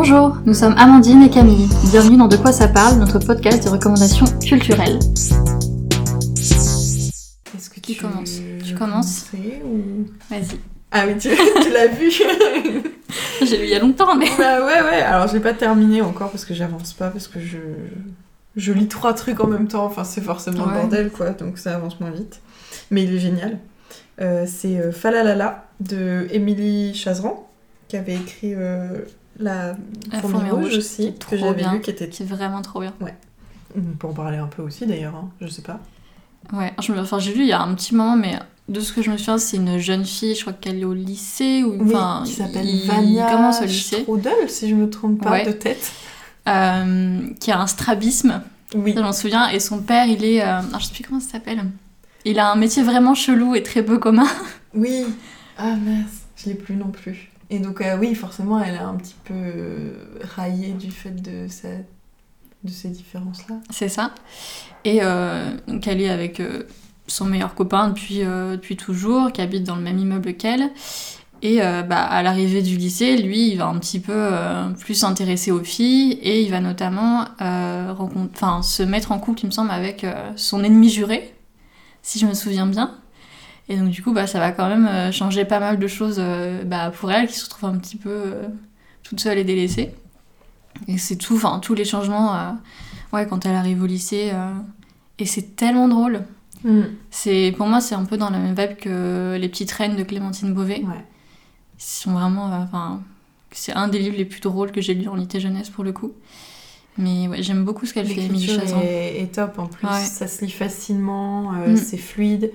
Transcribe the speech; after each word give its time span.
Bonjour, 0.00 0.38
nous 0.46 0.54
sommes 0.54 0.76
Amandine 0.78 1.24
et 1.24 1.28
Camille. 1.28 1.68
Bienvenue 1.90 2.16
dans 2.18 2.28
De 2.28 2.36
quoi 2.36 2.52
ça 2.52 2.68
parle, 2.68 3.00
notre 3.00 3.18
podcast 3.18 3.64
de 3.64 3.68
recommandations 3.70 4.26
culturelles. 4.40 5.00
Est-ce 6.36 7.68
que 7.68 7.80
tu 7.80 7.96
commence 7.96 8.38
veux 8.38 8.62
Tu 8.64 8.74
commences? 8.76 9.26
ou... 9.34 10.06
Vas-y. 10.30 10.60
Ah 10.92 11.02
oui, 11.04 11.18
tu, 11.18 11.30
tu 11.62 11.72
l'as 11.72 11.88
vu 11.88 12.12
J'ai 13.42 13.56
lu 13.58 13.64
il 13.64 13.70
y 13.70 13.74
a 13.74 13.80
longtemps, 13.80 14.14
mais. 14.14 14.28
Bah 14.38 14.64
ouais, 14.64 14.82
ouais. 14.82 15.02
Alors, 15.02 15.26
j'ai 15.26 15.40
pas 15.40 15.52
terminé 15.52 16.00
encore 16.00 16.30
parce 16.30 16.44
que 16.44 16.54
j'avance 16.54 16.92
pas, 16.92 17.08
parce 17.08 17.26
que 17.26 17.40
je... 17.40 17.58
Je 18.54 18.72
lis 18.72 18.86
trois 18.86 19.14
trucs 19.14 19.40
en 19.40 19.48
même 19.48 19.66
temps. 19.66 19.84
Enfin, 19.84 20.04
c'est 20.04 20.20
forcément 20.20 20.66
le 20.66 20.70
Ouais. 20.74 20.78
bordel, 20.78 21.10
quoi. 21.10 21.30
Donc, 21.30 21.58
ça 21.58 21.74
avance 21.74 21.98
moins 21.98 22.12
vite. 22.12 22.40
Mais 22.92 23.02
il 23.02 23.12
est 23.16 23.18
génial. 23.18 23.58
Euh, 24.20 24.44
c'est 24.46 24.78
euh, 24.78 24.92
Falalala 24.92 25.64
de 25.80 26.28
Émilie 26.30 26.94
Chazeran, 26.94 27.50
qui 27.88 27.96
avait 27.96 28.14
écrit 28.14 28.54
euh, 28.54 29.00
La, 29.38 29.76
La 30.12 30.20
Fourmi 30.20 30.50
Rouge 30.50 30.62
Rouge, 30.64 30.70
qui 30.72 30.78
aussi, 30.78 31.02
est 31.06 31.12
que 31.12 31.18
trop 31.18 31.36
j'avais 31.36 31.54
bien. 31.54 31.72
lu, 31.74 31.80
qui 31.80 31.90
était... 31.90 32.08
C'est 32.12 32.24
vraiment 32.24 32.60
trop 32.62 32.80
bien. 32.80 32.92
On 33.76 33.80
peut 33.96 34.06
en 34.08 34.12
parler 34.12 34.38
un 34.38 34.46
peu 34.46 34.62
aussi, 34.62 34.86
d'ailleurs. 34.86 35.14
hein, 35.14 35.28
Je 35.40 35.46
sais 35.48 35.62
pas. 35.62 35.78
Ouais, 36.52 36.72
je 36.80 36.92
me- 36.92 37.00
enfin, 37.00 37.18
j'ai 37.18 37.34
lu 37.34 37.42
il 37.42 37.48
y 37.48 37.52
a 37.52 37.60
un 37.60 37.74
petit 37.74 37.94
moment, 37.94 38.16
mais 38.16 38.38
de 38.68 38.80
ce 38.80 38.92
que 38.92 39.02
je 39.02 39.10
me 39.10 39.16
souviens, 39.16 39.38
c'est 39.38 39.56
une 39.58 39.78
jeune 39.78 40.04
fille, 40.04 40.34
je 40.34 40.40
crois 40.42 40.52
qu'elle 40.54 40.78
est 40.80 40.84
au 40.84 40.94
lycée, 40.94 41.62
ou 41.64 41.76
Oui, 41.82 41.94
enfin. 41.94 42.22
qui 42.24 42.32
s'appelle 42.32 42.66
il 42.68 42.86
Vania 42.86 43.30
commence 43.30 43.60
au 43.60 43.64
lycée, 43.64 44.02
Strudel, 44.02 44.48
si 44.48 44.68
je 44.68 44.74
me 44.74 44.88
trompe 44.90 45.22
pas 45.22 45.30
Ouais. 45.32 45.44
de 45.46 45.52
tête. 45.52 45.92
euh, 46.48 47.20
qui 47.40 47.50
a 47.50 47.60
un 47.60 47.66
strabisme, 47.66 48.40
Oui. 48.74 48.94
je 48.96 49.00
m'en 49.02 49.12
souviens, 49.12 49.48
et 49.50 49.60
son 49.60 49.78
père, 49.82 50.06
il 50.06 50.24
est. 50.24 50.42
euh, 50.42 50.60
ah, 50.72 50.78
je 50.78 50.86
sais 50.86 50.94
plus 50.94 51.04
comment 51.04 51.20
ça 51.20 51.32
s'appelle. 51.32 51.62
Il 52.24 52.38
a 52.38 52.50
un 52.50 52.56
métier 52.56 52.82
vraiment 52.82 53.14
chelou 53.14 53.54
et 53.54 53.62
très 53.62 53.82
peu 53.82 53.98
commun. 53.98 54.26
Oui. 54.74 55.04
Ah 55.58 55.74
mince, 55.76 56.22
je 56.36 56.46
l'ai 56.50 56.54
plus 56.54 56.74
non 56.76 56.88
plus. 56.88 57.30
Et 57.50 57.60
donc 57.60 57.80
euh, 57.80 57.96
oui, 57.98 58.14
forcément, 58.14 58.60
elle 58.62 58.74
est 58.74 58.78
un 58.78 58.94
petit 58.94 59.16
peu 59.24 59.34
euh, 59.34 59.92
raillée 60.36 60.72
du 60.72 60.90
fait 60.90 61.22
de, 61.22 61.48
sa... 61.48 61.68
de 62.64 62.70
ces 62.70 62.88
différences-là. 62.88 63.56
C'est 63.70 63.88
ça. 63.88 64.12
Et 64.84 64.98
euh, 65.02 65.56
donc 65.66 65.86
elle 65.86 66.00
est 66.00 66.10
avec 66.10 66.40
euh, 66.40 66.64
son 67.06 67.24
meilleur 67.24 67.54
copain 67.54 67.88
depuis, 67.88 68.18
depuis 68.18 68.76
toujours, 68.76 69.32
qui 69.32 69.40
habite 69.40 69.64
dans 69.64 69.76
le 69.76 69.82
même 69.82 69.98
immeuble 69.98 70.34
qu'elle. 70.34 70.70
Et 71.40 71.60
bah, 71.60 72.02
à 72.02 72.22
l'arrivée 72.22 72.62
du 72.62 72.76
lycée, 72.76 73.16
lui, 73.16 73.52
il 73.52 73.56
va 73.58 73.68
un 73.68 73.78
petit 73.78 74.00
peu 74.00 74.28
plus 74.78 74.94
s'intéresser 74.94 75.50
aux 75.52 75.62
filles 75.62 76.18
et 76.20 76.42
il 76.42 76.50
va 76.50 76.60
notamment 76.60 77.24
se 77.38 78.82
mettre 78.82 79.12
en 79.12 79.18
couple, 79.20 79.40
il 79.44 79.46
me 79.46 79.52
semble, 79.52 79.70
avec 79.70 80.04
son 80.36 80.62
ennemi 80.64 80.90
juré, 80.90 81.32
si 82.02 82.18
je 82.18 82.26
me 82.26 82.34
souviens 82.34 82.66
bien. 82.66 82.94
Et 83.68 83.76
donc 83.76 83.90
du 83.90 84.02
coup, 84.02 84.12
bah, 84.12 84.26
ça 84.26 84.38
va 84.38 84.52
quand 84.52 84.68
même 84.68 84.86
euh, 84.86 85.12
changer 85.12 85.44
pas 85.44 85.60
mal 85.60 85.78
de 85.78 85.86
choses 85.86 86.16
euh, 86.18 86.64
bah, 86.64 86.90
pour 86.90 87.12
elle, 87.12 87.26
qui 87.28 87.34
se 87.34 87.44
retrouve 87.44 87.68
un 87.68 87.76
petit 87.78 87.96
peu 87.96 88.08
euh, 88.10 88.48
toute 89.02 89.20
seule 89.20 89.38
et 89.38 89.44
délaissée. 89.44 89.94
Et 90.86 90.96
c'est 90.96 91.16
tout, 91.16 91.34
enfin 91.36 91.58
tous 91.58 91.74
les 91.74 91.84
changements, 91.84 92.34
euh, 92.34 92.50
ouais, 93.12 93.26
quand 93.26 93.44
elle 93.46 93.54
arrive 93.56 93.82
au 93.82 93.86
lycée. 93.86 94.30
euh, 94.32 94.52
et 95.18 95.26
c'est 95.26 95.56
tellement 95.56 95.88
drôle. 95.88 96.22
C'est 97.10 97.54
pour 97.56 97.66
moi, 97.66 97.80
c'est 97.80 97.94
un 97.94 98.04
peu 98.04 98.16
dans 98.16 98.30
la 98.30 98.38
même 98.38 98.54
vibe 98.54 98.76
que 98.76 99.36
les 99.40 99.48
petites 99.48 99.70
reines 99.72 99.96
de 99.96 100.02
Clémentine 100.02 100.52
Beauvais. 100.54 100.80
Ouais. 100.82 101.04
Ils 101.78 101.82
sont 101.82 102.12
vraiment, 102.12 102.52
euh, 102.52 102.56
enfin, 102.64 103.00
c'est 103.52 103.72
un 103.72 103.88
des 103.88 103.98
livres 104.00 104.16
les 104.16 104.24
plus 104.24 104.40
drôles 104.40 104.72
que 104.72 104.80
j'ai 104.80 104.94
lu 104.94 105.08
en 105.08 105.14
litté 105.14 105.40
jeunesse 105.40 105.70
pour 105.70 105.84
le 105.84 105.92
coup. 105.92 106.12
Mais 106.96 107.28
ouais, 107.28 107.42
j'aime 107.42 107.64
beaucoup 107.64 107.86
ce 107.86 107.94
qu'elle 107.94 108.06
fait, 108.08 108.20
Émilie 108.22 108.46
Chazan. 108.48 108.80
est, 108.82 109.22
est 109.22 109.34
top 109.34 109.58
en 109.58 109.66
plus, 109.66 109.86
Ouais. 109.86 110.00
ça 110.04 110.26
se 110.26 110.44
lit 110.44 110.50
facilement, 110.50 111.52
Mm. 111.52 111.76
c'est 111.76 111.96
fluide. 111.96 112.50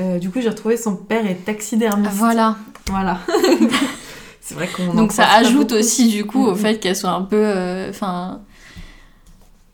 Euh, 0.00 0.18
du 0.18 0.30
coup, 0.30 0.40
j'ai 0.40 0.48
retrouvé 0.48 0.76
son 0.76 0.96
père 0.96 1.26
est 1.26 1.44
taxidermiste. 1.44 2.12
Voilà. 2.14 2.56
Voilà. 2.88 3.18
c'est 4.40 4.54
vrai 4.54 4.66
qu'on 4.68 4.88
en 4.90 4.94
Donc 4.94 5.12
ça 5.12 5.26
ajoute 5.34 5.72
aussi 5.72 6.08
du 6.08 6.24
coup 6.24 6.44
au 6.46 6.52
Mhm. 6.52 6.56
fait 6.58 6.78
qu'elle 6.80 6.96
soit 6.96 7.10
un 7.10 7.22
peu, 7.22 7.36
euh, 7.36 7.90
enfin, 7.90 8.40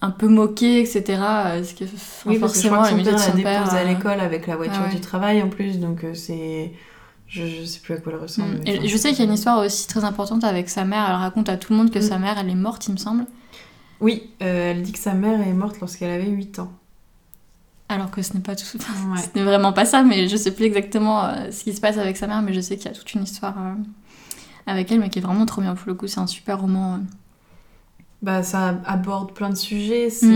un 0.03 0.11
peu 0.11 0.29
moquée, 0.29 0.81
etc. 0.81 1.03
euh, 1.21 1.65
Ce 1.65 1.75
qui 1.75 1.85
est 1.85 1.87
enfin, 1.95 2.31
Oui, 2.31 2.39
parce 2.39 2.53
que 2.55 2.59
je 2.61 2.69
forcément 2.69 2.83
crois 2.83 2.99
que 2.99 3.05
son 3.05 3.05
père 3.05 3.13
la 3.19 3.27
dépose 3.35 3.43
père. 3.43 3.75
à 3.75 3.79
euh, 3.79 3.85
l'école 3.85 4.21
avec 4.21 4.47
la 4.47 4.57
voiture 4.57 4.83
ah 4.85 4.89
ouais. 4.89 4.95
du 4.95 5.01
travail 5.01 5.43
en 5.43 5.49
plus, 5.49 5.78
donc 5.78 6.05
euh, 6.05 6.15
c'est... 6.15 6.73
Je, 7.29 7.43
je 7.45 7.65
sais 7.65 7.81
plus 7.81 7.95
à 7.95 7.97
quoi 7.97 8.12
elle 8.15 8.21
ressemble. 8.21 8.56
Mm. 8.59 8.67
Et 8.67 8.89
je 8.89 8.97
sais 8.97 9.09
qu'il 9.11 9.19
y 9.19 9.23
a 9.23 9.25
une 9.25 9.33
histoire 9.33 9.59
aussi 9.65 9.89
très 9.89 10.05
importante 10.05 10.45
avec 10.45 10.69
sa 10.69 10.84
mère. 10.84 11.05
Elle 11.09 11.17
raconte 11.17 11.49
à 11.49 11.56
tout 11.56 11.73
le 11.73 11.79
monde 11.79 11.91
que 11.91 11.99
Mm. 11.99 12.03
sa 12.03 12.19
mère, 12.19 12.37
elle 12.39 12.49
est 12.50 12.55
morte, 12.55 12.87
il 12.87 12.93
me 12.93 12.99
semble. 12.99 13.25
Oui, 14.00 14.31
euh, 14.43 14.71
elle 14.73 14.83
dit 14.83 14.93
que 14.93 14.99
sa 14.99 15.12
mère 15.15 15.41
est 15.41 15.53
morte 15.53 15.81
lorsqu'elle 15.81 16.11
avait 16.11 16.29
8 16.29 16.59
ans. 16.61 16.71
Alors 17.89 18.11
que 18.11 18.21
ce 18.23 18.35
n'est 18.35 18.41
pas 18.41 18.57
tout. 18.57 18.65
Ouais. 19.13 19.21
Ce 19.21 19.39
n'est 19.39 19.45
vraiment 19.45 19.73
pas 19.73 19.85
ça, 19.85 20.03
mais 20.03 20.29
je 20.29 20.37
sais 20.37 20.51
plus 20.53 20.65
exactement 20.65 21.25
euh, 21.25 21.51
ce 21.51 21.63
qui 21.65 21.73
se 21.73 21.81
passe 21.81 21.99
avec 21.99 22.17
sa 22.17 22.27
mère, 22.27 22.43
mais 22.43 22.53
je 22.53 22.61
sais 22.61 22.77
qu'il 22.77 22.87
y 22.87 22.89
a 22.89 22.97
toute 22.97 23.13
une 23.15 23.23
histoire 23.23 23.55
euh, 23.59 23.75
avec 24.67 24.91
elle, 24.91 24.99
mais 25.01 25.09
qui 25.11 25.21
est 25.21 25.23
vraiment 25.23 25.47
trop 25.47 25.61
bien 25.63 25.75
pour 25.75 25.87
le 25.89 25.95
coup. 25.95 26.07
C'est 26.09 26.19
un 26.21 26.27
super 26.27 26.61
roman. 26.61 26.95
euh. 26.95 26.99
Bah, 28.23 28.43
ça 28.43 28.81
aborde 28.87 29.33
plein 29.35 29.51
de 29.51 29.55
sujets. 29.57 30.11
C'est 30.11 30.27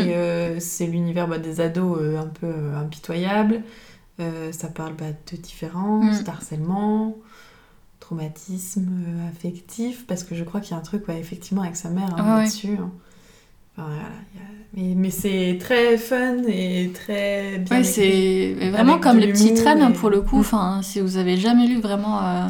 Mm. 0.86 0.90
l'univers 0.92 1.26
bah, 1.28 1.38
des 1.38 1.60
ados 1.60 1.98
un 2.16 2.26
peu 2.26 2.52
impitoyable. 2.76 3.62
Ça 4.52 4.68
parle 4.68 4.92
bah, 4.94 5.06
de 5.32 5.36
différence, 5.38 6.20
Mm. 6.20 6.24
d'harcèlement, 6.24 7.16
traumatisme 7.98 8.88
affectif, 9.30 10.06
parce 10.06 10.24
que 10.24 10.34
je 10.34 10.44
crois 10.44 10.60
qu'il 10.60 10.72
y 10.72 10.74
a 10.74 10.78
un 10.78 10.82
truc 10.82 11.08
ouais, 11.08 11.18
effectivement 11.18 11.62
avec 11.62 11.76
sa 11.76 11.88
mère 11.90 12.14
hein, 12.16 12.36
ouais. 12.36 12.42
là-dessus. 12.44 12.76
hein. 12.80 12.90
Enfin, 13.76 13.88
voilà, 13.88 14.02
il 14.34 14.40
y 14.40 14.42
a- 14.42 14.46
Mais, 14.72 14.94
mais 14.94 15.10
c'est 15.10 15.58
très 15.60 15.98
fun 15.98 16.42
et 16.48 16.90
très 16.94 17.58
bien 17.58 17.78
Ouais, 17.78 17.82
c'est 17.84 18.54
vraiment 18.70 18.98
comme 19.00 19.18
les 19.18 19.26
l'humour 19.32 19.64
reines 19.64 19.90
et- 19.90 19.92
pour 19.94 20.10
le 20.10 20.20
coup. 20.22 20.36
Mm. 20.36 20.40
Enfin, 20.40 20.80
si 20.82 21.00
vous 21.00 21.16
avez 21.16 21.36
jamais 21.36 21.66
lu 21.66 21.80
vraiment, 21.80 22.22
euh, 22.24 22.46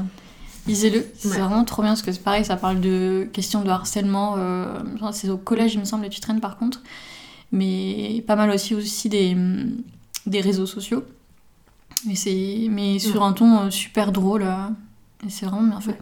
lisez-le. 0.66 1.06
C'est 1.16 1.28
vraiment 1.28 1.64
trop 1.64 1.80
bien 1.82 1.92
parce 1.92 2.02
que 2.02 2.12
c'est 2.12 2.22
pareil, 2.22 2.44
ça 2.44 2.56
parle 2.56 2.80
de 2.80 3.26
questions 3.32 3.62
de 3.62 3.70
harcèlement. 3.70 4.34
euh, 4.38 4.78
c'est 5.12 5.30
au 5.30 5.38
collège, 5.38 5.74
il 5.74 5.80
me 5.80 5.84
semble, 5.84 6.02
les 6.02 6.08
petites 6.10 6.24
reines 6.26 6.40
par 6.40 6.58
contre. 6.58 6.82
Mais 7.52 8.22
pas 8.26 8.36
mal 8.36 8.50
aussi, 8.50 8.74
aussi 8.74 9.08
des, 9.08 9.32
hum, 9.32 9.78
des 10.26 10.40
réseaux 10.42 10.66
sociaux. 10.66 11.02
Mais, 12.06 12.14
mais 12.70 12.98
sur 12.98 13.22
un 13.22 13.32
ton 13.32 13.60
euh, 13.60 13.70
super 13.70 14.12
drôle. 14.12 14.42
euh, 14.42 14.66
et 15.26 15.30
c'est 15.30 15.46
vraiment 15.46 15.62
bien 15.68 15.80
fait. 15.80 15.98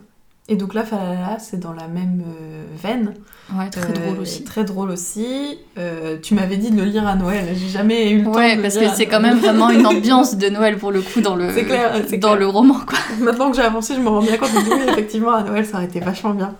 Et 0.50 0.56
donc 0.56 0.72
là, 0.72 0.82
Falala, 0.82 1.38
c'est 1.38 1.60
dans 1.60 1.74
la 1.74 1.88
même 1.88 2.22
euh, 2.26 2.64
veine. 2.82 3.12
Ouais, 3.54 3.68
très 3.68 3.90
Euh, 3.90 3.92
drôle 4.06 4.20
aussi. 4.20 4.44
Très 4.44 4.64
drôle 4.64 4.90
aussi. 4.90 5.58
Euh, 5.76 6.16
tu 6.22 6.34
m'avais 6.34 6.56
dit 6.56 6.70
de 6.70 6.76
le 6.76 6.84
lire 6.86 7.06
à 7.06 7.16
Noël. 7.16 7.44
J'ai 7.54 7.68
jamais 7.68 8.10
eu 8.10 8.18
le 8.20 8.24
temps 8.24 8.32
Ouais, 8.34 8.56
de 8.56 8.62
parce 8.62 8.76
le 8.76 8.80
lire 8.80 8.90
que 8.92 8.96
c'est 8.96 9.06
quand 9.06 9.20
même 9.20 9.38
vraiment 9.40 9.68
une 9.68 9.86
ambiance 9.94 10.36
de 10.36 10.48
Noël 10.48 10.78
pour 10.78 10.90
le 10.90 11.02
coup 11.02 11.20
dans 11.20 11.36
le, 11.36 11.48
clair, 11.52 11.92
dans 12.00 12.06
clair. 12.18 12.36
le 12.36 12.46
roman, 12.46 12.80
quoi. 12.86 12.98
Maintenant 13.20 13.50
que 13.50 13.56
j'ai 13.56 13.62
avancé, 13.62 13.94
je 13.94 14.00
me 14.00 14.08
rends 14.08 14.22
bien 14.22 14.38
compte 14.38 14.50
que 14.52 14.58
oui, 14.74 14.80
effectivement, 14.88 15.32
à 15.34 15.42
Noël, 15.42 15.66
ça 15.66 15.76
aurait 15.76 15.86
été 15.86 16.00
vachement 16.00 16.32
bien. 16.32 16.54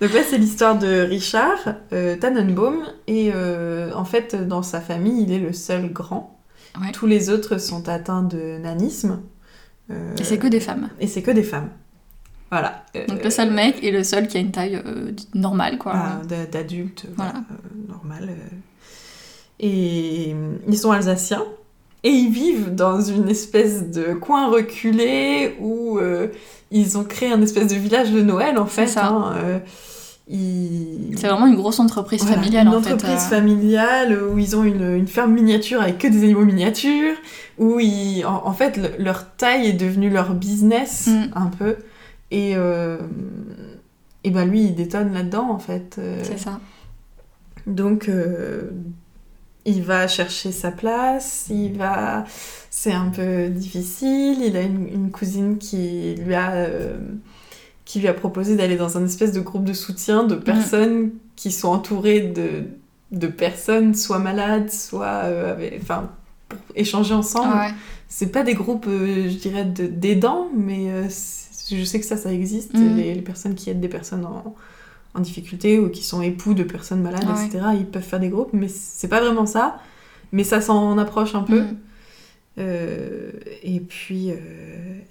Donc 0.00 0.12
là, 0.12 0.20
c'est 0.28 0.38
l'histoire 0.38 0.76
de 0.76 1.02
Richard 1.02 1.58
Tannenbaum. 2.20 2.78
Et 3.06 3.30
en 3.94 4.04
fait, 4.04 4.34
dans 4.48 4.62
sa 4.62 4.80
famille, 4.80 5.22
il 5.22 5.32
est 5.32 5.38
le 5.38 5.52
seul 5.52 5.92
grand. 5.92 6.40
Ouais. 6.80 6.90
Tous 6.92 7.06
les 7.06 7.30
autres 7.30 7.58
sont 7.58 7.88
atteints 7.88 8.22
de 8.24 8.58
nanisme. 8.58 9.20
Et 9.90 10.24
c'est 10.24 10.38
que 10.38 10.46
des 10.48 10.60
femmes. 10.60 10.88
Et 11.00 11.06
c'est 11.06 11.22
que 11.22 11.30
des 11.30 11.42
femmes. 11.44 11.68
Voilà. 12.50 12.84
Donc 13.08 13.22
le 13.22 13.30
seul 13.30 13.50
mec 13.52 13.82
est 13.84 13.90
le 13.92 14.02
seul 14.02 14.26
qui 14.26 14.36
a 14.36 14.40
une 14.40 14.50
taille 14.50 14.80
euh, 14.84 15.12
normale, 15.34 15.78
quoi. 15.78 15.92
voilà, 15.92 16.20
d'a- 16.28 16.46
d'adultes, 16.46 17.06
voilà, 17.16 17.34
euh, 17.36 17.88
normal. 17.92 18.28
euh. 18.30 18.56
Et 19.60 20.34
ils 20.68 20.78
sont 20.78 20.90
alsaciens. 20.90 21.44
Et 22.02 22.08
ils 22.10 22.30
vivent 22.30 22.74
dans 22.74 23.00
une 23.00 23.28
espèce 23.28 23.90
de 23.90 24.14
coin 24.14 24.48
reculé 24.50 25.54
où 25.60 25.98
euh, 25.98 26.28
ils 26.70 26.96
ont 26.96 27.04
créé 27.04 27.30
un 27.30 27.42
espèce 27.42 27.66
de 27.68 27.74
village 27.76 28.10
de 28.10 28.22
Noël, 28.22 28.58
en 28.58 28.66
C'est 28.66 28.82
fait. 28.82 28.86
ça. 28.86 29.06
hein, 29.08 29.34
euh, 29.36 29.58
ils- 30.28 31.14
C'est 31.18 31.28
vraiment 31.28 31.46
une 31.46 31.56
grosse 31.56 31.78
entreprise 31.78 32.22
Voilà, 32.22 32.36
familiale, 32.36 32.66
une 32.68 32.74
en 32.74 32.80
fait. 32.80 32.94
entreprise 32.94 33.26
euh. 33.26 33.36
familiale 33.36 34.18
où 34.32 34.38
ils 34.38 34.56
ont 34.56 34.64
une, 34.64 34.96
une 34.96 35.08
ferme 35.08 35.32
miniature 35.34 35.82
avec 35.82 35.98
que 35.98 36.08
des 36.08 36.22
animaux 36.24 36.44
miniatures, 36.46 37.16
où 37.58 37.78
ils, 37.80 38.24
en, 38.24 38.46
en 38.46 38.52
fait 38.54 38.78
le- 38.78 39.04
leur 39.04 39.36
taille 39.36 39.66
est 39.68 39.72
devenue 39.74 40.08
leur 40.08 40.32
business 40.34 41.08
Mm. 41.08 41.24
un 41.34 41.46
peu. 41.48 41.76
Et, 42.30 42.52
euh, 42.56 42.98
et 44.24 44.30
ben 44.30 44.44
lui 44.44 44.64
il 44.64 44.74
détonne 44.74 45.12
là-dedans 45.12 45.50
en 45.50 45.58
fait. 45.58 45.96
Euh, 45.98 46.20
C'est 46.22 46.38
ça. 46.38 46.60
donc 47.66 48.08
euh, 48.08 48.70
il 49.66 49.82
va 49.82 50.08
chercher 50.08 50.52
sa 50.52 50.70
place, 50.70 51.46
il 51.50 51.76
va... 51.76 52.24
C'est 52.70 52.92
un 52.92 53.08
peu 53.10 53.48
difficile, 53.48 54.38
il 54.42 54.56
a 54.56 54.62
une, 54.62 54.88
une 54.88 55.10
cousine 55.10 55.58
qui 55.58 56.14
lui 56.14 56.34
a... 56.34 56.52
euh, 56.52 56.96
qui 57.84 57.98
lui 58.00 58.06
a 58.08 58.14
proposé 58.14 58.54
d'aller 58.56 58.76
dans 58.76 58.96
un 58.96 59.04
espèce 59.04 59.32
de 59.32 59.40
groupe 59.40 59.64
de 59.64 59.72
soutien 59.72 60.22
Mm. 60.24 60.28
de 60.28 60.34
personnes 60.36 61.10
qui 61.36 61.50
sont 61.50 61.68
entourées 61.68 62.20
de, 62.20 62.64
de 63.10 63.26
personnes 63.26 63.94
soit 63.94 64.18
malades, 64.20 64.70
soit... 64.70 65.08
avec- 65.08 65.78
enfin, 65.82 66.10
pour 66.48 66.58
échanger 66.76 67.14
ensemble. 67.14 67.54
Ouais. 67.54 67.74
C'est 68.08 68.32
pas 68.32 68.42
des 68.44 68.54
groupes, 68.54 68.86
je 68.88 69.36
dirais, 69.36 69.64
d'aidants, 69.64 70.48
mais 70.56 70.88
je 71.78 71.84
sais 71.84 72.00
que 72.00 72.06
ça, 72.06 72.16
ça 72.16 72.32
existe. 72.32 72.74
Mhm. 72.74 72.96
Les, 72.96 73.14
les 73.14 73.22
personnes 73.22 73.54
qui 73.54 73.70
aident 73.70 73.80
des 73.80 73.88
personnes 73.88 74.24
en, 74.26 74.54
en 75.14 75.20
difficulté 75.20 75.78
ou 75.78 75.88
qui 75.90 76.02
sont 76.04 76.22
époux 76.22 76.54
de 76.54 76.62
personnes 76.62 77.02
malades, 77.02 77.24
Ah 77.28 77.34
ouais. 77.34 77.46
etc., 77.46 77.64
ils 77.78 77.86
peuvent 77.86 78.02
faire 78.02 78.20
des 78.20 78.28
groupes, 78.28 78.50
mais 78.52 78.68
c'est 78.68 79.08
pas 79.08 79.20
vraiment 79.20 79.46
ça. 79.46 79.78
Mais 80.32 80.44
ça 80.44 80.60
s'en 80.60 80.96
approche 80.98 81.34
un 81.34 81.42
peu. 81.42 81.62
Mm. 81.62 81.76
Euh, 82.58 83.30
et 83.62 83.80
puis, 83.80 84.30
euh, 84.30 84.34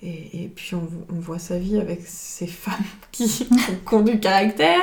et, 0.03 0.44
et 0.44 0.51
puis 0.53 0.75
on, 0.75 0.88
on 1.15 1.19
voit 1.19 1.39
sa 1.39 1.57
vie 1.57 1.79
avec 1.79 2.01
ces 2.06 2.47
femmes 2.47 2.73
qui, 3.12 3.47
ont 3.91 4.01
du 4.01 4.19
caractère 4.19 4.81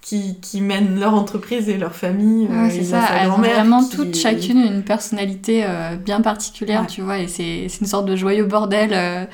qui, 0.00 0.40
qui 0.40 0.60
mènent 0.62 0.98
leur 0.98 1.14
entreprise 1.14 1.68
et 1.68 1.76
leur 1.76 1.94
famille. 1.94 2.46
Ouais, 2.46 2.54
euh, 2.56 2.68
c'est 2.70 2.76
il 2.78 2.86
ça, 2.86 3.02
a 3.04 3.06
sa 3.08 3.14
elles 3.24 3.30
ont 3.30 3.36
vraiment 3.38 3.84
qui- 3.84 3.96
toutes 3.96 4.16
chacune 4.16 4.58
une 4.58 4.82
personnalité 4.82 5.66
bien 6.04 6.20
particulière, 6.22 6.82
Ouais. 6.82 6.86
tu 6.86 7.02
vois, 7.02 7.18
et 7.18 7.28
c'est 7.28 7.66
c'est 7.68 7.80
une 7.82 7.86
sorte 7.86 8.06
de 8.06 8.16
joyeux 8.16 8.44
bordel 8.46 9.28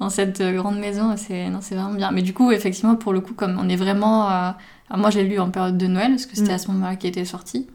dans 0.00 0.10
cette 0.10 0.40
euh, 0.40 0.52
grande 0.56 0.78
maison, 0.78 1.14
c'est 1.16 1.48
non, 1.50 1.58
c'est 1.60 1.74
vraiment 1.76 1.94
bien. 1.94 2.10
Mais 2.10 2.22
du 2.22 2.32
coup, 2.34 2.50
effectivement, 2.52 2.96
pour 2.96 3.12
le 3.12 3.20
coup, 3.20 3.34
comme 3.34 3.58
on 3.62 3.68
est 3.68 3.76
vraiment... 3.76 4.30
euh, 4.30 4.50
moi, 4.96 5.10
je 5.10 5.18
l'ai 5.20 5.24
lu 5.28 5.38
en 5.38 5.50
période 5.50 5.78
de 5.78 5.86
Noël, 5.86 6.10
parce 6.10 6.26
que 6.26 6.36
c'était 6.36 6.52
Mm. 6.52 6.54
à 6.54 6.58
ce 6.58 6.68
moment-là 6.72 6.96
qu'il 6.96 7.08
était 7.10 7.24
sorti. 7.24 7.66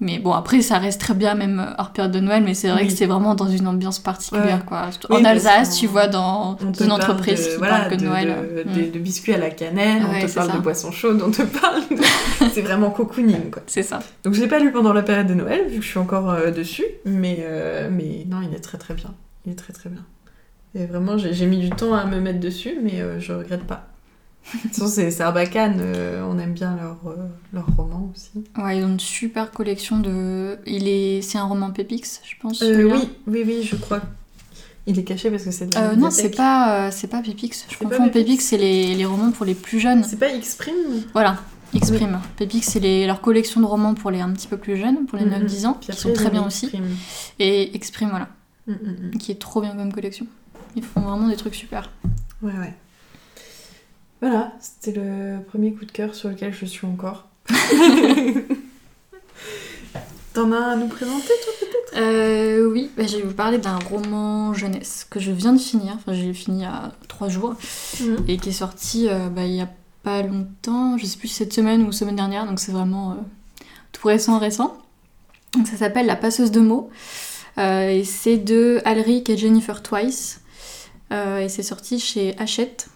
Mais 0.00 0.20
bon, 0.20 0.32
après, 0.32 0.62
ça 0.62 0.78
reste 0.78 1.00
très 1.00 1.14
bien, 1.14 1.34
même 1.34 1.58
euh, 1.58 1.74
hors 1.76 1.90
période 1.90 2.12
de 2.12 2.20
Noël, 2.20 2.44
mais 2.44 2.54
c'est 2.54 2.68
vrai 2.70 2.82
Oui. 2.82 2.86
que 2.88 2.92
c'est 2.94 3.06
vraiment 3.06 3.34
dans 3.34 3.48
une 3.48 3.66
ambiance 3.66 3.98
particulière, 3.98 4.58
Ouais. 4.58 4.64
quoi. 4.64 4.90
Oui, 5.10 5.16
en 5.20 5.24
Alsace, 5.24 5.76
tu 5.76 5.88
vois, 5.88 6.06
dans 6.06 6.56
une 6.80 6.92
entreprise 6.92 7.44
de, 7.46 7.50
qui 7.50 7.56
voilà, 7.56 7.78
parle 7.80 7.90
que 7.90 7.96
de, 7.96 8.04
Noël. 8.04 8.36
de, 8.64 8.70
Mm. 8.70 8.90
de- 8.92 8.98
biscuits 9.00 9.34
à 9.34 9.38
la 9.38 9.50
cannelle, 9.50 10.04
Ouais, 10.04 10.22
on 10.22 10.26
te 10.28 10.32
parle 10.34 10.50
ça. 10.50 10.56
de 10.56 10.62
boissons 10.62 10.92
chaudes, 10.92 11.20
on 11.20 11.32
te 11.32 11.42
parle 11.42 11.80
de... 11.90 11.96
c'est 12.52 12.62
vraiment 12.62 12.90
cocooning, 12.90 13.50
quoi. 13.50 13.62
C'est 13.66 13.82
ça. 13.82 13.98
Donc 14.22 14.34
je 14.34 14.40
l'ai 14.40 14.46
pas 14.48 14.60
lu 14.60 14.70
pendant 14.70 14.92
la 14.92 15.02
période 15.02 15.26
de 15.26 15.34
Noël, 15.34 15.66
vu 15.68 15.78
que 15.78 15.84
je 15.84 15.88
suis 15.90 15.98
encore 15.98 16.30
euh, 16.30 16.52
dessus, 16.52 16.84
mais, 17.04 17.38
euh, 17.40 17.88
mais 17.90 18.24
non, 18.28 18.38
il 18.48 18.54
est 18.54 18.60
très 18.60 18.78
très 18.78 18.94
bien. 18.94 19.12
Il 19.46 19.52
est 19.52 19.56
très 19.56 19.72
très 19.72 19.90
bien. 19.90 20.02
Et 20.78 20.86
vraiment, 20.86 21.18
j'ai 21.18 21.46
mis 21.46 21.58
du 21.58 21.70
temps 21.70 21.92
à 21.94 22.04
me 22.04 22.20
mettre 22.20 22.40
dessus, 22.40 22.74
mais 22.82 23.00
euh, 23.00 23.18
je 23.20 23.32
regrette 23.32 23.64
pas. 23.64 23.88
De 24.54 24.60
toute 24.62 24.72
façon, 24.72 24.86
c'est 24.88 25.10
Sarbacane, 25.10 25.78
euh, 25.80 26.24
on 26.26 26.38
aime 26.38 26.52
bien 26.54 26.76
leur, 26.76 26.98
euh, 27.06 27.16
leur 27.52 27.66
roman 27.76 28.10
aussi. 28.14 28.44
Ouais, 28.56 28.78
ils 28.78 28.84
ont 28.84 28.88
une 28.88 29.00
super 29.00 29.50
collection 29.50 29.98
de... 29.98 30.56
Il 30.66 30.88
est... 30.88 31.20
C'est 31.20 31.36
un 31.36 31.44
roman 31.44 31.70
Pépix, 31.70 32.20
je 32.24 32.34
pense. 32.40 32.62
Euh, 32.62 32.84
oui, 32.84 33.10
oui, 33.26 33.42
oui, 33.46 33.62
je 33.62 33.76
crois. 33.76 34.00
Il 34.86 34.98
est 34.98 35.04
caché 35.04 35.30
parce 35.30 35.42
que 35.42 35.50
c'est 35.50 35.66
de 35.66 35.74
la 35.74 35.90
Euh, 35.90 35.96
non, 35.96 36.10
c'est 36.10 36.30
pas, 36.30 36.86
euh, 36.86 36.90
c'est 36.90 37.08
pas 37.08 37.20
Pépix. 37.20 37.66
Je 37.68 37.76
confonds 37.76 38.08
Pépix. 38.08 38.42
C'est 38.46 38.56
les, 38.56 38.94
les 38.94 39.04
romans 39.04 39.32
pour 39.32 39.44
les 39.44 39.54
plus 39.54 39.80
jeunes. 39.80 40.02
C'est 40.04 40.18
pas 40.18 40.30
X-Prime 40.32 41.02
Voilà, 41.12 41.36
Exprime. 41.74 42.18
Pépix, 42.38 42.68
c'est 42.68 42.80
les- 42.80 43.06
leur 43.06 43.20
collection 43.20 43.60
de 43.60 43.66
romans 43.66 43.92
pour 43.92 44.10
les 44.10 44.20
un 44.20 44.32
petit 44.32 44.48
peu 44.48 44.56
plus 44.56 44.78
jeunes, 44.78 45.04
pour 45.04 45.18
les 45.18 45.26
Mhm. 45.26 45.44
9-10 45.46 45.66
ans, 45.66 45.72
Puis 45.74 45.86
qui 45.86 45.90
après, 45.92 46.02
sont 46.02 46.12
très 46.14 46.30
bien 46.30 46.46
aussi. 46.46 46.66
Exprime. 46.66 46.86
Et 47.38 47.76
Exprime, 47.76 48.08
voilà, 48.08 48.28
Mm, 48.66 48.72
mm, 48.72 48.76
mm. 49.14 49.18
qui 49.18 49.32
est 49.32 49.38
trop 49.38 49.60
bien 49.60 49.74
comme 49.76 49.92
collection. 49.92 50.26
Ils 50.76 50.82
font 50.84 51.00
vraiment 51.00 51.28
des 51.28 51.36
trucs 51.36 51.54
super. 51.54 51.90
Ouais, 52.42 52.52
ouais. 52.52 52.74
Voilà, 54.20 54.52
c'était 54.60 54.92
le 54.92 55.38
premier 55.42 55.72
coup 55.72 55.84
de 55.84 55.92
cœur 55.92 56.14
sur 56.14 56.28
lequel 56.28 56.52
je 56.52 56.64
suis 56.66 56.86
encore. 56.86 57.28
T'en 60.34 60.52
as 60.52 60.72
à 60.72 60.76
nous 60.76 60.88
présenter, 60.88 61.32
toi 61.44 61.52
Euh, 61.96 62.66
oui, 62.70 62.90
bah, 62.96 63.06
je 63.06 63.16
vais 63.16 63.22
vous 63.22 63.34
parler 63.34 63.58
d'un 63.58 63.78
roman 63.78 64.52
jeunesse 64.54 65.06
que 65.08 65.20
je 65.20 65.30
viens 65.30 65.52
de 65.52 65.58
finir. 65.58 65.94
Enfin, 65.96 66.12
j'ai 66.12 66.32
fini 66.34 66.58
il 66.58 66.62
y 66.62 66.66
a 66.66 66.92
trois 67.08 67.28
jours. 67.28 67.54
et 68.26 68.36
qui 68.36 68.48
est 68.50 68.52
sorti 68.52 69.08
euh, 69.08 69.28
bah, 69.28 69.44
il 69.44 69.54
y 69.54 69.60
a 69.60 69.68
pas 70.02 70.22
longtemps, 70.22 70.98
je 70.98 71.06
sais 71.06 71.16
plus 71.18 71.28
si 71.28 71.34
cette 71.34 71.52
semaine 71.52 71.82
ou 71.86 71.92
semaine 71.92 72.16
dernière, 72.16 72.46
donc 72.46 72.60
c'est 72.60 72.72
vraiment 72.72 73.12
euh, 73.12 73.14
tout 73.92 74.06
récent 74.06 74.38
récent. 74.38 74.76
Donc 75.54 75.66
ça 75.66 75.76
s'appelle 75.76 76.06
La 76.06 76.16
passeuse 76.16 76.50
de 76.50 76.60
mots 76.60 76.90
et 77.56 78.04
c'est 78.04 78.36
de 78.36 78.80
Alric 78.84 79.28
et 79.30 79.36
Jennifer 79.36 79.82
Twice 79.82 80.40
Euh, 81.12 81.38
et 81.40 81.48
c'est 81.48 81.62
sorti 81.62 81.98
chez 81.98 82.36
Hachette. 82.38 82.88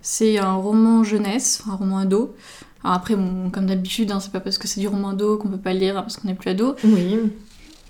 C'est 0.00 0.38
un 0.38 0.54
roman 0.54 1.04
jeunesse, 1.04 1.62
un 1.68 1.74
roman 1.74 1.98
ado. 1.98 2.34
Alors 2.82 2.96
après, 2.96 3.16
bon, 3.16 3.50
comme 3.50 3.66
d'habitude, 3.66 4.10
hein, 4.10 4.20
c'est 4.20 4.32
pas 4.32 4.40
parce 4.40 4.58
que 4.58 4.68
c'est 4.68 4.80
du 4.80 4.88
roman 4.88 5.10
ado 5.10 5.38
qu'on 5.38 5.48
peut 5.48 5.56
pas 5.56 5.72
le 5.72 5.80
lire 5.80 5.96
hein, 5.96 6.02
parce 6.02 6.16
qu'on 6.16 6.28
n'est 6.28 6.34
plus 6.34 6.50
ado. 6.50 6.76
Oui. 6.84 7.18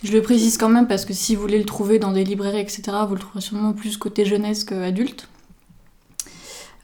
Je 0.05 0.13
le 0.13 0.23
précise 0.23 0.59
quand 0.59 0.69
même 0.69 0.87
parce 0.87 1.05
que 1.05 1.15
si 1.15 1.35
vous 1.35 1.41
voulez 1.41 1.59
le 1.59 1.65
trouver 1.65 1.99
dans 1.99 2.13
des 2.13 2.25
librairies, 2.25 2.61
etc., 2.61 2.83
vous 3.09 3.15
le 3.15 3.21
trouverez 3.21 3.41
sûrement 3.41 3.73
plus 3.73 3.97
côté 3.97 4.25
jeunesse 4.25 4.65
qu'adulte. 4.65 5.29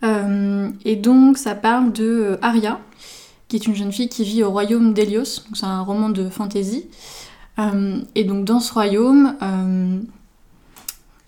Euh, 0.03 0.71
et 0.85 0.97
donc, 0.97 1.37
ça 1.37 1.55
parle 1.55 1.93
de 1.93 2.05
euh, 2.05 2.39
Aria, 2.41 2.81
qui 3.49 3.57
est 3.57 3.67
une 3.67 3.75
jeune 3.75 3.93
fille 3.93 4.09
qui 4.09 4.25
vit 4.25 4.43
au 4.43 4.51
royaume 4.51 4.95
d'Hélios. 4.95 5.43
Donc, 5.47 5.57
c'est 5.57 5.67
un 5.67 5.83
roman 5.83 6.09
de 6.09 6.31
fantasy. 6.31 6.87
Euh, 7.59 8.01
et 8.15 8.25
donc, 8.25 8.45
dans 8.45 8.61
ce 8.61 8.73
royaume, 8.73 9.37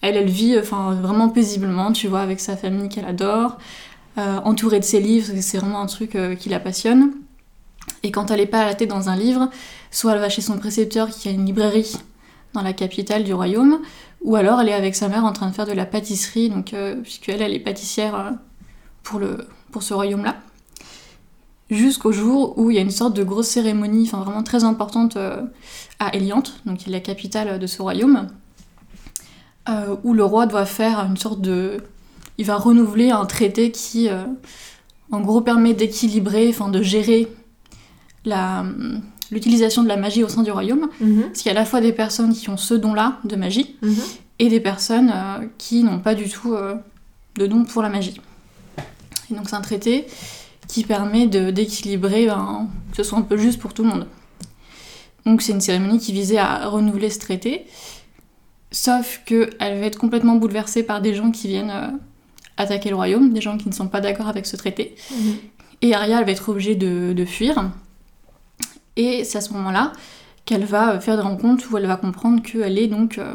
elle, 0.02 0.26
vit 0.26 0.58
enfin, 0.58 0.94
vraiment 0.94 1.28
paisiblement, 1.28 1.92
tu 1.92 2.08
vois, 2.08 2.20
avec 2.20 2.40
sa 2.40 2.56
famille 2.56 2.88
qu'elle 2.88 3.06
adore, 3.06 3.58
euh, 4.18 4.38
entourée 4.44 4.80
de 4.80 4.84
ses 4.84 5.00
livres, 5.00 5.32
c'est 5.40 5.58
vraiment 5.58 5.80
un 5.80 5.86
truc 5.86 6.16
euh, 6.16 6.34
qui 6.34 6.48
la 6.48 6.60
passionne. 6.60 7.12
Et 8.02 8.10
quand 8.10 8.30
elle 8.30 8.40
n'est 8.40 8.46
pas 8.46 8.62
à 8.62 8.66
la 8.66 8.74
tête 8.74 8.90
dans 8.90 9.08
un 9.08 9.16
livre, 9.16 9.48
soit 9.90 10.12
elle 10.12 10.18
va 10.18 10.28
chez 10.28 10.42
son 10.42 10.58
précepteur 10.58 11.08
qui 11.08 11.28
a 11.28 11.30
une 11.30 11.46
librairie 11.46 11.96
dans 12.52 12.62
la 12.62 12.72
capitale 12.72 13.24
du 13.24 13.32
royaume, 13.32 13.80
ou 14.22 14.36
alors 14.36 14.60
elle 14.60 14.68
est 14.68 14.74
avec 14.74 14.94
sa 14.94 15.08
mère 15.08 15.24
en 15.24 15.32
train 15.32 15.48
de 15.48 15.54
faire 15.54 15.66
de 15.66 15.72
la 15.72 15.86
pâtisserie, 15.86 16.50
donc 16.50 16.74
euh, 16.74 16.96
puisqu'elle 16.96 17.40
elle 17.40 17.54
est 17.54 17.60
pâtissière 17.60 18.34
pour, 19.02 19.20
le, 19.20 19.46
pour 19.70 19.82
ce 19.82 19.94
royaume-là. 19.94 20.36
Jusqu'au 21.70 22.12
jour 22.12 22.58
où 22.58 22.70
il 22.70 22.74
y 22.74 22.78
a 22.78 22.82
une 22.82 22.90
sorte 22.90 23.16
de 23.16 23.24
grosse 23.24 23.48
cérémonie, 23.48 24.02
enfin 24.06 24.22
vraiment 24.22 24.42
très 24.42 24.64
importante 24.64 25.16
à 25.16 26.14
Eliante, 26.14 26.60
donc 26.66 26.78
qui 26.78 26.90
est 26.90 26.92
la 26.92 27.00
capitale 27.00 27.58
de 27.58 27.66
ce 27.66 27.80
royaume, 27.80 28.28
euh, 29.68 29.96
où 30.02 30.14
le 30.14 30.24
roi 30.24 30.46
doit 30.46 30.66
faire 30.66 31.00
une 31.00 31.16
sorte 31.16 31.40
de... 31.40 31.78
Il 32.38 32.46
va 32.46 32.56
renouveler 32.56 33.10
un 33.10 33.26
traité 33.26 33.70
qui, 33.70 34.08
euh, 34.08 34.24
en 35.10 35.20
gros, 35.20 35.40
permet 35.40 35.74
d'équilibrer, 35.74 36.48
enfin 36.48 36.68
de 36.68 36.82
gérer 36.82 37.28
la, 38.24 38.64
l'utilisation 39.30 39.82
de 39.82 39.88
la 39.88 39.96
magie 39.96 40.24
au 40.24 40.28
sein 40.28 40.42
du 40.42 40.50
royaume. 40.50 40.88
Mhm, 41.00 41.22
Parce 41.22 41.38
qu'il 41.40 41.52
y 41.52 41.54
a 41.54 41.58
à 41.58 41.60
la 41.60 41.66
fois 41.66 41.80
des 41.80 41.92
personnes 41.92 42.32
qui 42.32 42.48
ont 42.48 42.56
ce 42.56 42.74
don-là 42.74 43.18
de 43.24 43.36
magie 43.36 43.76
mhm. 43.82 43.94
et 44.38 44.48
des 44.48 44.60
personnes 44.60 45.12
euh, 45.14 45.46
qui 45.58 45.84
n'ont 45.84 46.00
pas 46.00 46.14
du 46.14 46.28
tout 46.28 46.54
de 47.36 47.46
don 47.46 47.64
pour 47.64 47.82
la 47.82 47.88
magie. 47.88 48.20
Et 49.30 49.34
donc 49.34 49.48
c'est 49.48 49.56
un 49.56 49.60
traité 49.60 50.06
qui 50.68 50.84
permet 50.84 51.26
de, 51.26 51.50
d'équilibrer, 51.50 52.26
ben, 52.26 52.68
que 52.90 52.96
ce 52.96 53.02
soit 53.02 53.18
un 53.18 53.22
peu 53.22 53.36
juste 53.36 53.58
pour 53.58 53.74
tout 53.74 53.82
le 53.82 53.90
monde. 53.90 54.06
Donc 55.26 55.42
c'est 55.42 55.52
une 55.52 55.60
cérémonie 55.60 55.98
qui 55.98 56.12
visait 56.12 56.38
à 56.38 56.68
renouveler 56.68 57.10
ce 57.10 57.18
traité, 57.18 57.66
sauf 58.72 59.20
qu'elle 59.24 59.54
va 59.58 59.86
être 59.86 59.98
complètement 59.98 60.34
bouleversée 60.36 60.82
par 60.82 61.00
des 61.00 61.14
gens 61.14 61.30
qui 61.30 61.48
viennent 61.48 61.70
euh, 61.70 61.88
attaquer 62.56 62.90
le 62.90 62.96
royaume, 62.96 63.32
des 63.32 63.40
gens 63.40 63.56
qui 63.58 63.68
ne 63.68 63.74
sont 63.74 63.88
pas 63.88 64.00
d'accord 64.00 64.28
avec 64.28 64.46
ce 64.46 64.56
traité. 64.56 64.96
Mhm. 65.10 65.34
Et 65.82 65.94
Arya, 65.94 66.18
elle 66.18 66.26
va 66.26 66.32
être 66.32 66.48
obligée 66.48 66.74
de, 66.74 67.12
de 67.12 67.24
fuir. 67.24 67.70
Et 68.96 69.24
c'est 69.24 69.38
à 69.38 69.40
ce 69.40 69.52
moment-là 69.52 69.92
qu'elle 70.44 70.64
va 70.64 70.98
faire 71.00 71.16
des 71.16 71.22
rencontres 71.22 71.66
où 71.70 71.76
elle 71.76 71.86
va 71.86 71.96
comprendre 71.96 72.42
qu'elle 72.42 72.78
est 72.78 72.88
donc 72.88 73.18
euh, 73.18 73.34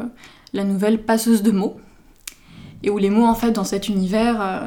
la 0.52 0.64
nouvelle 0.64 1.02
passeuse 1.02 1.42
de 1.42 1.50
mots. 1.50 1.76
Et 2.82 2.90
où 2.90 2.98
les 2.98 3.10
mots, 3.10 3.26
en 3.26 3.34
fait, 3.34 3.52
dans 3.52 3.64
cet 3.64 3.88
univers, 3.88 4.40
euh, 4.40 4.60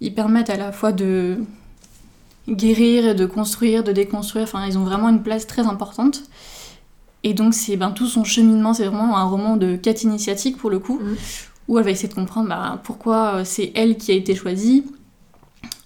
ils 0.00 0.14
permettent 0.14 0.50
à 0.50 0.56
la 0.56 0.72
fois 0.72 0.92
de 0.92 1.38
guérir 2.48 3.06
et 3.06 3.14
de 3.14 3.26
construire, 3.26 3.84
de 3.84 3.92
déconstruire. 3.92 4.44
Enfin, 4.44 4.66
ils 4.66 4.78
ont 4.78 4.84
vraiment 4.84 5.08
une 5.08 5.22
place 5.22 5.46
très 5.46 5.62
importante. 5.62 6.22
Et 7.28 7.34
donc, 7.34 7.52
c'est 7.52 7.76
ben, 7.76 7.90
tout 7.90 8.06
son 8.06 8.24
cheminement, 8.24 8.72
c'est 8.72 8.86
vraiment 8.86 9.18
un 9.18 9.24
roman 9.24 9.56
de 9.58 9.76
quête 9.76 10.02
initiatique 10.02 10.56
pour 10.56 10.70
le 10.70 10.78
coup, 10.78 10.98
Mhm. 10.98 11.16
où 11.68 11.78
elle 11.78 11.84
va 11.84 11.90
essayer 11.90 12.08
de 12.08 12.14
comprendre 12.14 12.48
bah, 12.48 12.80
pourquoi 12.84 13.34
euh, 13.34 13.44
c'est 13.44 13.70
elle 13.74 13.98
qui 13.98 14.10
a 14.12 14.14
été 14.14 14.34
choisie, 14.34 14.84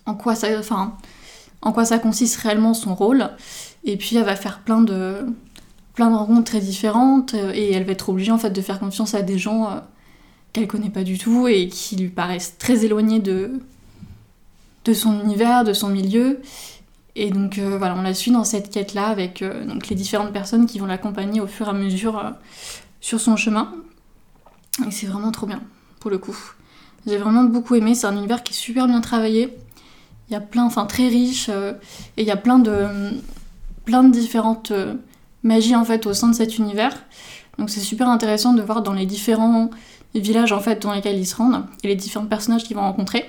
en 0.07 0.15
quoi 0.15 0.37
ça, 0.37 0.47
enfin, 0.57 0.95
en 1.63 1.73
quoi 1.73 1.85
ça 1.85 1.99
consiste 1.99 2.37
réellement 2.37 2.75
son 2.75 2.95
rôle. 2.95 3.29
Et 3.85 3.97
puis 3.97 4.17
elle 4.17 4.25
va 4.25 4.37
faire 4.37 4.61
plein 4.61 4.83
de, 4.83 5.27
plein 5.95 6.11
de 6.11 6.15
rencontres 6.15 6.45
très 6.45 6.61
différentes 6.61 7.35
euh, 7.35 7.51
et 7.53 7.73
elle 7.73 7.83
va 7.85 7.93
être 7.93 8.09
obligée 8.09 8.31
en 8.31 8.39
fait 8.39 8.51
de 8.51 8.61
faire 8.61 8.79
confiance 8.79 9.15
à 9.15 9.23
des 9.23 9.39
gens 9.39 9.65
euh, 9.65 9.81
qu'elle 10.53 10.69
connaît 10.69 10.91
pas 10.91 11.03
du 11.03 11.19
tout 11.19 11.49
et 11.49 11.67
qui 11.69 11.97
lui 11.97 12.09
paraissent 12.09 12.55
très 12.59 12.85
éloignés 12.85 13.19
de, 13.21 13.51
de 14.85 14.93
son 14.93 15.21
univers, 15.25 15.65
de 15.65 15.73
son 15.73 15.89
milieu. 15.89 16.41
Et 17.15 17.31
donc 17.31 17.59
euh, 17.59 17.77
voilà, 17.77 17.95
on 17.97 18.03
la 18.03 18.15
suit 18.15 18.31
dans 18.31 18.45
cette 18.45 18.71
quête-là 18.71 19.07
avec 19.07 19.43
euh, 19.43 19.65
donc 19.67 19.89
les 19.89 19.97
différentes 19.97 20.33
personnes 20.33 20.67
qui 20.67 20.79
vont 20.79 20.87
l'accompagner 20.87 21.41
au 21.41 21.47
fur 21.47 21.67
et 21.67 21.71
à 21.71 21.75
mesure 21.75 22.19
euh, 22.19 22.31
sur 23.01 23.21
son 23.21 23.37
chemin. 23.37 23.73
Et 24.87 24.91
c'est 24.91 25.07
vraiment 25.07 25.31
trop 25.31 25.47
bien, 25.47 25.61
pour 26.01 26.11
le 26.11 26.19
coup. 26.19 26.37
J'ai 27.07 27.19
vraiment 27.19 27.45
beaucoup 27.45 27.75
aimé, 27.75 27.95
c'est 27.95 28.07
un 28.07 28.17
univers 28.17 28.43
qui 28.43 28.53
est 28.53 28.57
super 28.57 28.87
bien 28.87 29.01
travaillé. 29.01 29.55
Il 30.29 30.33
y 30.33 30.37
a 30.37 30.41
plein, 30.41 30.65
enfin 30.65 30.87
très 30.87 31.09
riche, 31.09 31.51
et 31.51 32.23
il 32.23 32.25
y 32.25 32.31
a 32.31 32.37
plein 32.37 32.59
de, 32.59 32.87
plein 33.85 34.03
de 34.03 34.11
différentes 34.11 34.73
magies 35.43 35.77
en 35.77 35.85
fait 35.85 36.07
au 36.07 36.15
sein 36.15 36.29
de 36.29 36.35
cet 36.35 36.57
univers. 36.57 36.95
Donc 37.59 37.69
c'est 37.69 37.81
super 37.81 38.09
intéressant 38.09 38.55
de 38.55 38.63
voir 38.63 38.83
dans 38.83 38.95
les 38.95 39.05
différents 39.05 39.69
villages 40.15 40.53
en 40.53 40.61
fait 40.61 40.81
dans 40.81 40.93
lesquels 40.93 41.19
ils 41.19 41.27
se 41.27 41.37
rendent 41.37 41.67
et 41.83 41.89
les 41.89 41.97
différents 41.97 42.27
personnages 42.27 42.65
qu'ils 42.65 42.77
vont 42.77 42.83
rencontrer. 42.83 43.27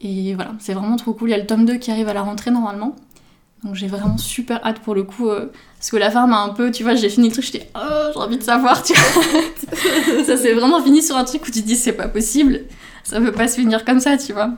Et 0.00 0.34
voilà, 0.34 0.52
c'est 0.60 0.74
vraiment 0.74 0.96
trop 0.96 1.12
cool. 1.12 1.28
Il 1.30 1.32
y 1.32 1.34
a 1.34 1.38
le 1.38 1.46
tome 1.46 1.64
2 1.64 1.76
qui 1.76 1.90
arrive 1.90 2.08
à 2.08 2.12
la 2.14 2.22
rentrée 2.22 2.50
normalement. 2.50 2.94
Donc 3.64 3.74
j'ai 3.74 3.88
vraiment 3.88 4.16
super 4.18 4.64
hâte 4.64 4.78
pour 4.80 4.94
le 4.94 5.02
coup. 5.02 5.28
euh, 5.28 5.50
parce 5.78 5.90
que 5.90 5.96
la 5.96 6.10
fin 6.12 6.26
m'a 6.28 6.40
un 6.42 6.50
peu, 6.50 6.70
tu 6.70 6.84
vois, 6.84 6.94
j'ai 6.94 7.08
fini 7.08 7.26
le 7.28 7.32
truc, 7.32 7.44
j'étais 7.44 7.68
oh, 7.74 8.10
j'ai 8.14 8.20
envie 8.20 8.36
de 8.38 8.42
savoir, 8.44 8.82
tu 8.84 8.94
vois. 8.94 10.24
ça 10.24 10.36
s'est 10.36 10.54
vraiment 10.54 10.80
fini 10.82 11.02
sur 11.02 11.16
un 11.16 11.24
truc 11.24 11.42
où 11.42 11.50
tu 11.50 11.62
te 11.62 11.66
dis 11.66 11.74
c'est 11.74 11.92
pas 11.92 12.06
possible. 12.08 12.60
Ça 13.02 13.20
peut 13.20 13.32
pas 13.32 13.48
se 13.48 13.56
finir 13.60 13.84
comme 13.84 13.98
ça, 14.00 14.16
tu 14.16 14.32
vois. 14.32 14.50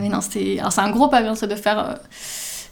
Mais 0.00 0.08
non, 0.08 0.20
c'était. 0.22 0.58
Alors 0.58 0.72
c'est 0.72 0.80
un 0.80 0.90
gros 0.90 1.08
pavé, 1.08 1.34
ça 1.34 1.46
de 1.46 1.54
faire 1.54 1.78
euh, 1.78 1.94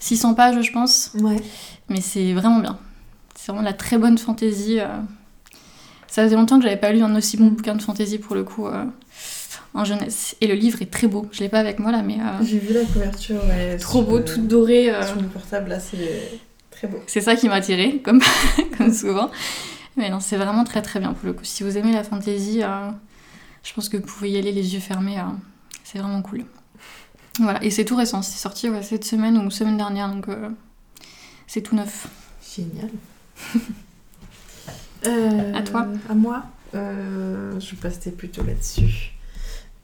600 0.00 0.34
pages, 0.34 0.60
je 0.62 0.72
pense. 0.72 1.10
Ouais. 1.20 1.42
Mais 1.90 2.00
c'est 2.00 2.32
vraiment 2.32 2.60
bien. 2.60 2.78
C'est 3.34 3.52
vraiment 3.52 3.60
de 3.62 3.66
la 3.68 3.74
très 3.74 3.98
bonne 3.98 4.16
fantaisie. 4.16 4.80
euh. 4.80 4.86
Ça 6.08 6.24
faisait 6.24 6.36
longtemps 6.36 6.56
que 6.58 6.64
j'avais 6.64 6.78
pas 6.78 6.92
lu 6.92 7.02
un 7.02 7.14
aussi 7.14 7.36
bon 7.36 7.48
bouquin 7.48 7.74
de 7.74 7.82
fantaisie 7.82 8.18
pour 8.18 8.34
le 8.34 8.44
coup. 8.44 8.66
En 9.76 9.84
jeunesse. 9.84 10.36
Et 10.40 10.46
le 10.46 10.54
livre 10.54 10.82
est 10.82 10.90
très 10.90 11.06
beau. 11.06 11.26
Je 11.32 11.40
l'ai 11.40 11.48
pas 11.48 11.60
avec 11.60 11.78
moi 11.78 11.92
là, 11.92 12.02
mais 12.02 12.14
euh, 12.20 12.44
J'ai 12.44 12.58
vu 12.58 12.74
la 12.74 12.84
couverture, 12.84 13.42
ouais. 13.44 13.76
trop 13.76 14.02
beau, 14.02 14.18
le- 14.18 14.24
tout 14.24 14.40
doré. 14.42 14.90
euh, 14.90 15.06
Sur 15.06 15.20
le 15.20 15.28
portable, 15.28 15.68
là, 15.70 15.78
c'est 15.80 16.40
très 16.70 16.88
beau. 16.88 16.98
C'est 17.06 17.20
ça 17.20 17.36
qui 17.36 17.48
m'a 17.48 17.54
attiré, 17.56 17.98
comme, 18.04 18.20
comme 18.76 18.92
souvent. 18.92 19.30
Mais 19.96 20.10
non, 20.10 20.20
c'est 20.20 20.36
vraiment 20.36 20.64
très 20.64 20.82
très 20.82 21.00
bien 21.00 21.12
pour 21.12 21.26
le 21.26 21.32
coup. 21.32 21.44
Si 21.44 21.62
vous 21.62 21.78
aimez 21.78 21.92
la 21.92 22.04
fantasy, 22.04 22.62
euh, 22.62 22.90
je 23.62 23.72
pense 23.72 23.88
que 23.88 23.96
vous 23.96 24.02
pouvez 24.04 24.30
y 24.30 24.36
aller 24.38 24.52
les 24.52 24.74
yeux 24.74 24.80
fermés. 24.80 25.18
euh, 25.18 25.22
c'est 25.84 25.98
vraiment 25.98 26.20
cool. 26.22 26.44
Voilà, 27.38 27.62
et 27.62 27.70
c'est 27.70 27.84
tout 27.84 27.96
récent. 27.96 28.22
C'est 28.22 28.38
sorti 28.38 28.68
ouais, 28.70 28.82
cette 28.82 29.04
semaine 29.04 29.36
ou 29.38 29.50
semaine 29.50 29.76
dernière, 29.76 30.08
donc 30.08 30.28
euh, 30.28 30.48
c'est 31.46 31.60
tout 31.62 31.76
neuf. 31.76 32.08
Génial. 32.56 32.90
Euh, 35.06 35.52
À 35.54 35.62
toi. 35.62 35.86
À 36.08 36.14
moi 36.14 36.44
Euh, 36.74 37.58
Je 37.60 37.74
passerai 37.76 38.10
plutôt 38.10 38.42
là-dessus. 38.42 39.12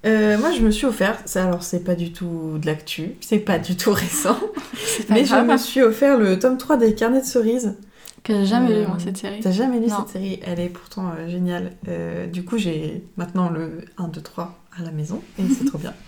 Euh, 0.04 0.36
moi, 0.38 0.50
je 0.52 0.60
me 0.62 0.70
suis 0.70 0.84
offert, 0.86 1.18
ça, 1.26 1.44
alors 1.46 1.62
c'est 1.62 1.84
pas 1.84 1.94
du 1.94 2.12
tout 2.12 2.58
de 2.60 2.66
l'actu, 2.66 3.12
c'est 3.20 3.38
pas 3.38 3.58
du 3.58 3.76
tout 3.76 3.92
récent, 3.92 4.36
mais 5.10 5.24
je 5.24 5.34
me 5.36 5.56
suis 5.56 5.80
offert 5.82 6.18
le 6.18 6.38
tome 6.40 6.58
3 6.58 6.76
des 6.76 6.94
Carnets 6.94 7.20
de 7.20 7.26
cerises. 7.26 7.76
Que 8.24 8.34
j'ai 8.34 8.46
jamais 8.46 8.72
Euh, 8.72 8.80
lu 8.82 8.86
moi 8.86 8.96
cette 9.02 9.16
série. 9.16 9.40
T'as 9.40 9.50
jamais 9.52 9.78
lu 9.80 9.86
Non. 9.86 9.96
cette 10.00 10.08
série? 10.12 10.40
Elle 10.46 10.60
est 10.60 10.68
pourtant 10.68 11.10
euh, 11.18 11.28
géniale. 11.28 11.72
Euh, 11.88 12.26
du 12.26 12.44
coup, 12.44 12.56
j'ai 12.58 13.04
maintenant 13.16 13.48
le 13.50 13.78
1, 13.98 14.08
2, 14.08 14.20
3 14.20 14.58
à 14.78 14.82
la 14.84 14.90
maison 14.92 15.20
et 15.38 15.42
c'est 15.56 15.64
trop 15.64 15.78
bien. 15.78 15.92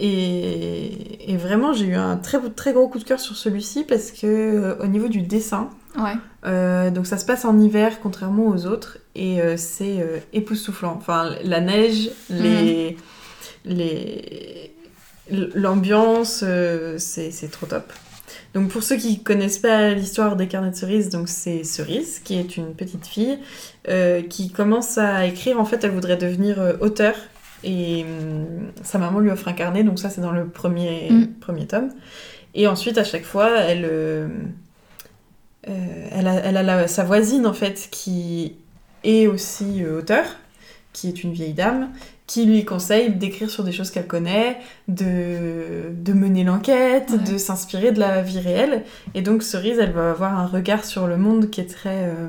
Et, 0.00 1.32
et 1.32 1.36
vraiment, 1.36 1.72
j'ai 1.72 1.86
eu 1.86 1.94
un 1.96 2.16
très, 2.18 2.38
très 2.50 2.72
gros 2.72 2.86
coup 2.86 3.00
de 3.00 3.04
cœur 3.04 3.18
sur 3.18 3.34
celui-ci 3.36 3.82
parce 3.82 4.12
que 4.12 4.26
euh, 4.26 4.74
au 4.80 4.86
niveau 4.86 5.08
du 5.08 5.22
dessin, 5.22 5.70
Ouais. 5.98 6.12
euh, 6.46 6.90
donc 6.90 7.08
ça 7.08 7.18
se 7.18 7.24
passe 7.24 7.44
en 7.44 7.58
hiver 7.58 7.98
contrairement 8.00 8.46
aux 8.46 8.66
autres 8.66 8.98
et 9.16 9.40
euh, 9.42 9.56
c'est 9.56 10.00
euh, 10.00 10.18
époustouflant. 10.32 10.94
Enfin, 10.96 11.30
la 11.42 11.60
neige, 11.60 12.10
les, 12.30 12.96
les, 13.68 14.74
l'ambiance, 15.54 16.42
euh, 16.46 16.96
c'est 16.98 17.50
trop 17.50 17.66
top. 17.66 17.92
Donc 18.54 18.70
pour 18.70 18.82
ceux 18.82 18.96
qui 18.96 19.22
connaissent 19.22 19.58
pas 19.58 19.90
l'histoire 19.94 20.34
des 20.34 20.48
carnets 20.48 20.70
de 20.70 20.74
cerises, 20.76 21.10
donc 21.10 21.28
c'est 21.28 21.64
Cerise 21.64 22.20
qui 22.24 22.38
est 22.38 22.56
une 22.56 22.74
petite 22.74 23.06
fille 23.06 23.38
euh, 23.88 24.22
qui 24.22 24.50
commence 24.50 24.96
à 24.98 25.26
écrire. 25.26 25.60
En 25.60 25.64
fait, 25.64 25.84
elle 25.84 25.90
voudrait 25.90 26.16
devenir 26.16 26.58
euh, 26.60 26.72
auteur 26.80 27.14
et 27.62 28.04
hum, 28.04 28.70
sa 28.82 28.98
maman 28.98 29.20
lui 29.20 29.30
offre 29.30 29.48
un 29.48 29.52
carnet. 29.52 29.84
Donc 29.84 29.98
ça 29.98 30.08
c'est 30.10 30.20
dans 30.22 30.32
le 30.32 30.46
premier 30.48 31.10
Mm. 31.10 31.26
premier 31.40 31.66
tome. 31.66 31.90
Et 32.54 32.66
ensuite 32.66 32.96
à 32.98 33.04
chaque 33.04 33.24
fois, 33.24 33.50
elle 33.60 33.84
euh, 33.84 34.28
elle 35.62 36.26
a, 36.26 36.34
elle 36.36 36.56
a 36.56 36.62
la- 36.62 36.88
sa 36.88 37.04
voisine 37.04 37.46
en 37.46 37.52
fait 37.52 37.88
qui 37.90 38.54
est 39.04 39.26
aussi 39.26 39.84
auteur, 39.84 40.24
qui 40.92 41.08
est 41.08 41.22
une 41.22 41.32
vieille 41.32 41.52
dame, 41.52 41.90
qui 42.28 42.44
lui 42.44 42.64
conseille 42.64 43.10
d'écrire 43.14 43.50
sur 43.50 43.64
des 43.64 43.72
choses 43.72 43.90
qu'elle 43.90 44.06
connaît, 44.06 44.58
de, 44.86 45.90
de 45.92 46.12
mener 46.12 46.44
l'enquête, 46.44 47.10
Ouais. 47.10 47.32
de 47.32 47.38
s'inspirer 47.38 47.90
de 47.90 47.98
la 47.98 48.22
vie 48.22 48.38
réelle. 48.38 48.84
Et 49.14 49.22
donc 49.22 49.42
Cerise, 49.42 49.78
elle 49.80 49.92
va 49.92 50.10
avoir 50.12 50.38
un 50.38 50.46
regard 50.46 50.84
sur 50.84 51.06
le 51.08 51.16
monde 51.16 51.50
qui 51.50 51.60
est 51.62 51.70
très... 51.70 52.04
euh, 52.04 52.28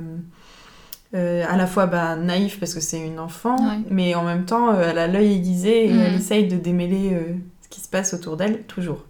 euh, 1.16 1.44
à 1.50 1.58
la 1.58 1.66
fois 1.68 1.86
bah, 1.88 2.16
naïf 2.16 2.60
parce 2.60 2.74
que 2.74 2.80
c'est 2.80 3.00
une 3.06 3.20
enfant, 3.20 3.58
Ouais. 3.58 3.80
mais 3.90 4.16
en 4.16 4.24
même 4.24 4.46
temps 4.46 4.74
euh, 4.74 4.88
elle 4.90 4.98
a 5.00 5.08
l'œil 5.08 5.34
aiguisé 5.34 5.88
et 5.88 5.94
Mhm. 5.94 6.00
elle 6.00 6.16
essaye 6.16 6.48
de 6.48 6.56
démêler 6.58 7.18
ce 7.62 7.68
qui 7.70 7.82
se 7.82 7.90
passe 7.90 8.14
autour 8.14 8.38
d'elle 8.38 8.62
toujours. 8.64 9.04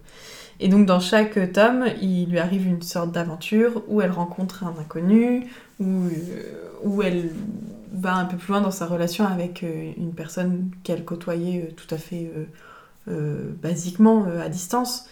Et 0.60 0.68
donc 0.68 0.86
dans 0.86 1.00
chaque 1.00 1.52
tome, 1.52 1.84
il 2.02 2.26
lui 2.30 2.38
arrive 2.38 2.66
une 2.66 2.82
sorte 2.82 3.12
d'aventure 3.12 3.82
où 3.88 4.00
elle 4.02 4.10
rencontre 4.10 4.64
un 4.64 4.74
inconnu, 4.80 5.46
où, 5.78 5.86
où 6.84 7.00
elle 7.02 7.30
va 7.92 8.14
un 8.14 8.24
peu 8.24 8.36
plus 8.36 8.52
loin 8.52 8.60
dans 8.60 8.70
sa 8.70 8.86
relation 8.86 9.26
avec 9.26 9.62
euh, 9.62 9.92
une 9.96 10.12
personne 10.14 10.70
qu'elle 10.84 11.04
côtoyait 11.04 11.62
euh, 11.68 11.72
tout 11.74 11.92
à 11.94 11.98
fait 11.98 12.30
euh, 13.08 13.50
basiquement 13.62 14.26
à 14.42 14.48
distance. 14.48 15.08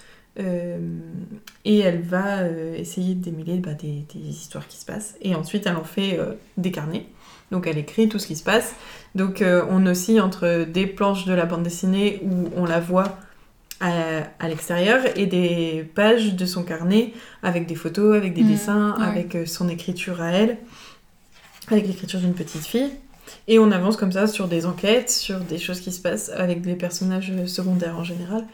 Et 1.64 1.78
elle 1.80 2.00
va 2.02 2.48
essayer 2.76 3.16
de 3.16 3.20
démêler 3.20 3.58
bah, 3.58 3.74
des, 3.74 4.04
des 4.14 4.20
histoires 4.28 4.68
qui 4.68 4.76
se 4.76 4.86
passent. 4.86 5.16
Et 5.20 5.34
ensuite, 5.34 5.66
elle 5.66 5.74
en 5.74 5.82
fait 5.82 6.20
des 6.56 6.70
carnets. 6.70 7.06
Donc 7.50 7.66
elle 7.66 7.78
écrit 7.78 8.08
tout 8.08 8.20
ce 8.20 8.26
qui 8.28 8.36
se 8.36 8.44
passe. 8.44 8.74
Donc 9.16 9.42
euh, 9.42 9.64
on 9.70 9.84
oscille 9.86 10.20
entre 10.20 10.64
des 10.64 10.86
planches 10.86 11.24
de 11.24 11.32
la 11.32 11.44
bande 11.46 11.64
dessinée 11.64 12.20
où 12.22 12.50
on 12.56 12.66
la 12.66 12.78
voit 12.78 13.18
à, 13.80 13.90
à 14.38 14.48
l'extérieur 14.48 15.00
et 15.16 15.26
des 15.26 15.90
pages 15.94 16.34
de 16.36 16.46
son 16.46 16.62
carnet 16.62 17.12
avec 17.42 17.66
des 17.66 17.74
photos, 17.74 18.16
avec 18.16 18.34
des 18.34 18.42
Mhm, 18.42 18.48
dessins, 18.48 18.96
ouais. 18.98 19.06
avec 19.06 19.48
son 19.48 19.68
écriture 19.68 20.20
à 20.20 20.30
elle, 20.30 20.58
avec 21.70 21.86
l'écriture 21.86 22.20
d'une 22.20 22.34
petite 22.34 22.64
fille. 22.64 22.90
Et 23.46 23.58
on 23.58 23.70
avance 23.70 23.96
comme 23.96 24.12
ça 24.12 24.26
sur 24.26 24.48
des 24.48 24.64
enquêtes, 24.64 25.10
sur 25.10 25.40
des 25.40 25.58
choses 25.58 25.80
qui 25.80 25.92
se 25.92 26.00
passent 26.00 26.30
avec 26.30 26.62
des 26.62 26.74
personnages 26.74 27.32
secondaires 27.46 27.98
en 27.98 28.04
général. 28.04 28.46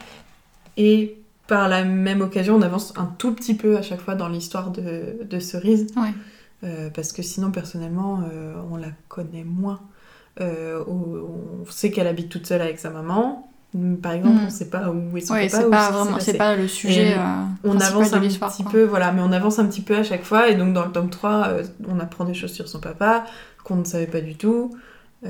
Et 0.77 1.17
par 1.47 1.69
la 1.69 1.83
même 1.83 2.21
occasion, 2.21 2.55
on 2.55 2.61
avance 2.61 2.93
un 2.97 3.05
tout 3.05 3.33
petit 3.33 3.53
peu 3.53 3.77
à 3.77 3.81
chaque 3.81 4.01
fois 4.01 4.15
dans 4.15 4.27
l'histoire 4.27 4.71
de, 4.71 5.17
de 5.23 5.39
Cerise. 5.39 5.87
Ouais. 5.95 6.13
Euh, 6.63 6.89
parce 6.89 7.11
que 7.11 7.21
sinon, 7.21 7.51
personnellement, 7.51 8.23
euh, 8.31 8.55
on 8.71 8.77
la 8.77 8.89
connaît 9.07 9.43
moins. 9.43 9.81
Euh, 10.41 10.83
on 10.87 11.65
sait 11.69 11.91
qu'elle 11.91 12.07
habite 12.07 12.29
toute 12.29 12.47
seule 12.47 12.61
avec 12.61 12.79
sa 12.79 12.89
maman. 12.89 13.49
Par 14.01 14.13
exemple, 14.13 14.35
Mm. 14.35 14.45
on 14.45 14.49
sait 14.49 14.69
pas 14.69 14.89
où 14.89 15.17
est 15.17 15.21
son 15.21 15.33
Ouais, 15.33 15.47
papa. 15.49 15.61
c'est 15.63 15.69
pas 15.69 15.91
vraiment, 15.91 16.19
c'est 16.19 16.55
le 16.57 16.67
sujet. 16.67 17.09
Et 17.09 17.13
euh, 17.13 17.17
On 17.63 17.79
avance 17.79 18.13
un 18.13 18.19
petit 18.21 18.39
quoi. 18.63 18.71
peu, 18.71 18.83
voilà, 18.83 19.11
mais 19.11 19.21
on 19.21 19.31
avance 19.31 19.59
un 19.59 19.65
petit 19.65 19.81
peu 19.81 19.95
à 19.97 20.03
chaque 20.03 20.23
fois. 20.23 20.49
Et 20.49 20.55
donc, 20.55 20.73
dans 20.73 20.85
le 20.85 20.91
tome 20.91 21.09
3, 21.09 21.47
euh, 21.49 21.63
on 21.87 21.99
apprend 21.99 22.23
des 22.25 22.33
choses 22.33 22.53
sur 22.53 22.67
son 22.69 22.79
papa 22.79 23.25
qu'on 23.63 23.75
ne 23.77 23.83
savait 23.83 24.07
pas 24.07 24.21
du 24.21 24.35
tout. 24.35 24.75
Euh, 25.25 25.29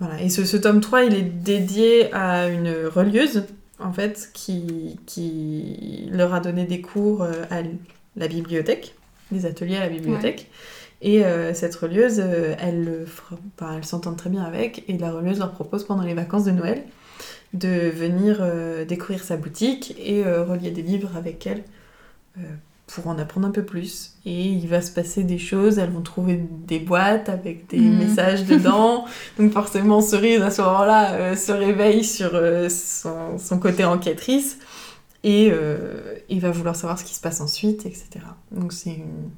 voilà. 0.00 0.20
Et 0.20 0.28
ce, 0.30 0.44
ce 0.44 0.56
tome 0.56 0.80
3, 0.80 1.04
il 1.04 1.14
est 1.14 1.22
dédié 1.22 2.12
à 2.14 2.48
une 2.48 2.72
relieuse, 2.92 3.44
en 3.78 3.92
fait, 3.92 4.30
qui, 4.34 4.98
qui 5.06 6.08
leur 6.10 6.34
a 6.34 6.40
donné 6.40 6.64
des 6.64 6.80
cours 6.80 7.22
à 7.22 7.62
la 8.16 8.26
bibliothèque, 8.28 8.94
des 9.30 9.46
ateliers 9.46 9.76
à 9.76 9.80
la 9.80 9.88
bibliothèque. 9.90 10.50
Et 11.00 11.24
euh, 11.24 11.54
cette 11.54 11.76
relieuse, 11.76 12.18
euh, 12.18 12.56
elle, 12.58 13.06
elle 13.76 13.84
s'entend 13.84 14.14
très 14.14 14.30
bien 14.30 14.42
avec, 14.42 14.82
et 14.88 14.98
la 14.98 15.12
relieuse 15.12 15.38
leur 15.38 15.52
propose 15.52 15.84
pendant 15.84 16.02
les 16.02 16.14
vacances 16.14 16.44
de 16.44 16.50
Noël 16.50 16.82
de 17.54 17.90
venir 17.90 18.38
euh, 18.40 18.84
découvrir 18.84 19.22
sa 19.24 19.36
boutique 19.36 19.94
et 19.98 20.24
euh, 20.26 20.44
relier 20.44 20.70
des 20.70 20.82
livres 20.82 21.16
avec 21.16 21.46
elle 21.46 21.64
euh, 22.38 22.42
pour 22.86 23.06
en 23.08 23.18
apprendre 23.18 23.46
un 23.48 23.50
peu 23.50 23.64
plus. 23.64 24.14
Et 24.26 24.44
il 24.44 24.66
va 24.68 24.80
se 24.82 24.90
passer 24.90 25.24
des 25.24 25.38
choses, 25.38 25.78
elles 25.78 25.90
vont 25.90 26.02
trouver 26.02 26.36
des 26.66 26.78
boîtes 26.78 27.28
avec 27.28 27.68
des 27.68 27.78
Mhm. 27.78 27.98
messages 27.98 28.44
dedans. 28.46 29.06
Donc 29.38 29.52
forcément, 29.52 30.00
Cerise, 30.00 30.42
à 30.42 30.50
ce 30.50 30.62
moment-là, 30.62 31.36
se 31.36 31.52
réveille 31.52 32.04
sur 32.04 32.32
son, 32.70 33.38
son 33.38 33.58
côté 33.58 33.84
enquêtrice 33.84 34.58
et 35.24 35.52
il 36.30 36.40
va 36.40 36.50
vouloir 36.50 36.76
savoir 36.76 36.98
ce 36.98 37.04
qui 37.04 37.14
se 37.14 37.20
passe 37.20 37.40
ensuite, 37.42 37.84
etc. 37.86 38.08
Donc 38.52 38.72
c'est 38.72 38.90
une, 38.90 39.30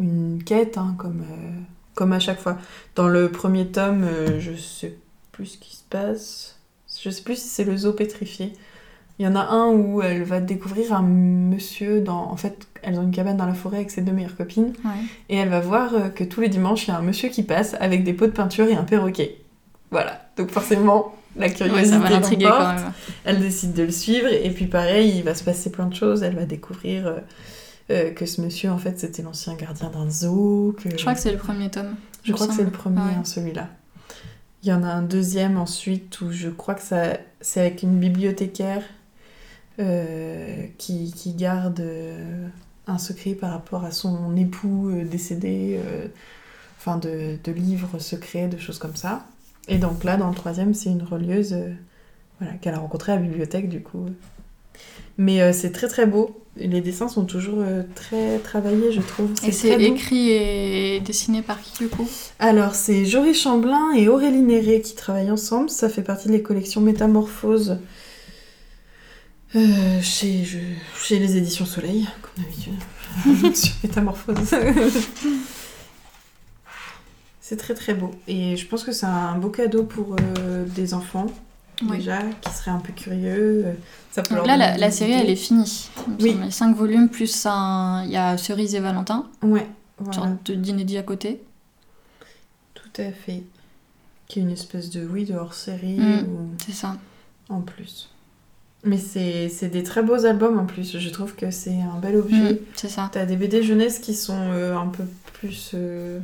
une 0.00 0.42
quête, 0.44 0.76
hein, 0.76 0.94
comme, 0.98 1.24
comme 1.94 2.12
à 2.12 2.18
chaque 2.20 2.40
fois. 2.40 2.58
Dans 2.96 3.08
le 3.08 3.30
premier 3.30 3.68
tome, 3.68 4.06
je 4.38 4.54
sais 4.54 4.98
plus 5.30 5.46
ce 5.46 5.58
qui 5.58 5.76
se 5.76 5.84
passe. 5.88 6.51
Je 7.02 7.10
sais 7.10 7.22
plus 7.22 7.36
si 7.36 7.48
c'est 7.48 7.64
le 7.64 7.76
zoo 7.76 7.92
pétrifié. 7.92 8.52
Il 9.18 9.24
y 9.24 9.28
en 9.28 9.34
a 9.34 9.40
un 9.40 9.68
où 9.72 10.00
elle 10.02 10.22
va 10.22 10.40
découvrir 10.40 10.92
un 10.94 11.02
monsieur 11.02 12.00
dans... 12.00 12.30
En 12.30 12.36
fait, 12.36 12.66
elles 12.82 12.98
ont 12.98 13.02
une 13.02 13.10
cabane 13.10 13.36
dans 13.36 13.46
la 13.46 13.54
forêt 13.54 13.78
avec 13.78 13.90
ses 13.90 14.02
deux 14.02 14.12
meilleures 14.12 14.36
copines. 14.36 14.72
Ouais. 14.84 14.90
Et 15.28 15.36
elle 15.36 15.48
va 15.48 15.60
voir 15.60 15.94
euh, 15.94 16.08
que 16.08 16.24
tous 16.24 16.40
les 16.40 16.48
dimanches, 16.48 16.86
il 16.86 16.90
y 16.92 16.94
a 16.94 16.98
un 16.98 17.02
monsieur 17.02 17.28
qui 17.28 17.42
passe 17.42 17.74
avec 17.80 18.04
des 18.04 18.12
pots 18.12 18.26
de 18.26 18.32
peinture 18.32 18.66
et 18.68 18.74
un 18.74 18.84
perroquet. 18.84 19.36
Voilà. 19.90 20.28
Donc 20.36 20.50
forcément, 20.50 21.14
la 21.36 21.46
Ouais, 21.46 21.52
curiosité 21.52 21.98
quand 22.40 22.74
même. 22.74 22.92
Elle 23.24 23.40
décide 23.40 23.74
de 23.74 23.82
le 23.82 23.90
suivre 23.90 24.28
et 24.32 24.50
puis 24.50 24.66
pareil, 24.66 25.12
il 25.18 25.24
va 25.24 25.34
se 25.34 25.42
passer 25.44 25.70
plein 25.70 25.86
de 25.86 25.94
choses. 25.94 26.22
Elle 26.22 26.36
va 26.36 26.44
découvrir 26.46 27.06
euh, 27.06 27.18
euh, 27.90 28.10
que 28.12 28.26
ce 28.26 28.40
monsieur, 28.40 28.70
en 28.70 28.78
fait, 28.78 28.98
c'était 28.98 29.22
l'ancien 29.22 29.54
gardien 29.54 29.90
d'un 29.90 30.08
zoo. 30.08 30.74
Que... 30.82 30.90
Je 30.90 30.96
crois 31.02 31.14
que 31.14 31.20
c'est 31.20 31.32
le 31.32 31.38
premier 31.38 31.68
tome. 31.70 31.96
Je 32.24 32.32
crois 32.32 32.46
que 32.46 32.54
c'est 32.54 32.64
le 32.64 32.70
premier, 32.70 33.00
Ouais. 33.00 33.14
hein, 33.18 33.24
celui-là. 33.24 33.68
Il 34.62 34.68
y 34.68 34.72
en 34.72 34.84
a 34.84 34.88
un 34.88 35.02
deuxième 35.02 35.58
ensuite 35.58 36.20
où 36.20 36.30
je 36.30 36.48
crois 36.48 36.74
que 36.74 36.82
ça, 36.82 37.18
c'est 37.40 37.60
avec 37.60 37.82
une 37.82 37.98
bibliothécaire 37.98 38.84
euh, 39.80 40.66
qui, 40.78 41.12
qui 41.12 41.32
garde 41.32 41.80
euh, 41.80 42.46
un 42.86 42.98
secret 42.98 43.34
par 43.34 43.50
rapport 43.50 43.84
à 43.84 43.90
son 43.90 44.36
époux 44.36 44.90
euh, 44.90 45.04
décédé, 45.04 45.80
enfin 46.78 46.96
de, 46.96 47.38
de 47.42 47.52
livres 47.52 47.98
secrets, 47.98 48.46
de 48.46 48.58
choses 48.58 48.78
comme 48.78 48.94
ça. 48.94 49.26
Et 49.66 49.78
donc 49.78 50.04
là, 50.04 50.16
dans 50.16 50.28
le 50.28 50.34
troisième, 50.34 50.74
c'est 50.74 50.90
une 50.90 51.02
relieuse 51.02 51.56
voilà, 52.38 52.54
qu'elle 52.54 52.74
a 52.74 52.78
rencontrée 52.78 53.12
à 53.12 53.16
la 53.16 53.22
bibliothèque 53.22 53.68
du 53.68 53.82
coup. 53.82 54.06
Mais 55.18 55.40
euh, 55.42 55.52
c'est 55.52 55.70
très 55.72 55.88
très 55.88 56.06
beau. 56.06 56.38
Les 56.56 56.80
dessins 56.82 57.08
sont 57.08 57.24
toujours 57.24 57.58
euh, 57.60 57.82
très 57.94 58.38
travaillés, 58.38 58.92
je 58.92 59.00
trouve. 59.00 59.30
Et 59.46 59.52
c'est 59.52 59.80
écrit 59.82 60.30
et 60.30 61.00
dessiné 61.00 61.40
par 61.42 61.60
qui 61.62 61.84
du 61.84 61.88
coup? 61.88 62.06
Alors, 62.38 62.74
c'est 62.74 63.04
Jory 63.06 63.32
Chamblin 63.34 63.92
et 63.96 64.08
Aurélie 64.08 64.40
Néré 64.42 64.80
qui 64.82 64.94
travaillent 64.94 65.30
ensemble. 65.30 65.70
Ça 65.70 65.88
fait 65.88 66.02
partie 66.02 66.28
des 66.28 66.42
collections 66.42 66.80
Métamorphose 66.82 67.78
euh, 69.54 70.00
chez, 70.02 70.44
je- 70.44 70.58
chez 71.02 71.18
les 71.18 71.36
éditions 71.36 71.64
Soleil, 71.66 72.06
comme 72.20 72.44
d'habitude. 72.44 73.54
sur 73.56 73.72
Métamorphose. 73.82 74.36
C'est 77.40 77.56
très 77.56 77.74
très 77.74 77.94
beau. 77.94 78.10
Et 78.28 78.56
je 78.56 78.66
pense 78.66 78.84
que 78.84 78.92
c'est 78.92 79.06
un 79.06 79.36
beau 79.36 79.48
cadeau 79.50 79.82
pour 79.84 80.16
des 80.74 80.94
enfants, 80.94 81.26
Ouais. 81.90 81.96
déjà, 81.98 82.20
qui 82.40 82.50
seraient 82.52 82.70
un 82.70 82.78
peu 82.78 82.92
curieux. 82.92 83.62
Euh, 83.66 83.72
Ça 84.10 84.22
peut 84.22 84.34
Donc 84.36 84.46
là, 84.46 84.76
la, 84.76 84.90
série, 84.90 85.12
elle 85.12 85.30
est 85.30 85.36
finie. 85.36 85.88
Oui. 86.20 86.36
Oui. 86.40 86.50
5 86.52 86.76
volumes, 86.76 87.08
plus 87.08 87.46
un... 87.46 88.02
il 88.04 88.10
y 88.12 88.16
a 88.16 88.36
Cerise 88.38 88.74
et 88.74 88.80
Valentin, 88.80 89.26
Ouais, 89.42 89.66
une 90.00 90.06
voilà, 90.06 90.12
sorte 90.20 90.50
d'inédit 90.50 90.98
à 90.98 91.02
côté. 91.02 91.40
tout 92.74 93.00
à 93.02 93.10
fait. 93.12 93.42
Qui 94.28 94.38
est 94.38 94.42
une 94.42 94.50
espèce 94.50 94.90
de, 94.90 95.06
oui, 95.06 95.24
de 95.24 95.34
hors-série 95.34 95.98
Mm. 95.98 96.20
ou 96.28 96.48
C'est 96.64 96.72
ça. 96.72 96.96
en 97.48 97.60
plus. 97.60 98.08
Mais 98.84 98.98
c'est 98.98 99.68
des 99.68 99.82
très 99.84 100.02
beaux 100.02 100.24
albums 100.26 100.58
en 100.58 100.66
plus. 100.66 100.98
Je 100.98 101.08
trouve 101.10 101.34
que 101.36 101.50
c'est 101.52 101.78
un 101.80 101.98
bel 102.00 102.16
objet. 102.16 102.54
Mm, 102.54 102.58
c'est 102.74 102.88
ça. 102.88 103.08
T'as 103.12 103.26
des 103.26 103.36
BD 103.36 103.62
jeunesse 103.62 103.98
qui 104.00 104.12
sont 104.14 104.36
euh, 104.52 104.76
un 104.76 104.88
peu 104.88 105.04
plus. 105.34 105.70
euh, 105.74 106.18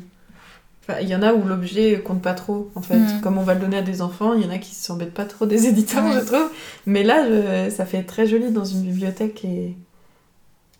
il 1.03 1.09
y 1.09 1.15
en 1.15 1.23
a 1.23 1.33
où 1.35 1.45
l'objet 1.47 2.01
compte 2.01 2.23
pas 2.23 2.35
trop, 2.35 2.71
en 2.75 2.81
fait. 2.83 2.97
Mhm. 2.99 3.21
Comme 3.21 3.37
on 3.39 3.43
va 3.43 3.55
le 3.55 3.61
donner 3.61 3.77
à 3.79 3.83
des 3.83 4.01
enfants, 4.03 4.33
il 4.35 4.43
y 4.43 4.47
en 4.47 4.51
a 4.51 4.59
qui 4.59 4.75
s'embêtent 4.75 5.13
pas 5.15 5.25
trop 5.27 5.45
des 5.47 5.67
éditeurs, 5.67 6.05
Ouais. 6.05 6.13
je 6.21 6.25
trouve. 6.27 6.51
Mais 6.87 7.03
là, 7.05 7.27
je- 7.29 7.71
ça 7.75 7.85
fait 7.87 8.03
très 8.05 8.27
joli 8.27 8.51
dans 8.51 8.65
une 8.65 8.83
bibliothèque 8.83 9.45
et. 9.45 9.77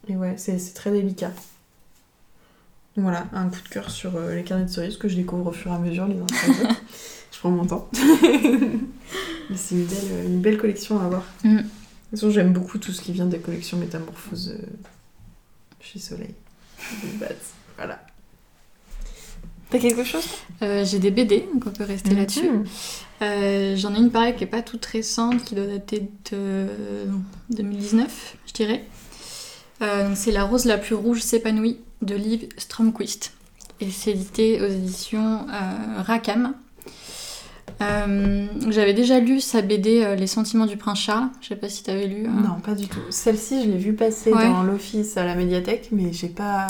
Et 0.09 0.17
ouais, 0.17 0.35
c'est 0.39 0.57
très 0.75 0.91
délicat. 0.91 1.33
Voilà, 2.97 3.27
un 3.33 3.49
coup 3.49 3.61
de 3.63 3.69
cœur 3.69 3.91
sur 3.91 4.17
euh, 4.17 4.35
les 4.35 4.43
carnets 4.43 4.65
de 4.65 4.71
cerises 4.71 4.97
que 4.97 5.07
je 5.09 5.15
découvre 5.17 5.47
au 5.49 5.53
fur 5.53 5.71
et 5.71 5.75
à 5.75 5.79
mesure 5.79 6.07
les 6.09 6.17
uns 6.19 6.25
après 6.25 6.49
les 6.49 6.61
autres. 6.65 6.83
Je 7.31 7.39
prends 7.39 7.51
mon 7.51 7.65
temps. 7.67 7.89
Mais 9.51 9.57
c'est 9.57 9.75
une 9.77 9.85
belle, 9.85 10.25
une 10.27 10.41
belle 10.41 10.59
collection 10.59 10.99
à 11.01 11.05
avoir. 11.05 11.23
Mm. 11.45 11.57
De 11.59 11.61
toute 11.63 11.71
façon, 12.13 12.31
j'aime 12.31 12.53
beaucoup 12.53 12.79
tout 12.79 12.91
ce 12.93 13.01
qui 13.03 13.13
vient 13.13 13.27
des 13.27 13.39
collections 13.39 13.77
métamorphoses 13.77 14.57
euh, 14.59 14.67
chez 15.81 15.99
Soleil. 15.99 16.35
Voilà. 17.77 18.01
T'as 19.71 19.79
quelque 19.79 20.05
chose 20.05 20.25
Euh, 20.63 20.85
J'ai 20.85 20.99
des 20.99 21.11
BD, 21.11 21.47
donc 21.53 21.65
on 21.67 21.71
peut 21.71 21.85
rester 21.85 22.15
là-dessus. 22.15 22.49
Mhm. 22.51 22.65
Euh, 23.23 23.77
J'en 23.77 23.95
ai 23.95 23.99
une 23.99 24.11
pareille 24.11 24.35
qui 24.37 24.45
est 24.45 24.49
pas 24.49 24.63
toute 24.63 24.85
récente, 24.87 25.45
qui 25.45 25.55
doit 25.55 25.67
dater 25.67 26.09
de 26.33 26.67
2019, 27.51 28.37
je 28.47 28.53
dirais. 28.55 28.85
Euh, 29.83 30.11
c'est 30.15 30.33
La 30.33 30.45
rose 30.45 30.65
la 30.65 30.79
plus 30.79 30.95
rouge 30.95 31.21
s'épanouit 31.21 31.79
de 32.03 32.15
Liv 32.15 32.49
Stromquist. 32.57 33.33
Et 33.81 33.91
c'est 33.91 34.11
édité 34.13 34.61
aux 34.61 34.67
éditions 34.69 35.47
euh, 35.53 36.03
Rackham. 36.03 36.55
Euh, 37.81 38.47
J'avais 38.71 38.95
déjà 38.95 39.21
lu 39.21 39.41
sa 39.41 39.63
BD 39.63 40.03
euh, 40.03 40.17
Les 40.17 40.27
sentiments 40.27 40.67
du 40.67 40.77
prince 40.77 40.99
Charles. 40.99 41.29
Je 41.41 41.49
sais 41.49 41.57
pas 41.57 41.69
si 41.69 41.85
t'avais 41.85 42.07
lu. 42.07 42.25
euh. 42.27 42.29
Non, 42.29 42.59
pas 42.61 42.75
du 42.75 42.89
tout. 42.89 42.99
Celle-ci, 43.11 43.63
je 43.65 43.69
l'ai 43.71 43.77
vue 43.79 43.93
passer 43.95 44.33
Ouais. 44.33 44.49
dans 44.49 44.63
l'office 44.65 45.17
à 45.17 45.25
la 45.25 45.35
médiathèque, 45.37 45.91
mais 45.93 46.13
j'ai 46.13 46.29
pas 46.29 46.67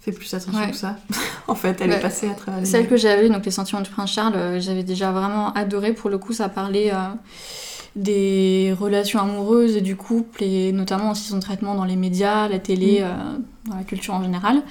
fait 0.00 0.12
plus 0.12 0.32
attention 0.34 0.58
Ouais. 0.60 0.70
que 0.70 0.76
ça. 0.76 0.96
en 1.48 1.54
fait, 1.54 1.80
elle 1.80 1.90
Ouais. 1.90 1.96
est 1.96 2.00
passée 2.00 2.28
à 2.28 2.34
travers 2.34 2.60
les 2.60 2.66
Celle 2.66 2.88
que 2.88 2.96
j'avais 2.96 3.28
donc 3.28 3.44
Les 3.44 3.50
sentiments 3.50 3.82
du 3.82 3.90
prince 3.90 4.10
Charles, 4.12 4.34
euh, 4.36 4.60
j'avais 4.60 4.82
déjà 4.82 5.12
vraiment 5.12 5.52
adoré. 5.54 5.92
Pour 5.92 6.08
le 6.10 6.18
coup, 6.18 6.32
ça 6.32 6.48
parlait 6.48 6.90
euh, 6.92 6.96
des 7.96 8.74
relations 8.78 9.20
amoureuses 9.20 9.76
et 9.76 9.80
du 9.80 9.96
couple, 9.96 10.42
et 10.42 10.72
notamment 10.72 11.10
aussi 11.10 11.24
son 11.28 11.40
traitement 11.40 11.74
dans 11.74 11.84
les 11.84 11.96
médias, 11.96 12.48
la 12.48 12.58
télé, 12.58 13.00
Mm. 13.00 13.04
euh, 13.04 13.38
dans 13.70 13.76
la 13.76 13.82
culture 13.84 14.14
en 14.14 14.22
général, 14.22 14.62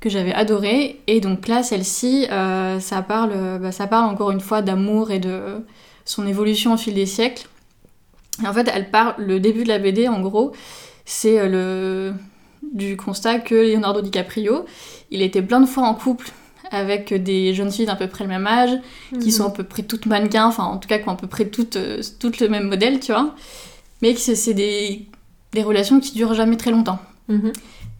que 0.00 0.10
j'avais 0.10 0.32
adoré. 0.32 1.00
Et 1.06 1.20
donc 1.20 1.46
là, 1.48 1.62
celle-ci, 1.62 2.26
euh, 2.30 2.80
ça, 2.80 3.02
parle, 3.02 3.58
bah, 3.60 3.70
ça 3.72 3.86
parle 3.86 4.10
encore 4.12 4.30
une 4.30 4.40
fois 4.40 4.62
d'amour 4.62 5.10
et 5.10 5.18
de 5.20 5.64
son 6.04 6.26
évolution 6.26 6.74
au 6.74 6.76
fil 6.76 6.94
des 6.94 7.06
siècles. 7.06 7.46
Et 8.42 8.46
en 8.46 8.52
fait, 8.52 8.68
elle 8.74 8.90
parle, 8.90 9.14
le 9.18 9.38
début 9.38 9.62
de 9.64 9.68
la 9.68 9.78
BD, 9.78 10.08
en 10.08 10.20
gros, 10.20 10.52
c'est 11.04 11.46
le 11.48 12.14
du 12.72 12.96
constat 12.96 13.38
que 13.40 13.54
Leonardo 13.54 14.00
DiCaprio, 14.02 14.64
il 15.10 15.22
était 15.22 15.42
plein 15.42 15.60
de 15.60 15.66
fois 15.66 15.84
en 15.84 15.94
couple 15.94 16.30
avec 16.70 17.12
des 17.12 17.52
jeunes 17.54 17.72
filles 17.72 17.86
d'à 17.86 17.96
peu 17.96 18.06
près 18.06 18.22
le 18.24 18.30
même 18.30 18.46
âge, 18.46 18.70
qui 19.20 19.26
Mhm. 19.26 19.30
sont 19.30 19.44
à 19.46 19.50
peu 19.50 19.64
près 19.64 19.82
toutes 19.82 20.06
mannequins, 20.06 20.46
enfin 20.46 20.64
en 20.64 20.76
tout 20.78 20.88
cas 20.88 20.98
qui 20.98 21.08
ont 21.08 21.12
à 21.12 21.16
peu 21.16 21.26
près 21.26 21.46
toutes, 21.46 21.76
euh, 21.76 22.00
toutes 22.20 22.38
le 22.38 22.48
même 22.48 22.68
modèle, 22.68 23.00
tu 23.00 23.12
vois. 23.12 23.34
Mais 24.02 24.14
que 24.14 24.20
c'est- 24.20 24.54
des, 24.54 25.06
des 25.52 25.62
relations 25.64 25.98
qui 26.00 26.12
durent 26.14 26.34
jamais 26.34 26.56
très 26.56 26.70
longtemps. 26.70 26.98
Mhm. 27.28 27.52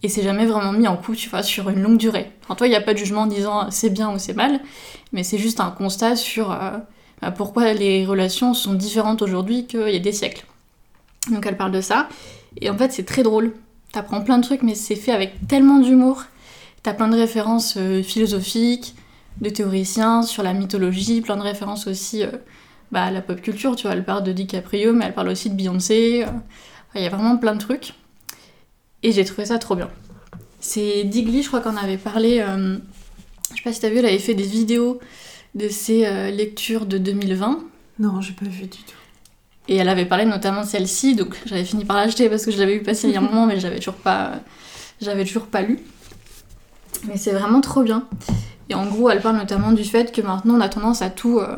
Et 0.02 0.08
c'est 0.08 0.22
jamais 0.22 0.46
vraiment 0.46 0.72
mis 0.72 0.86
en 0.88 0.96
couple, 0.96 1.16
tu 1.16 1.28
vois, 1.28 1.42
sur 1.42 1.68
une 1.68 1.82
longue 1.82 1.98
durée. 1.98 2.30
Enfin, 2.44 2.54
toi, 2.54 2.66
il 2.66 2.70
n'y 2.70 2.76
a 2.76 2.80
pas 2.80 2.94
de 2.94 2.98
jugement 2.98 3.22
en 3.22 3.26
disant 3.26 3.62
euh, 3.64 3.66
c'est 3.70 3.90
bien 3.90 4.10
ou 4.14 4.18
c'est 4.18 4.32
mal, 4.34 4.60
mais 5.12 5.24
c'est 5.24 5.36
juste 5.38 5.60
un 5.60 5.70
constat 5.70 6.14
sur 6.16 6.52
euh, 6.52 6.78
bah, 7.20 7.30
pourquoi 7.32 7.72
les 7.74 8.06
relations 8.06 8.54
sont 8.54 8.74
différentes 8.74 9.20
aujourd'hui 9.20 9.66
qu'il 9.66 9.90
y 9.90 9.96
a 9.96 9.98
des 9.98 10.12
siècles. 10.12 10.46
Donc 11.30 11.44
elle 11.44 11.56
parle 11.56 11.72
de 11.72 11.80
ça. 11.80 12.08
Et 12.60 12.70
en 12.70 12.78
fait, 12.78 12.92
c'est 12.92 13.04
très 13.04 13.22
drôle. 13.22 13.52
T'apprends 13.92 14.20
plein 14.20 14.38
de 14.38 14.44
trucs, 14.44 14.62
mais 14.62 14.74
c'est 14.74 14.96
fait 14.96 15.12
avec 15.12 15.46
tellement 15.48 15.78
d'humour. 15.80 16.24
T'as 16.82 16.94
plein 16.94 17.08
de 17.08 17.16
références 17.16 17.74
euh, 17.76 18.02
philosophiques, 18.02 18.94
de 19.40 19.50
théoriciens 19.50 20.22
sur 20.22 20.42
la 20.42 20.52
mythologie, 20.52 21.20
plein 21.20 21.36
de 21.36 21.42
références 21.42 21.86
aussi 21.86 22.22
euh, 22.22 22.30
bah, 22.92 23.04
à 23.04 23.10
la 23.10 23.20
pop 23.20 23.40
culture. 23.40 23.74
Tu 23.76 23.86
vois, 23.86 23.92
elle 23.96 24.04
parle 24.04 24.22
de 24.22 24.32
DiCaprio, 24.32 24.92
mais 24.92 25.06
elle 25.06 25.14
parle 25.14 25.28
aussi 25.28 25.50
de 25.50 25.54
Beyoncé. 25.56 26.24
euh, 26.24 26.30
Il 26.94 27.02
y 27.02 27.06
a 27.06 27.10
vraiment 27.10 27.36
plein 27.36 27.54
de 27.54 27.60
trucs. 27.60 27.94
Et 29.02 29.12
j'ai 29.12 29.24
trouvé 29.24 29.46
ça 29.46 29.58
trop 29.58 29.74
bien. 29.74 29.90
C'est 30.60 31.04
Digly, 31.04 31.42
je 31.42 31.48
crois 31.48 31.60
qu'on 31.60 31.76
avait 31.76 31.96
parlé. 31.96 32.40
euh, 32.40 32.76
je 33.50 33.56
sais 33.56 33.62
pas 33.64 33.72
si 33.72 33.80
t'as 33.80 33.88
vu, 33.88 33.98
elle 33.98 34.06
avait 34.06 34.18
fait 34.18 34.34
des 34.34 34.44
vidéos 34.44 35.00
de 35.56 35.68
ses 35.68 36.30
lectures 36.30 36.86
de 36.86 36.96
2020. 36.98 37.64
Non, 37.98 38.20
j'ai 38.20 38.34
pas 38.34 38.44
vu 38.44 38.62
du 38.62 38.68
tout. 38.68 38.99
Et 39.70 39.76
elle 39.76 39.88
avait 39.88 40.04
parlé 40.04 40.24
notamment 40.24 40.62
de 40.62 40.66
celle-ci, 40.66 41.14
donc 41.14 41.36
j'avais 41.46 41.64
fini 41.64 41.84
par 41.84 41.96
l'acheter 41.96 42.28
parce 42.28 42.44
que 42.44 42.50
je 42.50 42.58
l'avais 42.58 42.78
vu 42.78 42.82
passer 42.82 43.06
il 43.08 43.14
y 43.14 43.16
a 43.16 43.20
un 43.20 43.22
moment, 43.22 43.46
mais 43.46 43.60
j'avais 43.60 43.78
toujours 43.78 43.94
pas, 43.94 44.32
j'avais 45.00 45.24
toujours 45.24 45.46
pas 45.46 45.62
lu. 45.62 45.78
Mais 47.06 47.16
c'est 47.16 47.30
vraiment 47.30 47.60
trop 47.60 47.82
bien. 47.82 48.08
Et 48.68 48.74
en 48.74 48.84
gros, 48.86 49.10
elle 49.10 49.20
parle 49.20 49.36
notamment 49.36 49.70
du 49.70 49.84
fait 49.84 50.12
que 50.12 50.20
maintenant 50.22 50.56
on 50.56 50.60
a 50.60 50.68
tendance 50.68 51.02
à 51.02 51.08
tout 51.08 51.38
euh, 51.38 51.56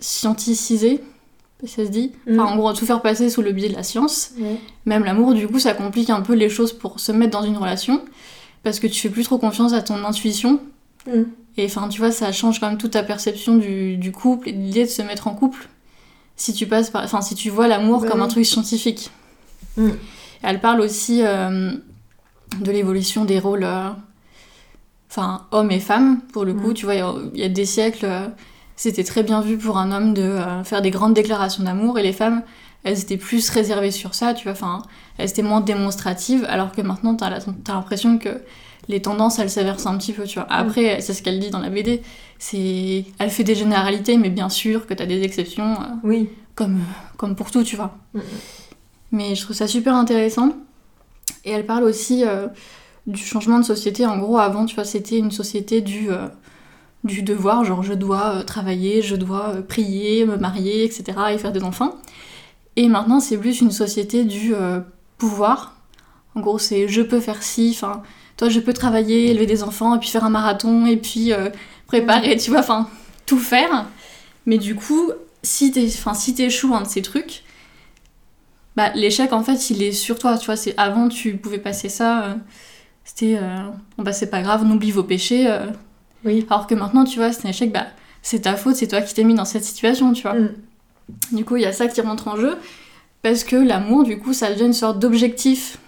scienticiser, 0.00 1.00
ça 1.64 1.84
se 1.84 1.90
dit. 1.90 2.10
Enfin, 2.28 2.46
en 2.46 2.56
gros, 2.56 2.68
à 2.68 2.74
tout 2.74 2.84
faire 2.84 3.00
passer 3.00 3.30
sous 3.30 3.42
le 3.42 3.52
biais 3.52 3.68
de 3.68 3.76
la 3.76 3.84
science. 3.84 4.32
Ouais. 4.40 4.58
Même 4.84 5.04
l'amour, 5.04 5.34
du 5.34 5.46
coup, 5.46 5.60
ça 5.60 5.74
complique 5.74 6.10
un 6.10 6.20
peu 6.20 6.34
les 6.34 6.48
choses 6.48 6.72
pour 6.72 6.98
se 6.98 7.12
mettre 7.12 7.38
dans 7.38 7.46
une 7.46 7.56
relation. 7.56 8.02
Parce 8.64 8.80
que 8.80 8.88
tu 8.88 9.00
fais 9.00 9.08
plus 9.08 9.22
trop 9.22 9.38
confiance 9.38 9.72
à 9.72 9.82
ton 9.82 10.04
intuition. 10.04 10.60
Mm. 11.06 11.22
Et 11.58 11.66
enfin, 11.66 11.88
tu 11.88 12.00
vois, 12.00 12.10
ça 12.10 12.32
change 12.32 12.58
quand 12.58 12.68
même 12.68 12.78
toute 12.78 12.92
ta 12.92 13.04
perception 13.04 13.56
du, 13.56 13.96
du 13.96 14.10
couple 14.10 14.48
et 14.48 14.52
de 14.52 14.58
l'idée 14.58 14.84
de 14.84 14.90
se 14.90 15.02
mettre 15.02 15.28
en 15.28 15.34
couple. 15.34 15.68
Si 16.36 16.52
tu 16.52 16.66
passes 16.66 16.90
par... 16.90 17.04
Enfin, 17.04 17.20
si 17.20 17.34
tu 17.34 17.50
vois 17.50 17.68
l'amour 17.68 18.00
Bah 18.02 18.08
comme 18.08 18.22
un 18.22 18.28
truc 18.28 18.44
scientifique. 18.46 19.10
Mm. 19.76 19.90
Elle 20.42 20.60
parle 20.60 20.80
aussi 20.80 21.22
euh, 21.24 21.72
de 22.60 22.70
l'évolution 22.72 23.24
des 23.24 23.38
rôles... 23.38 23.64
euh, 23.64 23.90
Enfin, 25.10 25.46
hommes 25.50 25.70
et 25.70 25.80
femmes, 25.80 26.20
pour 26.32 26.44
le 26.44 26.54
coup. 26.54 26.70
Mm. 26.70 26.74
Tu 26.74 26.84
vois, 26.86 26.94
il 26.94 26.98
y 26.98 27.02
a- 27.02 27.14
il 27.34 27.40
y, 27.40 27.44
a 27.44 27.48
des 27.50 27.66
siècles, 27.66 28.06
euh, 28.06 28.26
c'était 28.76 29.04
très 29.04 29.22
bien 29.22 29.42
vu 29.42 29.58
pour 29.58 29.76
un 29.76 29.92
homme 29.92 30.14
de 30.14 30.38
faire 30.64 30.80
des 30.80 30.90
grandes 30.90 31.12
déclarations 31.14 31.62
d'amour. 31.64 31.98
Et 31.98 32.02
les 32.02 32.14
femmes, 32.14 32.42
elles 32.82 32.98
étaient 33.00 33.18
plus 33.18 33.50
réservées 33.50 33.90
sur 33.90 34.14
ça, 34.14 34.32
tu 34.32 34.44
vois. 34.44 34.52
Enfin, 34.52 34.82
elles 35.18 35.28
étaient 35.28 35.42
moins 35.42 35.60
démonstratives, 35.60 36.46
alors 36.48 36.72
que 36.72 36.80
maintenant, 36.80 37.14
t'as 37.14 37.28
l'impression 37.68 38.16
que 38.18 38.40
les 38.88 39.00
tendances, 39.02 39.38
elles 39.38 39.50
s'inversent 39.50 39.86
un 39.86 39.96
petit 39.98 40.12
peu, 40.12 40.24
tu 40.24 40.38
vois. 40.38 40.46
Après, 40.50 41.00
c'est 41.00 41.14
ce 41.14 41.22
qu'elle 41.22 41.38
dit 41.38 41.50
dans 41.50 41.60
la 41.60 41.70
BD, 41.70 42.02
c'est... 42.38 43.04
Elle 43.18 43.30
fait 43.30 43.44
des 43.44 43.54
généralités, 43.54 44.16
mais 44.16 44.30
bien 44.30 44.48
sûr 44.48 44.86
que 44.86 44.94
t'as 44.94 45.06
des 45.06 45.22
exceptions, 45.22 45.74
euh, 45.74 45.86
Oui. 46.02 46.28
comme, 46.54 46.80
comme 47.16 47.36
pour 47.36 47.50
tout, 47.50 47.62
tu 47.62 47.76
vois. 47.76 47.96
Mm. 48.14 48.20
Mais 49.12 49.34
je 49.34 49.42
trouve 49.42 49.56
ça 49.56 49.66
super 49.68 49.94
intéressant. 49.94 50.50
Et 51.44 51.50
elle 51.50 51.66
parle 51.66 51.84
aussi 51.84 52.24
euh, 52.24 52.48
du 53.06 53.22
changement 53.22 53.58
de 53.58 53.64
société. 53.64 54.06
En 54.06 54.18
gros, 54.18 54.38
avant, 54.38 54.64
tu 54.66 54.74
vois, 54.74 54.84
c'était 54.84 55.18
une 55.18 55.30
société 55.30 55.80
du... 55.80 56.10
euh, 56.10 56.28
du 57.04 57.24
devoir, 57.24 57.64
genre 57.64 57.82
je 57.82 57.94
dois 57.94 58.36
euh, 58.36 58.42
travailler, 58.44 59.02
je 59.02 59.16
dois 59.16 59.56
euh, 59.56 59.60
prier, 59.62 60.24
me 60.24 60.36
marier, 60.36 60.84
etc. 60.84 61.18
et 61.32 61.38
faire 61.38 61.50
des 61.50 61.64
enfants. 61.64 61.96
Et 62.76 62.86
maintenant, 62.88 63.18
c'est 63.18 63.36
plus 63.36 63.60
une 63.60 63.72
société 63.72 64.22
du 64.24 64.54
euh, 64.54 64.78
pouvoir. 65.18 65.74
En 66.36 66.40
gros, 66.40 66.58
c'est 66.58 66.86
je 66.86 67.02
peux 67.02 67.18
faire 67.18 67.42
ci, 67.42 67.72
enfin, 67.74 68.02
toi, 68.42 68.48
je 68.48 68.58
peux 68.58 68.72
travailler, 68.72 69.30
élever 69.30 69.46
des 69.46 69.62
enfants, 69.62 69.94
et 69.94 70.00
puis 70.00 70.08
faire 70.08 70.24
un 70.24 70.30
marathon, 70.30 70.84
et 70.84 70.96
puis 70.96 71.32
euh, 71.32 71.48
préparer, 71.86 72.36
tu 72.36 72.50
vois, 72.50 72.58
enfin, 72.58 72.88
tout 73.24 73.38
faire. 73.38 73.86
Mais 74.46 74.58
du 74.58 74.74
coup, 74.74 75.12
si 75.44 75.72
enfin, 75.86 76.12
si 76.12 76.34
t'échoues 76.34 76.74
un 76.74 76.80
de 76.80 76.88
ces 76.88 77.02
trucs, 77.02 77.44
bah, 78.74 78.90
l'échec, 78.96 79.32
en 79.32 79.44
fait, 79.44 79.70
il 79.70 79.80
est 79.84 79.92
sur 79.92 80.18
toi, 80.18 80.36
tu 80.38 80.46
vois. 80.46 80.56
C'est 80.56 80.74
avant, 80.76 81.08
tu 81.08 81.36
pouvais 81.36 81.60
passer 81.60 81.88
ça, 81.88 82.24
euh, 82.24 82.34
c'était, 83.04 83.38
euh, 83.40 83.62
bon, 83.96 84.02
bah, 84.02 84.12
c'est 84.12 84.28
pas 84.28 84.42
grave, 84.42 84.62
on 84.66 84.72
oublie 84.72 84.90
vos 84.90 85.04
péchés. 85.04 85.48
Oui. 86.24 86.44
Alors 86.50 86.66
que 86.66 86.74
maintenant, 86.74 87.04
tu 87.04 87.20
vois, 87.20 87.32
c'est 87.32 87.46
un 87.46 87.50
échec, 87.50 87.70
bah, 87.70 87.86
c'est 88.22 88.40
ta 88.40 88.56
faute, 88.56 88.74
c'est 88.74 88.88
toi 88.88 89.02
qui 89.02 89.14
t'es 89.14 89.22
mis 89.22 89.34
dans 89.34 89.44
cette 89.44 89.62
situation, 89.62 90.12
tu 90.14 90.22
vois. 90.22 90.34
Mm. 90.34 90.54
Du 91.30 91.44
coup, 91.44 91.54
il 91.58 91.62
y 91.62 91.66
a 91.66 91.72
ça 91.72 91.86
qui 91.86 92.00
rentre 92.00 92.26
en 92.26 92.34
jeu, 92.34 92.58
parce 93.22 93.44
que 93.44 93.54
l'amour, 93.54 94.02
du 94.02 94.18
coup, 94.18 94.32
ça 94.32 94.50
devient 94.50 94.66
une 94.66 94.72
sorte 94.72 94.98
d'objectif 94.98 95.78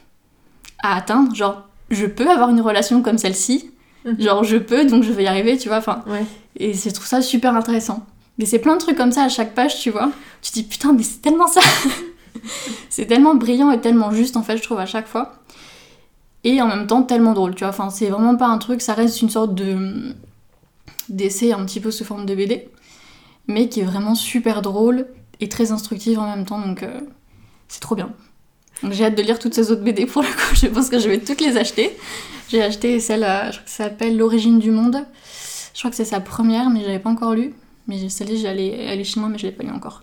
à 0.85 0.95
atteindre. 0.95 1.35
Genre, 1.35 1.64
je 1.91 2.07
peux 2.07 2.29
avoir 2.29 2.51
une 2.51 2.61
relation 2.61 3.03
comme 3.03 3.19
celle-ci, 3.19 3.71
Mhm. 4.05 4.21
genre, 4.21 4.45
je 4.45 4.57
peux, 4.59 4.85
donc 4.85 5.03
je 5.03 5.13
vais 5.13 5.25
y 5.25 5.27
arriver, 5.27 5.57
tu 5.57 5.69
vois. 5.69 5.79
Enfin, 5.79 6.03
Ouais. 6.07 6.25
et 6.57 6.75
je 6.75 6.91
trouve 6.91 7.07
ça 7.07 7.23
super 7.23 7.55
intéressant. 7.57 8.05
Mais 8.39 8.45
c'est 8.47 8.59
plein 8.59 8.75
de 8.75 8.81
trucs 8.81 8.97
comme 8.97 9.13
ça 9.13 9.23
à 9.25 9.29
chaque 9.29 9.55
page, 9.55 9.81
tu 9.81 9.91
vois. 9.91 10.11
Tu 10.43 10.51
te 10.51 10.55
dis, 10.57 10.65
putain, 10.65 10.93
mais 10.93 11.03
c'est 11.03 11.21
tellement 11.23 11.47
ça 11.47 11.61
C'est 12.91 13.07
tellement 13.07 13.35
brillant 13.35 13.71
et 13.71 13.81
tellement 13.81 14.11
juste, 14.11 14.37
en 14.37 14.43
fait, 14.43 14.57
je 14.57 14.63
trouve, 14.63 14.79
à 14.79 14.87
chaque 14.87 15.07
fois. 15.07 15.35
et 16.47 16.61
en 16.61 16.67
même 16.69 16.87
temps 16.87 17.03
tellement 17.03 17.33
drôle, 17.33 17.55
tu 17.55 17.61
vois. 17.65 17.71
Enfin, 17.71 17.89
c'est 17.89 18.11
vraiment 18.11 18.37
pas 18.37 18.49
un 18.49 18.59
truc, 18.59 18.83
ça 18.83 18.93
reste 18.95 19.23
une 19.23 19.31
sorte 19.31 19.55
de 19.55 20.15
d'essai 21.09 21.53
un 21.53 21.65
petit 21.65 21.81
peu 21.81 21.91
sous 21.91 22.05
forme 22.05 22.27
de 22.27 22.35
BD, 22.35 22.69
mais 23.47 23.69
qui 23.69 23.81
est 23.81 23.85
vraiment 23.85 24.15
super 24.15 24.61
drôle 24.63 25.07
et 25.41 25.49
très 25.49 25.73
instructive 25.73 26.19
en 26.19 26.27
même 26.35 26.45
temps, 26.45 26.61
donc 26.61 26.83
euh, 26.83 27.01
c'est 27.69 27.81
trop 27.81 27.95
bien. 27.95 28.11
Donc 28.85 28.93
j'ai 28.93 29.07
hâte 29.07 29.17
de 29.17 29.23
lire 29.23 29.39
toutes 29.39 29.55
ces 29.55 29.71
autres 29.71 29.83
BD 29.83 30.05
pour 30.05 30.21
le 30.21 30.29
coup, 30.29 30.55
je 30.55 30.67
pense 30.67 30.91
que 30.91 30.99
je 30.99 31.09
vais 31.09 31.19
toutes 31.19 31.41
les 31.41 31.57
acheter. 31.57 31.97
J'ai 32.51 32.63
acheté 32.63 33.01
celle, 33.01 33.25
euh, 33.25 33.47
je 33.47 33.53
crois 33.53 33.65
que 33.65 33.71
ça 33.71 33.85
s'appelle 33.85 34.17
L'origine 34.19 34.59
du 34.59 34.71
monde. 34.71 34.99
Je 35.73 35.79
crois 35.81 35.91
que 35.91 35.97
c'est 35.97 36.05
sa 36.05 36.21
première, 36.21 36.69
mais 36.69 36.83
je 36.83 36.87
l'avais 36.87 36.99
pas 36.99 37.09
encore 37.09 37.35
lu. 37.35 37.55
Mais 37.89 38.09
celle-là, 38.11 38.37
j'allais, 38.37 38.69
elle 38.69 39.01
est 39.01 39.05
chez 39.05 39.21
moi, 39.21 39.31
mais 39.31 39.39
je 39.39 39.47
l'ai 39.47 39.53
pas 39.53 39.65
lu 39.65 39.71
encore. 39.71 40.03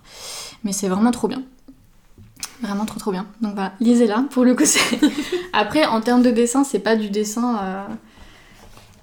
Mais 0.63 0.73
c'est 0.73 0.87
vraiment 0.87 1.11
trop 1.11 1.27
bien. 1.27 1.43
Vraiment 2.61 2.85
trop 2.85 2.99
trop 2.99 3.11
bien. 3.11 3.27
Donc 3.41 3.53
voilà, 3.53 3.73
lisez-la. 3.79 4.25
Pour 4.31 4.43
le 4.43 4.55
coup. 4.55 4.63
Après, 5.53 5.85
en 5.85 6.01
termes 6.01 6.23
de 6.23 6.31
dessin, 6.31 6.63
c'est 6.63 6.79
pas 6.79 6.95
du 6.95 7.11
dessin 7.11 7.57
euh, 7.61 7.83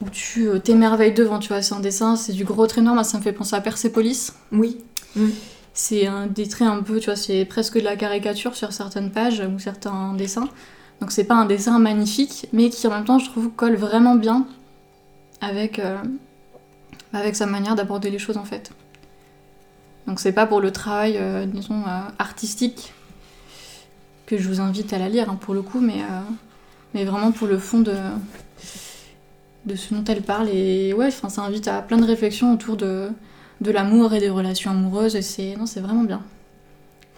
où 0.04 0.10
tu 0.10 0.48
euh, 0.48 0.58
t'émerveilles 0.58 1.14
devant, 1.14 1.38
tu 1.38 1.48
vois. 1.48 1.62
C'est 1.62 1.74
un 1.74 1.80
dessin, 1.80 2.16
c'est 2.16 2.32
du 2.32 2.44
gros 2.44 2.66
trait 2.66 2.80
noir. 2.80 2.94
Moi, 2.94 3.04
ça 3.04 3.16
me 3.16 3.22
fait 3.22 3.32
penser 3.32 3.54
à 3.54 3.60
Persepolis. 3.60 4.32
Oui. 4.50 4.78
Mm. 5.14 5.28
C'est 5.80 6.08
un 6.08 6.26
des 6.26 6.48
traits 6.48 6.66
un 6.66 6.82
peu, 6.82 6.98
tu 6.98 7.04
vois, 7.04 7.14
c'est 7.14 7.44
presque 7.44 7.78
de 7.78 7.84
la 7.84 7.94
caricature 7.94 8.56
sur 8.56 8.72
certaines 8.72 9.12
pages 9.12 9.40
ou 9.40 9.60
certains 9.60 10.12
dessins. 10.14 10.48
Donc 11.00 11.12
c'est 11.12 11.22
pas 11.22 11.36
un 11.36 11.44
dessin 11.44 11.78
magnifique, 11.78 12.48
mais 12.52 12.68
qui 12.68 12.84
en 12.88 12.90
même 12.90 13.04
temps, 13.04 13.20
je 13.20 13.30
trouve, 13.30 13.50
colle 13.50 13.76
vraiment 13.76 14.16
bien 14.16 14.44
avec, 15.40 15.78
euh, 15.78 16.02
sa 17.32 17.46
manière 17.46 17.76
d'aborder 17.76 18.10
les 18.10 18.18
choses 18.18 18.38
en 18.38 18.44
fait. 18.44 18.72
Donc 20.08 20.18
c'est 20.18 20.32
pas 20.32 20.46
pour 20.46 20.60
le 20.60 20.72
travail, 20.72 21.16
euh, 21.16 21.46
disons, 21.46 21.82
euh, 21.86 22.00
artistique 22.18 22.92
que 24.26 24.36
je 24.36 24.48
vous 24.48 24.60
invite 24.60 24.92
à 24.92 24.98
la 24.98 25.08
lire 25.08 25.30
hein, 25.30 25.38
pour 25.40 25.54
le 25.54 25.62
coup, 25.62 25.78
mais, 25.78 26.02
mais 26.92 27.04
vraiment 27.04 27.30
pour 27.30 27.46
le 27.46 27.56
fond 27.56 27.78
de, 27.78 27.94
de 29.64 29.76
ce 29.76 29.94
dont 29.94 30.02
elle 30.08 30.22
parle. 30.22 30.48
Et 30.48 30.92
ouais, 30.92 31.12
ça 31.12 31.28
invite 31.40 31.68
à 31.68 31.82
plein 31.82 31.98
de 31.98 32.04
réflexions 32.04 32.52
autour 32.52 32.76
de, 32.76 33.10
de 33.60 33.70
l'amour 33.70 34.14
et 34.14 34.20
des 34.20 34.30
relations 34.30 34.70
amoureuses. 34.70 35.16
Et 35.16 35.22
c'est, 35.22 35.56
non, 35.56 35.66
c'est 35.66 35.80
vraiment 35.80 36.04
bien. 36.04 36.22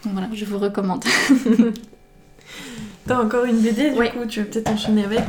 Donc 0.05 0.15
voilà, 0.15 0.29
je 0.33 0.45
vous 0.45 0.59
recommande. 0.59 1.05
T'as 3.07 3.23
encore 3.23 3.45
une 3.45 3.59
BD, 3.59 3.91
du 3.91 3.99
Ouais. 3.99 4.11
coup, 4.11 4.25
tu 4.27 4.41
veux 4.41 4.47
peut-être 4.47 4.71
enchaîner 4.71 5.05
avec? 5.05 5.25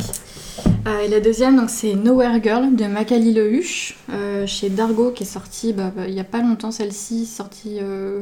Euh, 0.88 1.00
et 1.02 1.08
la 1.08 1.20
deuxième, 1.20 1.56
donc 1.56 1.70
c'est 1.70 1.96
Nowhere 1.96 2.42
Girl 2.44 2.76
de 2.76 2.86
Macaulay 2.86 3.32
Lehuche 3.32 3.98
euh, 4.12 4.46
chez 4.46 4.70
Dargo 4.70 5.12
qui 5.12 5.24
est 5.24 5.28
sortie 5.28 5.74
bah, 5.74 5.92
bah, 5.96 6.04
il 6.08 6.14
y 6.14 6.20
a 6.20 6.24
pas 6.24 6.42
longtemps 6.42 6.72
celle-ci, 6.72 7.26
sortie 7.26 7.78
euh, 7.82 8.22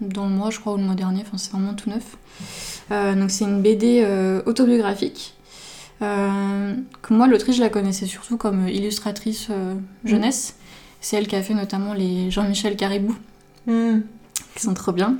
dans 0.00 0.24
le 0.28 0.32
mois 0.34 0.50
je 0.50 0.58
crois 0.60 0.74
ou 0.74 0.76
le 0.76 0.82
mois 0.82 0.94
dernier, 0.94 1.22
enfin 1.22 1.38
c'est 1.38 1.52
vraiment 1.52 1.74
tout 1.74 1.88
neuf. 1.90 2.16
Donc 2.90 3.30
c'est 3.30 3.44
une 3.44 3.62
BD 3.62 4.06
autobiographique. 4.46 5.34
Que 6.00 6.74
moi 7.14 7.26
l'autrice 7.26 7.56
je 7.56 7.62
la 7.62 7.68
connaissais 7.70 8.06
surtout 8.06 8.36
comme 8.36 8.68
illustratrice 8.68 9.48
jeunesse. 10.04 10.54
C'est 11.00 11.16
elle 11.16 11.26
qui 11.28 11.36
a 11.36 11.42
fait 11.42 11.54
notamment 11.54 11.94
les 11.94 12.30
Jean-Michel 12.30 12.76
Caribou 12.76 13.14
Mm. 13.66 14.00
qui 14.54 14.62
sont 14.62 14.74
trop 14.74 14.92
bien. 14.92 15.16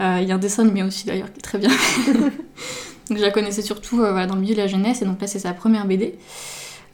Euh, 0.00 0.18
Il 0.22 0.28
y 0.28 0.32
a 0.32 0.34
un 0.34 0.38
dessin 0.38 0.62
animé 0.64 0.82
aussi 0.82 1.06
d'ailleurs 1.06 1.32
qui 1.32 1.38
est 1.38 1.42
très 1.42 1.58
bien. 1.58 1.68
donc 3.08 3.18
je 3.18 3.22
la 3.22 3.30
connaissais 3.30 3.62
surtout 3.62 4.00
euh, 4.02 4.10
voilà, 4.10 4.26
dans 4.26 4.34
le 4.34 4.40
milieu 4.40 4.54
de 4.56 4.60
la 4.60 4.66
jeunesse 4.66 5.02
et 5.02 5.04
donc 5.04 5.20
là 5.20 5.26
c'est 5.28 5.38
sa 5.38 5.52
première 5.52 5.86
BD. 5.86 6.16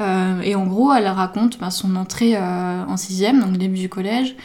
Euh, 0.03 0.41
et 0.43 0.55
en 0.55 0.67
gros 0.67 0.93
elle 0.93 1.07
raconte 1.09 1.59
bah, 1.59 1.71
son 1.71 1.97
entrée 1.97 2.37
en 2.39 2.97
sixième, 2.99 3.41
donc 3.41 3.57
début 3.57 3.79
du 3.79 3.89
collège. 3.89 4.37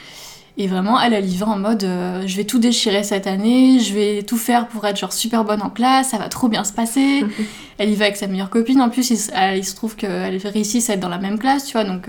Et 0.57 0.67
vraiment 0.67 1.01
elle, 1.01 1.11
elle 1.13 1.29
y 1.29 1.35
va 1.35 1.47
en 1.49 1.57
mode 1.57 1.81
je 2.25 2.35
vais 2.37 2.45
tout 2.45 2.59
déchirer 2.59 3.03
cette 3.03 3.27
année, 3.27 3.79
je 3.81 3.93
vais 3.93 4.23
tout 4.23 4.37
faire 4.37 4.69
pour 4.69 4.85
être 4.87 4.97
genre 4.97 5.11
super 5.11 5.43
bonne 5.43 5.61
en 5.61 5.69
classe, 5.69 6.11
ça 6.11 6.17
va 6.17 6.29
trop 6.29 6.47
bien 6.47 6.63
se 6.63 6.71
passer. 6.71 7.25
elle 7.77 7.89
y 7.89 7.95
va 7.95 8.05
avec 8.05 8.15
sa 8.15 8.27
meilleure 8.27 8.49
copine 8.49 8.81
en 8.81 8.89
plus 8.89 9.09
il, 9.09 9.17
se- 9.17 9.31
elle- 9.33 9.57
il 9.57 9.65
se 9.65 9.75
trouve 9.75 9.97
qu'elle 9.97 10.37
réussit 10.47 10.89
à 10.89 10.93
être 10.93 11.01
dans 11.01 11.09
la 11.09 11.17
même 11.17 11.37
classe, 11.39 11.65
tu 11.65 11.73
vois, 11.73 11.83
donc 11.83 12.07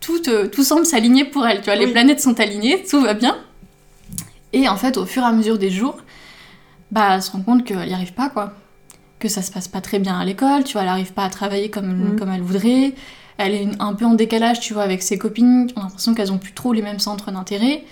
tout, 0.00 0.28
euh, 0.28 0.48
tout 0.48 0.64
semble 0.64 0.86
s'aligner 0.86 1.24
pour 1.24 1.46
elle, 1.46 1.58
tu 1.58 1.66
vois, 1.66 1.76
les 1.76 1.86
planètes 1.88 2.20
sont 2.20 2.38
alignées, 2.40 2.82
tout 2.84 3.00
va 3.00 3.14
bien. 3.14 3.36
Et 4.52 4.68
en 4.68 4.76
fait, 4.76 4.96
au 4.96 5.06
fur 5.06 5.22
et 5.22 5.26
à 5.26 5.32
mesure 5.32 5.58
des 5.58 5.70
jours, 5.70 5.98
bah, 6.90 7.14
elle 7.14 7.22
se 7.22 7.30
rend 7.30 7.42
compte 7.42 7.64
qu'elle 7.64 7.86
n'y 7.86 7.94
arrive 7.94 8.14
pas, 8.14 8.28
quoi. 8.30 8.52
Que 9.18 9.28
ça 9.28 9.42
se 9.42 9.50
passe 9.52 9.68
pas 9.68 9.80
très 9.80 9.98
bien 9.98 10.18
à 10.18 10.24
l'école, 10.24 10.64
tu 10.64 10.72
vois, 10.72 10.82
elle 10.82 10.88
n'arrive 10.88 11.12
pas 11.12 11.24
à 11.24 11.30
travailler 11.30 11.70
comme, 11.70 12.14
Mm. 12.14 12.18
comme 12.18 12.30
elle 12.30 12.40
voudrait. 12.42 12.94
Elle 13.36 13.54
est 13.54 13.62
une- 13.62 13.76
un 13.78 13.94
peu 13.94 14.04
en 14.06 14.14
décalage, 14.14 14.60
tu 14.60 14.74
vois, 14.74 14.82
avec 14.82 15.02
ses 15.02 15.18
copines. 15.18 15.68
On 15.76 15.80
a 15.80 15.84
l'impression 15.84 16.14
qu'elles 16.14 16.32
ont 16.32 16.38
plus 16.38 16.52
trop 16.52 16.72
les 16.72 16.82
mêmes 16.82 16.98
centres 16.98 17.30
d'intérêt. 17.30 17.84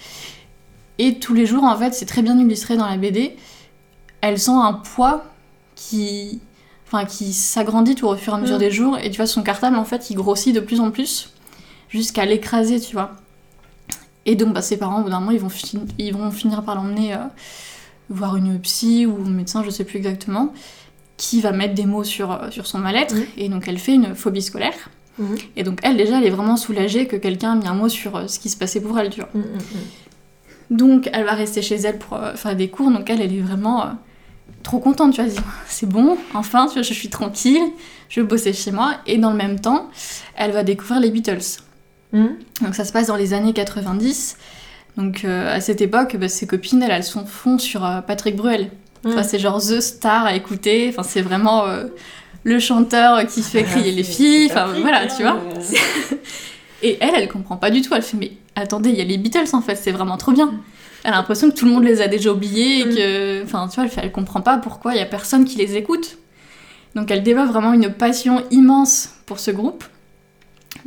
Et 0.99 1.19
tous 1.21 1.33
les 1.35 1.47
jours, 1.47 1.65
en 1.65 1.77
fait, 1.77 1.95
c'est 1.95 2.07
très 2.07 2.23
bien 2.23 2.39
illustré 2.39 2.77
dans 2.77 2.87
la 2.87 2.97
BD. 2.97 3.37
Elle 4.21 4.39
sent 4.39 4.51
un 4.53 4.73
poids 4.73 5.25
qui, 5.77 6.41
enfin, 6.87 7.05
qui 7.05 7.33
s'agrandit 7.33 7.97
au 8.03 8.17
fur 8.17 8.33
et 8.33 8.37
à 8.37 8.41
mesure 8.41 8.57
Mm. 8.57 8.61
des 8.61 8.71
jours. 8.71 8.99
Et 8.99 9.11
tu 9.11 9.17
vois, 9.19 9.27
son 9.27 9.43
cartable, 9.43 9.77
en 9.77 9.85
fait, 9.85 10.11
il 10.11 10.17
grossit 10.17 10.55
de 10.55 10.61
plus 10.61 10.81
en 10.81 10.91
plus 10.91 11.31
jusqu'à 11.89 12.25
l'écraser, 12.25 12.81
tu 12.81 12.95
vois. 12.95 13.13
Et 14.27 14.35
donc, 14.35 14.53
bah, 14.53 14.63
ses 14.63 14.77
parents, 14.77 15.01
au 15.01 15.05
bout 15.05 15.11
d'un 15.11 15.21
moment, 15.21 15.33
ils 15.33 15.41
vont, 15.41 15.51
ils 15.99 16.13
vont 16.13 16.31
finir 16.31 16.63
par 16.63 16.75
l'emmener 16.75 17.15
euh, 17.15 17.19
voir 18.11 18.37
une 18.37 18.59
psy 18.61 19.07
ou 19.07 19.25
un 19.25 19.31
médecin, 19.31 19.63
je 19.65 19.71
sais 19.71 19.85
plus 19.85 19.99
exactement, 19.99 20.53
qui 21.17 21.41
va 21.41 21.53
mettre 21.53 21.75
des 21.75 21.87
mots 21.87 22.05
sur, 22.05 22.33
euh, 22.33 22.51
sur 22.51 22.67
son 22.67 22.79
mal-être. 22.79 23.15
Mhm. 23.15 23.27
Et 23.37 23.49
donc, 23.49 23.69
elle 23.69 23.79
fait 23.79 23.95
une 23.95 24.15
phobie 24.15 24.43
scolaire. 24.43 24.91
Mhm. 25.19 25.37
Et 25.57 25.63
donc, 25.63 25.81
elle, 25.83 25.97
déjà, 25.97 26.19
elle 26.19 26.27
est 26.27 26.31
vraiment 26.31 26.57
soulagée 26.57 27.07
que 27.07 27.17
quelqu'un 27.17 27.53
a 27.53 27.55
mis 27.57 27.67
un 27.67 27.75
mot 27.75 27.89
sur 27.89 28.17
euh, 28.17 28.27
ce 28.29 28.39
qui 28.39 28.49
se 28.49 28.57
passait 28.57 28.81
pour 28.81 28.99
elle, 28.99 29.11
tu 29.11 29.21
vois. 29.21 29.31
Mm, 29.35 29.41
mm. 29.41 30.77
Donc, 30.77 31.11
elle 31.13 31.25
va 31.25 31.33
rester 31.33 31.63
chez 31.63 31.77
elle 31.77 31.99
pour 31.99 32.17
euh, 32.17 32.35
faire 32.35 32.55
des 32.55 32.69
cours. 32.69 32.91
Donc, 32.91 33.11
elle, 33.11 33.21
elle 33.21 33.35
est 33.35 33.41
vraiment 33.41 33.83
euh, 33.83 33.91
trop 34.63 34.79
contente, 34.79 35.15
tu 35.15 35.23
vois. 35.23 35.33
C'est 35.67 35.89
bon, 35.89 36.17
enfin, 36.35 36.67
tu 36.67 36.75
vois, 36.75 36.83
je 36.83 36.95
suis 36.95 37.09
tranquille, 37.09 37.63
je 38.09 38.21
vais 38.21 38.27
bosser 38.27 38.53
chez 38.53 38.71
moi. 38.71 38.95
Et 39.07 39.19
dans 39.19 39.31
le 39.31 39.37
même 39.37 39.61
temps, 39.61 39.89
elle 40.37 40.53
va 40.53 40.63
découvrir 40.63 41.01
les 41.01 41.11
Beatles. 41.11 41.63
Mm. 42.13 42.27
Donc 42.63 42.75
ça 42.75 42.85
se 42.85 42.93
passe 42.93 43.07
dans 43.09 43.17
les 43.17 43.35
années 43.35 43.53
90. 43.53 44.37
Donc 44.97 45.25
euh, 45.25 45.55
à 45.55 45.61
cette 45.61 45.81
époque, 45.81 46.17
bah, 46.17 46.29
ses 46.29 46.47
copines, 46.47 46.83
elles, 46.83 46.91
elles 46.91 47.05
sont 47.05 47.27
fond 47.27 47.59
sur 47.59 47.85
euh, 47.85 48.01
Patrick 48.01 48.37
Bruel. 48.37 48.71
Enfin, 49.07 49.23
c'est 49.23 49.39
genre 49.39 49.61
The 49.61 49.81
Star 49.81 50.27
à 50.27 50.35
écouter. 50.35 50.89
Enfin, 50.91 51.05
c'est 51.05 51.23
vraiment 51.23 51.67
euh, 51.67 51.85
le 52.43 52.59
chanteur 52.59 53.25
qui 53.27 53.43
fait 53.43 53.65
Ah, 53.67 53.71
crier 53.71 53.93
les 53.93 54.03
filles. 54.03 54.49
Enfin, 54.51 54.65
Patrick, 54.67 54.83
voilà, 54.83 55.03
hein, 55.03 55.09
tu 55.17 55.23
vois. 55.23 55.39
Et 56.83 56.99
elle, 57.01 57.15
elle 57.15 57.29
comprend 57.29 57.57
pas 57.57 57.71
du 57.71 57.81
tout. 57.81 57.95
Elle 57.95 58.03
fait, 58.03 58.17
mais 58.17 58.33
attendez, 58.57 58.91
il 58.91 58.97
y 58.97 59.01
a 59.01 59.05
les 59.05 59.19
Beatles 59.19 59.55
en 59.55 59.61
fait, 59.61 59.77
c'est 59.77 59.93
vraiment 59.93 60.17
trop 60.17 60.33
bien. 60.33 60.53
Elle 61.05 61.13
a 61.13 61.17
l'impression 61.17 61.49
que 61.49 61.55
tout 61.55 61.65
le 61.65 61.71
monde 61.71 61.85
les 61.85 62.03
a 62.03 62.09
déjà 62.09 62.33
oubliés 62.33 62.81
et 62.81 62.85
que. 62.85 63.45
Enfin, 63.45 63.69
tu 63.69 63.77
vois, 63.77 63.85
elle, 63.85 63.91
fait, 63.91 64.01
elle 64.03 64.13
comprend 64.13 64.41
pas 64.41 64.59
pourquoi 64.59 64.95
il 64.95 64.99
y 64.99 65.03
a 65.03 65.07
personne 65.07 65.45
qui 65.45 65.59
les 65.59 65.77
écoute. 65.77 66.19
Donc 66.97 67.11
elle 67.11 67.23
développe 67.23 67.49
vraiment 67.49 67.73
une 67.73 67.93
passion 67.93 68.43
immense 68.51 69.11
pour 69.27 69.39
ce 69.39 69.53
groupe. 69.53 69.85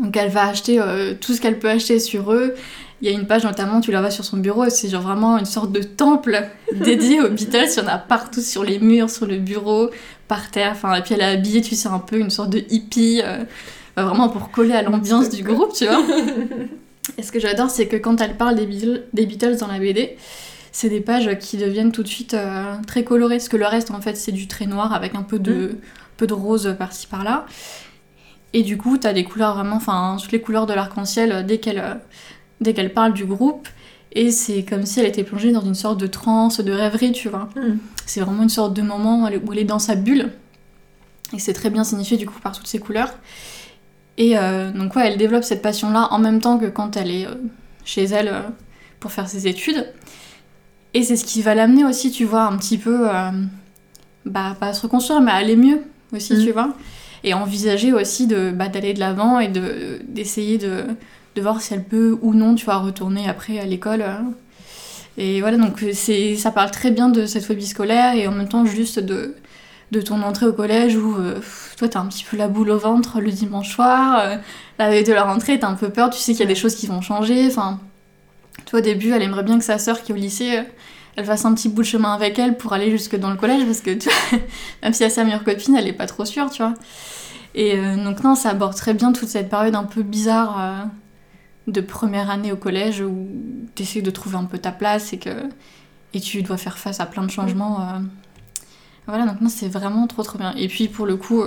Donc 0.01 0.17
elle 0.17 0.29
va 0.29 0.47
acheter 0.47 0.79
euh, 0.79 1.13
tout 1.19 1.33
ce 1.33 1.41
qu'elle 1.41 1.59
peut 1.59 1.69
acheter 1.69 1.99
sur 1.99 2.33
eux. 2.33 2.55
Il 3.01 3.09
y 3.09 3.13
a 3.13 3.17
une 3.17 3.25
page 3.25 3.43
notamment, 3.43 3.81
tu 3.81 3.91
la 3.91 3.99
vois 3.99 4.11
sur 4.11 4.23
son 4.23 4.37
bureau, 4.37 4.69
c'est 4.69 4.89
genre 4.89 5.01
vraiment 5.01 5.37
une 5.37 5.45
sorte 5.45 5.71
de 5.71 5.81
temple 5.81 6.47
dédié 6.73 7.21
aux 7.21 7.29
Beatles. 7.29 7.67
Il 7.75 7.79
y 7.79 7.85
en 7.85 7.87
a 7.87 7.97
partout 7.97 8.41
sur 8.41 8.63
les 8.63 8.79
murs, 8.79 9.09
sur 9.09 9.25
le 9.25 9.37
bureau, 9.37 9.89
par 10.27 10.51
terre. 10.51 10.71
Enfin, 10.73 10.93
et 10.95 11.01
puis 11.01 11.15
elle 11.15 11.21
est 11.21 11.25
habillée, 11.25 11.61
tu 11.61 11.75
sais, 11.75 11.87
un 11.87 11.99
peu 11.99 12.19
une 12.19 12.29
sorte 12.29 12.51
de 12.51 12.63
hippie, 12.69 13.21
euh, 13.23 13.43
bah, 13.95 14.05
vraiment 14.05 14.29
pour 14.29 14.51
coller 14.51 14.73
à 14.73 14.83
l'ambiance 14.83 15.29
du 15.29 15.43
groupe, 15.43 15.73
tu 15.73 15.85
vois. 15.85 16.03
Et 17.17 17.23
ce 17.23 17.31
que 17.31 17.39
j'adore, 17.39 17.69
c'est 17.69 17.87
que 17.87 17.95
quand 17.95 18.21
elle 18.21 18.37
parle 18.37 18.55
des 18.55 18.67
Beatles, 18.67 19.03
des 19.13 19.25
Beatles 19.25 19.57
dans 19.57 19.67
la 19.67 19.79
BD, 19.79 20.15
c'est 20.71 20.89
des 20.89 21.01
pages 21.01 21.37
qui 21.39 21.57
deviennent 21.57 21.91
tout 21.91 22.03
de 22.03 22.07
suite 22.07 22.35
euh, 22.35 22.75
très 22.85 23.03
colorées. 23.03 23.37
Parce 23.37 23.49
que 23.49 23.57
le 23.57 23.65
reste, 23.65 23.91
en 23.91 23.99
fait, 23.99 24.15
c'est 24.15 24.31
du 24.31 24.47
trait 24.47 24.67
noir 24.67 24.93
avec 24.93 25.15
un 25.15 25.23
peu 25.23 25.39
de, 25.39 25.77
peu 26.17 26.27
de 26.27 26.33
rose 26.33 26.75
par-ci 26.77 27.07
par-là. 27.07 27.45
Et 28.53 28.63
du 28.63 28.77
coup, 28.77 28.97
t'as 28.97 29.13
des 29.13 29.23
couleurs 29.23 29.55
vraiment, 29.55 29.77
enfin, 29.77 30.17
toutes 30.21 30.31
les 30.31 30.41
couleurs 30.41 30.65
de 30.65 30.73
l'arc-en-ciel 30.73 31.31
euh, 31.31 31.43
dès 31.43 31.57
qu'elle 31.59 31.79
euh, 31.79 31.93
dès 32.59 32.73
qu'elle 32.73 32.93
parle 32.93 33.13
du 33.13 33.25
groupe. 33.25 33.67
Et 34.13 34.29
c'est 34.29 34.63
comme 34.63 34.85
si 34.85 34.99
elle 34.99 35.05
était 35.05 35.23
plongée 35.23 35.51
dans 35.53 35.61
une 35.61 35.73
sorte 35.75 35.99
de 35.99 36.05
transe, 36.07 36.59
de 36.59 36.71
rêverie, 36.73 37.13
tu 37.13 37.29
vois. 37.29 37.47
Mm. 37.55 37.77
C'est 38.05 38.19
vraiment 38.19 38.43
une 38.43 38.49
sorte 38.49 38.73
de 38.73 38.81
moment 38.81 39.23
où 39.23 39.27
elle 39.53 39.59
est- 39.59 39.63
dans 39.63 39.79
sa 39.79 39.95
bulle. 39.95 40.31
Et 41.33 41.39
c'est 41.39 41.53
très 41.53 41.69
bien 41.69 41.85
signifié 41.85 42.17
du 42.17 42.25
coup 42.25 42.39
par 42.41 42.51
toutes 42.51 42.67
ces 42.67 42.79
couleurs. 42.79 43.13
Et 44.17 44.37
euh, 44.37 44.69
donc 44.71 44.95
ouais, 44.97 45.07
elle 45.07 45.17
développe 45.17 45.45
cette 45.45 45.61
passion-là 45.61 46.09
en 46.11 46.19
même 46.19 46.41
temps 46.41 46.57
que 46.59 46.65
quand 46.65 46.97
elle 46.97 47.09
est 47.09 47.25
euh, 47.25 47.35
chez 47.85 48.03
elle 48.03 48.27
euh, 48.27 48.41
pour 48.99 49.13
faire 49.13 49.29
ses 49.29 49.47
études. 49.47 49.87
Et 50.93 51.03
c'est 51.03 51.15
ce 51.15 51.23
qui 51.23 51.41
va 51.41 51.55
l'amener 51.55 51.85
aussi, 51.85 52.11
tu 52.11 52.25
vois, 52.25 52.43
un 52.43 52.57
petit 52.57 52.77
peu, 52.77 53.07
bah 54.25 54.57
pas 54.59 54.67
à 54.67 54.73
se 54.73 54.81
reconstruire, 54.81 55.21
mais 55.21 55.31
à 55.31 55.35
aller 55.35 55.55
mieux 55.55 55.81
aussi, 56.13 56.33
Mm. 56.33 56.43
tu 56.43 56.51
vois. 56.51 56.75
Et 57.23 57.33
envisager 57.33 57.93
aussi 57.93 58.27
de 58.27 58.51
bah, 58.51 58.67
d'aller 58.67 58.93
de 58.93 58.99
l'avant 58.99 59.39
et 59.39 59.47
de 59.47 59.99
d'essayer 60.07 60.57
de, 60.57 60.85
de 61.35 61.41
voir 61.41 61.61
si 61.61 61.73
elle 61.73 61.83
peut 61.83 62.17
ou 62.21 62.33
non, 62.33 62.55
tu 62.55 62.65
vois, 62.65 62.77
retourner 62.77 63.27
après 63.29 63.59
à 63.59 63.65
l'école. 63.65 64.01
euh. 64.01 64.21
Et 65.17 65.41
voilà, 65.41 65.57
donc 65.57 65.83
c'est 65.93 66.35
ça 66.35 66.51
parle 66.51 66.71
très 66.71 66.89
bien 66.91 67.09
de 67.09 67.25
cette 67.25 67.43
phobie 67.45 67.67
scolaire 67.67 68.15
et 68.15 68.27
en 68.27 68.31
même 68.31 68.47
temps 68.47 68.65
juste 68.65 68.99
de 68.99 69.35
de 69.91 69.99
ton 70.01 70.21
entrée 70.23 70.45
au 70.45 70.53
collège 70.53 70.95
où 70.95 71.17
euh, 71.17 71.39
toi 71.77 71.89
t'as 71.89 71.99
un 71.99 72.05
petit 72.05 72.23
peu 72.23 72.37
la 72.37 72.47
boule 72.47 72.69
au 72.71 72.77
ventre 72.77 73.19
le 73.19 73.29
dimanche 73.29 73.69
soir, 73.75 74.19
euh, 74.21 74.37
la 74.79 74.89
veille 74.89 75.03
de 75.03 75.11
la 75.11 75.23
rentrée 75.25 75.59
t'as 75.59 75.67
un 75.67 75.73
peu 75.73 75.89
peur, 75.89 76.09
tu 76.09 76.17
sais 76.17 76.31
qu'il 76.31 76.39
y 76.39 76.43
a 76.43 76.47
des 76.47 76.55
choses 76.55 76.75
qui 76.75 76.87
vont 76.87 77.01
changer, 77.01 77.47
enfin... 77.47 77.79
Toi 78.67 78.79
au 78.79 78.81
début 78.81 79.11
elle 79.11 79.21
aimerait 79.21 79.43
bien 79.43 79.57
que 79.57 79.65
sa 79.65 79.77
sœur 79.77 80.01
qui 80.01 80.13
est 80.13 80.15
au 80.15 80.17
lycée, 80.17 80.59
euh, 80.59 80.63
elle 81.15 81.25
fasse 81.25 81.45
un 81.45 81.53
petit 81.53 81.69
bout 81.69 81.81
de 81.81 81.87
chemin 81.87 82.13
avec 82.13 82.39
elle 82.39 82.57
pour 82.57 82.73
aller 82.73 82.89
jusque 82.91 83.15
dans 83.17 83.29
le 83.29 83.35
collège 83.35 83.65
parce 83.65 83.81
que 83.81 83.91
même 84.83 84.93
si 84.93 85.03
elle 85.03 85.07
est 85.07 85.13
sa 85.13 85.23
meilleure 85.23 85.43
copine, 85.43 85.75
elle 85.75 85.87
est 85.87 85.93
pas 85.93 86.07
trop 86.07 86.25
sûre, 86.25 86.49
tu 86.49 86.61
vois. 86.61 86.73
Et 87.53 87.75
euh, 87.75 88.01
donc 88.03 88.23
non, 88.23 88.35
ça 88.35 88.49
aborde 88.51 88.75
très 88.75 88.93
bien 88.93 89.11
toute 89.11 89.27
cette 89.27 89.49
période 89.49 89.75
un 89.75 89.83
peu 89.83 90.03
bizarre 90.03 90.55
euh, 90.59 90.83
de 91.67 91.81
première 91.81 92.29
année 92.29 92.51
au 92.51 92.55
collège 92.57 93.01
où 93.01 93.27
tu 93.75 93.83
essaies 93.83 94.01
de 94.01 94.11
trouver 94.11 94.37
un 94.37 94.45
peu 94.45 94.57
ta 94.57 94.71
place 94.71 95.13
et 95.13 95.19
que 95.19 95.29
et 96.13 96.19
tu 96.19 96.41
dois 96.43 96.57
faire 96.57 96.77
face 96.77 96.99
à 96.99 97.05
plein 97.05 97.23
de 97.23 97.31
changements. 97.31 97.81
euh. 97.81 97.99
Voilà, 99.07 99.25
donc 99.25 99.41
non, 99.41 99.49
c'est 99.49 99.67
vraiment 99.67 100.07
trop 100.07 100.23
trop 100.23 100.37
bien. 100.37 100.53
Et 100.55 100.67
puis 100.67 100.87
pour 100.87 101.05
le 101.05 101.15
coup, 101.17 101.43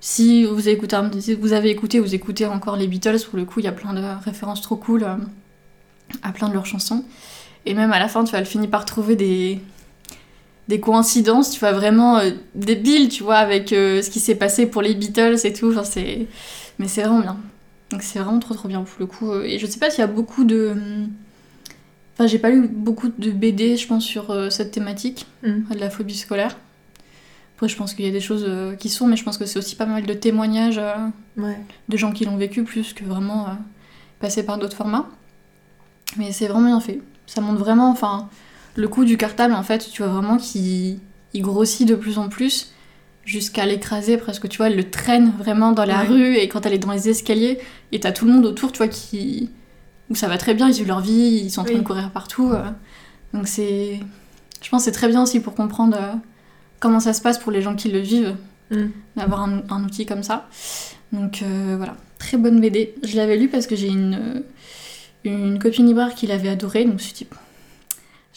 si 0.00 0.44
vous 0.44 0.68
avez 0.68 0.72
écouté, 0.72 0.96
vous 1.40 1.52
avez 1.52 1.70
écouté, 1.70 1.98
vous 2.00 2.14
écoutez 2.14 2.46
encore 2.46 2.76
les 2.76 2.86
Beatles, 2.86 3.18
pour 3.28 3.38
le 3.38 3.44
coup, 3.44 3.60
il 3.60 3.64
y 3.64 3.68
a 3.68 3.72
plein 3.72 3.94
de 3.94 4.02
références 4.24 4.60
trop 4.60 4.76
cool 4.76 5.04
à 6.22 6.32
plein 6.32 6.48
de 6.48 6.54
leurs 6.54 6.66
chansons. 6.66 7.04
Et 7.66 7.74
même 7.74 7.92
à 7.92 7.98
la 7.98 8.08
fin, 8.08 8.24
tu 8.24 8.32
vas 8.32 8.38
le 8.40 8.46
finir 8.46 8.70
par 8.70 8.84
trouver 8.84 9.16
des, 9.16 9.60
des 10.68 10.80
coïncidences, 10.80 11.50
tu 11.50 11.60
vois, 11.60 11.72
vraiment 11.72 12.18
euh, 12.18 12.30
débiles, 12.54 13.08
tu 13.08 13.22
vois, 13.24 13.36
avec 13.36 13.72
euh, 13.72 14.02
ce 14.02 14.10
qui 14.10 14.20
s'est 14.20 14.36
passé 14.36 14.66
pour 14.66 14.82
les 14.82 14.94
Beatles 14.94 15.36
et 15.44 15.52
tout. 15.52 15.70
Enfin, 15.70 15.84
c'est... 15.84 16.26
Mais 16.78 16.88
c'est 16.88 17.02
vraiment 17.02 17.20
bien. 17.20 17.36
Donc 17.90 18.02
c'est 18.02 18.18
vraiment 18.18 18.38
trop 18.40 18.54
trop 18.54 18.68
bien 18.68 18.82
pour 18.82 18.96
le 19.00 19.06
coup. 19.06 19.30
euh, 19.32 19.44
Et 19.44 19.58
je 19.58 19.66
sais 19.66 19.78
pas 19.78 19.90
s'il 19.90 20.00
y 20.00 20.02
a 20.04 20.06
beaucoup 20.08 20.44
de... 20.44 20.74
Enfin, 22.14 22.26
j'ai 22.26 22.38
pas 22.38 22.50
lu 22.50 22.66
beaucoup 22.68 23.08
de 23.08 23.30
BD, 23.30 23.76
je 23.76 23.86
pense, 23.86 24.04
sur 24.04 24.30
euh, 24.30 24.48
cette 24.50 24.70
thématique 24.70 25.26
Mm. 25.42 25.74
de 25.74 25.78
la 25.78 25.90
phobie 25.90 26.16
scolaire. 26.16 26.56
Après, 27.56 27.68
je 27.68 27.76
pense 27.76 27.94
qu'il 27.94 28.04
y 28.04 28.08
a 28.08 28.12
des 28.12 28.20
choses 28.20 28.46
qui 28.78 28.88
sont, 28.90 29.06
mais 29.06 29.16
je 29.16 29.24
pense 29.24 29.38
que 29.38 29.46
c'est 29.46 29.58
aussi 29.58 29.76
pas 29.76 29.86
mal 29.86 30.04
de 30.04 30.12
témoignages 30.12 30.80
Ouais. 31.38 31.58
de 31.88 31.96
gens 31.96 32.12
qui 32.12 32.24
l'ont 32.26 32.36
vécu 32.36 32.64
plus 32.64 32.92
que 32.92 33.02
vraiment 33.04 33.46
passer 34.20 34.44
par 34.44 34.58
d'autres 34.58 34.76
formats. 34.76 35.08
Mais 36.18 36.32
c'est 36.32 36.48
vraiment 36.48 36.66
bien 36.68 36.80
fait. 36.80 37.00
Ça 37.26 37.40
montre 37.40 37.58
vraiment, 37.58 37.90
enfin, 37.90 38.28
le 38.76 38.88
coup 38.88 39.04
du 39.04 39.16
cartable, 39.16 39.54
en 39.54 39.62
fait, 39.62 39.88
tu 39.90 40.02
vois 40.02 40.12
vraiment 40.12 40.36
qu'il 40.36 40.98
il 41.34 41.42
grossit 41.42 41.86
de 41.86 41.94
plus 41.94 42.18
en 42.18 42.28
plus 42.28 42.72
jusqu'à 43.24 43.66
l'écraser 43.66 44.16
presque, 44.16 44.48
tu 44.48 44.58
vois, 44.58 44.68
elle 44.68 44.76
le 44.76 44.88
traîne 44.88 45.32
vraiment 45.38 45.72
dans 45.72 45.84
la 45.84 46.02
Ouais. 46.02 46.08
rue 46.08 46.36
et 46.36 46.48
quand 46.48 46.64
elle 46.64 46.74
est 46.74 46.78
dans 46.78 46.92
les 46.92 47.08
escaliers, 47.08 47.58
et 47.92 47.98
t'as 48.00 48.12
tout 48.12 48.24
le 48.24 48.32
monde 48.32 48.46
autour, 48.46 48.70
tu 48.72 48.78
vois, 48.78 48.88
qui... 48.88 49.50
où 50.10 50.14
ça 50.14 50.28
va 50.28 50.38
très 50.38 50.54
bien, 50.54 50.68
ils 50.68 50.74
vivent 50.74 50.86
leur 50.86 51.00
vie, 51.00 51.40
ils 51.44 51.50
sont 51.50 51.62
en 51.62 51.64
train 51.64 51.74
Oui. 51.74 51.80
de 51.80 51.84
courir 51.84 52.10
partout. 52.12 52.52
euh. 52.52 52.62
Donc 53.34 53.48
c'est... 53.48 53.98
Je 54.62 54.70
pense 54.70 54.82
que 54.82 54.84
c'est 54.86 54.92
très 54.92 55.08
bien 55.08 55.22
aussi 55.22 55.40
pour 55.40 55.54
comprendre 55.54 55.96
euh, 56.00 56.12
comment 56.80 57.00
ça 57.00 57.12
se 57.12 57.20
passe 57.20 57.38
pour 57.38 57.50
les 57.52 57.62
gens 57.62 57.74
qui 57.74 57.88
le 57.90 57.98
vivent, 57.98 58.36
Mm. 58.70 58.86
d'avoir 59.16 59.42
un, 59.42 59.62
un 59.70 59.84
outil 59.84 60.06
comme 60.06 60.24
ça. 60.24 60.48
Donc 61.12 61.42
euh, 61.42 61.74
voilà, 61.76 61.96
très 62.18 62.36
bonne 62.36 62.60
BD. 62.60 62.94
Je 63.04 63.16
l'avais 63.16 63.36
lu 63.36 63.46
parce 63.48 63.66
que 63.68 63.76
j'ai 63.76 63.86
une, 63.88 64.42
une 65.30 65.58
copine 65.58 65.86
libraire 65.86 66.14
qui 66.14 66.26
l'avait 66.26 66.48
adoré, 66.48 66.84
donc 66.84 66.92
je 66.92 66.94
me 66.94 66.98
suis 66.98 67.12
dit, 67.14 67.26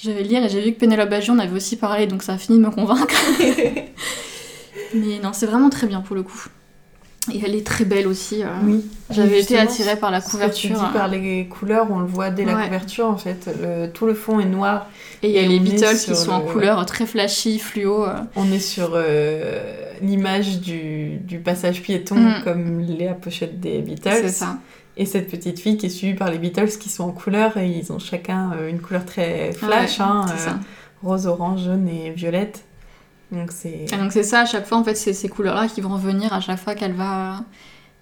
je 0.02 0.12
vais 0.12 0.24
le 0.24 0.28
lire 0.30 0.44
et 0.44 0.50
j'ai 0.50 0.62
vu 0.62 0.74
que 0.74 0.80
Pénélope 0.80 1.10
Bagion 1.10 1.34
en 1.34 1.40
avait 1.40 1.56
aussi 1.56 1.76
parlé, 1.76 2.08
donc 2.08 2.24
ça 2.24 2.34
a 2.34 2.38
fini 2.38 2.58
de 2.58 2.64
me 2.64 2.70
convaincre. 2.72 3.14
Mais 4.94 5.20
non, 5.22 5.32
c'est 5.34 5.46
vraiment 5.46 5.70
très 5.70 5.88
bien 5.88 6.02
pour 6.02 6.16
le 6.16 6.24
coup. 6.24 6.48
Et 7.32 7.42
elle 7.46 7.54
est 7.54 7.66
très 7.68 7.86
belle 7.86 8.08
aussi. 8.08 8.42
euh. 8.42 8.48
Oui. 8.64 8.84
J'avais 9.12 9.42
été 9.42 9.60
attirée 9.60 9.98
par 9.98 10.10
la 10.10 10.20
ce 10.20 10.26
que 10.28 10.32
tu 10.32 10.38
couverture. 10.38 10.70
dis 10.80 10.94
par 10.94 11.08
les 11.10 11.46
couleurs, 11.48 11.88
on 11.92 12.00
le 12.00 12.08
voit 12.08 12.32
dès 12.32 12.44
la 12.44 12.56
Ouais. 12.56 12.64
couverture 12.64 13.06
en 13.06 13.18
fait. 13.18 13.48
Le- 13.62 13.88
tout 13.92 14.08
le 14.08 14.16
fond 14.16 14.40
est 14.40 14.46
noir. 14.46 14.88
Et 15.22 15.28
il 15.30 15.36
y 15.36 15.38
a 15.38 15.44
les 15.48 15.60
Beatles 15.60 15.98
qui 15.98 16.16
sont 16.16 16.32
en 16.32 16.40
le- 16.40 16.46
couleur 16.52 16.84
très 16.88 17.06
flashy, 17.06 17.60
fluo. 17.60 18.06
euh. 18.06 18.14
On 18.36 18.52
est 18.52 18.60
sur 18.60 18.92
euh, 18.96 19.62
l'image 20.02 20.60
du, 20.62 21.18
du 21.18 21.38
passage 21.40 21.82
piéton 21.84 22.16
Mm. 22.16 22.42
comme 22.46 22.80
la 22.98 23.14
pochette 23.14 23.60
des 23.60 23.80
Beatles. 23.80 24.10
C'est 24.22 24.30
ça. 24.30 24.58
Et 25.00 25.06
cette 25.06 25.32
petite 25.32 25.60
fille 25.60 25.78
qui 25.78 25.88
est 25.88 25.90
suivie 25.90 26.14
par 26.14 26.30
les 26.30 26.38
Beatles 26.38 26.78
qui 26.80 26.90
sont 26.90 27.06
en 27.06 27.12
couleur 27.12 27.58
et 27.58 27.68
ils 27.70 27.92
ont 27.92 28.00
chacun 28.00 28.52
euh, 28.54 28.70
une 28.70 28.80
couleur 28.80 29.06
très 29.06 29.54
flash, 29.54 29.98
Ouais, 30.00 30.06
hein, 30.06 30.26
euh, 30.30 30.52
rose, 31.02 31.26
orange, 31.26 31.64
jaune 31.64 31.88
et 31.88 32.12
violette. 32.12 32.66
Donc 33.32 33.52
c'est 33.52 33.86
donc 33.98 34.12
c'est 34.12 34.24
ça, 34.24 34.42
à 34.42 34.46
chaque 34.46 34.66
fois, 34.68 34.78
en 34.78 34.84
fait, 34.84 34.96
c'est 34.96 35.14
ces 35.14 35.30
couleurs-là 35.30 35.68
qui 35.68 35.82
vont 35.82 35.94
revenir 35.94 36.34
à 36.34 36.42
chaque 36.42 36.60
fois 36.60 36.76
qu'elle 36.76 36.94
va 36.94 37.44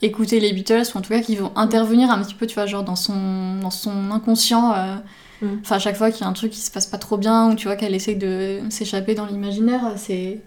écouter 0.02 0.40
les 0.40 0.52
Beatles, 0.54 0.84
ou 0.94 0.98
en 0.98 1.02
tout 1.02 1.10
cas 1.10 1.22
qui 1.22 1.36
vont 1.36 1.52
intervenir 1.56 2.10
un 2.10 2.22
petit 2.24 2.34
peu, 2.34 2.48
tu 2.48 2.56
vois, 2.56 2.66
genre 2.66 2.84
dans 2.84 2.96
son, 2.96 3.60
dans 3.62 3.72
son 3.72 4.12
inconscient. 4.12 4.74
euh, 4.74 4.96
Mm. 5.42 5.58
Enfin, 5.62 5.76
à 5.76 5.80
chaque 5.80 5.96
fois 5.98 6.12
qu'il 6.12 6.22
y 6.22 6.24
a 6.24 6.28
un 6.28 6.34
truc 6.34 6.52
qui 6.52 6.60
se 6.62 6.72
passe 6.72 6.88
pas 6.88 6.98
trop 6.98 7.18
bien, 7.18 7.52
ou 7.52 7.56
tu 7.56 7.68
vois 7.68 7.76
qu'elle 7.76 7.94
essaye 7.94 8.16
de 8.16 8.60
s'échapper 8.70 9.14
dans 9.16 9.26
l'imaginaire, 9.26 9.94
c'est... 9.98 10.40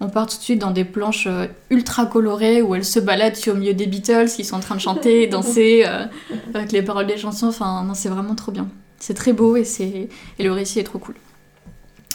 On 0.00 0.08
part 0.08 0.26
tout 0.26 0.36
de 0.36 0.42
suite 0.42 0.58
dans 0.58 0.72
des 0.72 0.84
planches 0.84 1.26
euh, 1.26 1.46
ultra 1.70 2.04
colorées 2.06 2.60
où 2.60 2.74
elle 2.74 2.84
se 2.84 3.00
balade 3.00 3.34
au 3.48 3.54
milieu 3.54 3.72
des 3.72 3.86
Beatles 3.86 4.26
qui 4.28 4.44
sont 4.44 4.56
en 4.56 4.60
train 4.60 4.74
de 4.74 4.80
chanter, 4.80 5.26
danser, 5.28 5.84
euh, 5.86 6.04
avec 6.52 6.72
les 6.72 6.82
paroles 6.82 7.06
des 7.06 7.16
chansons. 7.16 7.48
Enfin, 7.48 7.82
non, 7.82 7.94
c'est 7.94 8.10
vraiment 8.10 8.34
trop 8.34 8.52
bien. 8.52 8.68
C'est 8.98 9.14
très 9.14 9.32
beau 9.32 9.56
et, 9.56 9.64
c'est... 9.64 10.08
et 10.38 10.44
le 10.44 10.52
récit 10.52 10.80
est 10.80 10.84
trop 10.84 10.98
cool. 10.98 11.14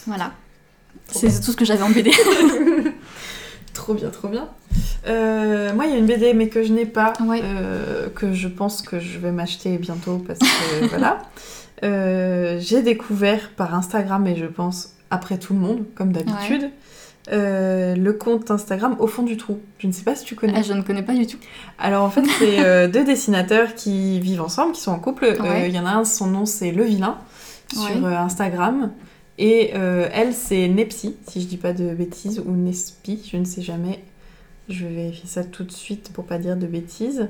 Voilà. 0.06 0.32
Trop 1.08 1.20
C'est 1.20 1.42
tout 1.42 1.52
ce 1.52 1.58
que 1.58 1.66
j'avais 1.66 1.82
en 1.82 1.90
BD. 1.90 2.12
trop 3.74 3.96
bien, 3.96 4.10
trop 4.10 4.28
bien. 4.28 4.50
Euh, 5.08 5.74
moi, 5.74 5.86
il 5.88 5.92
y 5.92 5.96
a 5.96 5.98
une 5.98 6.06
BD 6.06 6.36
mais 6.36 6.50
que 6.50 6.62
je 6.64 6.72
n'ai 6.72 6.86
pas, 6.86 7.14
Ouais. 7.26 7.42
euh, 7.44 8.10
que 8.10 8.34
je 8.34 8.48
pense 8.48 8.84
que 8.84 9.00
je 9.00 9.18
vais 9.18 9.32
m'acheter 9.32 9.78
bientôt 9.80 10.24
parce 10.26 10.40
que 10.40 10.86
voilà. 10.88 11.24
J'ai 12.60 12.84
découvert 12.84 13.50
par 13.56 13.74
Instagram 13.74 14.28
et 14.28 14.36
je 14.36 14.46
pense 14.46 14.94
après 15.10 15.40
tout 15.40 15.54
le 15.54 15.60
monde, 15.60 15.86
comme 15.96 16.12
d'habitude. 16.12 16.70
Euh, 17.32 17.96
le 17.96 18.14
compte 18.14 18.50
Instagram 18.52 18.96
au 19.00 19.08
fond 19.08 19.24
du 19.24 19.38
trou. 19.38 19.60
Je 19.80 19.88
ne 19.88 19.92
sais 19.92 20.04
pas 20.04 20.16
si 20.16 20.26
tu 20.26 20.36
connais. 20.36 20.54
Ah, 20.56 20.62
je 20.62 20.74
ne 20.74 20.82
connais 20.82 21.04
pas 21.04 21.14
du 21.14 21.28
tout. 21.28 21.38
Alors 21.78 22.04
en 22.04 22.10
fait, 22.10 22.24
c'est 22.40 22.60
euh, 22.66 22.88
deux 22.92 23.04
dessinateurs 23.04 23.76
qui 23.76 24.20
vivent 24.20 24.42
ensemble, 24.42 24.74
qui 24.74 24.82
sont 24.82 24.92
en 24.92 25.00
couple. 25.00 25.26
Euh, 25.26 25.36
Il 25.38 25.42
Ouais. 25.44 25.72
y 25.72 25.80
en 25.80 25.86
a 25.86 25.92
un, 25.92 26.06
son 26.06 26.28
nom 26.28 26.46
c'est 26.46 26.72
Le 26.72 26.84
Vilain 26.84 27.18
sur 27.72 28.04
Ouais. 28.04 28.16
Instagram. 28.16 28.92
Et 29.38 29.72
elle, 29.72 30.34
c'est 30.34 30.68
Nepsi, 30.68 31.16
si 31.28 31.42
je 31.42 31.48
dis 31.48 31.58
pas 31.58 31.74
de 31.74 31.96
bêtises, 31.96 32.40
ou 32.46 32.52
Nespi, 32.52 33.28
je 33.32 33.38
ne 33.38 33.46
sais 33.46 33.64
jamais. 33.64 34.04
Je 34.70 34.86
vais 34.86 34.94
vérifier 34.94 35.28
ça 35.28 35.44
tout 35.44 35.64
de 35.64 35.72
suite 35.72 36.12
pour 36.14 36.26
pas 36.26 36.38
dire 36.38 36.56
de 36.58 36.68
bêtises. 36.68 37.28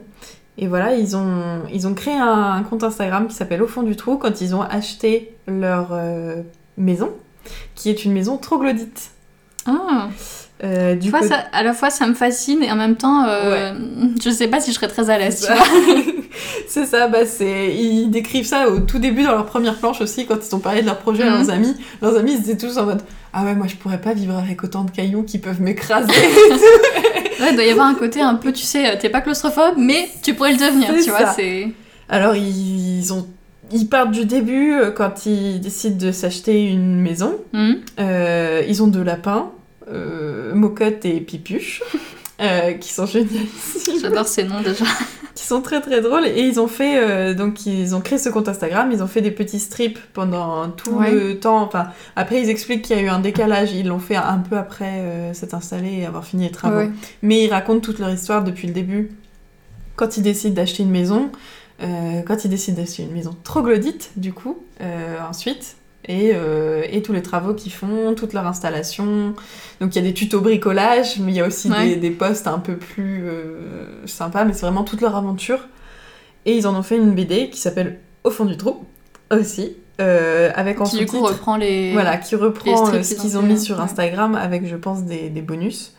Et 0.57 0.67
voilà, 0.67 0.95
ils 0.95 1.15
ont, 1.15 1.61
ils 1.71 1.87
ont 1.87 1.93
créé 1.93 2.13
un, 2.15 2.27
un 2.51 2.63
compte 2.63 2.83
Instagram 2.83 3.27
qui 3.27 3.35
s'appelle 3.35 3.61
Au 3.63 3.67
fond 3.67 3.83
du 3.83 3.95
trou 3.95 4.17
quand 4.17 4.41
ils 4.41 4.53
ont 4.55 4.61
acheté 4.61 5.35
leur 5.47 5.97
maison, 6.75 7.11
qui 7.75 7.89
est 7.89 8.03
une 8.03 8.11
maison 8.11 8.35
troglodyte. 8.37 9.11
Ah, 9.65 10.09
Euh, 10.63 10.93
du 10.95 11.11
côté- 11.11 11.27
ça, 11.29 11.43
à 11.53 11.63
la 11.63 11.73
fois 11.73 11.89
ça 11.89 12.05
me 12.05 12.13
fascine 12.13 12.61
et 12.61 12.71
en 12.71 12.75
même 12.75 12.95
temps, 12.95 13.25
euh, 13.27 13.73
je 14.23 14.29
sais 14.29 14.47
pas 14.47 14.59
si 14.59 14.69
je 14.71 14.75
serais 14.75 14.87
très 14.87 15.09
à 15.09 15.17
l'aise, 15.17 15.49
C'est 16.67 16.85
ça. 16.85 17.07
bah 17.07 17.25
c'est... 17.25 17.75
ils 17.75 18.09
décrivent 18.11 18.45
ça 18.45 18.69
au 18.69 18.79
tout 18.79 18.99
début 18.99 19.23
dans 19.23 19.31
leur 19.31 19.45
première 19.47 19.75
planche 19.79 20.01
aussi, 20.01 20.25
quand 20.27 20.35
ils 20.47 20.55
ont 20.55 20.59
parlé 20.59 20.81
de 20.81 20.85
leur 20.85 20.99
projet 20.99 21.23
à 21.23 21.31
Mhm. 21.31 21.37
leurs 21.37 21.49
amis. 21.49 21.75
Leurs 22.01 22.15
amis, 22.15 22.33
ils 22.39 22.49
étaient 22.51 22.67
tous 22.67 22.77
en 22.77 22.85
mode 22.85 23.01
Ah 23.33 23.43
ouais, 23.43 23.55
moi 23.55 23.65
je 23.67 23.75
pourrais 23.75 23.99
pas 23.99 24.13
vivre 24.13 24.35
avec 24.37 24.63
autant 24.63 24.83
de 24.83 24.91
cailloux 24.91 25.23
qui 25.23 25.39
peuvent 25.39 25.61
m'écraser. 25.61 26.11
Ouais, 27.41 27.47
il 27.49 27.55
doit 27.55 27.65
y 27.65 27.71
avoir 27.71 27.87
un 27.87 27.95
côté 27.95 28.21
un 28.21 28.35
peu, 28.35 28.51
tu 28.53 28.61
sais, 28.63 28.99
t'es 28.99 29.09
pas 29.09 29.21
claustrophobe, 29.21 29.73
mais 29.77 30.07
tu 30.21 30.35
pourrais 30.35 30.51
le 30.51 30.59
devenir, 30.59 30.93
tu 30.93 31.01
ça. 31.01 31.11
vois, 31.17 31.33
c'est... 31.33 31.69
Alors 32.07 32.35
ils 32.35 33.11
ont. 33.13 33.25
Ils 33.73 33.87
partent 33.87 34.11
du 34.11 34.25
début 34.25 34.73
euh, 34.73 34.91
quand 34.91 35.25
ils 35.25 35.59
décident 35.59 35.97
de 36.07 36.11
s'acheter 36.11 36.65
une 36.67 36.99
maison. 36.99 37.37
Hmm 37.53 37.73
Euh, 37.99 38.63
ils 38.67 38.81
ont 38.83 38.87
deux 38.87 39.03
lapins, 39.03 39.51
euh, 39.91 40.53
Mocotte 40.55 41.05
et 41.05 41.19
Pipuche, 41.21 41.81
euh, 42.41 42.73
qui 42.73 42.91
sont 42.91 43.05
génialissimes. 43.05 43.99
J'adore 44.01 44.27
ces 44.27 44.43
noms 44.43 44.61
déjà. 44.61 44.85
qui 45.35 45.45
sont 45.47 45.61
très 45.61 45.79
très 45.81 46.01
drôles 46.01 46.27
et 46.27 46.41
ils 46.41 46.59
ont 46.59 46.67
fait 46.67 47.33
donc 47.33 47.65
ils 47.65 47.95
ont 47.95 48.01
créé 48.01 48.17
ce 48.19 48.27
compte 48.27 48.49
Instagram 48.49 48.89
ils 48.91 49.01
ont 49.01 49.07
fait 49.07 49.21
des 49.21 49.31
petits 49.31 49.61
strips 49.61 49.97
pendant 50.13 50.69
tout 50.69 50.91
Ouais. 50.91 51.09
le 51.09 51.39
temps 51.39 51.63
enfin 51.63 51.87
après 52.17 52.41
ils 52.41 52.49
expliquent 52.49 52.81
qu'il 52.83 52.97
y 52.97 52.99
a 52.99 53.01
eu 53.01 53.07
un 53.07 53.19
décalage 53.21 53.71
ils 53.71 53.87
l'ont 53.87 53.97
fait 53.99 54.17
un 54.17 54.37
peu 54.39 54.57
après 54.57 55.31
s'être 55.33 55.53
installé 55.55 55.99
et 56.01 56.05
avoir 56.05 56.25
fini 56.25 56.43
les 56.43 56.51
travaux 56.51 56.79
Ouais. 56.79 56.91
mais 57.21 57.45
ils 57.45 57.49
racontent 57.49 57.79
toute 57.79 57.99
leur 57.99 58.09
histoire 58.11 58.43
depuis 58.43 58.67
le 58.67 58.73
début 58.73 59.11
quand 59.95 60.17
ils 60.17 60.21
décident 60.23 60.53
d'acheter 60.53 60.83
une 60.83 60.91
maison 60.91 61.31
euh, 61.83 62.21
quand 62.25 62.45
ils 62.45 62.49
décident 62.49 62.79
d'acheter 62.81 63.03
une 63.03 63.11
maison 63.13 63.35
troglodyte 63.43 64.11
du 64.15 64.33
coup 64.33 64.59
euh, 64.81 65.17
ensuite 65.29 65.75
et, 66.05 66.31
euh, 66.33 66.83
et 66.89 67.01
tous 67.01 67.13
les 67.13 67.21
travaux 67.21 67.53
qu'ils 67.53 67.71
font, 67.71 68.13
toute 68.15 68.33
leur 68.33 68.47
installation. 68.47 69.33
Donc 69.79 69.95
il 69.95 69.97
y 69.97 69.99
a 69.99 70.07
des 70.07 70.13
tutos 70.13 70.41
bricolage, 70.41 71.19
mais 71.19 71.31
il 71.31 71.35
y 71.35 71.41
a 71.41 71.45
aussi 71.47 71.69
Ouais. 71.69 71.89
des, 71.89 71.95
des 71.97 72.09
posts 72.11 72.47
un 72.47 72.57
peu 72.59 72.75
plus 72.75 73.25
sympas, 74.05 74.43
mais 74.45 74.53
c'est 74.53 74.61
vraiment 74.65 74.83
toute 74.83 75.01
leur 75.01 75.15
aventure. 75.15 75.59
Et 76.45 76.55
ils 76.57 76.65
en 76.67 76.75
ont 76.75 76.81
fait 76.83 76.97
une 76.97 77.11
BD 77.13 77.49
qui 77.51 77.59
s'appelle 77.59 77.99
Au 78.23 78.31
fond 78.31 78.45
du 78.45 78.57
trou 78.57 78.83
aussi, 79.31 79.75
euh, 80.01 80.51
avec 80.55 80.81
en 80.81 80.85
Qui 80.85 80.97
du 80.97 81.05
coup 81.05 81.21
reprend 81.21 81.55
les... 81.55 81.93
voilà, 81.93 82.17
qui 82.17 82.35
reprend 82.35 83.03
ce 83.03 83.13
qu'ils 83.13 83.37
ont 83.37 83.43
mis 83.43 83.53
là. 83.53 83.59
sur 83.59 83.77
Ouais. 83.77 83.83
Instagram 83.83 84.33
avec, 84.35 84.65
je 84.67 84.75
pense, 84.75 85.03
des, 85.03 85.29
des 85.29 85.41
bonus. 85.41 85.93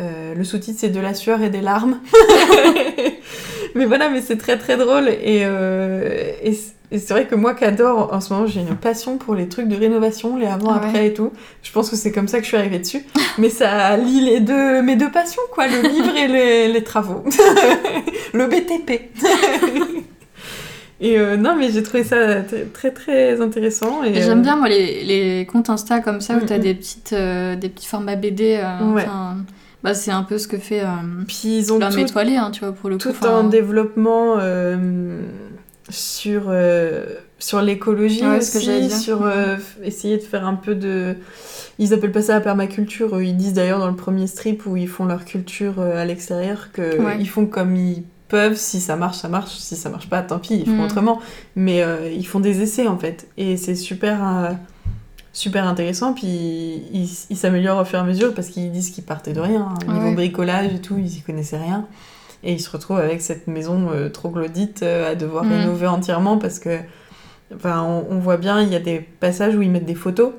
Euh, 0.00 0.34
le 0.34 0.42
sous-titre 0.44 0.78
c'est 0.80 0.88
de 0.88 0.98
la 1.00 1.14
sueur 1.14 1.40
et 1.42 1.50
des 1.50 1.60
larmes. 1.60 2.00
mais 3.74 3.84
voilà, 3.84 4.08
mais 4.08 4.20
c'est 4.22 4.36
très 4.36 4.58
très 4.58 4.76
drôle 4.76 5.08
et, 5.08 5.42
euh, 5.44 6.32
et 6.42 6.52
c- 6.52 6.72
et 6.90 6.98
c'est 6.98 7.12
vrai 7.14 7.26
que 7.26 7.34
moi 7.34 7.54
qui 7.54 7.64
adore 7.64 8.12
en 8.12 8.20
ce 8.20 8.32
moment, 8.32 8.46
j'ai 8.46 8.60
une 8.60 8.76
passion 8.76 9.18
pour 9.18 9.34
les 9.34 9.48
trucs 9.48 9.66
de 9.68 9.74
rénovation, 9.76 10.36
les 10.36 10.46
Ah 10.46 10.54
avant-après 10.54 10.92
ouais. 11.00 11.06
et 11.08 11.14
tout. 11.14 11.32
Je 11.62 11.72
pense 11.72 11.90
que 11.90 11.96
c'est 11.96 12.12
comme 12.12 12.28
ça 12.28 12.38
que 12.38 12.44
je 12.44 12.48
suis 12.48 12.56
arrivée 12.56 12.78
dessus. 12.78 13.04
mais 13.38 13.48
ça 13.50 13.96
lie 13.96 14.20
les 14.20 14.40
deux, 14.40 14.80
mes 14.82 14.94
deux 14.96 15.10
passions, 15.10 15.42
quoi, 15.52 15.66
le 15.66 15.80
livre 15.88 16.14
et 16.16 16.28
les, 16.28 16.68
les 16.72 16.84
travaux. 16.84 17.24
le 18.32 18.46
BTP. 18.46 19.10
Et 21.00 21.18
euh, 21.18 21.36
non, 21.36 21.56
mais 21.56 21.70
j'ai 21.72 21.82
trouvé 21.82 22.04
ça 22.04 22.16
très 22.72 22.90
très, 22.92 23.40
intéressant. 23.40 24.04
Et, 24.04 24.14
J'aime 24.14 24.38
euh, 24.38 24.42
bien 24.42 24.56
moi 24.56 24.68
les, 24.68 25.02
les 25.04 25.46
comptes 25.46 25.68
Insta 25.70 25.98
comme 26.00 26.20
ça 26.20 26.34
où 26.34 26.38
Mm, 26.38 26.46
t'as 26.46 26.58
mm. 26.58 26.62
des 26.62 26.74
petites 26.74 27.12
euh, 27.12 27.56
des 27.56 27.68
petits 27.68 27.86
formats 27.86 28.14
BD. 28.16 28.60
Ouais. 28.94 29.04
Bah 29.84 29.94
c'est 29.94 30.10
un 30.10 30.22
peu 30.24 30.38
ce 30.38 30.48
que 30.48 30.56
fait 30.58 30.80
euh, 30.80 30.86
Puis 31.28 31.58
ils 31.58 31.72
ont 31.72 31.78
l'homme 31.78 31.92
tout, 31.92 31.98
étoilé, 32.00 32.36
hein, 32.36 32.50
tu 32.50 32.60
vois 32.60 32.72
pour 32.72 32.88
le 32.90 32.96
coup. 32.98 33.12
tout 33.12 33.26
en 33.26 33.44
développement 33.44 34.36
euh, 34.40 35.20
sur, 35.90 36.44
euh, 36.48 37.04
sur 37.38 37.60
l'écologie 37.60 38.26
Ouais, 38.26 38.40
ce 38.40 38.52
que 38.58 38.64
j'allais 38.64 38.86
aussi, 38.86 38.98
sur 39.00 39.22
euh, 39.24 39.56
f- 39.56 39.82
essayer 39.84 40.16
de 40.16 40.22
faire 40.22 40.46
un 40.46 40.54
peu 40.54 40.74
de... 40.74 41.14
Ils 41.78 41.92
appellent 41.92 42.12
pas 42.12 42.22
ça 42.22 42.32
la 42.34 42.40
permaculture, 42.40 43.20
ils 43.20 43.36
disent 43.36 43.52
d'ailleurs 43.52 43.78
dans 43.80 43.88
le 43.90 43.96
premier 43.96 44.26
strip 44.26 44.64
où 44.64 44.76
ils 44.76 44.88
font 44.88 45.04
leur 45.04 45.24
culture 45.24 45.78
à 45.80 46.04
l'extérieur 46.04 46.70
que 46.72 47.02
Ouais. 47.02 47.16
ils 47.20 47.28
font 47.28 47.46
comme 47.46 47.76
ils 47.76 48.04
peuvent, 48.28 48.56
si 48.56 48.80
ça 48.80 48.96
marche, 48.96 49.18
ça 49.18 49.28
marche, 49.28 49.52
si 49.56 49.76
ça 49.76 49.90
marche 49.90 50.08
pas, 50.08 50.22
tant 50.22 50.38
pis, 50.38 50.54
ils 50.54 50.66
font 50.66 50.82
Mm. 50.82 50.84
autrement. 50.84 51.20
Mais 51.56 51.84
ils 52.16 52.26
font 52.26 52.40
des 52.40 52.62
essais 52.62 52.86
en 52.86 52.96
fait, 52.98 53.26
et 53.36 53.56
c'est 53.58 53.74
super... 53.74 54.56
euh, 55.34 55.36
Super 55.36 55.66
intéressant, 55.66 56.12
puis 56.14 56.26
ils 56.26 57.08
ils 57.30 57.36
s'améliorent 57.36 57.80
au 57.80 57.84
fur 57.84 57.98
et 57.98 58.02
à 58.02 58.04
mesure 58.04 58.32
parce 58.34 58.48
qu'ils 58.48 58.70
disent 58.72 58.90
qu'ils 58.90 59.04
partaient 59.04 59.32
de 59.32 59.40
rien. 59.40 59.68
hein. 59.70 59.92
Niveau 59.92 60.08
Ouais. 60.08 60.14
bricolage 60.14 60.72
et 60.72 60.80
tout, 60.80 60.96
ils 60.98 61.18
y 61.18 61.20
connaissaient 61.22 61.58
rien. 61.58 61.86
Et 62.42 62.52
ils 62.52 62.60
se 62.60 62.70
retrouvent 62.70 62.98
avec 62.98 63.20
cette 63.22 63.46
maison 63.48 63.88
euh, 63.90 64.08
troglodyte 64.10 64.82
euh, 64.82 65.12
à 65.12 65.14
devoir 65.14 65.44
Mhm. 65.44 65.52
rénover 65.52 65.86
entièrement 65.86 66.38
parce 66.38 66.58
que, 66.58 66.78
enfin, 67.54 67.82
on, 67.82 68.14
on 68.14 68.18
voit 68.18 68.36
bien, 68.36 68.60
il 68.62 68.68
y 68.70 68.76
a 68.76 68.80
des 68.80 69.00
passages 69.00 69.54
où 69.56 69.62
ils 69.62 69.70
mettent 69.70 69.86
des 69.86 69.94
photos. 69.94 70.32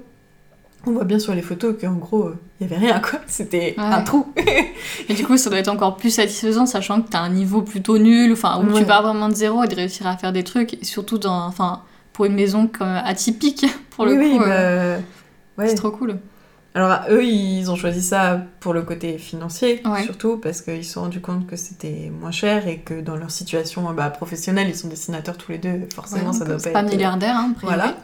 On 0.88 0.92
voit 0.92 1.04
bien 1.04 1.18
sur 1.18 1.34
les 1.34 1.42
photos 1.42 1.74
qu'en 1.82 1.94
gros, 1.94 2.26
euh, 2.26 2.38
il 2.62 2.68
y 2.70 2.72
avait 2.72 2.80
rien, 2.86 3.00
quoi. 3.00 3.20
C'était 3.28 3.74
un 3.80 4.02
trou. 4.04 4.28
Et 5.10 5.14
du 5.16 5.26
coup, 5.26 5.36
ça 5.36 5.50
doit 5.50 5.58
être 5.58 5.68
encore 5.68 5.98
plus 5.98 6.12
satisfaisant, 6.12 6.68
sachant 6.68 7.02
que 7.02 7.10
t'as 7.10 7.22
un 7.22 7.30
niveau 7.30 7.64
plutôt 7.64 7.98
nul, 7.98 8.32
enfin, 8.34 8.62
où 8.64 8.72
Ouais. 8.72 8.82
tu 8.82 8.86
pars 8.86 9.02
vraiment 9.02 9.28
de 9.28 9.34
zéro 9.34 9.64
et 9.64 9.68
de 9.68 9.76
réussir 9.76 10.06
à 10.06 10.16
faire 10.16 10.32
des 10.32 10.44
trucs, 10.44 10.76
et 10.76 10.86
surtout 10.86 11.18
dans, 11.18 11.48
enfin, 11.48 11.82
pour 12.16 12.26
une 12.26 12.34
maison 12.34 12.68
comme 12.68 12.88
atypique, 12.88 13.66
pour 13.92 14.06
le 14.06 14.14
oui, 14.14 14.32
coup, 14.38 14.44
oui, 14.44 14.50
euh, 14.50 14.98
bah, 15.58 15.64
ouais. 15.64 15.70
c'est 15.70 15.76
trop 15.76 15.92
cool. 15.92 16.18
Alors, 16.74 17.00
eux, 17.10 17.24
ils 17.24 17.70
ont 17.72 17.76
choisi 17.78 18.02
ça 18.02 18.42
pour 18.60 18.74
le 18.74 18.82
côté 18.82 19.18
financier, 19.18 19.82
Ouais. 19.86 20.04
surtout 20.04 20.38
parce 20.38 20.62
qu'ils 20.62 20.84
se 20.84 20.94
sont 20.94 21.02
rendus 21.02 21.22
compte 21.22 21.46
que 21.48 21.56
c'était 21.56 22.12
moins 22.20 22.32
cher 22.32 22.68
et 22.68 22.80
que 22.80 23.00
dans 23.00 23.16
leur 23.16 23.32
situation 23.32 23.90
bah, 23.94 24.10
professionnelle, 24.10 24.68
ils 24.70 24.76
sont 24.76 24.88
dessinateurs 24.90 25.38
tous 25.38 25.52
les 25.52 25.58
deux, 25.58 25.88
forcément, 25.94 26.34
ça 26.34 26.44
doit 26.46 26.58
pas 26.58 26.70
pas 26.72 26.82
être. 26.84 26.90
milliardaire, 26.92 27.36
hein, 27.38 27.54
priori. 27.56 27.76
Voilà. 27.76 27.96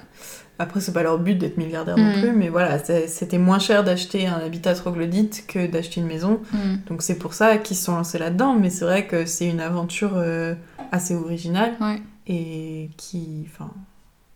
Après, 0.59 0.79
c'est 0.79 0.93
pas 0.93 1.03
leur 1.03 1.17
but 1.17 1.35
d'être 1.35 1.57
milliardaire 1.57 1.97
non 1.97 2.03
Mhm. 2.15 2.21
plus, 2.21 2.31
mais 2.33 2.49
voilà, 2.49 2.77
c'était 3.07 3.37
moins 3.39 3.59
cher 3.59 3.83
d'acheter 3.83 4.27
un 4.27 4.35
habitat 4.39 4.73
troglodyte 4.75 5.45
que 5.47 5.65
d'acheter 5.67 6.01
une 6.01 6.07
maison. 6.07 6.39
Mm. 6.53 6.57
Donc 6.87 7.01
c'est 7.01 7.15
pour 7.15 7.33
ça 7.33 7.57
qu'ils 7.57 7.75
se 7.77 7.85
sont 7.85 7.95
lancés 7.95 8.19
là-dedans, 8.19 8.55
mais 8.55 8.69
c'est 8.69 8.85
vrai 8.85 9.07
que 9.07 9.25
c'est 9.25 9.47
une 9.47 9.59
aventure 9.61 10.11
euh, 10.15 10.53
assez 10.91 11.15
originale 11.15 11.73
Ouais. 11.81 12.01
et 12.27 12.89
qui, 12.95 13.47
enfin, 13.51 13.71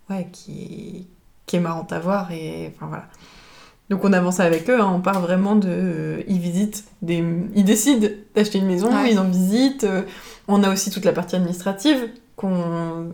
ouais, 0.09 0.27
qui, 0.31 1.07
qui 1.45 1.55
est 1.55 1.59
marrante 1.59 1.91
à 1.91 1.99
voir 1.99 2.31
et, 2.31 2.71
enfin 2.75 2.87
voilà. 2.87 3.05
Donc 3.89 4.03
on 4.03 4.13
avance 4.13 4.39
avec 4.39 4.67
eux, 4.69 4.81
hein, 4.81 4.91
on 4.95 4.99
part 4.99 5.19
vraiment 5.21 5.55
de, 5.55 5.67
euh, 5.69 6.21
ils 6.27 6.39
visitent, 6.39 6.85
des, 7.03 7.23
ils 7.55 7.63
décident 7.65 8.07
d'acheter 8.35 8.57
une 8.57 8.65
maison, 8.65 8.87
Ouais. 8.91 9.11
ils 9.11 9.19
en 9.19 9.25
visitent. 9.25 9.83
euh, 9.83 10.01
on 10.47 10.63
a 10.63 10.71
aussi 10.71 10.89
toute 10.89 11.05
la 11.05 11.11
partie 11.13 11.35
administrative 11.35 12.09
qu'on 12.35 13.11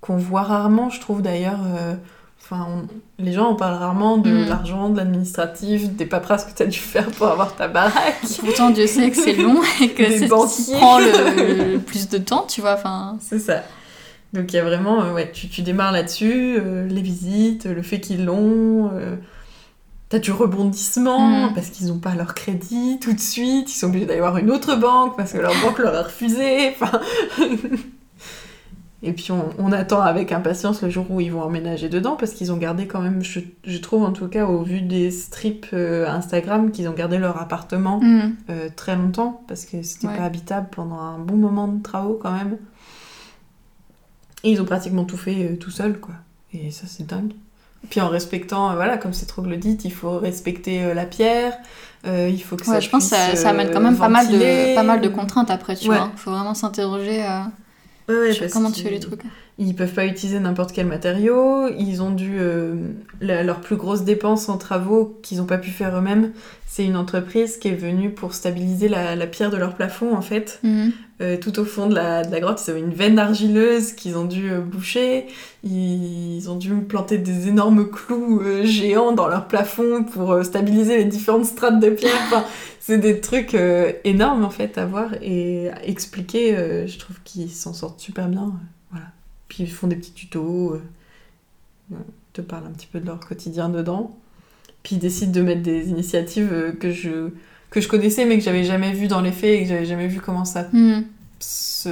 qu'on 0.00 0.16
voit 0.16 0.42
rarement, 0.42 0.90
je 0.90 1.00
trouve 1.00 1.22
d'ailleurs. 1.22 1.60
euh, 1.66 1.94
Enfin, 2.40 2.86
les 3.18 3.32
gens 3.32 3.48
en 3.48 3.54
parlent 3.56 3.74
rarement 3.74 4.16
de 4.16 4.30
Mm. 4.30 4.48
l'argent, 4.48 4.88
de 4.88 4.96
l'administratif, 4.96 5.90
des 5.90 6.06
paperasses 6.06 6.44
que 6.46 6.56
tu 6.56 6.62
as 6.62 6.66
dû 6.66 6.78
faire 6.78 7.06
pour 7.10 7.26
avoir 7.26 7.54
ta 7.56 7.68
baraque. 7.68 8.16
Pourtant, 8.40 8.70
Dieu 8.70 8.86
sait 8.86 9.10
que 9.10 9.16
c'est 9.16 9.34
long 9.34 9.60
et 9.82 9.90
que 9.90 10.04
c'est 10.04 10.28
ce 10.28 10.64
qui 10.66 10.72
prend 10.72 10.98
le, 10.98 11.72
le 11.74 11.78
plus 11.78 12.08
de 12.08 12.16
temps, 12.16 12.46
tu 12.48 12.60
vois. 12.62 12.74
Enfin, 12.74 13.18
C'est 13.20 13.38
ça. 13.40 13.64
Donc 14.34 14.52
il 14.52 14.56
y 14.56 14.58
a 14.58 14.64
vraiment, 14.64 15.02
euh, 15.02 15.14
ouais, 15.14 15.30
tu, 15.32 15.48
tu 15.48 15.62
démarres 15.62 15.92
là-dessus, 15.92 16.58
euh, 16.58 16.86
les 16.86 17.00
visites, 17.00 17.64
le 17.64 17.80
fait 17.82 17.98
qu'ils 18.00 18.24
l'ont, 18.26 18.90
euh, 18.92 19.16
t'as 20.10 20.18
du 20.18 20.32
rebondissement 20.32 21.48
Mm. 21.50 21.54
parce 21.54 21.70
qu'ils 21.70 21.86
n'ont 21.88 21.98
pas 21.98 22.14
leur 22.14 22.34
crédit 22.34 22.98
tout 23.00 23.12
de 23.14 23.20
suite, 23.20 23.70
ils 23.74 23.78
sont 23.78 23.86
obligés 23.86 24.04
d'aller 24.06 24.20
voir 24.20 24.36
une 24.36 24.50
autre 24.50 24.76
banque 24.76 25.16
parce 25.16 25.32
que 25.32 25.38
leur 25.38 25.54
banque 25.62 25.78
leur 25.78 25.94
a 25.94 26.02
refusé. 26.02 26.74
Et 29.00 29.12
puis 29.12 29.30
on, 29.30 29.50
on 29.58 29.70
attend 29.70 30.00
avec 30.00 30.32
impatience 30.32 30.82
le 30.82 30.90
jour 30.90 31.06
où 31.08 31.20
ils 31.20 31.30
vont 31.30 31.42
emménager 31.42 31.88
dedans 31.88 32.16
parce 32.16 32.32
qu'ils 32.32 32.50
ont 32.50 32.56
gardé 32.56 32.88
quand 32.88 33.00
même, 33.00 33.22
je, 33.22 33.38
je 33.64 33.78
trouve 33.78 34.02
en 34.02 34.10
tout 34.12 34.26
cas 34.26 34.44
au 34.46 34.62
vu 34.64 34.80
des 34.80 35.12
strips 35.12 35.68
euh, 35.72 36.08
Instagram, 36.08 36.72
qu'ils 36.72 36.88
ont 36.88 36.92
gardé 36.94 37.16
leur 37.18 37.40
appartement 37.40 38.00
mm. 38.02 38.32
très 38.74 38.96
longtemps 38.96 39.42
parce 39.46 39.64
que 39.66 39.82
c'était 39.82 40.08
Ouais. 40.08 40.16
pas 40.16 40.24
habitable 40.24 40.66
pendant 40.72 40.98
un 40.98 41.18
bon 41.18 41.36
moment 41.36 41.68
de 41.68 41.80
travaux 41.80 42.18
quand 42.20 42.32
même. 42.32 42.56
Et 44.44 44.50
ils 44.52 44.60
ont 44.60 44.64
pratiquement 44.64 45.04
tout 45.04 45.16
fait 45.16 45.50
euh, 45.52 45.56
tout 45.56 45.70
seuls 45.70 45.98
quoi. 45.98 46.14
Et 46.52 46.70
ça 46.70 46.84
c'est 46.86 47.06
dingue. 47.06 47.32
Puis 47.90 48.00
en 48.00 48.08
respectant, 48.08 48.70
euh, 48.70 48.74
voilà, 48.74 48.98
comme 48.98 49.12
c'est 49.12 49.26
troglodyte, 49.26 49.84
il 49.84 49.92
faut 49.92 50.18
respecter 50.18 50.82
euh, 50.82 50.94
la 50.94 51.06
pierre, 51.06 51.56
euh, 52.06 52.28
il 52.28 52.42
faut 52.42 52.56
que 52.56 52.64
ça 52.64 52.72
ouais, 52.72 52.80
je 52.80 52.90
pense 52.90 53.04
que 53.08 53.16
ça, 53.16 53.28
puisse, 53.28 53.40
ça 53.40 53.50
amène 53.50 53.70
quand 53.70 53.80
même 53.80 53.96
pas 53.96 54.08
mal, 54.08 54.28
de, 54.28 54.74
pas 54.74 54.82
mal 54.82 55.00
de 55.00 55.08
contraintes 55.08 55.50
après, 55.50 55.76
tu 55.76 55.88
Ouais. 55.88 55.96
vois. 55.96 56.10
Faut 56.16 56.30
vraiment 56.32 56.54
s'interroger 56.54 57.24
Ouais, 58.08 58.32
sur 58.32 58.50
comment 58.50 58.70
tu 58.70 58.82
fais 58.82 58.90
les 58.90 59.00
trucs. 59.00 59.22
Ils 59.60 59.74
peuvent 59.74 59.92
pas 59.92 60.06
utiliser 60.06 60.38
n'importe 60.38 60.72
quel 60.72 60.86
matériau. 60.86 61.68
Ils 61.76 62.00
ont 62.00 62.12
dû. 62.12 62.36
euh, 62.38 62.76
la- 63.20 63.42
leur 63.42 63.60
plus 63.60 63.74
grosse 63.76 64.02
dépense 64.04 64.48
en 64.48 64.56
travaux 64.58 65.18
qu'ils 65.22 65.40
ont 65.42 65.46
pas 65.46 65.58
pu 65.58 65.70
faire 65.70 65.96
eux-mêmes, 65.96 66.30
c'est 66.66 66.84
une 66.84 66.96
entreprise 66.96 67.56
qui 67.56 67.66
est 67.68 67.74
venue 67.74 68.10
pour 68.10 68.34
stabiliser 68.34 68.88
la, 68.88 69.16
la 69.16 69.26
pierre 69.26 69.50
de 69.50 69.56
leur 69.56 69.74
plafond 69.74 70.14
en 70.14 70.20
fait. 70.22 70.60
Mhm. 70.62 70.92
Euh, 71.20 71.36
tout 71.36 71.58
au 71.58 71.64
fond 71.64 71.88
de 71.88 71.96
la, 71.96 72.22
de 72.24 72.30
la 72.30 72.38
grotte, 72.38 72.62
ils 72.64 72.70
avaient 72.70 72.78
une 72.78 72.94
veine 72.94 73.18
argileuse 73.18 73.92
qu'ils 73.94 74.16
ont 74.16 74.26
dû 74.26 74.48
euh, 74.52 74.60
boucher. 74.60 75.26
Ils 75.64 76.48
ont 76.48 76.54
dû 76.54 76.72
planter 76.76 77.18
des 77.18 77.48
énormes 77.48 77.90
clous 77.90 78.40
géants 78.64 79.10
dans 79.10 79.26
leur 79.26 79.48
plafond 79.48 80.04
pour 80.04 80.44
stabiliser 80.44 80.98
les 80.98 81.04
différentes 81.04 81.46
strates 81.46 81.80
de 81.80 81.90
pierre. 81.90 82.14
Enfin, 82.26 82.44
c'est 82.80 82.98
des 82.98 83.20
trucs 83.20 83.56
énormes 84.04 84.44
en 84.44 84.50
fait 84.50 84.78
à 84.78 84.86
voir 84.86 85.10
et 85.20 85.70
à 85.70 85.84
expliquer. 85.84 86.86
je 86.86 86.98
trouve 87.00 87.16
qu'ils 87.24 87.50
s'en 87.50 87.72
sortent 87.72 87.98
super 88.00 88.28
bien. 88.28 88.52
Puis 89.48 89.64
ils 89.64 89.70
font 89.70 89.86
des 89.86 89.96
petits 89.96 90.12
tutos, 90.12 90.74
euh, 90.74 90.82
euh, 91.92 91.96
te 92.32 92.40
parlent 92.42 92.66
un 92.66 92.70
petit 92.72 92.86
peu 92.86 93.00
de 93.00 93.06
leur 93.06 93.20
quotidien 93.20 93.68
dedans. 93.68 94.16
Puis 94.82 94.96
ils 94.96 94.98
décident 95.00 95.32
de 95.32 95.40
mettre 95.42 95.62
des 95.62 95.88
initiatives 95.88 96.50
euh, 96.52 96.72
que 96.72 96.90
je 96.92 97.30
que 97.70 97.80
je 97.82 97.88
connaissais 97.88 98.24
mais 98.24 98.38
que 98.38 98.44
j'avais 98.44 98.64
jamais 98.64 98.92
vu 98.92 99.08
dans 99.08 99.20
les 99.20 99.32
faits 99.32 99.50
et 99.58 99.62
que 99.62 99.68
j'avais 99.68 99.84
jamais 99.84 100.08
vu 100.08 100.20
comment 100.20 100.44
ça 100.46 100.68
Mhm. 100.72 101.04
se... 101.38 101.90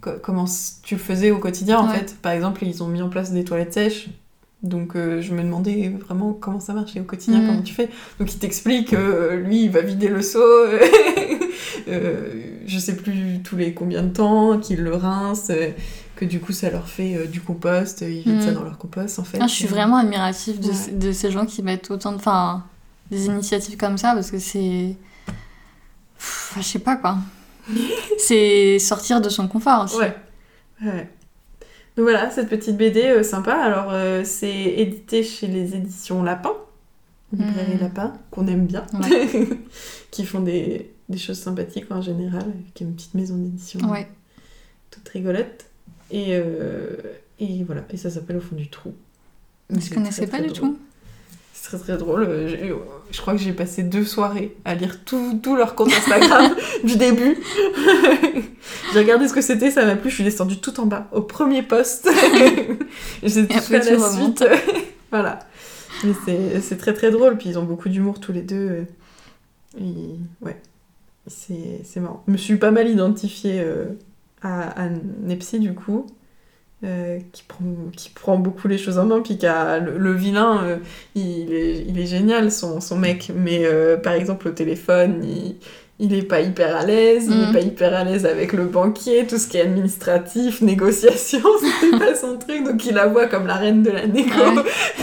co- 0.00 0.18
comment 0.22 0.46
tu 0.82 0.94
le 0.94 1.00
faisais 1.00 1.30
au 1.30 1.38
quotidien 1.38 1.78
en 1.78 1.88
Ouais. 1.90 1.98
fait. 1.98 2.16
Par 2.22 2.32
exemple, 2.32 2.64
ils 2.64 2.82
ont 2.82 2.88
mis 2.88 3.02
en 3.02 3.08
place 3.10 3.32
des 3.32 3.44
toilettes 3.44 3.74
sèches. 3.74 4.08
Donc 4.62 4.94
euh, 4.96 5.20
je 5.22 5.32
me 5.34 5.42
demandais 5.42 5.88
vraiment 5.88 6.32
comment 6.34 6.60
ça 6.60 6.72
marchait 6.74 7.00
au 7.00 7.04
quotidien, 7.04 7.40
Mhm. 7.40 7.46
comment 7.46 7.62
tu 7.62 7.74
fais. 7.74 7.88
Donc 8.18 8.32
il 8.32 8.38
t'explique, 8.38 8.92
euh, 8.94 9.36
lui 9.36 9.64
il 9.64 9.70
va 9.70 9.80
vider 9.80 10.08
le 10.08 10.20
seau, 10.22 10.38
euh, 11.88 12.28
je 12.66 12.78
sais 12.78 12.96
plus 12.96 13.40
tous 13.42 13.56
les 13.56 13.72
combien 13.74 14.02
de 14.02 14.10
temps, 14.12 14.58
qu'il 14.58 14.80
le 14.82 14.94
rince, 14.94 15.50
que 16.20 16.24
du 16.26 16.38
coup 16.38 16.52
ça 16.52 16.68
leur 16.70 16.86
fait 16.88 17.16
euh, 17.16 17.26
du 17.26 17.40
compost, 17.40 18.02
ils 18.02 18.20
vident 18.22 18.36
Mhm. 18.36 18.40
ça 18.42 18.52
dans 18.52 18.62
leur 18.62 18.76
compost 18.78 19.18
en 19.18 19.24
fait. 19.24 19.38
Ah, 19.40 19.46
je 19.46 19.54
suis 19.54 19.66
vraiment 19.66 19.96
admirative 19.96 20.60
de, 20.60 20.68
Ouais. 20.68 20.74
ces- 20.74 20.90
de 20.92 21.12
ces 21.12 21.30
gens 21.30 21.46
qui 21.46 21.62
mettent 21.62 21.90
autant 21.90 22.12
de. 22.12 22.16
Enfin, 22.16 22.64
des 23.10 23.26
initiatives 23.26 23.76
comme 23.76 23.96
ça 23.98 24.14
parce 24.14 24.30
que 24.30 24.38
c'est. 24.38 24.94
Pff, 26.18 26.54
Je 26.58 26.62
sais 26.62 26.78
pas 26.78 26.96
quoi. 26.96 27.16
c'est 28.18 28.78
sortir 28.78 29.20
de 29.20 29.28
son 29.28 29.48
confort 29.48 29.84
aussi. 29.84 29.96
Ouais. 29.96 30.14
ouais. 30.82 31.08
Donc 31.96 32.04
voilà, 32.04 32.30
cette 32.30 32.48
petite 32.48 32.76
BD 32.76 33.02
euh, 33.04 33.22
sympa. 33.22 33.54
Alors, 33.54 33.86
euh, 33.90 34.22
c'est 34.24 34.52
édité 34.54 35.22
chez 35.22 35.46
les 35.48 35.74
éditions 35.74 36.22
Lapin, 36.22 36.52
librairie 37.32 37.74
Mhm. 37.74 37.80
Lapin, 37.80 38.12
qu'on 38.30 38.46
aime 38.46 38.66
bien, 38.66 38.86
Ouais. 38.94 39.28
qui 40.10 40.24
font 40.24 40.40
des, 40.40 40.90
des 41.08 41.18
choses 41.18 41.38
sympathiques 41.40 41.90
en 41.90 42.00
général, 42.02 42.44
qui 42.74 42.84
est 42.84 42.86
une 42.86 42.94
petite 42.94 43.14
maison 43.14 43.36
d'édition 43.36 43.80
Ouais. 43.90 44.08
toute 44.90 45.08
rigolote. 45.08 45.66
Et, 46.10 46.28
euh, 46.30 46.96
et 47.38 47.62
voilà, 47.64 47.82
et 47.90 47.96
ça 47.96 48.10
s'appelle 48.10 48.36
Au 48.36 48.40
fond 48.40 48.56
du 48.56 48.68
trou. 48.68 48.94
Je 49.70 49.78
C'est 49.80 49.94
connaissais 49.94 50.26
pas 50.26 50.40
du 50.40 50.52
tout. 50.52 50.78
C'est 51.52 51.76
très 51.76 51.78
très 51.78 51.96
drôle. 51.98 52.26
Je 53.10 53.20
crois 53.20 53.34
que 53.34 53.38
j'ai 53.40 53.52
passé 53.52 53.82
deux 53.82 54.04
soirées 54.04 54.56
à 54.64 54.74
lire 54.74 55.04
tout, 55.04 55.38
tout 55.42 55.56
leur 55.56 55.74
compte 55.74 55.92
Instagram 55.92 56.54
du 56.84 56.96
début. 56.96 57.36
j'ai 58.92 58.98
regardé 58.98 59.28
ce 59.28 59.32
que 59.34 59.40
c'était, 59.40 59.70
ça 59.70 59.84
m'a 59.84 59.96
plu, 59.96 60.10
je 60.10 60.16
suis 60.16 60.24
descendue 60.24 60.58
tout 60.60 60.78
en 60.80 60.86
bas, 60.86 61.08
au 61.12 61.22
premier 61.22 61.62
post. 61.62 62.08
Et 63.22 63.28
j'ai 63.28 63.46
tout 63.46 63.58
fait 63.60 63.88
à 63.88 63.96
la 63.96 64.10
suite. 64.10 64.44
voilà. 65.10 65.38
Mais 66.04 66.12
c'est- 66.62 66.76
très 66.76 66.94
très 66.94 67.10
drôle, 67.10 67.36
puis 67.36 67.50
ils 67.50 67.58
ont 67.58 67.64
beaucoup 67.64 67.88
d'humour 67.88 68.20
tous 68.20 68.32
les 68.32 68.42
deux. 68.42 68.86
Et 69.78 70.16
ouais, 70.40 70.60
c'est 71.26 71.82
c'est 71.84 72.00
marrant. 72.00 72.24
Je 72.26 72.32
me 72.32 72.36
suis 72.38 72.56
pas 72.56 72.70
mal 72.70 72.88
identifiée 72.88 73.60
euh, 73.60 73.86
à, 74.42 74.82
à 74.84 74.88
Nepsi 75.22 75.58
du 75.60 75.74
coup. 75.74 76.06
euh, 76.84 77.18
qui, 77.32 77.42
prend, 77.44 77.64
qui 77.96 78.10
prend 78.10 78.38
beaucoup 78.38 78.68
les 78.68 78.78
choses 78.78 78.98
en 78.98 79.06
main, 79.06 79.20
puis 79.20 79.36
qui 79.38 79.46
a 79.46 79.78
le, 79.80 79.98
le 79.98 80.12
vilain, 80.14 80.64
euh, 80.64 80.76
il, 81.14 81.52
est, 81.52 81.84
il 81.86 81.98
est 81.98 82.06
génial, 82.06 82.50
son, 82.50 82.80
son 82.80 82.96
mec, 82.98 83.30
mais 83.36 83.66
euh, 83.66 83.96
par 83.98 84.14
exemple 84.14 84.48
au 84.48 84.52
téléphone, 84.52 85.22
il, 85.24 85.56
il 85.98 86.14
est 86.14 86.22
pas 86.22 86.40
hyper 86.40 86.74
à 86.76 86.86
l'aise, 86.86 87.28
il 87.30 87.42
est 87.42 87.46
Mm. 87.48 87.52
pas 87.52 87.60
hyper 87.60 87.94
à 87.94 88.04
l'aise 88.04 88.24
avec 88.26 88.54
le 88.54 88.64
banquier, 88.66 89.26
tout 89.26 89.36
ce 89.38 89.46
qui 89.48 89.58
est 89.58 89.62
administratif, 89.62 90.62
négociation, 90.62 91.40
c'était 91.80 91.98
pas 91.98 92.14
son 92.14 92.38
truc, 92.38 92.64
donc 92.64 92.84
il 92.86 92.94
la 92.94 93.06
voit 93.08 93.26
comme 93.28 93.46
la 93.46 93.56
reine 93.56 93.82
de 93.82 93.90
la 93.90 94.06
négo. 94.06 94.30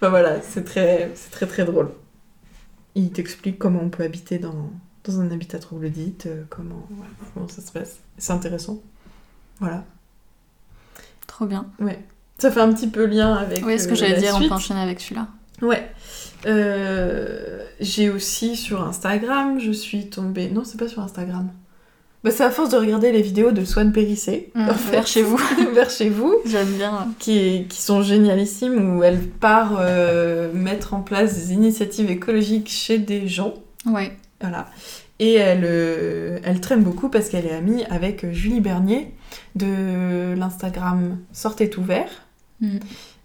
enfin 0.00 0.08
voilà, 0.10 0.40
c'est 0.42 0.64
très, 0.64 1.10
c'est 1.14 1.30
très 1.30 1.46
très 1.46 1.64
drôle. 1.64 1.90
Il 2.94 3.10
t'explique 3.12 3.58
comment 3.58 3.80
on 3.82 3.90
peut 3.90 4.04
habiter 4.04 4.38
dans, 4.38 4.70
dans 5.04 5.20
un 5.20 5.30
habitat 5.30 5.58
troglodyte, 5.58 6.26
euh, 6.26 6.44
comment, 6.48 6.86
voilà, 6.90 7.10
comment 7.32 7.48
ça 7.48 7.62
se 7.62 7.70
passe. 7.70 7.98
C'est 8.18 8.32
intéressant. 8.32 8.80
Voilà. 9.60 9.84
Trop 11.26 11.46
bien. 11.46 11.66
Ouais. 11.78 11.98
Ça 12.38 12.50
fait 12.50 12.60
un 12.60 12.72
petit 12.72 12.88
peu 12.88 13.04
lien 13.06 13.34
avec. 13.34 13.64
Oui, 13.64 13.78
ce 13.78 13.86
que 13.86 13.92
euh, 13.92 13.96
j'allais 13.96 14.14
la 14.14 14.20
dire, 14.20 14.32
on 14.34 14.38
suite. 14.38 14.48
peut 14.48 14.54
enchaîner 14.54 14.80
avec 14.80 15.00
celui-là. 15.00 15.28
Ouais. 15.62 15.88
Euh, 16.46 17.64
j'ai 17.80 18.10
aussi 18.10 18.56
sur 18.56 18.82
Instagram, 18.82 19.58
je 19.60 19.72
suis 19.72 20.10
tombée. 20.10 20.50
Non, 20.50 20.64
c'est 20.64 20.78
pas 20.78 20.88
sur 20.88 21.02
Instagram. 21.02 21.50
Bah, 22.22 22.30
c'est 22.30 22.42
à 22.42 22.50
force 22.50 22.70
de 22.70 22.76
regarder 22.76 23.12
les 23.12 23.22
vidéos 23.22 23.52
de 23.52 23.64
Swan 23.64 23.92
Périssé. 23.92 24.50
Mm, 24.54 24.68
en 24.68 24.74
fait. 24.74 24.90
vers 24.90 25.06
chez 25.06 25.22
vous. 25.22 25.36
vers 25.74 25.90
chez 25.90 26.08
vous. 26.08 26.34
J'aime 26.46 26.72
bien. 26.72 27.08
Qui, 27.18 27.66
qui 27.68 27.80
sont 27.82 28.02
génialissimes, 28.02 28.96
où 28.96 29.02
elle 29.02 29.20
part 29.20 29.76
euh, 29.78 30.52
mettre 30.52 30.94
en 30.94 31.02
place 31.02 31.34
des 31.34 31.52
initiatives 31.52 32.10
écologiques 32.10 32.68
chez 32.68 32.98
des 32.98 33.28
gens. 33.28 33.54
Ouais. 33.86 34.16
Voilà. 34.44 34.66
Et 35.20 35.34
elle, 35.34 35.64
euh, 35.64 36.38
elle 36.44 36.60
traîne 36.60 36.82
beaucoup 36.82 37.08
parce 37.08 37.30
qu'elle 37.30 37.46
est 37.46 37.54
amie 37.54 37.82
avec 37.84 38.30
Julie 38.30 38.60
Bernier 38.60 39.10
de 39.54 40.34
l'Instagram 40.34 41.18
Sortez 41.32 41.70
ouvert. 41.78 42.10
Mm. 42.60 42.78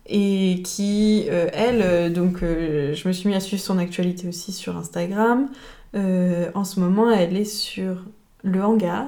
Et 0.07 0.61
qui, 0.63 1.26
euh, 1.30 1.49
elle, 1.51 1.82
euh, 1.82 2.09
donc 2.09 2.41
euh, 2.41 2.93
je 2.93 3.05
me 3.05 3.13
suis 3.13 3.28
mis 3.28 3.36
à 3.36 3.41
suivre 3.41 3.61
son 3.61 3.78
actualité 3.78 4.30
aussi 4.30 4.53
sur 4.53 4.78
Instagram. 4.78 5.49
Euh, 5.93 6.49
en 6.55 6.63
ce 6.63 6.80
moment, 6.80 7.11
elle 7.11 7.36
est 7.36 7.43
sur 7.43 8.05
le 8.43 8.63
hangar. 8.63 9.07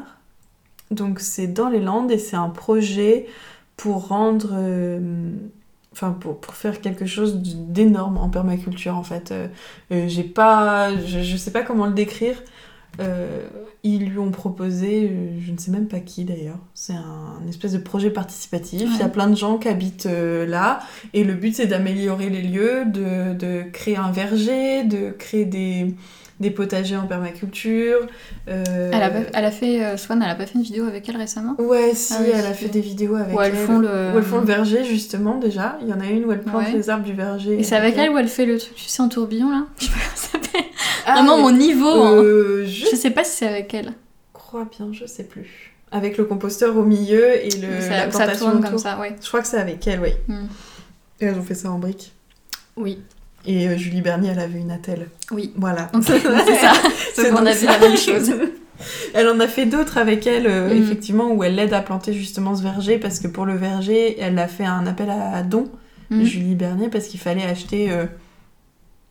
Donc 0.92 1.22
c'est 1.22 1.48
dans 1.48 1.70
les 1.70 1.80
Landes 1.80 2.12
et 2.12 2.18
c'est 2.18 2.36
un 2.36 2.50
projet 2.50 3.26
pour 3.78 4.10
rendre. 4.10 4.54
Enfin, 5.94 6.12
pour, 6.12 6.40
pour 6.40 6.54
faire 6.54 6.80
quelque 6.80 7.06
chose 7.06 7.42
d'énorme 7.42 8.18
en 8.18 8.30
permaculture 8.30 8.96
en 8.96 9.04
fait. 9.04 9.32
Euh, 9.32 9.48
euh, 9.92 10.08
j'ai 10.08 10.24
pas. 10.24 10.96
Je, 10.96 11.22
je 11.22 11.38
sais 11.38 11.52
pas 11.52 11.64
comment 11.64 11.86
le 11.86 11.94
décrire. 11.94 12.42
Euh, 13.00 13.48
ils 13.84 14.06
lui 14.06 14.20
ont 14.20 14.32
proposé, 14.32 15.12
je 15.40 15.52
ne 15.52 15.58
sais 15.58 15.72
même 15.72 15.88
pas 15.88 16.02
qui 16.02 16.26
d'ailleurs, 16.26 16.60
c'est 16.74 16.94
un, 16.94 17.38
un 17.42 17.48
espèce 17.48 17.72
de 17.72 17.78
projet 17.78 18.10
participatif. 18.10 18.84
Il 18.84 19.00
y 19.00 19.02
a 19.02 19.08
plein 19.08 19.28
de 19.28 19.36
gens 19.36 19.58
qui 19.58 19.70
habitent 19.70 20.10
là 20.12 20.82
et 21.14 21.24
le 21.24 21.34
but 21.34 21.56
c'est 21.56 21.68
d'améliorer 21.68 22.30
les 22.30 22.42
lieux, 22.42 22.84
de, 22.86 23.34
de 23.34 23.64
créer 23.72 23.96
un 23.96 24.12
verger, 24.12 24.84
de 24.84 25.12
créer 25.12 25.46
des, 25.46 25.96
des 26.42 26.52
potagers 26.52 26.98
en 26.98 27.08
permaculture. 27.08 28.00
euh, 28.50 28.90
Elle, 28.92 29.02
a, 29.04 29.10
pas- 29.10 29.30
elle 29.34 29.46
a 29.46 29.52
fait, 29.52 29.86
euh, 29.86 29.96
Swan, 29.96 30.22
elle 30.22 30.30
a 30.30 30.36
pas 30.36 30.46
fait 30.46 30.56
une 30.56 30.64
vidéo 30.64 30.86
avec 30.86 31.08
elle 31.08 31.16
récemment? 31.16 31.56
Ouais, 31.60 31.94
si, 31.94 32.14
Ah 32.18 32.22
oui, 32.22 32.32
elle 32.34 32.46
a 32.46 32.54
fait 32.54 32.68
des 32.68 32.82
vidéos 32.82 33.16
avec 33.16 33.34
Où 33.38 33.42
elles 33.42 33.54
elle. 33.56 33.66
font 33.66 33.80
le- 33.80 34.12
Où 34.14 34.18
elles 34.18 34.24
font 34.24 34.40
le 34.40 34.46
verger 34.46 34.84
justement 34.84 35.38
déjà. 35.38 35.78
Il 35.82 35.88
y 35.88 35.94
en 35.94 36.00
a 36.02 36.08
une 36.08 36.26
où 36.26 36.32
elle 36.34 36.42
plante 36.42 36.56
Ouais. 36.66 36.72
les 36.74 36.90
arbres 36.90 37.06
du 37.06 37.14
verger. 37.14 37.58
Et 37.60 37.64
c'est 37.64 37.76
avec 37.78 37.98
elle 37.98 38.10
où 38.10 38.18
elle 38.18 38.28
fait 38.28 38.46
le 38.46 38.58
truc, 38.58 38.76
tu 38.76 38.84
sais, 38.90 39.02
en 39.02 39.08
tourbillon 39.08 39.50
là? 39.50 39.66
Je 39.80 39.86
sais 39.86 39.92
pas 39.92 39.98
comment 40.00 40.16
ça 40.16 40.28
s'appelle. 40.32 40.62
Ah, 41.06 41.14
Vraiment 41.14 41.38
mais- 41.38 41.44
mon 41.44 41.52
niveau. 41.52 41.88
hein. 41.88 42.14
Euh, 42.24 42.66
je 42.66 42.88
Je 42.92 42.96
sais 42.96 43.12
pas 43.12 43.24
si 43.24 43.38
c'est 43.38 43.48
avec 43.48 43.74
elle. 43.74 43.94
crois 44.34 44.68
bien, 44.78 44.90
je 44.92 45.06
sais 45.06 45.24
plus. 45.24 45.72
Avec 45.94 46.18
le 46.18 46.26
composteur 46.26 46.76
au 46.78 46.84
milieu 46.84 47.36
et 47.46 47.50
le, 47.52 47.82
ça, 47.82 47.90
la 47.90 48.02
ça 48.04 48.08
plantation 48.18 48.46
tourne 48.48 48.58
autour. 48.60 48.70
comme 48.72 48.78
ça, 48.80 49.00
ouais. 49.00 49.16
Je 49.22 49.28
crois 49.28 49.42
que 49.42 49.48
c'est 49.48 49.58
avec 49.58 49.86
elle, 49.88 50.00
oui. 50.02 50.10
Mm. 50.28 50.46
Et 51.20 51.26
elles 51.26 51.36
ont 51.38 51.44
fait 51.44 51.54
ça 51.56 51.70
en 51.70 51.78
briques. 51.80 52.14
Oui, 52.78 53.00
Et 53.46 53.68
euh, 53.68 53.78
Julie 53.78 54.02
Bernier, 54.02 54.30
elle 54.32 54.40
avait 54.40 54.60
une 54.60 54.72
attelle. 54.72 55.08
oui. 55.32 55.52
Voilà. 55.56 55.90
C'est 56.02 56.20
ça. 56.20 56.74
C'est 57.14 57.30
Donc 57.32 57.40
on 57.40 57.44
donc 57.44 57.48
a 57.48 57.54
vu 57.54 57.66
la 57.66 57.80
même 57.80 57.98
chose. 57.98 58.32
Elle 59.14 59.28
en 59.28 59.40
a 59.40 59.48
fait 59.48 59.68
d'autres 59.68 60.00
avec 60.00 60.26
elle, 60.26 60.48
euh, 60.48 60.74
Mm. 60.74 60.82
effectivement, 60.84 61.32
où 61.32 61.44
elle 61.44 61.54
l'aide 61.54 61.72
à 61.74 61.82
planter 61.82 62.14
justement 62.14 62.56
ce 62.56 62.64
verger, 62.64 62.98
parce 62.98 63.20
que 63.20 63.28
pour 63.28 63.46
le 63.46 63.56
verger, 63.56 64.20
elle 64.20 64.40
a 64.40 64.48
fait 64.48 64.66
un 64.66 64.88
appel 64.88 65.10
à 65.12 65.44
dons, 65.44 65.70
Mm. 66.10 66.24
Julie 66.24 66.56
Bernier, 66.56 66.90
parce 66.90 67.06
qu'il 67.06 67.20
fallait 67.20 67.44
acheter, 67.44 67.92
euh, 67.92 68.06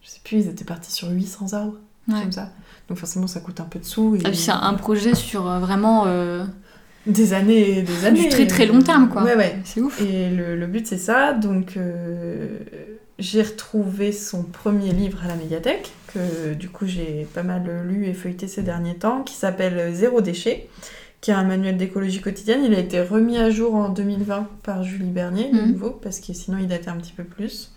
je 0.03 0.09
sais 0.09 0.19
plus, 0.25 0.39
ils 0.39 0.49
étaient 0.49 0.65
partis 0.65 0.91
sur 0.91 1.09
800 1.09 1.53
arbres, 1.53 1.77
Ouais. 2.09 2.21
comme 2.21 2.33
ça. 2.33 2.51
Donc 2.89 2.99
forcément, 2.99 3.29
ça 3.29 3.39
coûte 3.39 3.61
un 3.61 3.65
peu 3.65 3.79
de 3.79 3.85
sous. 3.85 4.17
Et... 4.17 4.21
Ah, 4.25 4.31
puis 4.31 4.39
c'est 4.39 4.51
un 4.51 4.75
projet 4.75 5.15
sur 5.15 5.49
euh, 5.49 5.61
vraiment. 5.61 6.07
Des 7.07 7.33
années 7.33 7.79
et 7.79 7.83
des 7.83 8.05
années. 8.07 8.29
très, 8.29 8.47
très 8.49 8.67
long 8.67 8.83
terme, 8.83 9.09
quoi. 9.09 9.23
Ouais, 9.23 9.37
ouais. 9.37 9.57
C'est 9.65 9.81
ouf. 9.81 10.01
Et 10.03 10.31
le, 10.31 10.57
le 10.57 10.67
but, 10.67 10.85
c'est 10.87 10.99
ça. 10.99 11.33
Donc, 11.33 11.79
j'ai 13.21 13.43
retrouvé 13.43 14.11
son 14.13 14.43
premier 14.43 14.93
livre 14.93 15.21
à 15.25 15.29
la 15.29 15.37
médiathèque, 15.37 15.93
que 16.13 16.55
du 16.55 16.69
coup, 16.69 16.87
j'ai 16.87 17.29
pas 17.33 17.43
mal 17.45 17.63
lu 17.87 18.07
et 18.07 18.15
feuilleté 18.15 18.49
ces 18.49 18.63
derniers 18.63 18.97
temps, 18.97 19.23
qui 19.23 19.35
s'appelle 19.35 19.95
Zéro 19.95 20.21
déchet, 20.21 20.69
qui 21.21 21.31
est 21.31 21.35
un 21.35 21.45
manuel 21.45 21.77
d'écologie 21.77 22.21
quotidienne. 22.21 22.65
Il 22.65 22.75
a 22.75 22.79
été 22.79 23.01
remis 23.01 23.37
à 23.39 23.51
jour 23.51 23.75
en 23.75 23.91
2020 23.91 24.49
par 24.63 24.83
Julie 24.83 25.11
Bernier, 25.11 25.51
de 25.53 25.57
Mhm. 25.61 25.73
nouveau, 25.73 25.91
parce 25.91 26.19
que 26.19 26.33
sinon, 26.33 26.59
il 26.59 26.67
datait 26.67 26.89
un 26.89 26.97
petit 26.97 27.13
peu 27.13 27.25
plus. 27.25 27.73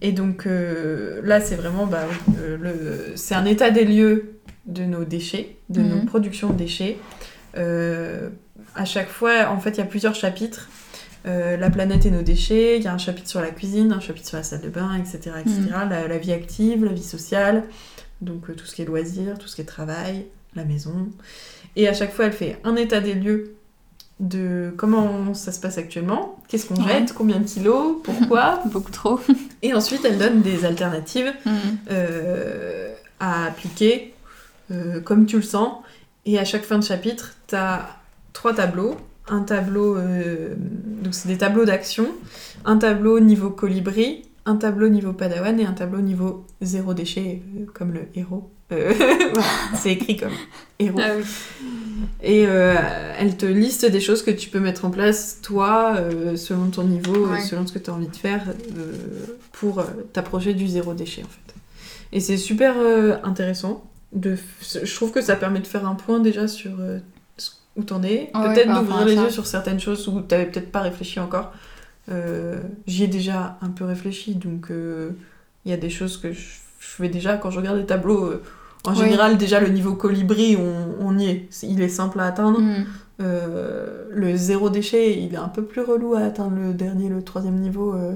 Et 0.00 0.12
donc, 0.12 0.46
euh, 0.46 1.20
là, 1.24 1.40
c'est 1.40 1.56
vraiment. 1.56 1.86
Bah, 1.86 2.04
euh, 2.38 2.56
le, 2.56 3.16
c'est 3.16 3.34
un 3.34 3.44
état 3.44 3.70
des 3.70 3.84
lieux 3.84 4.34
de 4.66 4.84
nos 4.84 5.04
déchets, 5.04 5.56
de 5.68 5.82
nos 5.82 5.96
Mhm. 5.96 6.06
productions 6.06 6.50
de 6.50 6.56
déchets. 6.56 6.98
Euh, 7.56 8.28
à 8.76 8.84
chaque 8.84 9.08
fois, 9.08 9.48
en 9.50 9.58
fait, 9.58 9.70
il 9.70 9.78
y 9.78 9.80
a 9.80 9.86
plusieurs 9.86 10.14
chapitres. 10.14 10.68
Euh, 11.26 11.56
la 11.56 11.68
planète 11.70 12.06
et 12.06 12.10
nos 12.10 12.22
déchets, 12.22 12.76
il 12.78 12.82
y 12.84 12.86
a 12.86 12.92
un 12.94 12.98
chapitre 12.98 13.28
sur 13.28 13.40
la 13.40 13.50
cuisine, 13.50 13.92
un 13.92 14.00
chapitre 14.00 14.26
sur 14.28 14.36
la 14.36 14.42
salle 14.42 14.60
de 14.60 14.68
bain, 14.68 14.94
etc. 14.94 15.32
etc. 15.40 15.54
Mhm. 15.60 15.88
La, 15.90 16.08
la 16.08 16.18
vie 16.18 16.32
active, 16.32 16.84
la 16.84 16.92
vie 16.92 17.02
sociale, 17.02 17.64
donc 18.20 18.48
euh, 18.48 18.54
tout 18.54 18.64
ce 18.66 18.74
qui 18.74 18.82
est 18.82 18.84
loisirs, 18.84 19.38
tout 19.38 19.48
ce 19.48 19.56
qui 19.56 19.62
est 19.62 19.64
travail, 19.66 20.26
la 20.54 20.64
maison. 20.64 21.08
Et 21.76 21.88
à 21.88 21.92
chaque 21.94 22.12
fois, 22.12 22.26
elle 22.26 22.32
fait 22.32 22.58
un 22.64 22.76
état 22.76 23.00
des 23.00 23.14
lieux 23.14 23.54
de 24.20 24.72
comment 24.76 25.32
ça 25.34 25.52
se 25.52 25.60
passe 25.60 25.78
actuellement, 25.78 26.36
qu'est-ce 26.48 26.66
qu'on 26.66 26.76
Ouais. 26.84 27.00
jette, 27.00 27.12
combien 27.12 27.38
de 27.38 27.44
kilos, 27.46 27.96
pourquoi. 28.04 28.60
Beaucoup 28.66 28.90
trop. 28.90 29.20
et 29.62 29.74
ensuite, 29.74 30.04
elle 30.04 30.18
donne 30.18 30.40
des 30.42 30.64
alternatives 30.64 31.32
Mm. 31.44 31.50
euh, 31.90 32.94
à 33.20 33.46
appliquer 33.46 34.14
comme 35.04 35.24
tu 35.26 35.36
le 35.36 35.42
sens. 35.42 35.72
Et 36.26 36.38
à 36.38 36.44
chaque 36.44 36.64
fin 36.64 36.78
de 36.78 36.84
chapitre, 36.84 37.34
tu 37.46 37.54
as 37.54 37.88
trois 38.34 38.52
tableaux. 38.54 38.96
Un 39.30 39.42
tableau, 39.42 39.96
euh, 39.96 40.54
donc 41.02 41.14
c'est 41.14 41.28
des 41.28 41.38
tableaux 41.38 41.64
d'action, 41.64 42.06
un 42.64 42.78
tableau 42.78 43.20
niveau 43.20 43.50
colibri, 43.50 44.22
un 44.46 44.56
tableau 44.56 44.88
niveau 44.88 45.12
padawan 45.12 45.60
et 45.60 45.64
un 45.66 45.72
tableau 45.72 46.00
niveau 46.00 46.46
zéro 46.62 46.94
déchet, 46.94 47.42
euh, 47.58 47.66
comme 47.74 47.92
le 47.92 48.02
héros. 48.14 48.50
Euh, 48.72 48.92
c'est 49.74 49.92
écrit 49.92 50.16
comme 50.16 50.32
héros. 50.78 50.98
Ah 51.02 51.10
oui. 51.16 51.24
Et 52.22 52.42
elle 52.42 53.36
te 53.36 53.46
liste 53.46 53.84
des 53.84 54.00
choses 54.00 54.22
que 54.22 54.30
tu 54.30 54.50
peux 54.50 54.60
mettre 54.60 54.84
en 54.84 54.90
place, 54.90 55.40
toi, 55.42 55.96
selon 56.36 56.68
ton 56.70 56.84
niveau, 56.84 57.26
Ouais. 57.26 57.40
selon 57.40 57.66
ce 57.66 57.72
que 57.72 57.78
tu 57.78 57.90
as 57.90 57.94
envie 57.94 58.08
de 58.08 58.16
faire, 58.16 58.44
pour 59.52 59.84
t'approcher 60.12 60.54
du 60.54 60.68
zéro 60.68 60.94
déchet, 60.94 61.22
en 61.22 61.28
fait. 61.28 61.54
Et 62.12 62.20
c'est 62.20 62.36
super 62.36 62.76
intéressant. 63.24 63.84
De... 64.12 64.36
Je 64.82 64.94
trouve 64.94 65.10
que 65.10 65.20
ça 65.20 65.34
permet 65.36 65.60
de 65.60 65.66
faire 65.66 65.86
un 65.86 65.94
point 65.94 66.20
déjà 66.20 66.46
sur 66.46 66.72
où 67.78 67.82
t'en 67.84 68.02
es. 68.02 68.30
Ouais, 68.34 68.52
peut-être 68.54 68.68
rapport 68.68 68.82
d'ouvrir 68.84 69.06
les 69.06 69.14
yeux 69.14 69.30
sur 69.30 69.46
certaines 69.46 69.80
choses 69.80 70.06
où 70.08 70.20
t'avais 70.20 70.46
peut-être 70.46 70.70
pas 70.70 70.80
réfléchi 70.82 71.20
encore. 71.20 71.52
Euh, 72.10 72.58
J'y 72.86 73.04
ai 73.04 73.06
déjà 73.06 73.56
un 73.62 73.68
peu 73.70 73.84
réfléchi, 73.84 74.34
donc 74.34 74.70
euh, 74.70 75.10
il 75.64 75.70
y 75.70 75.74
a 75.74 75.76
des 75.78 75.90
choses 75.90 76.16
que 76.18 76.32
je, 76.32 76.40
fais 76.78 77.08
déjà 77.08 77.36
quand 77.36 77.50
je 77.50 77.58
regarde 77.58 77.78
les 77.78 77.86
tableaux. 77.86 78.24
euh, 78.26 78.42
en 78.84 78.90
Ouais. 78.94 79.04
général, 79.04 79.36
déjà 79.38 79.60
le 79.60 79.68
niveau 79.68 79.94
colibri, 79.94 80.56
on, 80.56 80.94
on 81.06 81.18
y 81.18 81.26
est. 81.28 81.48
Il 81.62 81.80
est 81.82 81.88
simple 81.88 82.20
à 82.20 82.26
atteindre. 82.26 82.60
Mm. 82.60 82.86
Euh, 83.20 84.04
le 84.10 84.36
zéro 84.36 84.70
déchet, 84.70 85.18
il 85.18 85.34
est 85.34 85.38
un 85.38 85.48
peu 85.48 85.62
plus 85.64 85.80
relou 85.82 86.14
à 86.14 86.20
atteindre 86.20 86.56
le 86.56 86.72
dernier, 86.72 87.08
le 87.08 87.22
troisième 87.22 87.56
niveau. 87.56 87.92
euh. 87.94 88.14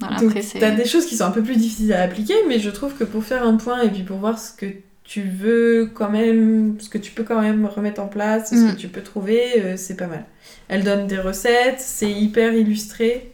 Voilà, 0.00 0.16
t'as 0.58 0.70
des 0.72 0.84
choses 0.86 1.06
qui 1.06 1.16
sont 1.16 1.24
un 1.26 1.30
peu 1.30 1.42
plus 1.42 1.56
difficiles 1.56 1.92
à 1.92 2.02
appliquer, 2.02 2.34
mais 2.48 2.58
je 2.58 2.70
trouve 2.70 2.94
que 2.94 3.04
pour 3.04 3.22
faire 3.22 3.46
un 3.46 3.56
point 3.56 3.82
et 3.82 3.90
puis 3.90 4.02
pour 4.02 4.16
voir 4.18 4.38
ce 4.38 4.52
que 4.52 4.66
tu 5.12 5.22
veux 5.22 5.90
quand 5.92 6.08
même, 6.10 6.76
ce 6.80 6.88
que 6.88 6.96
tu 6.98 7.12
peux 7.12 7.22
quand 7.24 7.40
même 7.42 7.66
remettre 7.66 8.00
en 8.00 8.06
place, 8.08 8.50
ce 8.50 8.54
Mm. 8.54 8.72
que 8.74 8.76
tu 8.80 8.88
peux 8.88 9.02
trouver, 9.02 9.42
euh, 9.62 9.76
c'est 9.76 9.96
pas 9.96 10.06
mal. 10.06 10.24
Elle 10.68 10.84
donne 10.84 11.06
des 11.06 11.18
recettes, 11.18 11.80
c'est 11.80 12.10
hyper 12.10 12.54
illustré. 12.54 13.30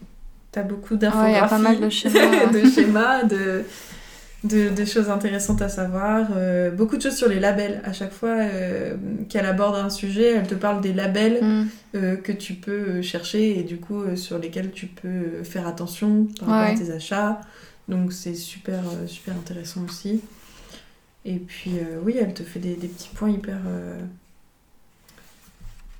T'as 0.51 0.63
beaucoup 0.63 0.95
d'infographies, 0.97 1.31
Ouais, 1.33 1.39
y 1.39 1.41
a 1.41 1.47
pas 1.47 1.57
mal 1.57 1.79
de 1.79 1.89
schémas. 1.89 2.45
de, 2.53 2.69
schémas, 2.69 3.23
de, 3.23 3.63
de, 4.43 4.69
de 4.69 4.85
choses 4.85 5.09
intéressantes 5.09 5.61
à 5.61 5.69
savoir. 5.69 6.27
Euh, 6.35 6.69
beaucoup 6.71 6.97
de 6.97 7.01
choses 7.03 7.15
sur 7.15 7.29
les 7.29 7.39
labels. 7.39 7.81
À 7.85 7.93
chaque 7.93 8.11
fois 8.11 8.35
euh, 8.39 8.95
qu'elle 9.29 9.45
aborde 9.45 9.75
un 9.77 9.89
sujet, 9.89 10.31
elle 10.37 10.47
te 10.47 10.55
parle 10.55 10.81
des 10.81 10.91
labels 10.93 11.39
Mm. 11.41 11.65
que 12.23 12.31
tu 12.33 12.53
peux 12.55 13.01
chercher 13.01 13.57
et 13.59 13.63
du 13.63 13.77
coup 13.77 14.01
sur 14.15 14.37
lesquels 14.37 14.71
tu 14.71 14.87
peux 14.87 15.43
faire 15.43 15.65
attention 15.67 16.27
par 16.39 16.49
rapport 16.49 16.67
Ouais. 16.75 16.75
à 16.75 16.85
tes 16.85 16.91
achats. 16.91 17.39
Donc 17.87 18.11
c'est 18.13 18.35
super, 18.35 18.81
super 19.07 19.33
intéressant 19.35 19.81
aussi. 19.87 20.21
Et 21.25 21.37
puis 21.37 21.71
euh, 21.79 21.99
oui, 22.03 22.15
elle 22.19 22.33
te 22.33 22.43
fait 22.43 22.59
des, 22.59 22.75
des 22.75 22.87
petits 22.87 23.09
points 23.13 23.29
hyper, 23.29 23.59
euh, 23.67 23.99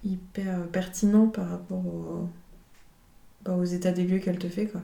hyper 0.05 0.65
pertinents 0.71 1.27
par 1.27 1.49
rapport 1.49 1.85
au- 1.85 2.27
bah, 3.45 3.53
aux 3.53 3.63
états 3.65 3.91
des 3.91 4.03
lieux 4.05 4.19
qu'elle 4.19 4.39
te 4.39 4.47
fait. 4.47 4.65
Quoi. 4.67 4.81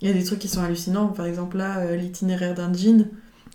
Il 0.00 0.08
y 0.08 0.10
a 0.10 0.14
des 0.14 0.24
trucs 0.24 0.38
qui 0.38 0.48
sont 0.48 0.62
hallucinants. 0.62 1.08
Par 1.08 1.26
exemple 1.26 1.56
là, 1.56 1.78
euh, 1.80 1.96
l'itinéraire 1.96 2.54
d'un 2.54 2.72
jean. 2.72 3.06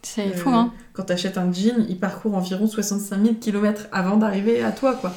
C'est 0.04 0.30
fou, 0.36 0.50
hein. 0.50 0.74
Quand 0.94 1.04
t'achètes 1.04 1.38
un 1.38 1.52
jean, 1.52 1.86
il 1.90 1.98
parcourt 2.00 2.36
environ 2.36 2.68
65 2.68 3.22
000 3.24 3.36
km 3.36 3.88
avant 3.92 4.18
d'arriver 4.18 4.62
à 4.64 4.72
toi, 4.72 4.96
quoi. 4.96 5.14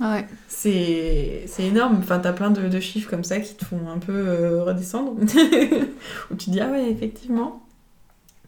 Ah 0.00 0.14
ouais. 0.14 0.26
C'est 0.48 1.44
c'est 1.46 1.64
énorme. 1.64 1.96
Enfin, 1.98 2.20
t'as 2.20 2.32
plein 2.32 2.50
de, 2.50 2.68
de 2.68 2.80
chiffres 2.80 3.10
comme 3.10 3.24
ça 3.24 3.40
qui 3.40 3.54
te 3.54 3.64
font 3.64 3.88
un 3.88 3.98
peu 3.98 4.62
redescendre. 4.62 5.12
Où 5.20 6.34
tu 6.36 6.46
te 6.46 6.50
dis, 6.50 6.60
ah 6.60 6.70
ouais, 6.70 6.90
effectivement. 6.90 7.62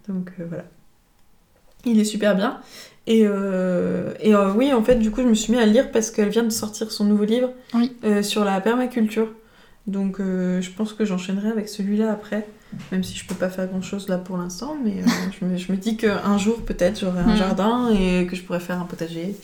Donc 0.09 0.33
voilà. 0.39 0.65
Il 1.85 1.99
est 1.99 2.05
super 2.05 2.35
bien. 2.37 2.61
Et, 3.07 3.23
euh, 3.27 4.13
et 4.21 4.35
euh, 4.35 4.53
oui, 4.55 4.73
en 4.73 4.83
fait, 4.85 4.95
du 4.97 5.11
coup, 5.11 5.23
je 5.23 5.27
me 5.27 5.35
suis 5.35 5.53
mis 5.53 5.59
à 5.59 5.67
le 5.67 5.73
lire 5.73 5.91
parce 5.91 6.11
qu'elle 6.11 6.29
vient 6.29 6.45
de 6.45 6.51
sortir 6.51 6.93
son 6.93 7.05
nouveau 7.05 7.25
livre 7.25 7.51
Oui. 7.75 7.93
euh, 8.05 8.23
sur 8.23 8.45
la 8.45 8.61
permaculture. 8.61 9.29
Donc 9.89 10.19
je 10.21 10.71
pense 10.77 10.93
que 10.93 11.05
j'enchaînerai 11.05 11.49
avec 11.49 11.69
celui-là 11.69 12.13
après. 12.13 12.47
Même 12.93 13.03
si 13.03 13.17
je 13.17 13.27
peux 13.27 13.35
pas 13.35 13.49
faire 13.51 13.67
grand-chose 13.67 14.09
là 14.09 14.17
pour 14.17 14.37
l'instant. 14.39 14.77
Mais 14.85 15.03
je, 15.41 15.45
me, 15.45 15.57
je 15.57 15.73
me 15.73 15.77
dis 15.77 15.97
qu'un 15.97 16.39
jour, 16.39 16.63
peut-être, 16.65 17.01
j'aurai 17.01 17.19
un 17.21 17.35
Mm. 17.35 17.37
jardin 17.37 17.91
et 17.91 18.27
que 18.27 18.37
je 18.37 18.43
pourrais 18.43 18.61
faire 18.61 18.81
un 18.81 18.85
potager. 18.85 19.35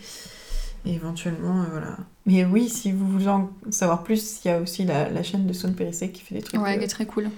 Et 0.86 0.94
éventuellement, 0.94 1.64
voilà. 1.72 1.96
Mais 2.24 2.44
oui, 2.44 2.68
si 2.68 2.92
vous 2.92 3.06
voulez 3.08 3.26
en 3.28 3.50
savoir 3.70 4.04
plus, 4.04 4.38
il 4.44 4.48
y 4.48 4.50
a 4.52 4.60
aussi 4.60 4.84
la, 4.84 5.10
la 5.10 5.24
chaîne 5.24 5.44
de 5.44 5.52
Saune 5.52 5.74
Périssé 5.74 6.10
qui 6.12 6.22
fait 6.22 6.36
des 6.36 6.42
trucs, 6.42 6.60
Ouais, 6.62 6.78
qui 6.78 6.84
est 6.84 6.88
très 6.88 7.04
cool. 7.04 7.28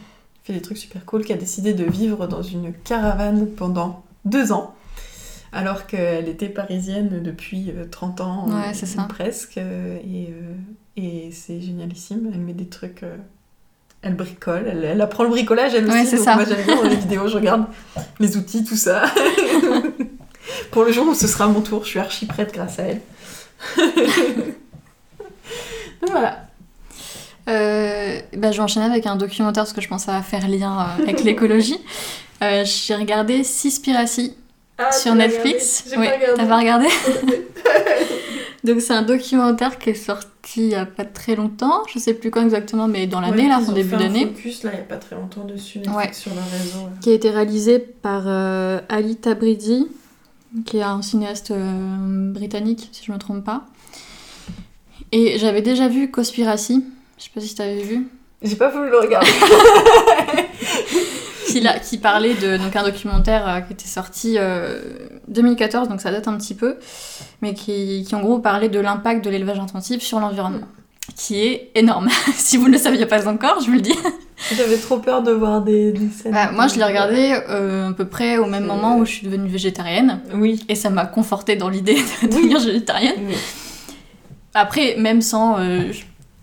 fait 0.45 0.53
des 0.53 0.61
trucs 0.61 0.77
super 0.77 1.07
cool, 1.07 1.25
qui 1.25 1.33
a 1.33 1.37
décidé 1.37 1.73
de 1.73 1.85
vivre 1.85 2.27
dans 2.27 2.43
une 2.43 2.75
caravane 2.75 3.47
pendant 3.47 4.05
deux 4.27 4.53
ans, 4.53 4.75
alors 5.53 5.87
qu'elle 5.87 6.29
était 6.29 6.49
parisienne 6.49 7.21
depuis 7.23 7.71
euh, 7.71 7.85
30 7.91 8.21
ans, 8.21 8.47
Ouais, 8.49 8.55
euh, 8.55 8.71
c'est 8.73 8.87
ça. 8.87 9.03
presque. 9.09 9.59
euh, 9.59 9.99
Et, 9.99 10.29
euh, 10.31 10.55
et 10.97 11.31
c'est 11.33 11.61
génialissime. 11.61 12.31
Elle 12.33 12.41
met 12.41 12.53
des 12.53 12.67
trucs. 12.69 13.03
elle 14.03 14.15
bricole, 14.15 14.67
elle, 14.71 14.85
elle 14.85 15.01
apprend 15.01 15.25
le 15.25 15.31
bricolage 15.31 15.75
elle 15.75 15.87
aussi. 15.87 15.93
Ouais, 15.95 16.05
c'est 16.05 16.17
donc 16.17 16.25
ça. 16.25 16.35
Moi 16.37 16.45
j'aime 16.45 16.65
bien 16.65 16.83
les 16.89 16.97
vidéos, 17.05 17.29
je 17.29 17.37
regarde 17.37 17.65
les 18.19 18.37
outils, 18.37 18.65
tout 18.65 18.77
ça. 18.77 19.05
Pour 20.71 20.85
le 20.85 20.93
jour 20.93 21.07
où 21.09 21.15
ce 21.15 21.27
sera 21.27 21.47
mon 21.49 21.61
tour, 21.61 21.85
je 21.85 21.91
suis 21.91 21.99
archi 21.99 22.27
prête 22.27 22.53
grâce 22.53 22.79
à 22.79 22.83
elle. 22.85 23.01
Voilà. 26.09 26.47
Euh, 27.49 28.21
bah, 28.37 28.53
je 28.53 28.57
vais 28.57 28.63
enchaîner 28.63 28.87
avec 28.87 29.07
un 29.07 29.17
documentaire 29.17 29.65
parce 29.65 29.73
que 29.73 29.81
je 29.81 29.89
pense 29.89 30.03
que 30.03 30.07
ça 30.07 30.13
va 30.17 30.23
faire 30.23 30.49
lien 30.49 30.81
euh, 30.99 31.03
avec 31.03 31.23
l'écologie. 31.25 31.79
Euh, 32.43 32.65
J'ai 32.65 32.95
regardé 32.95 33.45
Seaspiracy 33.45 34.35
Ah, 34.81 34.93
sur 34.93 35.15
Netflix. 35.15 35.85
Oui, 35.97 36.07
t'as 36.37 36.47
pas 36.47 36.59
regardé 36.59 36.87
Donc 38.65 38.81
c'est 38.81 38.93
un 38.93 39.03
documentaire 39.03 39.79
qui 39.79 39.91
est 39.91 39.95
sorti 39.95 40.29
il 40.57 40.69
y 40.69 40.75
a 40.75 40.85
pas 40.85 41.05
très 41.05 41.35
longtemps, 41.37 41.83
je 41.93 41.99
sais 41.99 42.13
plus 42.15 42.31
quand 42.31 42.43
exactement, 42.43 42.89
mais 42.89 43.07
dans 43.07 43.21
l'année, 43.21 43.49
là, 43.49 43.59
en 43.59 43.73
début 43.73 43.97
d'année, 43.97 44.27
focus 44.27 44.65
là, 44.65 44.71
il 44.75 44.79
y 44.79 44.81
a 44.81 44.85
pas 44.85 44.97
très 44.97 45.17
longtemps 45.17 45.45
dessus, 45.45 45.79
Netflix, 45.79 45.97
Ouais. 45.97 46.13
sur 46.13 46.33
réseau. 46.33 46.85
là. 46.87 46.91
qui 47.01 47.11
a 47.11 47.15
été 47.15 47.31
réalisé 47.31 47.79
par 47.79 48.23
euh, 48.27 48.81
Ali 48.89 49.17
Tabridi, 49.17 49.87
qui 50.67 50.79
est 50.79 50.83
un 50.83 51.01
cinéaste 51.03 51.53
euh, 51.53 52.33
britannique, 52.33 52.89
si 52.93 53.05
je 53.05 53.13
me 53.13 53.19
trompe 53.19 53.45
pas. 53.45 53.65
Et 55.13 55.39
j'avais 55.39 55.63
déjà 55.63 55.89
vu 55.89 56.11
Conspiracy, 56.11 56.85
je 57.19 57.25
sais 57.25 57.31
pas 57.35 57.41
si 57.41 57.55
t'avais 57.55 57.83
vu. 57.83 58.09
J'ai 58.43 58.57
pas 58.57 58.71
voulu 58.71 58.91
le 58.91 58.99
regarder. 58.99 59.31
qui, 61.51 61.61
l'a- 61.61 61.79
qui 61.79 61.99
parlait 61.99 62.35
de 62.35 62.57
donc 62.57 62.75
un 62.77 62.83
documentaire 62.85 63.49
euh, 63.49 63.61
qui 63.61 63.73
était 63.73 63.87
sorti 63.89 64.37
euh, 64.39 64.81
2014, 65.29 65.89
donc 65.89 66.01
ça 66.01 66.11
date 66.11 66.29
un 66.29 66.37
petit 66.37 66.55
peu, 66.55 66.77
mais 67.43 67.55
qui, 67.55 68.05
qui 68.07 68.15
en 68.15 68.21
gros 68.21 68.39
parlait 68.39 68.69
de 68.69 68.81
l'impact 68.81 69.25
de 69.25 69.31
l'élevage 69.31 69.59
intensif 69.59 70.03
sur 70.03 70.21
l'environnement, 70.21 70.67
qui 71.17 71.41
est 71.43 71.71
énorme. 71.75 72.09
si 72.35 72.57
vous 72.57 72.69
ne 72.69 72.73
le 72.73 72.79
saviez 72.79 73.07
pas 73.07 73.27
encore, 73.29 73.61
je 73.61 73.67
vous 73.67 73.73
le 73.75 73.81
dis. 73.81 73.95
J'avais 74.57 74.79
trop 74.79 74.99
peur 74.99 75.23
de 75.23 75.33
voir 75.33 75.61
des, 75.61 75.93
des 75.93 76.09
scènes. 76.09 76.33
Bah, 76.33 76.51
moi, 76.51 76.67
je 76.67 76.77
l'ai 76.77 76.85
regardé 76.85 77.39
euh, 77.51 77.91
à 77.91 77.93
peu 77.93 78.07
près 78.07 78.39
au 78.39 78.47
même 78.47 78.65
moment 78.65 78.97
où 78.97 79.05
je 79.05 79.11
suis 79.13 79.27
devenue 79.27 79.49
végétarienne, 79.51 80.21
Oui. 80.35 80.65
et 80.69 80.75
ça 80.75 80.89
m'a 80.89 81.05
confortée 81.05 81.57
dans 81.57 81.69
l'idée 81.69 81.95
de 81.97 82.01
Oui. 82.23 82.29
devenir 82.29 82.59
végétarienne. 82.59 83.17
Oui. 83.29 83.35
Après, 84.55 84.97
même 84.99 85.21
sans 85.23 85.59
euh, 85.61 85.93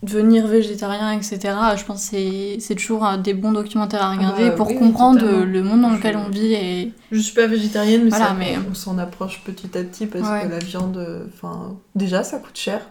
devenir 0.04 0.46
végétarien, 0.48 1.12
etc., 1.12 1.40
je 1.76 1.84
pense 1.84 2.10
que 2.10 2.16
c'est- 2.60 2.76
toujours 2.76 3.08
des 3.18 3.34
bons 3.34 3.52
documentaires 3.52 4.04
à 4.04 4.12
regarder 4.12 4.50
bah, 4.50 4.56
pour 4.56 4.68
oui, 4.70 4.78
comprendre 4.78 5.20
totalement. 5.20 5.46
le 5.46 5.64
monde 5.64 5.82
dans 5.82 5.90
lequel 5.90 6.18
on 6.18 6.30
vit 6.30 6.54
et 6.54 6.94
Je 7.12 7.20
suis 7.20 7.34
pas 7.34 7.48
végétarienne, 7.48 8.04
mais, 8.04 8.10
Voilà, 8.10 8.28
ça, 8.28 8.34
mais- 8.38 8.56
on 8.70 8.74
s'en 8.76 8.98
approche 9.00 9.42
petit 9.44 9.76
à 9.78 9.84
petit 9.84 10.06
parce 10.06 10.28
Ouais. 10.30 10.44
que 10.44 10.52
la 10.52 10.60
viande, 10.60 10.98
euh, 10.98 11.26
enfin, 11.34 11.76
déjà 11.96 12.24
ça 12.24 12.38
coûte 12.38 12.56
cher. 12.58 12.82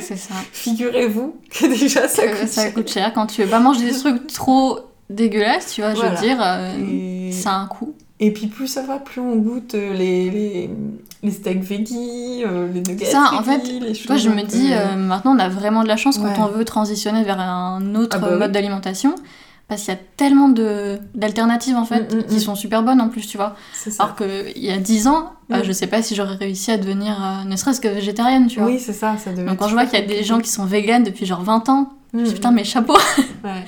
c'est 0.00 0.16
ça. 0.16 0.34
Figurez-vous 0.52 1.36
que 1.50 1.66
déjà 1.66 2.06
ça 2.06 2.22
Euh, 2.22 2.34
coûte 2.40 2.48
ça 2.48 2.62
cher. 2.62 2.74
coûte 2.74 2.88
cher. 2.90 3.12
Quand 3.14 3.26
tu 3.26 3.42
veux 3.42 3.48
pas 3.50 3.58
manger 3.60 3.86
des 3.90 3.98
trucs 3.98 4.26
trop 4.28 4.78
dégueulasses, 5.10 5.72
tu 5.74 5.80
vois, 5.82 5.94
je 5.94 6.00
veux 6.02 6.16
dire, 6.20 6.38
euh, 6.40 7.28
Et... 7.28 7.32
ça 7.32 7.50
a 7.50 7.54
un 7.56 7.66
coût. 7.66 7.94
Et 8.24 8.30
puis 8.32 8.46
plus 8.46 8.68
ça 8.68 8.82
va, 8.82 8.98
plus 8.98 9.20
on 9.20 9.36
goûte 9.36 9.74
euh, 9.74 9.92
les, 9.92 10.30
les, 10.30 10.70
les 11.22 11.30
steaks 11.30 11.62
veggie, 11.62 12.42
euh, 12.46 12.68
les 12.72 12.80
nuggets 12.82 13.04
Ça, 13.04 13.30
en 13.34 13.42
veggie, 13.42 13.80
les 13.80 13.92
Toi, 13.94 14.16
je 14.16 14.28
me 14.30 14.42
dis, 14.42 14.70
euh, 14.72 14.96
maintenant, 14.96 15.34
on 15.36 15.38
a 15.38 15.48
vraiment 15.48 15.82
de 15.82 15.88
la 15.88 15.96
chance 15.96 16.18
Ouais. 16.18 16.30
quand 16.36 16.44
on 16.44 16.48
veut 16.56 16.64
transitionner 16.64 17.22
vers 17.24 17.40
un 17.40 17.94
autre 17.96 18.16
Ah 18.16 18.20
bah 18.20 18.28
oui. 18.32 18.38
mode 18.38 18.52
d'alimentation. 18.52 19.14
Parce 19.68 19.82
qu'il 19.84 19.94
y 19.94 19.96
a 19.96 20.00
tellement 20.16 20.48
de- 20.50 20.98
d'alternatives, 21.14 21.76
en 21.76 21.84
fait, 21.84 22.12
Mm, 22.12 22.18
mm, 22.18 22.22
qui 22.24 22.36
mm. 22.36 22.40
sont 22.40 22.54
super 22.54 22.82
bonnes 22.82 23.00
en 23.00 23.08
plus, 23.08 23.26
tu 23.26 23.36
vois. 23.38 23.56
Alors 23.98 24.16
qu'il 24.16 24.62
y 24.62 24.70
a 24.70 24.76
10 24.78 25.06
ans, 25.08 25.32
Mm. 25.48 25.56
je 25.64 25.72
sais 25.72 25.86
pas 25.86 26.02
si 26.02 26.14
j'aurais 26.14 26.34
réussi 26.36 26.70
à 26.70 26.78
devenir 26.78 27.16
euh, 27.22 27.48
ne 27.48 27.56
serait-ce 27.56 27.80
que 27.80 27.88
végétarienne, 27.88 28.46
tu 28.48 28.58
vois. 28.60 28.68
Oui, 28.68 28.78
c'est 28.78 28.92
ça, 28.92 29.16
ça 29.16 29.30
devait 29.32 29.44
Donc 29.44 29.58
quand 29.58 29.68
je 29.68 29.74
vois 29.74 29.86
qu'il 29.86 29.98
y 29.98 30.02
a 30.02 30.06
des 30.06 30.22
gens 30.24 30.40
qui 30.40 30.50
sont 30.50 30.64
véganes 30.66 31.04
depuis 31.04 31.26
genre 31.26 31.42
20 31.42 31.68
ans, 31.70 31.92
je 32.12 32.18
me 32.18 32.24
dis, 32.24 32.34
putain, 32.34 32.50
mais 32.50 32.64
chapeau 32.64 32.94
Ouais. 33.44 33.64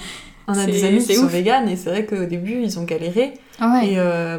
On 0.46 0.52
a 0.58 0.66
des 0.66 0.84
amis 0.84 1.00
c'est 1.00 1.14
qui 1.14 1.18
sont 1.20 1.26
ouf. 1.26 1.32
véganes 1.32 1.68
et 1.68 1.76
c'est 1.76 1.88
vrai 1.90 2.04
qu'au 2.04 2.24
début 2.26 2.60
ils 2.62 2.78
ont 2.78 2.84
galéré. 2.84 3.34
Ah 3.60 3.72
ouais. 3.74 3.88
Et 3.92 3.98
euh, 3.98 4.38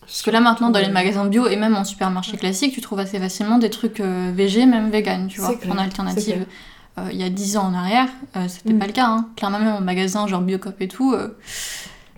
Parce 0.00 0.22
que 0.22 0.30
là 0.30 0.40
maintenant 0.40 0.70
dans 0.70 0.80
les 0.80 0.88
magasins 0.90 1.24
bio 1.26 1.46
et 1.46 1.56
même 1.56 1.74
en 1.76 1.84
supermarché 1.84 2.36
classique, 2.36 2.74
tu 2.74 2.80
trouves 2.80 2.98
assez 3.00 3.18
facilement 3.18 3.58
des 3.58 3.70
trucs 3.70 4.00
euh, 4.00 4.32
végé, 4.34 4.66
même 4.66 4.90
vegan, 4.90 5.28
tu 5.28 5.40
vois, 5.40 5.54
en 5.70 5.78
alternative. 5.78 6.44
Euh, 6.98 7.08
il 7.10 7.18
y 7.20 7.24
a 7.24 7.30
10 7.30 7.56
ans 7.56 7.64
en 7.68 7.74
arrière, 7.74 8.06
euh, 8.36 8.46
c'était 8.48 8.72
Mm. 8.72 8.78
pas 8.78 8.86
le 8.86 8.92
cas. 8.92 9.06
Hein. 9.06 9.28
Clairement 9.36 9.58
même 9.58 9.74
en 9.74 9.80
magasin 9.80 10.26
genre 10.26 10.42
Biocop 10.42 10.80
et 10.80 10.88
tout, 10.88 11.14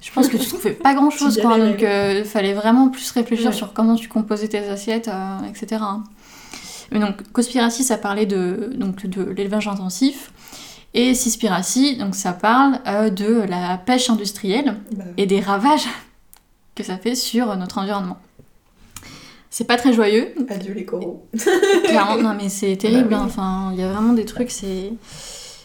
je 0.02 0.10
pense 0.12 0.28
que 0.28 0.36
tu 0.36 0.46
trouvais 0.48 0.72
pas 0.72 0.94
grand 0.94 1.10
chose 1.10 1.38
quoi. 1.40 1.58
Donc 1.58 1.82
euh, 1.82 2.24
fallait 2.24 2.52
vraiment 2.54 2.88
plus 2.88 3.10
réfléchir 3.12 3.46
Ouais. 3.50 3.56
sur 3.56 3.72
comment 3.72 3.94
tu 3.94 4.08
composais 4.08 4.48
tes 4.48 4.58
assiettes, 4.68 5.10
etc. 5.48 5.78
hein. 5.80 6.02
Mais 6.92 6.98
donc 7.00 7.16
Conspiracy 7.32 7.82
ça 7.84 7.96
parlait 7.98 8.26
de, 8.26 8.70
donc, 8.76 9.06
de 9.06 9.22
l'élevage 9.24 9.66
intensif. 9.68 10.30
Et 10.98 11.14
Seaspiracy, 11.14 11.96
donc 11.98 12.14
ça 12.14 12.32
parle 12.32 12.78
euh, 12.86 13.10
de 13.10 13.42
la 13.48 13.76
pêche 13.76 14.08
industrielle 14.10 14.76
bah, 14.92 15.04
et 15.18 15.26
des 15.26 15.40
ravages 15.40 15.86
que 16.74 16.82
ça 16.82 16.96
fait 16.96 17.14
sur 17.14 17.54
notre 17.56 17.78
environnement. 17.78 18.16
C'est 19.50 19.64
pas 19.66 19.76
très 19.76 19.92
joyeux, 19.92 20.34
adieu 20.48 20.72
les 20.74 20.84
coraux. 20.84 21.26
clairement. 21.84 22.16
Non, 22.22 22.34
mais 22.34 22.48
c'est 22.48 22.76
terrible. 22.76 23.08
Bah 23.10 23.16
oui. 23.18 23.22
hein. 23.22 23.26
Enfin, 23.26 23.70
il 23.74 23.80
y 23.80 23.82
a 23.82 23.92
vraiment 23.92 24.12
des 24.12 24.24
trucs, 24.24 24.50
c'est 24.50 24.92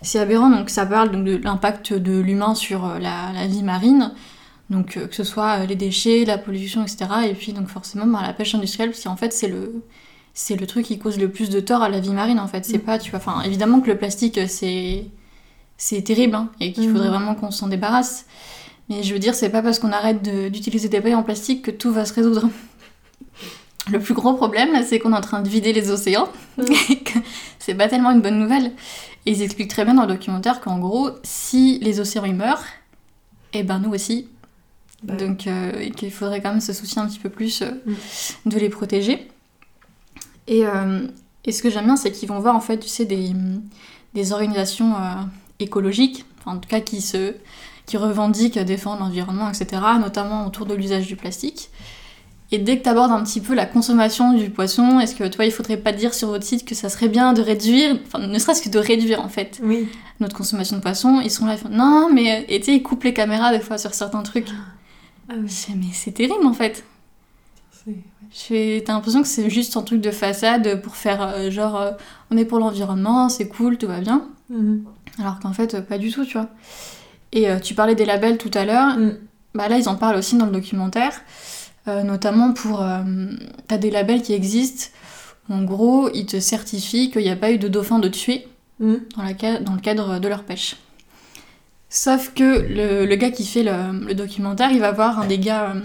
c'est 0.04 0.20
aberrant. 0.20 0.50
Donc, 0.50 0.70
ça 0.70 0.86
parle 0.86 1.12
donc, 1.12 1.26
de 1.26 1.38
l'impact 1.38 1.94
de 1.94 2.20
l'humain 2.20 2.56
sur 2.56 2.86
euh, 2.86 3.00
la, 3.00 3.32
la 3.34 3.48
vie 3.48 3.64
marine. 3.64 4.14
Donc, 4.70 4.98
euh, 4.98 5.08
que 5.08 5.16
ce 5.16 5.24
soit 5.24 5.66
les 5.66 5.76
déchets, 5.76 6.24
la 6.26 6.38
pollution, 6.38 6.82
etc. 6.84 7.06
Et 7.30 7.34
puis, 7.34 7.54
donc, 7.54 7.68
forcément, 7.68 8.06
bah, 8.08 8.20
la 8.26 8.34
pêche 8.34 8.56
industrielle, 8.56 8.92
parce 8.92 9.04
qu'en 9.04 9.16
fait, 9.18 9.32
c'est 9.34 9.48
le 9.48 9.82
c'est 10.34 10.56
le 10.56 10.66
truc 10.66 10.86
qui 10.86 10.98
cause 10.98 11.20
le 11.20 11.30
plus 11.30 11.50
de 11.50 11.60
tort 11.60 11.82
à 11.84 11.90
la 11.90 12.00
vie 12.00 12.12
marine 12.12 12.40
en 12.40 12.48
fait 12.48 12.64
c'est 12.64 12.78
Mm. 12.78 12.86
pas 12.86 12.98
tu 12.98 13.12
vois 13.12 13.20
enfin 13.20 13.42
évidemment 13.42 13.82
que 13.82 13.90
le 13.92 13.98
plastique 13.98 14.40
c'est 14.48 15.04
c'est 15.84 16.02
terrible 16.04 16.36
hein, 16.36 16.50
et 16.60 16.74
qu'il 16.74 16.90
faudrait 16.92 17.10
vraiment 17.10 17.34
qu'on 17.34 17.50
s'en 17.50 17.68
débarrasse. 17.68 18.26
Mais 18.88 19.02
je 19.04 19.14
veux 19.14 19.20
dire 19.20 19.34
c'est 19.34 19.50
pas 19.50 19.62
parce 19.64 19.80
qu'on 19.80 19.92
arrête 19.92 20.22
de- 20.24 20.50
d'utiliser 20.50 20.90
des 20.90 21.02
pailles 21.02 21.16
en 21.16 21.24
plastique 21.24 21.64
que 21.64 21.72
tout 21.72 21.92
va 21.92 22.06
se 22.06 22.14
résoudre. 22.14 22.50
Le 23.92 24.00
plus 24.00 24.14
gros 24.14 24.34
problème 24.36 24.72
là 24.74 24.84
c'est 24.84 25.00
qu'on 25.00 25.12
est 25.14 25.18
en 25.18 25.22
train 25.22 25.42
de 25.42 25.50
vider 25.50 25.74
les 25.74 25.90
océans. 25.92 26.30
Mm. 26.58 26.64
que 27.06 27.20
c'est 27.60 27.74
pas 27.76 27.88
tellement 27.88 28.12
une 28.12 28.22
bonne 28.22 28.38
nouvelle. 28.38 28.72
Et 29.26 29.32
ils 29.32 29.42
expliquent 29.42 29.70
très 29.70 29.86
bien 29.86 29.94
dans 29.96 30.02
le 30.06 30.14
documentaire 30.14 30.62
qu'en 30.62 30.78
gros 30.80 31.10
si 31.24 31.80
les 31.80 32.00
océans 32.00 32.28
meurent 32.34 32.64
et 33.54 33.64
ben 33.64 33.80
nous 33.80 33.92
aussi. 33.92 34.28
Donc 35.04 35.48
euh, 35.48 35.90
qu'il 35.92 36.12
faudrait 36.12 36.42
quand 36.42 36.50
même 36.52 36.62
se 36.62 36.74
soucier 36.74 37.02
un 37.02 37.08
petit 37.08 37.20
peu 37.20 37.30
plus 37.30 37.62
euh, 37.64 37.72
Mm. 37.88 38.50
de 38.52 38.60
les 38.60 38.70
protéger. 38.70 39.28
Et, 40.48 40.66
euh, 40.68 41.08
et 41.46 41.52
ce 41.52 41.64
que 41.64 41.70
j'aime 41.70 41.86
bien, 41.86 41.96
c'est 41.96 42.12
qu'ils 42.12 42.28
vont 42.30 42.40
voir 42.40 42.56
en 42.56 42.60
fait, 42.60 42.78
tu 42.80 42.88
sais, 42.90 43.06
des, 43.06 43.32
des 44.14 44.32
organisations 44.34 44.94
euh, 44.96 45.14
écologiques, 45.62 46.26
en 46.45 46.57
tout 46.57 46.70
cas 46.70 46.80
qui 46.80 47.01
se 47.01 47.36
qui 47.88 47.97
revendiquent 47.97 48.59
défendre 48.59 49.01
l'environnement, 49.01 49.49
etc., 49.49 49.82
notamment 49.99 50.45
autour 50.47 50.66
de 50.66 50.74
l'usage 50.76 51.07
du 51.07 51.16
plastique. 51.16 51.70
Et 52.53 52.57
dès 52.57 52.78
que 52.78 52.84
tu 52.84 52.89
abordes 52.89 53.12
un 53.12 53.24
petit 53.24 53.39
peu 53.41 53.53
la 53.55 53.66
consommation 53.66 54.34
du 54.34 54.49
poisson, 54.49 54.99
est-ce 54.99 55.16
que 55.16 55.26
toi, 55.28 55.45
il 55.45 55.51
faudrait 55.51 55.78
pas 55.78 55.91
dire 55.93 56.14
sur 56.14 56.28
votre 56.28 56.43
site 56.45 56.66
que 56.66 56.76
ça 56.76 56.89
serait 56.89 57.07
bien 57.07 57.32
de 57.34 57.41
réduire, 57.41 57.97
enfin, 58.05 58.20
ne 58.20 58.38
serait-ce 58.39 58.62
que 58.62 58.70
de 58.70 58.78
réduire 58.78 59.22
en 59.22 59.30
fait 59.30 59.59
Oui. 59.64 59.88
notre 60.20 60.36
consommation 60.36 60.76
de 60.76 60.82
poisson? 60.82 61.22
Ils 61.24 61.32
sont 61.32 61.45
là, 61.45 61.53
ils 61.53 61.59
font 61.59 61.70
non, 61.70 62.09
mais 62.14 62.45
et 62.49 62.59
tu 62.59 62.66
sais, 62.68 62.76
ils 62.76 62.84
coupent 62.84 63.03
les 63.05 63.14
caméras 63.14 63.51
des 63.51 63.62
fois 63.62 63.78
sur 63.78 63.93
certains 63.93 64.22
trucs. 64.22 64.49
Ah 65.30 65.34
oui. 65.38 65.47
Je 65.47 65.53
fais, 65.53 65.74
mais 65.76 65.86
c'est 65.93 66.12
terrible 66.12 66.45
en 66.45 66.53
fait. 66.53 66.84
T'as 68.47 68.93
l'impression 68.93 69.22
que 69.22 69.28
c'est 69.28 69.49
juste 69.49 69.76
un 69.76 69.82
truc 69.82 70.01
de 70.01 70.12
façade 70.12 70.82
pour 70.82 70.95
faire 70.95 71.22
euh, 71.22 71.51
genre 71.51 71.80
euh, 71.80 71.91
on 72.30 72.38
est 72.38 72.45
pour 72.45 72.59
l'environnement, 72.59 73.28
c'est 73.30 73.47
cool, 73.47 73.78
tout 73.78 73.88
va 73.88 73.99
bien. 73.99 74.28
Mhm. 74.49 74.84
Alors 75.20 75.39
qu'en 75.39 75.53
fait, 75.53 75.74
euh, 75.76 75.82
pas 75.82 75.97
du 75.97 76.12
tout, 76.12 76.26
tu 76.26 76.34
vois. 76.34 76.49
Et 77.34 77.49
euh, 77.49 77.59
tu 77.59 77.74
parlais 77.76 77.95
des 77.95 78.05
labels 78.05 78.38
tout 78.38 78.51
à 78.53 78.66
l'heure. 78.66 78.97
Mm. 78.97 79.14
Bah 79.53 79.68
là, 79.68 79.78
ils 79.78 79.89
en 79.89 79.95
parlent 79.95 80.16
aussi 80.18 80.38
dans 80.38 80.45
le 80.45 80.51
documentaire. 80.51 81.22
Euh, 81.88 82.03
notamment 82.03 82.53
pour. 82.53 82.82
euh, 82.82 83.01
T'as 83.68 83.78
des 83.78 83.91
labels 83.91 84.22
qui 84.22 84.34
existent. 84.34 84.88
En 85.49 85.64
gros, 85.64 86.09
ils 86.14 86.26
te 86.26 86.39
certifient 86.39 87.09
qu'il 87.12 87.24
n'y 87.24 87.30
a 87.30 87.36
pas 87.36 87.51
eu 87.51 87.57
de 87.57 87.68
dauphin 87.68 87.99
de 87.99 88.07
tuer 88.07 88.47
Mm. 88.80 88.95
dans, 89.18 89.24
la 89.24 89.38
ca- 89.38 89.59
dans 89.59 89.74
le 89.74 89.80
cadre 89.82 90.20
de 90.20 90.28
leur 90.28 90.43
pêche. 90.43 90.76
Sauf 91.89 92.34
que 92.34 92.62
le, 92.68 93.05
le 93.05 93.16
gars 93.16 93.32
qui 93.32 93.45
fait 93.45 93.64
le, 93.64 94.05
le 94.07 94.14
documentaire, 94.16 94.72
il 94.72 94.80
va 94.80 94.91
voir 94.91 95.20
un 95.20 95.28
des 95.28 95.38
gars 95.39 95.76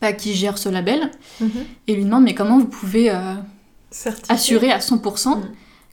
bah, 0.00 0.12
qui 0.12 0.34
gère 0.34 0.56
ce 0.56 0.68
label 0.68 1.10
Mhm. 1.40 1.50
et 1.88 1.94
lui 1.96 2.04
demande 2.04 2.22
mais 2.24 2.34
comment 2.34 2.58
vous 2.58 2.66
pouvez 2.68 3.10
assurer 4.28 4.70
à 4.70 4.78
100% 4.78 5.38
Mm. 5.38 5.42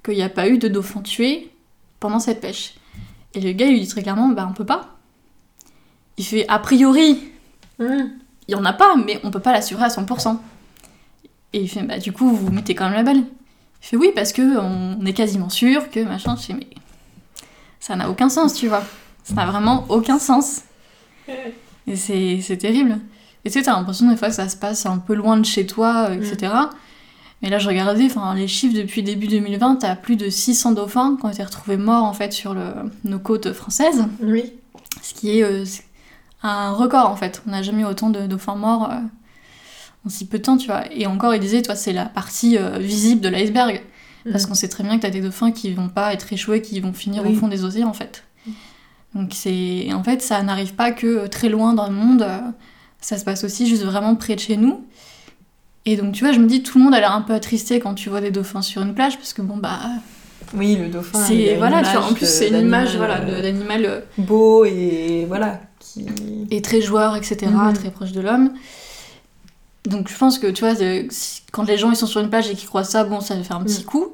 qu'il 0.06 0.16
n'y 0.16 0.22
a 0.24 0.30
pas 0.30 0.48
eu 0.50 0.58
de 0.60 0.68
dauphin 0.68 1.02
tué 1.02 1.50
pendant 2.02 2.20
cette 2.20 2.42
pêche 2.42 2.74
Et 3.34 3.40
le 3.40 3.54
gars 3.54 3.68
il 3.68 3.74
lui 3.74 3.80
dit 3.80 3.88
très 3.88 4.02
clairement 4.04 4.28
bah 4.28 4.46
on 4.50 4.54
peut 4.54 4.66
pas. 4.66 4.98
Il 6.18 6.26
fait 6.26 6.46
a 6.50 6.60
priori 6.60 7.18
Mm. 7.80 8.10
il 8.48 8.52
y 8.52 8.56
en 8.56 8.64
a 8.66 8.74
pas 8.74 8.96
mais 8.96 9.20
on 9.24 9.32
peut 9.32 9.40
pas 9.40 9.54
l'assurer 9.54 9.86
à 9.86 9.88
100%. 9.88 10.38
Et 11.54 11.62
il 11.62 11.70
fait 11.70 11.82
bah 11.84 11.98
du 11.98 12.12
coup 12.12 12.30
vous 12.30 12.52
mettez 12.52 12.76
quand 12.76 12.86
même 12.86 12.94
la 12.94 13.04
balle. 13.04 13.18
Il 13.18 13.88
fait 13.88 13.98
oui 13.98 14.12
parce 14.14 14.34
que 14.34 14.58
on 14.60 15.04
est 15.06 15.14
quasiment 15.14 15.50
sûr 15.50 15.90
que 15.90 16.02
machin. 16.04 16.36
Je 16.36 16.44
fais 16.48 16.54
mais 16.54 16.68
ça 17.80 17.96
n'a 17.96 18.10
aucun 18.10 18.30
sens 18.30 18.54
tu 18.54 18.68
vois. 18.68 18.84
Ça 19.24 19.34
n'a 19.36 19.46
vraiment 19.46 19.86
aucun 19.90 20.20
sens. 20.20 20.62
Et 21.88 21.96
c'est 21.96 22.58
terrible. 22.58 23.00
Et 23.44 23.50
tu 23.50 23.58
sais, 23.58 23.64
t'as 23.64 23.74
l'impression 23.74 24.10
des 24.10 24.18
fois 24.18 24.28
que 24.30 24.36
ça 24.36 24.48
se 24.50 24.56
passe 24.56 24.86
un 24.86 25.00
peu 25.00 25.16
loin 25.16 25.38
de 25.38 25.46
chez 25.46 25.66
toi, 25.66 26.14
etc. 26.14 26.54
Mais 27.42 27.50
là, 27.50 27.58
je 27.60 27.68
regardais 27.68 28.06
enfin, 28.06 28.36
les 28.36 28.48
chiffres 28.48 28.76
depuis 28.78 29.02
début 29.04 29.28
2020, 29.28 29.78
t'as 29.78 29.96
plus 29.96 30.16
de 30.16 30.30
600 30.30 30.74
dauphins 30.74 31.18
qui 31.20 31.26
ont 31.26 31.30
été 31.30 31.44
retrouvés 31.44 31.78
morts 31.78 32.04
en 32.04 32.14
fait 32.14 32.32
sur 32.34 32.54
le- 32.54 32.74
nos 33.04 33.18
côtes 33.20 33.52
françaises, 33.54 34.06
Oui. 34.22 34.54
ce 35.02 35.14
qui 35.16 35.40
est 35.40 35.44
euh, 35.44 35.66
un 36.44 36.72
record 36.72 37.10
en 37.10 37.16
fait. 37.16 37.42
On 37.48 37.52
n'a 37.52 37.64
jamais 37.64 37.82
eu 37.82 37.86
autant 37.86 38.10
de 38.12 38.28
dauphins 38.28 38.56
morts 38.56 38.92
euh, 38.92 38.98
en 40.06 40.10
si 40.10 40.26
peu 40.28 40.38
de 40.38 40.44
temps, 40.44 40.58
tu 40.58 40.68
vois. 40.68 40.84
Et 40.94 41.08
encore, 41.08 41.34
il 41.34 41.40
disait, 41.42 41.62
toi, 41.64 41.76
c'est 41.76 41.94
la 41.94 42.06
partie 42.06 42.58
euh, 42.58 42.78
visible 42.78 43.22
de 43.22 43.30
l'iceberg. 43.30 43.82
Parce 44.32 44.44
Mm. 44.44 44.48
qu'on 44.50 44.54
sait 44.54 44.68
très 44.70 44.84
bien 44.84 44.98
que 44.98 45.02
t'as 45.02 45.10
des 45.10 45.22
dauphins 45.22 45.52
qui 45.52 45.74
vont 45.74 45.90
pas 45.90 46.14
être 46.14 46.32
échoués, 46.32 46.62
qui 46.62 46.80
vont 46.80 46.94
finir 46.94 47.26
au 47.28 47.34
fond 47.34 47.48
des 47.48 47.64
océans 47.64 47.90
en 47.90 47.94
fait. 47.94 48.24
Donc 49.16 49.32
c'est 49.34 49.92
en 49.94 50.04
fait 50.04 50.22
ça 50.22 50.44
n'arrive 50.44 50.76
pas 50.76 50.92
que 50.92 51.26
très 51.26 51.50
loin 51.50 51.74
dans 51.74 51.88
le 51.88 51.94
monde, 51.96 52.26
ça 53.02 53.18
se 53.18 53.26
passe 53.26 53.44
aussi 53.44 53.66
juste 53.68 53.82
vraiment 53.84 54.14
près 54.16 54.36
de 54.36 54.40
chez 54.40 54.58
nous. 54.58 54.86
Et 55.86 55.96
donc 55.98 56.14
tu 56.14 56.24
vois, 56.24 56.32
je 56.34 56.40
me 56.40 56.46
dis 56.48 56.62
tout 56.64 56.78
le 56.78 56.84
monde 56.84 56.94
a 56.94 57.00
l'air 57.00 57.12
un 57.14 57.22
peu 57.22 57.34
attristé 57.34 57.80
quand 57.80 57.96
tu 57.96 58.10
vois 58.10 58.22
des 58.22 58.32
dauphins 58.32 58.62
sur 58.62 58.82
une 58.82 58.94
plage 58.94 59.18
parce 59.18 59.34
que 59.34 59.42
bon 59.42 59.58
bah 59.58 59.80
Oui, 60.54 60.76
le 60.76 60.90
dauphin. 60.90 61.18
c'est 61.20 61.56
voilà, 61.58 61.82
tu 61.84 61.92
vois, 61.98 62.06
en 62.08 62.14
plus 62.14 62.28
c'est 62.28 62.50
une 62.50 62.60
image 62.60 62.96
voilà 62.98 63.20
euh, 63.22 63.42
d'animal 63.42 63.86
euh, 63.86 64.02
beau 64.18 64.64
et 64.66 65.26
voilà. 65.28 65.60
Qui... 65.80 66.06
et 66.52 66.62
très 66.62 66.82
joueur 66.82 67.16
etc 67.16 67.48
Mhm. 67.52 67.74
très 67.74 67.90
proche 67.90 68.12
de 68.12 68.22
l'homme. 68.22 68.52
Donc 69.86 70.08
je 70.10 70.16
pense 70.16 70.38
que 70.38 70.46
tu 70.48 70.64
vois 70.64 70.76
quand 71.52 71.64
les 71.64 71.78
gens 71.78 71.90
ils 71.90 71.96
sont 71.96 72.06
sur 72.06 72.22
une 72.22 72.30
plage 72.30 72.48
et 72.50 72.54
qu'ils 72.54 72.68
croient 72.70 72.84
ça 72.84 73.04
bon 73.04 73.20
ça 73.20 73.36
faire 73.42 73.56
un 73.58 73.64
petit 73.64 73.82
Mm. 73.82 73.86
coup, 73.86 74.06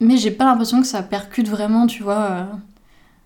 mais 0.00 0.18
j'ai 0.18 0.30
pas 0.30 0.44
l'impression 0.44 0.82
que 0.82 0.86
ça 0.86 1.02
percute 1.02 1.48
vraiment 1.48 1.86
tu 1.86 2.02
vois, 2.02 2.20
euh, 2.30 2.44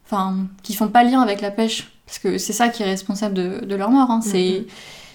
enfin 0.07 0.37
qu'ils 0.63 0.77
font 0.77 0.87
pas 0.89 1.03
lien 1.03 1.21
avec 1.21 1.41
la 1.41 1.51
pêche 1.51 1.91
parce 2.07 2.21
que 2.21 2.39
c'est 2.39 2.53
ça 2.53 2.69
qui 2.69 2.85
est 2.85 2.87
responsable 2.87 3.35
de, 3.35 3.65
de 3.65 3.75
leur 3.75 3.91
mort. 3.91 4.13
hein. 4.13 4.21
C'est 4.23 4.61
Mhm. 4.61 4.67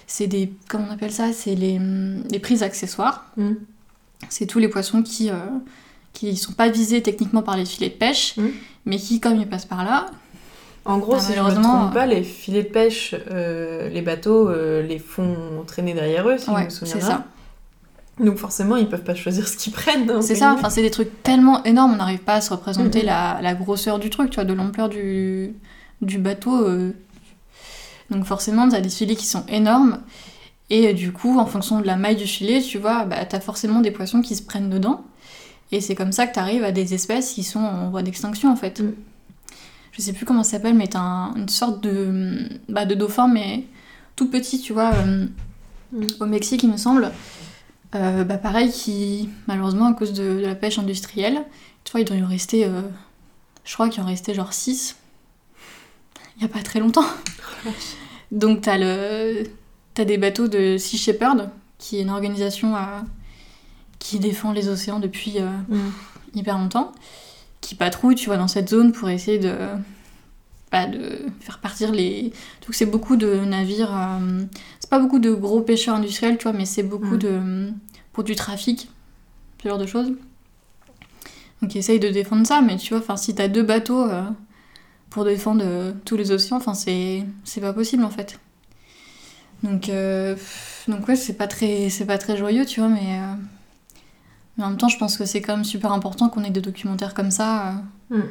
C'est 0.06 0.26
des 0.26 0.52
comment 0.68 0.86
on 0.88 0.92
appelle 0.92 1.12
ça 1.12 1.32
c'est 1.32 1.54
les, 1.54 1.76
hum, 1.78 2.22
les 2.30 2.38
prises 2.38 2.62
accessoires. 2.62 3.26
Mm. 3.36 3.52
C'est 4.28 4.46
tous 4.46 4.58
les 4.58 4.68
poissons 4.68 5.02
qui 5.02 5.30
euh, 5.30 5.34
qui 6.12 6.36
sont 6.36 6.52
pas 6.52 6.68
visés 6.68 7.02
techniquement 7.02 7.42
par 7.42 7.56
les 7.56 7.64
filets 7.64 7.88
de 7.90 7.94
pêche, 7.94 8.36
Mm. 8.36 8.48
mais 8.86 8.96
qui 8.98 9.20
comme 9.20 9.36
ils 9.40 9.48
passent 9.48 9.64
par 9.66 9.84
là, 9.84 10.06
En 10.84 10.98
gros, 10.98 11.14
Ah, 11.16 11.20
si 11.20 11.32
je 11.32 11.38
me 11.38 11.42
malheureusement, 11.44 11.78
trompe 11.78 11.94
pas, 11.94 12.06
les 12.06 12.22
filets 12.24 12.64
de 12.64 12.68
pêche, 12.68 13.14
euh, 13.30 13.88
les 13.88 14.02
bateaux 14.02 14.48
euh, 14.48 14.82
les 14.82 14.98
font 14.98 15.36
traîner 15.66 15.94
derrière 15.94 16.28
eux, 16.28 16.38
si 16.38 16.46
je 16.46 16.50
ouais 16.50 16.64
me 16.64 16.70
souviens 16.70 16.96
bien. 16.96 17.06
ça. 17.06 17.24
Donc 18.20 18.36
forcément, 18.36 18.76
ils 18.76 18.88
peuvent 18.88 19.02
pas 19.04 19.14
choisir 19.14 19.48
ce 19.48 19.56
qu'ils 19.56 19.72
prennent. 19.72 20.10
hein, 20.10 20.20
C'est 20.20 20.34
ça, 20.34 20.52
enfin 20.52 20.68
c'est 20.70 20.82
des 20.82 20.90
trucs 20.90 21.22
tellement 21.22 21.62
énormes, 21.64 21.92
on 21.94 21.96
n'arrive 21.96 22.18
pas 22.20 22.34
à 22.34 22.40
se 22.42 22.50
représenter 22.52 23.02
la, 23.02 23.38
la 23.40 23.54
grosseur 23.54 23.98
du 23.98 24.10
truc, 24.10 24.30
tu 24.30 24.34
vois, 24.36 24.44
de 24.44 24.52
l'ampleur 24.52 24.88
du, 24.88 25.54
du 26.02 26.18
bateau. 26.18 26.66
Donc 28.10 28.24
forcément, 28.24 28.68
t'as 28.68 28.80
des 28.80 28.88
filets 28.88 29.16
qui 29.16 29.26
sont 29.26 29.44
énormes, 29.48 30.00
et 30.70 30.88
euh, 30.88 30.92
du 30.92 31.12
coup, 31.12 31.38
en 31.38 31.46
fonction 31.46 31.80
de 31.80 31.86
la 31.86 31.96
maille 31.96 32.16
du 32.16 32.26
filet, 32.26 32.60
tu 32.60 32.78
vois, 32.78 33.04
bah, 33.04 33.24
t'as 33.24 33.40
forcément 33.40 33.80
des 33.80 33.90
poissons 33.90 34.22
qui 34.22 34.36
se 34.36 34.42
prennent 34.42 34.70
dedans, 34.70 35.04
et 35.70 35.80
c'est 35.80 35.94
comme 35.94 36.12
ça 36.12 36.26
que 36.26 36.34
t'arrives 36.34 36.64
à 36.64 36.72
des 36.72 36.94
espèces 36.94 37.32
qui 37.32 37.42
sont 37.44 37.60
en 37.60 37.90
voie 37.90 38.02
d'extinction 38.02 38.50
en 38.52 38.56
fait. 38.56 38.80
Mhm. 38.80 38.94
Je 39.92 40.00
sais 40.00 40.12
plus 40.12 40.24
comment 40.24 40.42
ça 40.42 40.52
s'appelle, 40.52 40.74
mais 40.74 40.94
un- 40.96 41.32
une 41.36 41.48
sorte 41.48 41.82
de, 41.82 42.48
bah, 42.68 42.86
de 42.86 42.94
dauphin, 42.94 43.28
mais 43.28 43.64
tout 44.16 44.28
petit, 44.30 44.60
tu 44.60 44.72
vois, 44.72 44.92
euh, 44.94 45.26
Mhm. 45.92 46.06
au 46.20 46.26
Mexique, 46.26 46.62
il 46.62 46.70
me 46.70 46.76
semble. 46.78 47.10
Euh, 47.94 48.24
bah 48.24 48.38
pareil, 48.38 48.70
qui, 48.72 49.28
malheureusement, 49.46 49.86
à 49.86 49.92
cause 49.92 50.14
de, 50.14 50.40
de 50.40 50.46
la 50.46 50.54
pêche 50.54 50.78
industrielle, 50.78 51.42
tu 51.84 51.92
vois, 51.92 52.00
il 52.00 52.04
doit 52.06 52.16
y 52.16 52.22
en 52.22 52.26
rester, 52.26 52.64
euh, 52.64 52.80
je 53.64 53.74
crois 53.74 53.90
qu'il 53.90 54.02
en 54.02 54.06
restait 54.06 54.32
genre 54.32 54.54
6. 54.54 54.96
Il 56.42 56.46
n'y 56.46 56.50
a 56.50 56.56
pas 56.56 56.62
très 56.64 56.80
longtemps. 56.80 57.04
Donc 58.32 58.62
t'as 58.62 58.76
le... 58.78 59.44
T'as 59.94 60.04
des 60.04 60.18
bateaux 60.18 60.48
de 60.48 60.76
Sea 60.78 60.96
Shepherd, 60.96 61.50
qui 61.78 61.98
est 61.98 62.02
une 62.02 62.10
organisation 62.10 62.74
à- 62.74 63.04
qui 64.00 64.18
défend 64.18 64.50
les 64.52 64.68
océans 64.68 64.98
depuis 64.98 65.34
euh, 65.38 65.48
Mm. 65.68 65.78
hyper 66.34 66.58
longtemps, 66.58 66.90
qui 67.60 67.74
patrouille, 67.76 68.16
tu 68.16 68.26
vois, 68.26 68.38
dans 68.38 68.48
cette 68.48 68.70
zone 68.70 68.90
pour 68.92 69.08
essayer 69.10 69.38
de, 69.38 69.54
bah, 70.72 70.86
de 70.86 71.18
faire 71.40 71.58
partir 71.60 71.92
les... 71.92 72.32
Donc 72.62 72.74
c'est 72.74 72.86
beaucoup 72.86 73.14
de 73.16 73.36
navires... 73.44 73.94
euh, 73.94 74.44
C'est 74.80 74.90
pas 74.90 74.98
beaucoup 74.98 75.20
de 75.20 75.32
gros 75.32 75.60
pêcheurs 75.60 75.94
industriels, 75.94 76.38
tu 76.38 76.44
vois, 76.44 76.52
mais 76.54 76.64
c'est 76.64 76.82
beaucoup 76.82 77.14
Mm. 77.14 77.18
de... 77.18 77.70
pour 78.14 78.24
du 78.24 78.34
trafic, 78.34 78.88
ce 79.62 79.68
genre 79.68 79.78
de 79.78 79.86
choses. 79.86 80.10
Donc 81.60 81.74
ils 81.74 81.78
essayent 81.78 82.00
de 82.00 82.08
défendre 82.08 82.44
ça, 82.46 82.62
mais 82.62 82.76
tu 82.78 82.94
vois, 82.94 82.98
enfin, 83.02 83.16
si 83.16 83.34
t'as 83.34 83.46
deux 83.46 83.62
bateaux 83.62 84.02
euh, 84.08 84.24
pour 85.12 85.24
défendre 85.24 85.62
euh, 85.64 85.92
tous 86.04 86.16
les 86.16 86.30
océans, 86.32 86.56
enfin, 86.56 86.74
c'est 86.74 87.24
pas 87.60 87.72
possible, 87.72 88.04
en 88.04 88.10
fait. 88.10 88.38
Donc, 89.62 89.88
euh, 89.88 90.34
donc 90.88 91.06
ouais, 91.06 91.16
c'est 91.16 91.34
pas, 91.34 91.46
très... 91.46 91.88
pas 92.06 92.18
très 92.18 92.36
joyeux, 92.36 92.64
tu 92.66 92.80
vois, 92.80 92.88
mais... 92.88 93.18
euh, 93.20 93.34
mais 94.58 94.64
en 94.64 94.68
même 94.70 94.76
temps, 94.78 94.88
je 94.88 94.98
pense 94.98 95.16
que 95.16 95.24
c'est 95.24 95.40
quand 95.40 95.54
même 95.56 95.64
super 95.64 95.92
important 95.92 96.28
qu'on 96.28 96.44
ait 96.44 96.50
des 96.50 96.60
documentaires 96.60 97.14
comme 97.14 97.30
ça. 97.30 97.68
euh, 97.68 98.16
Mm. 98.18 98.22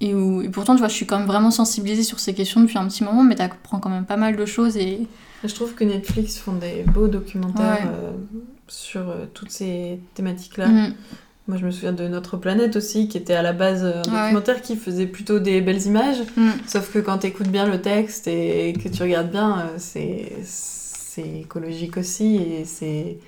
et, 0.00 0.14
où, 0.14 0.42
et 0.42 0.48
pourtant, 0.50 0.74
tu 0.74 0.80
vois, 0.80 0.88
je 0.88 0.94
suis 0.94 1.06
quand 1.06 1.18
même 1.18 1.26
vraiment 1.26 1.50
sensibilisée 1.50 2.02
sur 2.02 2.20
ces 2.20 2.34
questions 2.34 2.60
depuis 2.60 2.76
un 2.76 2.86
petit 2.88 3.02
moment, 3.04 3.22
mais 3.22 3.34
t'apprends 3.34 3.78
quand 3.80 3.88
même 3.88 4.04
pas 4.04 4.16
mal 4.18 4.36
de 4.36 4.44
choses. 4.44 4.76
Et 4.76 5.06
Je 5.44 5.54
trouve 5.54 5.74
que 5.74 5.84
Netflix 5.84 6.36
font 6.38 6.52
des 6.54 6.82
beaux 6.82 7.08
documentaires 7.08 7.78
Ouais. 7.82 8.12
sur 8.68 9.04
toutes 9.32 9.50
ces 9.50 10.00
thématiques-là. 10.14 10.68
Mm. 10.68 10.94
Moi, 11.46 11.58
je 11.58 11.66
me 11.66 11.70
souviens 11.70 11.92
de 11.92 12.08
Notre 12.08 12.38
Planète 12.38 12.74
aussi, 12.76 13.06
qui 13.06 13.18
était 13.18 13.34
à 13.34 13.42
la 13.42 13.52
base 13.52 13.84
un 13.84 14.00
Ouais. 14.10 14.20
documentaire 14.22 14.62
qui 14.62 14.76
faisait 14.76 15.06
plutôt 15.06 15.38
des 15.40 15.60
belles 15.60 15.84
images. 15.86 16.22
Mm. 16.36 16.48
Sauf 16.66 16.90
que 16.92 16.98
quand 17.00 17.18
tu 17.18 17.26
écoutes 17.26 17.48
bien 17.48 17.66
le 17.66 17.82
texte 17.82 18.26
et 18.28 18.72
que 18.82 18.88
tu 18.88 19.02
regardes 19.02 19.30
bien, 19.30 19.58
euh, 19.58 19.68
c'est 19.78 21.38
écologique 21.40 21.96
aussi 21.96 22.36
et 22.36 22.64
c'est 22.64 23.18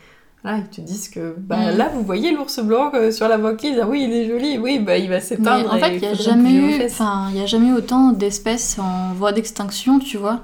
voilà, 0.43 0.59
ils 0.59 0.69
te 0.69 0.81
disent 0.81 1.09
que 1.09 1.35
bah 1.39 1.73
Mm. 1.73 1.77
là 1.77 1.89
vous 1.93 2.03
voyez 2.03 2.33
l'ours 2.33 2.59
blanc 2.61 2.91
euh, 2.95 3.11
sur 3.11 3.29
la 3.29 3.37
banquise, 3.39 3.79
ah 3.83 3.87
oui 3.89 4.05
il 4.09 4.13
est 4.13 4.29
joli, 4.29 4.59
oui 4.59 4.79
bah 4.79 4.97
il 4.97 5.09
va 5.09 5.21
s'éteindre. 5.21 5.73
en 5.73 5.79
fait, 5.79 5.95
il 5.97 6.01
n'y 6.01 6.07
a 6.07 6.15
jamais 6.15 6.53
eu, 6.55 6.71
y 6.81 7.41
a 7.41 7.47
jamais 7.47 7.69
eu 7.69 7.75
autant 7.75 8.13
d'espèces 8.13 8.79
en 8.79 9.13
voie 9.15 9.33
d'extinction, 9.33 9.99
tu 9.99 10.17
vois. 10.17 10.41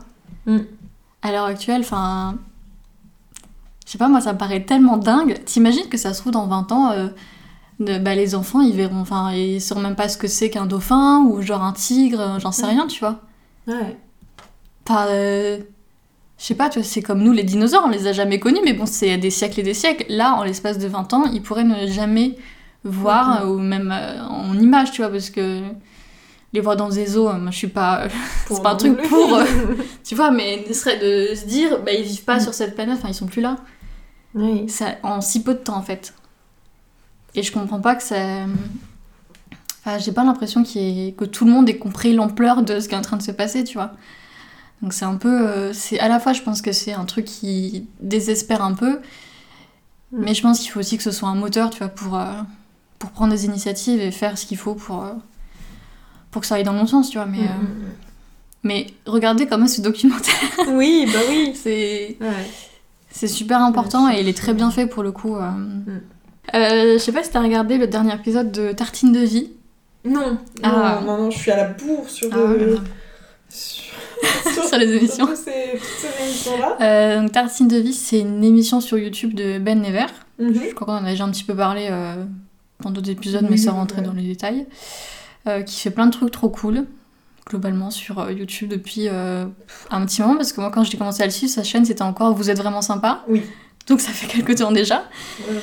Mm. 0.47 0.59
À 1.23 1.33
l'heure 1.33 1.45
actuelle, 1.47 1.81
enfin, 1.83 2.37
je 3.87 3.93
sais 3.93 3.99
pas, 3.99 4.09
moi, 4.09 4.21
ça 4.21 4.33
me 4.33 4.39
paraît 4.39 4.63
tellement 4.65 4.97
dingue. 4.97 5.39
T'imagines 5.45 5.89
que 5.89 5.97
ça 5.99 6.13
se 6.15 6.21
trouve 6.21 6.33
dans 6.33 6.47
20 6.47 6.73
ans, 6.73 6.91
euh, 6.93 7.09
de- 7.85 7.99
bah, 7.99 8.15
les 8.15 8.35
enfants, 8.35 8.61
ils 8.61 8.75
verront, 8.75 9.01
enfin, 9.01 9.33
ils 9.33 9.61
sauront 9.61 9.81
même 9.81 9.95
pas 9.97 10.09
ce 10.09 10.17
que 10.17 10.27
c'est 10.29 10.51
qu'un 10.51 10.67
dauphin 10.67 11.25
ou 11.29 11.43
genre 11.43 11.63
un 11.63 11.73
tigre, 11.73 12.21
euh, 12.21 12.39
j'en 12.39 12.53
sais 12.53 12.67
rien, 12.67 12.87
tu 12.87 13.01
vois. 13.01 13.21
Ouais. 13.67 13.97
Enfin, 14.89 15.07
euh, 15.09 15.59
je 16.39 16.45
sais 16.45 16.55
pas, 16.55 16.69
tu 16.69 16.79
vois, 16.81 16.87
c'est 16.89 17.03
comme 17.03 17.23
nous, 17.23 17.33
les 17.33 17.45
dinosaures, 17.45 17.85
on 17.87 17.91
les 17.91 18.07
a 18.09 18.13
jamais 18.13 18.39
connus, 18.41 18.61
mais 18.65 18.73
bon, 18.73 18.87
c'est 18.87 19.17
des 19.19 19.31
siècles 19.31 19.61
et 19.61 19.63
des 19.63 19.75
siècles. 19.75 20.07
Là, 20.09 20.35
en 20.35 20.43
l'espace 20.45 20.79
de 20.79 20.89
20 20.89 21.13
ans, 21.15 21.25
ils 21.33 21.43
pourraient 21.43 21.65
ne 21.65 21.87
jamais 21.87 22.37
voir, 22.85 23.43
euh, 23.43 23.47
ou 23.47 23.59
même 23.59 23.93
euh, 23.93 24.23
en 24.27 24.59
image, 24.59 24.91
tu 24.91 25.03
vois, 25.03 25.11
parce 25.11 25.31
que 25.31 25.61
les 26.53 26.61
voir 26.61 26.77
dans 26.77 26.89
des 26.89 27.17
eaux, 27.17 27.33
moi, 27.33 27.51
je 27.51 27.57
suis 27.57 27.69
pas... 27.69 28.09
Pour 28.47 28.61
pas 28.63 28.73
un 28.73 28.77
truc 28.77 29.01
pour, 29.09 29.35
euh, 29.37 29.45
tu 30.05 30.15
vois, 30.15 30.31
mais 30.31 30.65
ne 30.69 30.73
serait 30.75 30.99
de 30.99 31.35
se 31.35 31.47
dire, 31.47 31.79
bah, 31.85 31.93
ils 31.93 32.03
vivent 32.05 32.25
pas 32.25 32.37
Mm. 32.37 32.41
sur 32.41 32.55
cette 32.55 32.75
planète, 32.75 32.99
enfin, 32.99 33.09
ils 33.09 33.15
sont 33.15 33.27
plus 33.27 33.41
là. 33.41 33.57
oui. 34.35 34.69
Ça, 34.69 34.97
en 35.03 35.21
si 35.21 35.43
peu 35.43 35.55
de 35.55 35.61
temps, 35.61 35.77
en 35.77 35.83
fait. 35.83 36.13
Et 37.35 37.43
je 37.43 37.53
comprends 37.53 37.81
pas 37.81 37.95
que 37.95 38.03
ça... 38.03 38.17
Enfin, 39.85 39.99
j'ai 39.99 40.13
pas 40.13 40.23
l'impression 40.25 40.63
y 40.65 41.09
ait- 41.09 41.13
que 41.13 41.25
tout 41.25 41.45
le 41.45 41.51
monde 41.51 41.69
ait 41.69 41.77
compris 41.79 42.13
l'ampleur 42.15 42.63
de 42.63 42.79
ce 42.79 42.89
qui 42.89 42.95
est 42.95 42.99
en 42.99 43.03
train 43.03 43.17
de 43.17 43.23
se 43.23 43.33
passer, 43.33 43.65
tu 43.65 43.75
vois. 43.75 43.93
Donc 44.81 44.93
c'est 44.93 45.05
un 45.05 45.17
peu... 45.17 45.49
euh, 45.49 45.73
c'est 45.73 45.99
À 45.99 46.09
la 46.09 46.21
fois, 46.21 46.33
je 46.33 46.43
pense 46.43 46.63
que 46.63 46.73
c'est 46.73 46.93
un 46.93 47.05
truc 47.05 47.25
qui 47.25 47.87
désespère 48.01 48.63
un 48.63 48.75
peu, 48.75 49.01
Mm. 50.15 50.25
mais 50.25 50.35
je 50.35 50.43
pense 50.43 50.61
qu'il 50.61 50.71
faut 50.71 50.79
aussi 50.81 50.99
que 50.99 51.03
ce 51.03 51.11
soit 51.11 51.31
un 51.31 51.35
moteur, 51.35 51.71
tu 51.71 51.79
vois, 51.79 51.89
pour, 51.89 52.19
euh, 52.19 52.33
pour 52.99 53.11
prendre 53.13 53.33
des 53.33 53.47
initiatives 53.47 53.99
et 53.99 54.11
faire 54.11 54.37
ce 54.37 54.45
qu'il 54.45 54.59
faut 54.59 54.75
pour, 54.75 55.03
euh, 55.05 55.13
pour 56.31 56.43
que 56.43 56.47
ça 56.47 56.57
aille 56.57 56.65
dans 56.65 56.75
le 56.75 56.81
bon 56.81 56.87
sens, 56.87 57.09
tu 57.09 57.17
vois. 57.17 57.25
Mais, 57.27 57.39
Mm, 57.39 57.43
euh, 57.45 57.47
mm, 57.63 57.93
Mais 58.65 58.87
regardez 59.07 59.47
quand 59.47 59.57
même 59.59 59.69
ce 59.69 59.81
documentaire. 59.81 60.35
Oui, 60.69 61.09
bah 61.13 61.19
oui. 61.31 61.53
C'est 61.55 62.19
Ouais. 62.21 62.51
c'est 63.11 63.27
super 63.27 63.63
important 63.63 64.09
et 64.11 64.21
il 64.21 64.29
est 64.29 64.37
très 64.37 64.53
bien 64.53 64.71
fait 64.71 64.87
pour 64.87 65.03
le 65.03 65.13
coup. 65.13 65.35
Euh, 66.55 66.95
je 66.95 66.99
sais 66.99 67.13
pas 67.13 67.23
si 67.23 67.31
t'as 67.31 67.41
regardé 67.41 67.79
le 67.79 67.87
dernier 67.87 68.15
épisode 68.15 68.51
de 68.53 68.73
Tartine 68.73 69.13
de 69.13 69.21
vie. 69.21 69.51
Non, 70.05 70.39
Ah. 70.63 71.01
non, 71.05 71.07
non, 71.07 71.23
non, 71.25 71.31
je 71.31 71.39
suis 71.39 71.51
à 71.51 71.57
la 71.57 71.65
bourre 71.69 72.09
sur, 72.09 72.29
Ah, 72.33 72.37
le- 72.37 72.65
voilà. 72.67 72.81
sur... 73.49 73.93
Sur 74.69 74.79
les 74.79 74.95
émissions. 74.97 75.27
Sur 75.27 75.37
ces, 75.37 76.23
émissions-là. 76.25 76.77
Euh, 76.81 77.21
donc 77.23 77.33
Tartine 77.33 77.67
de 77.69 77.77
vie, 77.77 77.93
c'est 77.93 78.21
une 78.21 78.43
émission 78.45 78.81
sur 78.81 78.97
YouTube 78.99 79.35
de 79.35 79.59
Ben 79.59 79.81
Never. 79.81 80.07
Mhm. 80.39 80.55
Je 80.69 80.75
crois 80.75 80.87
qu'on 80.87 80.93
en 80.95 81.05
a 81.05 81.11
déjà 81.11 81.25
un 81.25 81.31
petit 81.31 81.43
peu 81.45 81.55
parlé 81.55 81.89
euh, 81.91 82.15
dans 82.81 82.91
d'autres 82.91 83.11
épisodes, 83.11 83.47
mais 83.51 83.57
sans 83.57 83.73
rentrer 83.73 84.01
ouais. 84.01 84.07
dans 84.07 84.13
les 84.13 84.23
détails. 84.23 84.67
Euh, 85.49 85.63
qui 85.63 85.81
fait 85.81 85.91
plein 85.91 86.07
de 86.07 86.13
trucs 86.13 86.31
trop 86.31 86.49
cool, 86.49 86.85
globalement, 87.49 87.91
sur 87.91 88.31
YouTube 88.31 88.69
depuis 88.69 89.09
euh, 89.09 89.45
un 89.91 90.07
petit 90.07 90.23
moment. 90.23 90.37
Parce 90.37 90.53
que 90.53 90.61
moi, 90.61 90.71
quand 90.73 90.85
j'ai 90.85 90.97
commencé 90.97 91.23
à 91.23 91.27
le 91.27 91.33
suivre, 91.33 91.53
sa 91.53 91.65
chaîne, 91.65 91.85
c'était 91.85 92.03
encore 92.03 92.33
Vous 92.35 92.49
êtes 92.49 92.59
vraiment 92.59 92.83
sympa. 92.83 93.25
Oui. 93.29 93.43
Donc 93.89 94.01
ça 94.01 94.11
fait 94.13 94.27
quelques 94.29 94.57
temps 94.59 94.71
déjà. 94.73 95.05
Ouais, 95.49 95.55
ouais. 95.57 95.61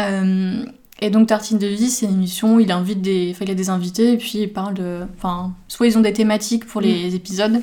Euh, 0.00 0.64
et 1.00 1.10
donc 1.10 1.28
Tartine 1.28 1.58
de 1.58 1.66
vie, 1.66 1.90
c'est 1.90 2.06
une 2.06 2.14
émission 2.14 2.56
où 2.56 2.60
il 2.60 2.70
invite 2.72 3.02
des, 3.02 3.30
enfin, 3.32 3.44
il 3.44 3.50
a 3.50 3.54
des 3.54 3.70
invités 3.70 4.12
et 4.12 4.16
puis 4.16 4.38
il 4.38 4.52
parle 4.52 4.74
de, 4.74 5.06
enfin, 5.16 5.52
soit 5.68 5.86
ils 5.86 5.98
ont 5.98 6.00
des 6.00 6.12
thématiques 6.12 6.66
pour 6.66 6.80
les 6.80 7.14
épisodes, 7.14 7.62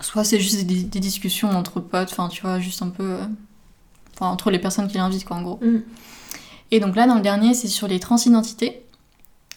soit 0.00 0.24
c'est 0.24 0.40
juste 0.40 0.64
des, 0.64 0.82
des 0.82 1.00
discussions 1.00 1.50
entre 1.50 1.80
potes, 1.80 2.10
enfin 2.12 2.28
tu 2.28 2.42
vois, 2.42 2.60
juste 2.60 2.82
un 2.82 2.88
peu, 2.88 3.04
euh, 3.04 3.24
enfin 4.14 4.26
entre 4.30 4.50
les 4.50 4.58
personnes 4.58 4.88
qui 4.88 4.96
l'invitent 4.96 5.24
quoi 5.24 5.36
en 5.36 5.42
gros. 5.42 5.58
Mm. 5.62 5.78
Et 6.70 6.80
donc 6.80 6.96
là 6.96 7.06
dans 7.06 7.16
le 7.16 7.20
dernier, 7.20 7.54
c'est 7.54 7.68
sur 7.68 7.88
les 7.88 8.00
transidentités. 8.00 8.84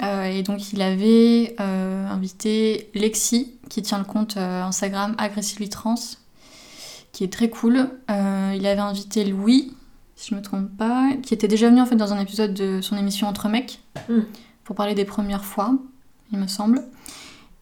Euh, 0.04 0.26
et 0.26 0.44
donc 0.44 0.74
il 0.74 0.82
avait 0.82 1.56
euh, 1.60 2.08
invité 2.08 2.90
Lexi 2.94 3.54
qui 3.70 3.82
tient 3.82 3.98
le 3.98 4.04
compte 4.04 4.38
euh, 4.38 4.62
Instagram 4.64 5.16
Aggressively 5.18 5.70
Trans, 5.70 5.96
qui 7.12 7.24
est 7.24 7.34
très 7.34 7.50
cool. 7.50 7.90
Il 8.10 8.66
avait 8.66 8.80
invité 8.80 9.26
Louis 9.26 9.74
si 10.18 10.32
je 10.32 10.36
me 10.36 10.42
trompe 10.42 10.76
pas, 10.78 11.12
qui 11.24 11.34
était 11.34 11.48
déjà 11.48 11.70
venu 11.70 11.80
en 11.80 11.86
fait 11.86 11.96
dans 11.96 12.12
un 12.12 12.20
épisode 12.20 12.54
de 12.54 12.82
son 12.82 12.98
émission 12.98 13.28
Entre 13.28 13.48
mecs 13.48 13.80
Mm. 14.10 14.20
pour 14.66 14.76
parler 14.76 14.94
des 14.96 15.06
premières 15.06 15.46
fois, 15.46 15.74
il 16.34 16.38
me 16.40 16.48
semble. 16.48 16.84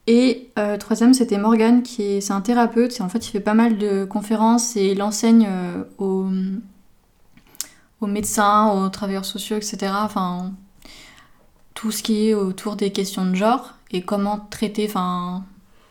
Et 0.07 0.49
euh, 0.59 0.77
troisième, 0.77 1.13
c'était 1.13 1.37
Morgan, 1.37 1.81
qui 1.83 2.01
est, 2.03 2.21
c'est 2.21 2.33
un 2.33 2.41
thérapeute, 2.41 2.99
et 2.99 3.03
en 3.03 3.09
fait 3.09 3.27
il 3.27 3.31
fait 3.31 3.39
pas 3.39 3.53
mal 3.55 3.77
de 3.77 4.05
conférences 4.05 4.75
et 4.75 4.91
il 4.91 5.01
enseigne 5.03 5.47
euh, 5.49 5.83
aux, 5.97 6.27
aux 8.01 8.07
médecins, 8.07 8.67
aux 8.71 8.89
travailleurs 8.89 9.25
sociaux, 9.25 9.57
etc. 9.57 9.91
Enfin, 10.03 10.53
tout 11.73 11.91
ce 11.91 12.03
qui 12.03 12.29
est 12.29 12.33
autour 12.33 12.75
des 12.75 12.91
questions 12.91 13.25
de 13.25 13.35
genre 13.35 13.73
et 13.91 14.01
comment 14.03 14.39
traiter, 14.49 14.85
enfin, 14.87 15.43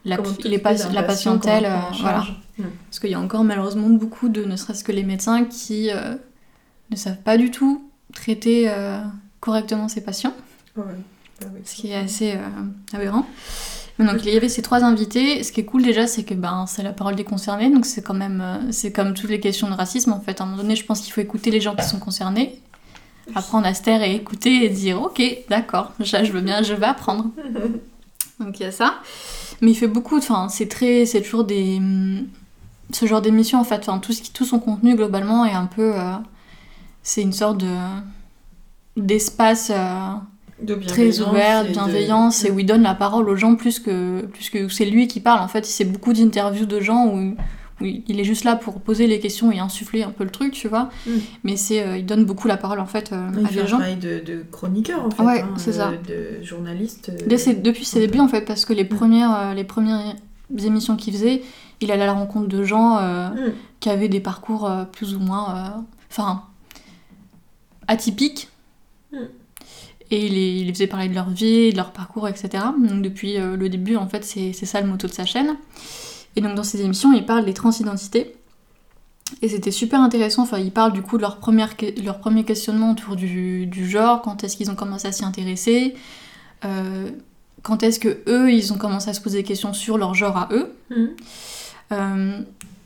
la, 0.05 0.17
les 0.45 0.59
pas- 0.59 0.73
la 0.75 1.03
patient, 1.03 1.39
patientèle, 1.39 1.65
euh, 1.67 1.77
voilà. 2.01 2.17
charge. 2.23 2.41
Mm. 2.59 2.63
Parce 2.89 3.01
qu'il 3.01 3.11
y 3.11 3.15
a 3.15 3.21
encore 3.21 3.43
malheureusement 3.45 3.89
beaucoup 3.89 4.29
de, 4.29 4.45
ne 4.45 4.57
serait-ce 4.57 4.85
que 4.85 4.93
les 4.93 5.03
médecins, 5.05 5.45
qui 5.45 5.91
ne 6.91 6.97
savent 6.97 7.21
pas 7.23 7.37
du 7.37 7.51
tout 7.51 7.89
traiter 8.13 8.67
euh, 8.69 9.01
correctement 9.41 9.89
ces 9.89 10.01
patients, 10.03 10.35
Ouais, 10.77 10.85
oui. 11.43 11.49
ce 11.65 11.75
qui 11.77 11.91
est 11.91 11.95
assez 11.97 12.33
euh, 12.33 12.39
aberrant. 12.93 13.27
Mais 13.99 14.07
donc 14.07 14.25
il 14.25 14.33
y 14.35 14.37
avait 14.37 14.49
ces 14.49 14.63
trois 14.63 14.83
invités. 14.83 15.43
Ce 15.45 15.53
qui 15.53 15.61
est 15.61 15.65
cool 15.65 15.83
déjà, 15.83 16.07
c'est 16.07 16.25
que 16.25 16.35
ben, 16.35 16.67
c'est 16.67 16.83
la 16.83 16.93
parole 16.93 17.15
des 17.15 17.25
concernés, 17.25 17.71
donc 17.71 17.87
c'est 17.87 18.03
quand 18.03 18.15
même, 18.15 18.41
euh, 18.41 18.73
c'est 18.73 18.93
comme 18.93 19.15
toutes 19.15 19.31
les 19.31 19.41
questions 19.41 19.69
de 19.69 19.75
racisme 19.75 20.13
en 20.13 20.21
fait. 20.21 20.41
À 20.41 20.45
un 20.45 20.47
moment 20.49 20.63
donné, 20.63 20.75
je 20.77 20.85
pense 20.85 21.01
qu'il 21.01 21.13
faut 21.13 21.21
écouter 21.21 21.51
les 21.51 21.61
gens 21.61 21.77
qui 21.77 21.85
sont 21.85 21.99
concernés, 22.01 22.61
apprendre 23.35 23.67
à 23.67 23.75
se 23.75 23.83
taire 23.83 24.03
et 24.03 24.15
écouter 24.15 24.65
et 24.65 24.69
dire 24.69 25.01
ok, 25.01 25.23
d'accord, 25.49 25.93
je 26.01 26.25
je 26.25 26.33
veux 26.33 26.41
bien, 26.41 26.63
je 26.63 26.75
vais 26.75 26.87
apprendre. 26.87 27.31
Donc 28.41 28.59
il 28.59 28.65
y 28.65 28.67
a 28.67 28.73
ça. 28.73 28.97
Mais 29.61 29.71
il 29.71 29.75
fait 29.77 29.87
beaucoup, 29.87 30.19
enfin, 30.19 30.49
c'est 30.49 30.67
très, 30.69 31.07
c'est 31.07 31.23
toujours 31.23 31.45
des, 31.45 31.77
hum, 31.77 32.27
ce 32.93 33.07
genre 33.07 33.23
d'émission 33.23 33.61
en 33.61 33.65
fait, 33.65 33.79
enfin, 33.89 33.99
tout, 33.99 34.13
ce 34.13 34.23
qui, 34.23 34.33
tout 34.33 34.45
son 34.45 34.59
contenu 34.59 34.97
globalement 34.97 35.45
est 35.45 35.53
un 35.53 35.67
peu, 35.67 35.95
euh, 35.95 36.15
c'est 37.05 37.23
une 37.23 37.33
sorte 37.33 37.59
de 37.59 37.69
d'espace 38.97 39.71
euh, 39.75 40.15
De 40.63 40.75
très 40.75 41.21
ouvert, 41.21 41.65
de- 41.65 41.71
bienveillance, 41.71 42.45
et 42.45 42.51
où 42.51 42.59
il 42.61 42.67
donne 42.67 42.83
la 42.83 42.95
parole 42.95 43.29
aux 43.29 43.37
gens 43.37 43.55
plus 43.57 43.79
que, 43.81 44.23
plus 44.27 44.51
que 44.51 44.69
c'est 44.69 44.85
lui 44.87 45.09
qui 45.09 45.21
parle. 45.21 45.41
En 45.41 45.49
fait, 45.49 45.67
c'est 45.67 45.85
beaucoup 45.85 46.13
d'interviews 46.13 46.67
de 46.67 46.81
gens 46.81 47.07
où, 47.09 47.35
où 47.81 47.85
il 47.85 48.21
est 48.21 48.25
juste 48.25 48.45
là 48.45 48.55
pour 48.55 48.81
poser 48.81 49.09
les 49.09 49.19
questions 49.19 49.51
et 49.51 49.59
insuffler 49.59 50.05
un 50.05 50.11
peu 50.11 50.23
le 50.23 50.31
truc, 50.31 50.53
tu 50.53 50.69
vois. 50.69 50.91
Mm. 51.07 51.11
Mais 51.43 51.57
c'est, 51.57 51.83
euh, 51.83 51.97
il 51.99 52.07
donne 52.07 52.25
beaucoup 52.25 52.47
la 52.47 52.57
parole 52.57 52.79
en 52.79 52.87
fait 52.87 53.13
euh, 53.13 53.29
Il 53.37 53.45
à 53.45 53.49
fait 53.49 53.55
des 53.57 53.61
un 53.63 53.67
gens. 53.67 53.79
travail 53.79 53.97
de, 53.97 54.21
de 54.25 54.45
chroniqueur 54.51 55.05
en 55.05 55.11
fait. 55.11 55.23
Ouais, 55.25 55.41
hein, 55.41 55.55
c'est 55.57 55.71
de- 55.73 55.77
ça. 55.77 55.91
De 55.91 56.43
journaliste. 56.45 57.11
Dès 57.27 57.37
ses- 57.39 57.55
depuis 57.55 57.85
ses 57.85 57.99
débuts 57.99 58.21
en 58.21 58.29
fait, 58.29 58.43
parce 58.43 58.65
que 58.65 58.73
les 58.73 58.85
premières, 58.85 59.35
euh, 59.37 59.55
les 59.55 59.65
premières 59.65 60.15
émissions 60.65 60.95
qu'il 60.95 61.13
faisait, 61.15 61.43
il 61.81 61.91
allait 61.91 62.05
à 62.05 62.07
la 62.07 62.13
rencontre 62.13 62.47
de 62.47 62.63
gens 62.63 63.01
Mm. 63.01 63.35
qui 63.81 63.91
avaient 63.91 64.09
des 64.09 64.21
parcours 64.21 64.71
plus 64.93 65.17
ou 65.17 65.19
moins, 65.19 65.85
enfin, 66.11 66.45
atypiques. 67.89 68.49
Mm. 69.13 69.17
Et 70.11 70.27
il 70.27 70.35
les, 70.35 70.61
il 70.61 70.67
les 70.67 70.73
faisait 70.73 70.87
parler 70.87 71.09
de 71.09 71.15
leur 71.15 71.31
vie, 71.31 71.71
de 71.73 71.77
leur 71.77 71.93
parcours, 71.93 72.29
etc. 72.29 72.49
Donc 72.79 73.03
depuis 73.03 73.39
euh, 73.39 73.57
le 73.57 73.69
début, 73.69 73.97
en 73.97 74.07
fait, 74.07 74.25
c'est 74.25 74.53
ça 74.53 74.81
le 74.81 74.87
motto 74.87 75.07
de 75.09 75.13
sa 75.13 75.25
chaîne. 75.25 75.57
Et 76.37 76.41
donc 76.41 76.55
dans 76.55 76.63
ces 76.65 76.83
émissions, 76.83 77.13
il 77.13 77.25
parle 77.25 77.45
des 77.45 77.55
transidentités. 77.55 78.35
Et 79.41 79.49
c'était 79.49 79.71
super 79.71 80.01
intéressant. 80.01 80.43
Enfin, 80.43 80.59
il 80.59 80.71
parle 80.71 80.93
du 80.93 81.01
coup 81.03 81.17
de 81.17 81.23
leur, 81.23 81.39
première, 81.39 81.77
que- 81.77 82.01
leur 82.03 82.19
premier 82.19 82.45
questionnement 82.45 82.93
autour 82.93 83.17
du, 83.17 83.67
du 83.67 83.89
genre, 83.89 84.21
quand 84.21 84.45
est-ce 84.45 84.57
qu'ils 84.57 84.71
ont 84.71 84.75
commencé 84.75 85.09
à 85.09 85.13
s'y 85.13 85.25
intéresser, 85.25 85.95
euh, 86.65 87.11
quand 87.63 87.83
est-ce 87.83 87.99
que 87.99 88.19
eux, 88.29 88.53
ils 88.53 88.73
ont 88.73 88.77
commencé 88.77 89.09
à 89.09 89.15
se 89.15 89.21
poser 89.23 89.39
des 89.39 89.45
questions 89.45 89.73
sur 89.73 89.97
leur 89.97 90.15
genre 90.15 90.37
à 90.37 90.49
eux? 90.53 90.75
Mm. 90.91 91.07
Euh, 91.93 92.41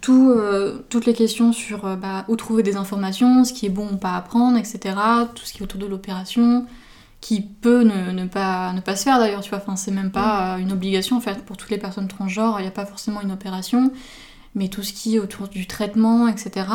euh, 0.09 0.79
toutes 0.89 1.07
les 1.07 1.15
questions 1.15 1.53
sur 1.53 1.85
euh, 1.85 1.97
bah, 1.97 2.25
où 2.29 2.37
trouver 2.37 2.63
des 2.63 2.77
informations, 2.77 3.45
ce 3.45 3.53
qui 3.53 3.67
est 3.67 3.71
bon 3.71 3.93
ou 3.93 3.97
pas 3.97 4.13
à 4.13 4.19
apprendre, 4.19 4.57
etc. 4.57 4.97
Tout 5.35 5.45
ce 5.45 5.53
qui 5.53 5.59
est 5.59 5.63
autour 5.63 5.81
de 5.81 5.87
l'opération, 5.87 6.67
qui 7.21 7.41
peut 7.41 7.83
ne, 7.83 8.27
pas, 8.27 8.75
se 8.97 9.03
faire 9.03 9.19
d'ailleurs, 9.19 9.41
tu 9.41 9.51
vois. 9.51 9.59
Enfin, 9.59 9.77
c'est 9.77 9.91
même 9.91 10.11
pas 10.11 10.57
euh, 10.57 10.59
une 10.59 10.73
obligation 10.73 11.17
en 11.17 11.21
fait 11.21 11.45
pour 11.45 11.57
toutes 11.57 11.71
les 11.71 11.79
personnes 11.79 12.09
transgenres, 12.09 12.59
il 12.59 12.63
n'y 12.63 12.69
a 12.69 12.73
pas 12.73 12.87
forcément 12.87 13.21
une 13.21 13.33
opération, 13.33 13.93
mais 14.55 14.69
tout 14.69 14.83
ce 14.83 14.93
qui 14.93 15.17
est 15.17 15.19
autour 15.19 15.49
du 15.49 15.67
traitement, 15.67 16.29
etc. 16.29 16.67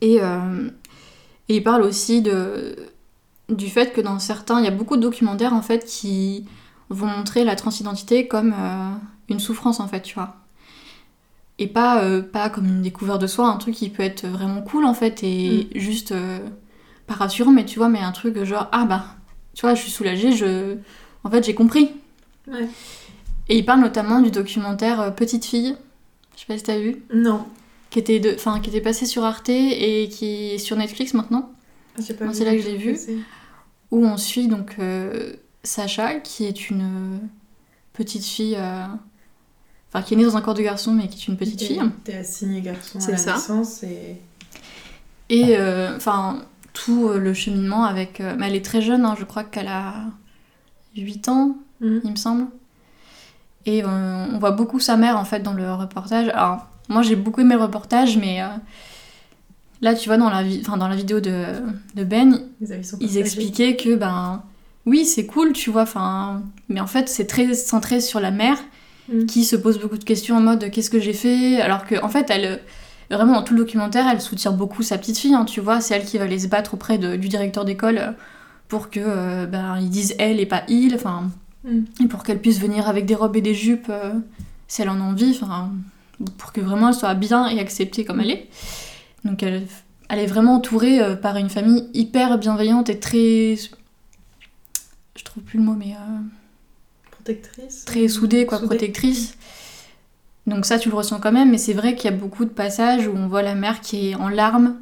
Et, 0.00 0.18
et 1.48 1.56
il 1.56 1.62
parle 1.64 1.82
aussi 1.82 2.22
du 2.22 3.68
fait 3.68 3.92
que 3.92 4.00
dans 4.00 4.20
certains, 4.20 4.60
il 4.60 4.64
y 4.64 4.68
a 4.68 4.72
beaucoup 4.72 4.96
de 4.96 5.02
documentaires 5.02 5.52
en 5.52 5.62
fait 5.62 5.84
qui 5.84 6.46
vont 6.88 7.06
montrer 7.06 7.44
la 7.44 7.56
transidentité 7.56 8.28
comme 8.28 8.54
une 9.28 9.40
souffrance 9.40 9.80
en 9.80 9.88
fait, 9.88 10.02
tu 10.02 10.14
vois 10.14 10.36
et 11.58 11.66
pas, 11.66 12.02
euh, 12.04 12.22
pas 12.22 12.50
comme 12.50 12.66
une 12.66 12.82
découverte 12.82 13.20
de 13.20 13.26
soi, 13.26 13.48
un 13.48 13.56
truc 13.56 13.74
qui 13.74 13.88
peut 13.90 14.02
être 14.02 14.26
vraiment 14.26 14.62
cool 14.62 14.84
en 14.84 14.94
fait 14.94 15.22
et 15.22 15.68
juste 15.74 16.12
euh, 16.12 16.38
pas 17.06 17.14
rassurant, 17.14 17.50
mais 17.52 17.64
tu 17.64 17.78
vois, 17.78 17.88
mais 17.88 17.98
un 18.00 18.12
truc 18.12 18.42
genre 18.44 18.68
ah 18.72 18.84
bah 18.84 19.04
tu 19.54 19.62
vois, 19.62 19.74
je 19.74 19.82
suis 19.82 19.90
soulagée, 19.90 20.32
je 20.32 20.76
en 21.24 21.30
fait 21.30 21.44
j'ai 21.44 21.54
compris. 21.54 21.90
Ouais. 22.46 22.68
Et 23.48 23.58
il 23.58 23.64
parle 23.64 23.80
notamment 23.80 24.20
du 24.20 24.30
documentaire 24.30 25.00
euh, 25.00 25.10
Petite 25.10 25.44
fille, 25.44 25.74
je 26.36 26.40
sais 26.40 26.46
pas 26.46 26.56
si 26.58 26.64
t'as 26.64 26.78
vu, 26.78 27.02
Non. 27.12 27.44
qui 27.90 27.98
était, 27.98 28.20
de, 28.20 28.34
enfin, 28.34 28.60
qui 28.60 28.68
était 28.70 28.80
passé 28.80 29.06
sur 29.06 29.24
Arte 29.24 29.48
et 29.48 30.08
qui 30.10 30.50
est 30.52 30.58
sur 30.58 30.76
Netflix 30.76 31.14
maintenant, 31.14 31.50
vu 31.98 32.04
c'est 32.32 32.44
là 32.44 32.54
que 32.54 32.60
je 32.62 32.68
l'ai 32.68 32.76
vu. 32.76 32.96
où 33.90 34.04
on 34.06 34.16
suit 34.16 34.46
donc 34.48 34.76
euh, 34.78 35.32
Sacha 35.64 36.16
qui 36.20 36.44
est 36.44 36.70
une 36.70 37.20
petite 37.94 38.24
fille, 38.24 38.56
enfin 39.92 40.02
qui 40.04 40.14
est 40.14 40.16
née 40.16 40.24
dans 40.24 40.36
un 40.36 40.40
corps 40.40 40.54
de 40.54 40.62
garçon 40.62 40.92
mais 40.92 41.08
qui 41.08 41.18
est 41.22 41.28
une 41.28 41.36
petite 41.36 41.62
fille. 41.62 41.80
T'es 42.04 42.16
assigné 42.16 42.60
garçon 42.60 42.98
à 43.06 43.10
la 43.10 43.16
ça. 43.16 43.34
naissance 43.34 43.82
et. 43.82 44.16
Et 45.30 45.58
euh, 45.58 45.94
enfin, 45.96 46.38
tout 46.72 47.08
euh, 47.08 47.18
le 47.18 47.34
cheminement 47.34 47.84
avec. 47.84 48.20
euh, 48.20 48.34
mais 48.38 48.48
elle 48.48 48.54
est 48.56 48.64
très 48.64 48.80
jeune, 48.80 49.04
hein, 49.04 49.14
je 49.18 49.24
crois 49.24 49.44
qu'elle 49.44 49.68
a 49.68 49.94
8 50.96 51.28
ans, 51.28 51.56
Mm. 51.80 51.98
il 52.04 52.10
me 52.10 52.16
semble. 52.16 52.46
Et 53.66 53.84
on 53.84 54.38
voit 54.38 54.52
beaucoup 54.52 54.80
sa 54.80 54.96
mère 54.96 55.16
en 55.18 55.24
fait 55.24 55.40
dans 55.40 55.52
le 55.52 55.72
reportage. 55.74 56.28
Alors, 56.30 56.66
moi 56.88 57.02
j'ai 57.02 57.14
beaucoup 57.16 57.40
aimé 57.42 57.54
le 57.54 57.60
reportage, 57.62 58.16
mais 58.16 58.40
euh, 58.42 58.46
là 59.82 59.94
tu 59.94 60.08
vois, 60.08 60.16
dans 60.16 60.30
la, 60.30 60.42
vi- 60.42 60.62
dans 60.62 60.88
la 60.88 60.96
vidéo 60.96 61.20
de, 61.20 61.44
de 61.94 62.04
Ben, 62.04 62.40
ils 62.60 62.66
partagés. 62.68 63.18
expliquaient 63.20 63.76
que 63.76 63.94
ben. 63.94 64.42
Oui, 64.86 65.04
c'est 65.04 65.26
cool, 65.26 65.52
tu 65.52 65.70
vois, 65.70 65.82
enfin. 65.82 66.42
Mais 66.70 66.80
en 66.80 66.86
fait, 66.86 67.10
c'est 67.10 67.26
très 67.26 67.52
centré 67.52 68.00
sur 68.00 68.20
la 68.20 68.30
mère 68.30 68.56
Mm. 69.12 69.24
qui 69.26 69.44
se 69.44 69.56
pose 69.56 69.78
beaucoup 69.78 69.96
de 69.98 70.04
questions 70.04 70.36
en 70.36 70.40
mode 70.40 70.70
qu'est-ce 70.70 70.90
que 70.90 71.00
j'ai 71.00 71.12
fait? 71.14 71.60
Alors 71.60 71.86
que, 71.86 72.02
en 72.02 72.08
fait, 72.08 72.28
elle. 72.30 72.60
Vraiment, 73.10 73.32
dans 73.32 73.42
tout 73.42 73.54
le 73.54 73.60
documentaire, 73.60 74.06
elle 74.12 74.20
soutient 74.20 74.52
beaucoup 74.52 74.82
sa 74.82 74.98
petite 74.98 75.16
fille, 75.16 75.32
hein, 75.32 75.46
tu 75.46 75.60
vois. 75.62 75.80
C'est 75.80 75.94
elle 75.94 76.04
qui 76.04 76.18
va 76.18 76.24
aller 76.24 76.38
se 76.38 76.46
battre 76.46 76.74
auprès 76.74 76.98
de- 76.98 77.16
du 77.16 77.28
directeur 77.28 77.64
d'école 77.64 78.14
pour 78.68 78.90
que 78.90 79.00
euh, 79.02 79.46
ben, 79.46 79.78
ils 79.80 79.88
disent 79.88 80.14
elle 80.18 80.40
et 80.40 80.44
pas 80.46 80.62
il, 80.68 80.94
enfin. 80.94 81.30
Mm. 81.64 81.80
Et 82.04 82.06
pour 82.06 82.22
qu'elle 82.22 82.38
puisse 82.38 82.60
venir 82.60 82.86
avec 82.86 83.06
des 83.06 83.14
robes 83.14 83.34
et 83.36 83.40
des 83.40 83.54
jupes 83.54 83.86
euh, 83.88 84.12
si 84.66 84.82
elle 84.82 84.90
en 84.90 85.00
a 85.00 85.04
envie, 85.04 85.38
enfin. 85.42 85.70
Pour 86.36 86.52
que 86.52 86.60
vraiment 86.60 86.88
elle 86.88 86.94
soit 86.94 87.14
bien 87.14 87.48
et 87.48 87.60
acceptée 87.60 88.04
comme 88.04 88.20
elle 88.20 88.30
est. 88.32 88.48
Donc 89.24 89.42
elle, 89.42 89.66
elle 90.10 90.18
est 90.18 90.26
vraiment 90.26 90.56
entourée 90.56 91.00
euh, 91.00 91.16
par 91.16 91.36
une 91.38 91.48
famille 91.48 91.88
hyper 91.94 92.36
bienveillante 92.36 92.90
et 92.90 92.98
très. 93.00 93.54
Je 95.16 95.24
trouve 95.24 95.42
plus 95.44 95.58
le 95.58 95.64
mot, 95.64 95.74
mais. 95.78 95.92
euh, 95.94 96.18
Protectrice. 97.34 97.84
très 97.84 98.08
soudée, 98.08 98.46
quoi, 98.46 98.58
Soudée. 98.58 98.68
protectrice. 98.76 99.34
Donc 100.46 100.64
ça, 100.64 100.78
tu 100.78 100.88
le 100.88 100.94
ressens 100.94 101.20
quand 101.20 101.32
même, 101.32 101.50
mais 101.50 101.58
c'est 101.58 101.74
vrai 101.74 101.94
qu'il 101.94 102.10
y 102.10 102.14
a 102.14 102.16
beaucoup 102.16 102.44
de 102.44 102.50
passages 102.50 103.06
où 103.06 103.12
on 103.14 103.28
voit 103.28 103.42
la 103.42 103.54
mère 103.54 103.80
qui 103.80 104.10
est 104.10 104.14
en 104.14 104.28
larmes 104.28 104.76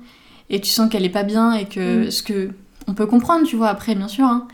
et 0.49 0.61
tu 0.61 0.71
sens 0.71 0.89
qu'elle 0.89 1.05
est 1.05 1.09
pas 1.11 1.25
bien 1.25 1.53
et 1.55 1.65
que 1.67 2.07
Mm. 2.07 2.11
ce 2.11 2.23
que 2.23 2.51
on 2.87 2.95
peut 2.95 3.07
comprendre, 3.07 3.47
tu 3.47 3.57
vois, 3.57 3.69
après, 3.69 3.97
bien 3.97 4.07
sûr. 4.09 4.27
hein. 4.27 4.47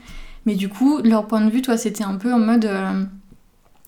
Mais 0.47 0.55
du 0.55 0.69
coup, 0.71 0.99
leur 1.05 1.27
point 1.27 1.43
de 1.43 1.51
vue, 1.51 1.61
toi, 1.61 1.77
c'était 1.77 2.03
un 2.05 2.15
peu 2.17 2.33
en 2.33 2.39
mode, 2.39 2.65
euh, 2.65 3.05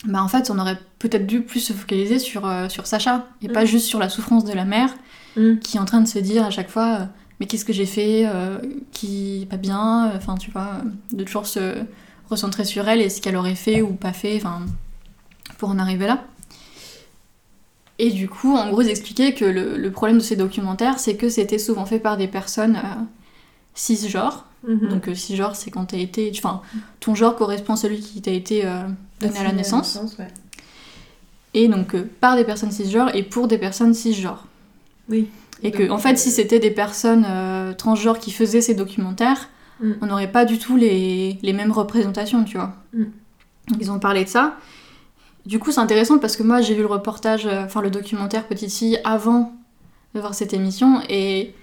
bah 0.04 0.22
en 0.22 0.28
fait, 0.28 0.50
on 0.50 0.58
aurait 0.58 0.78
peut-être 0.98 1.26
dû 1.26 1.40
plus 1.40 1.60
se 1.60 1.72
focaliser 1.72 2.18
sur 2.18 2.46
euh, 2.46 2.68
sur 2.68 2.86
Sacha 2.86 3.26
et 3.40 3.48
pas 3.48 3.62
Mm. 3.64 3.66
juste 3.66 3.86
sur 3.86 3.98
la 3.98 4.10
souffrance 4.10 4.44
de 4.44 4.52
la 4.52 4.64
mère 4.66 4.94
Mm. 5.36 5.58
qui 5.60 5.78
est 5.78 5.80
en 5.80 5.86
train 5.86 6.02
de 6.02 6.06
se 6.08 6.18
dire 6.18 6.44
à 6.44 6.50
chaque 6.50 6.68
fois, 6.68 6.98
euh, 7.00 7.04
mais 7.40 7.46
qu'est-ce 7.46 7.64
que 7.64 7.72
j'ai 7.72 7.86
fait, 7.86 8.28
qui 8.92 9.46
pas 9.50 9.56
bien, 9.56 10.12
enfin, 10.14 10.36
tu 10.36 10.50
vois, 10.50 10.72
de 11.12 11.24
toujours 11.24 11.46
se 11.46 11.74
recentrer 12.30 12.64
sur 12.64 12.88
elle 12.88 13.00
et 13.00 13.08
ce 13.08 13.20
qu'elle 13.20 13.36
aurait 13.36 13.54
fait 13.54 13.82
ou 13.82 13.92
pas 13.92 14.12
fait, 14.12 14.42
pour 15.58 15.68
en 15.70 15.78
arriver 15.78 16.06
là. 16.06 16.24
Et 17.98 18.10
du 18.10 18.28
coup, 18.28 18.56
en 18.56 18.70
gros, 18.70 18.82
ils 18.82 18.90
expliquaient 18.90 19.34
que 19.34 19.44
le, 19.44 19.76
le 19.76 19.90
problème 19.92 20.18
de 20.18 20.22
ces 20.22 20.36
documentaires, 20.36 20.98
c'est 20.98 21.16
que 21.16 21.28
c'était 21.28 21.58
souvent 21.58 21.86
fait 21.86 22.00
par 22.00 22.16
des 22.16 22.26
personnes 22.26 22.76
euh, 22.76 23.02
cisgenres. 23.74 24.46
Mhm. 24.66 24.88
Donc, 24.88 25.08
euh, 25.08 25.14
cisgenre, 25.14 25.54
c'est 25.54 25.70
quand 25.70 25.84
t'as 25.86 25.98
été. 25.98 26.32
Enfin, 26.36 26.62
ton 27.00 27.14
genre 27.14 27.36
correspond 27.36 27.74
à 27.74 27.76
celui 27.76 28.00
qui 28.00 28.20
t'a 28.20 28.32
été 28.32 28.64
euh, 28.64 28.82
donné 29.20 29.38
à 29.38 29.44
la 29.44 29.52
naissance. 29.52 29.98
ouais. 30.18 30.28
Et 31.52 31.68
donc, 31.68 31.94
euh, 31.94 32.10
par 32.20 32.34
des 32.34 32.44
personnes 32.44 32.72
cisgenres 32.72 33.14
et 33.14 33.22
pour 33.22 33.46
des 33.46 33.58
personnes 33.58 33.94
cisgenres. 33.94 34.44
Oui. 35.08 35.28
Et 35.62 35.70
que, 35.70 35.88
en 35.88 35.98
fait, 35.98 36.14
euh, 36.14 36.16
si 36.16 36.30
c'était 36.30 36.58
des 36.58 36.72
personnes 36.72 37.26
transgenres 37.78 38.18
qui 38.18 38.32
faisaient 38.32 38.60
ces 38.60 38.74
documentaires, 38.74 39.48
Mm. 39.80 39.92
on 40.02 40.06
n'aurait 40.06 40.30
pas 40.30 40.44
du 40.44 40.58
tout 40.58 40.76
les, 40.76 41.38
les 41.42 41.52
mêmes 41.52 41.72
représentations, 41.72 42.44
tu 42.44 42.56
vois. 42.56 42.72
Mm. 42.92 43.04
Donc, 43.68 43.78
ils 43.80 43.90
ont 43.90 43.98
parlé 43.98 44.24
de 44.24 44.28
ça. 44.28 44.56
Du 45.46 45.58
coup, 45.58 45.72
c'est 45.72 45.80
intéressant 45.80 46.18
parce 46.18 46.36
que 46.36 46.42
moi, 46.42 46.60
j'ai 46.60 46.74
vu 46.74 46.80
le 46.80 46.86
reportage, 46.86 47.46
euh, 47.46 47.64
enfin 47.64 47.82
le 47.82 47.90
documentaire 47.90 48.46
Petite 48.46 48.72
fille 48.72 48.98
avant 49.04 49.52
de 50.14 50.20
voir 50.20 50.34
cette 50.34 50.52
émission 50.54 51.00
et 51.08 51.54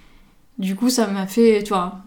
du 0.60 0.76
coup, 0.76 0.90
ça 0.90 1.08
m'a 1.08 1.26
fait, 1.26 1.64
tu 1.64 1.70
vois. 1.70 2.00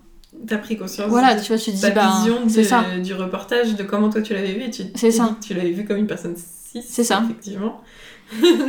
T'as 0.47 0.59
pris 0.59 0.77
conscience 0.77 1.09
Voilà, 1.09 1.35
de 1.35 1.41
tu 1.41 1.49
vois, 1.49 1.57
je 1.57 1.65
te 1.65 1.71
dis, 1.71 1.81
ta 1.81 1.91
bah, 1.91 2.13
vision 2.19 2.39
c'est 2.49 2.63
de- 2.63 2.67
ça. 2.67 2.85
du 3.03 3.15
reportage, 3.15 3.75
de 3.77 3.83
comment 3.83 4.11
toi 4.11 4.21
tu 4.21 4.35
l'avais 4.35 4.53
vu. 4.53 4.63
et 4.65 4.71
Tu 4.71 4.83
C'est 4.95 5.11
ça. 5.11 5.37
Tu 5.45 5.55
l'avais 5.55 5.71
vu 5.73 5.85
comme 5.85 5.97
une 5.97 6.07
personne 6.07 6.37
cis. 6.37 6.83
C'est 6.83 7.05
ça. 7.05 7.23
Effectivement. 7.25 7.81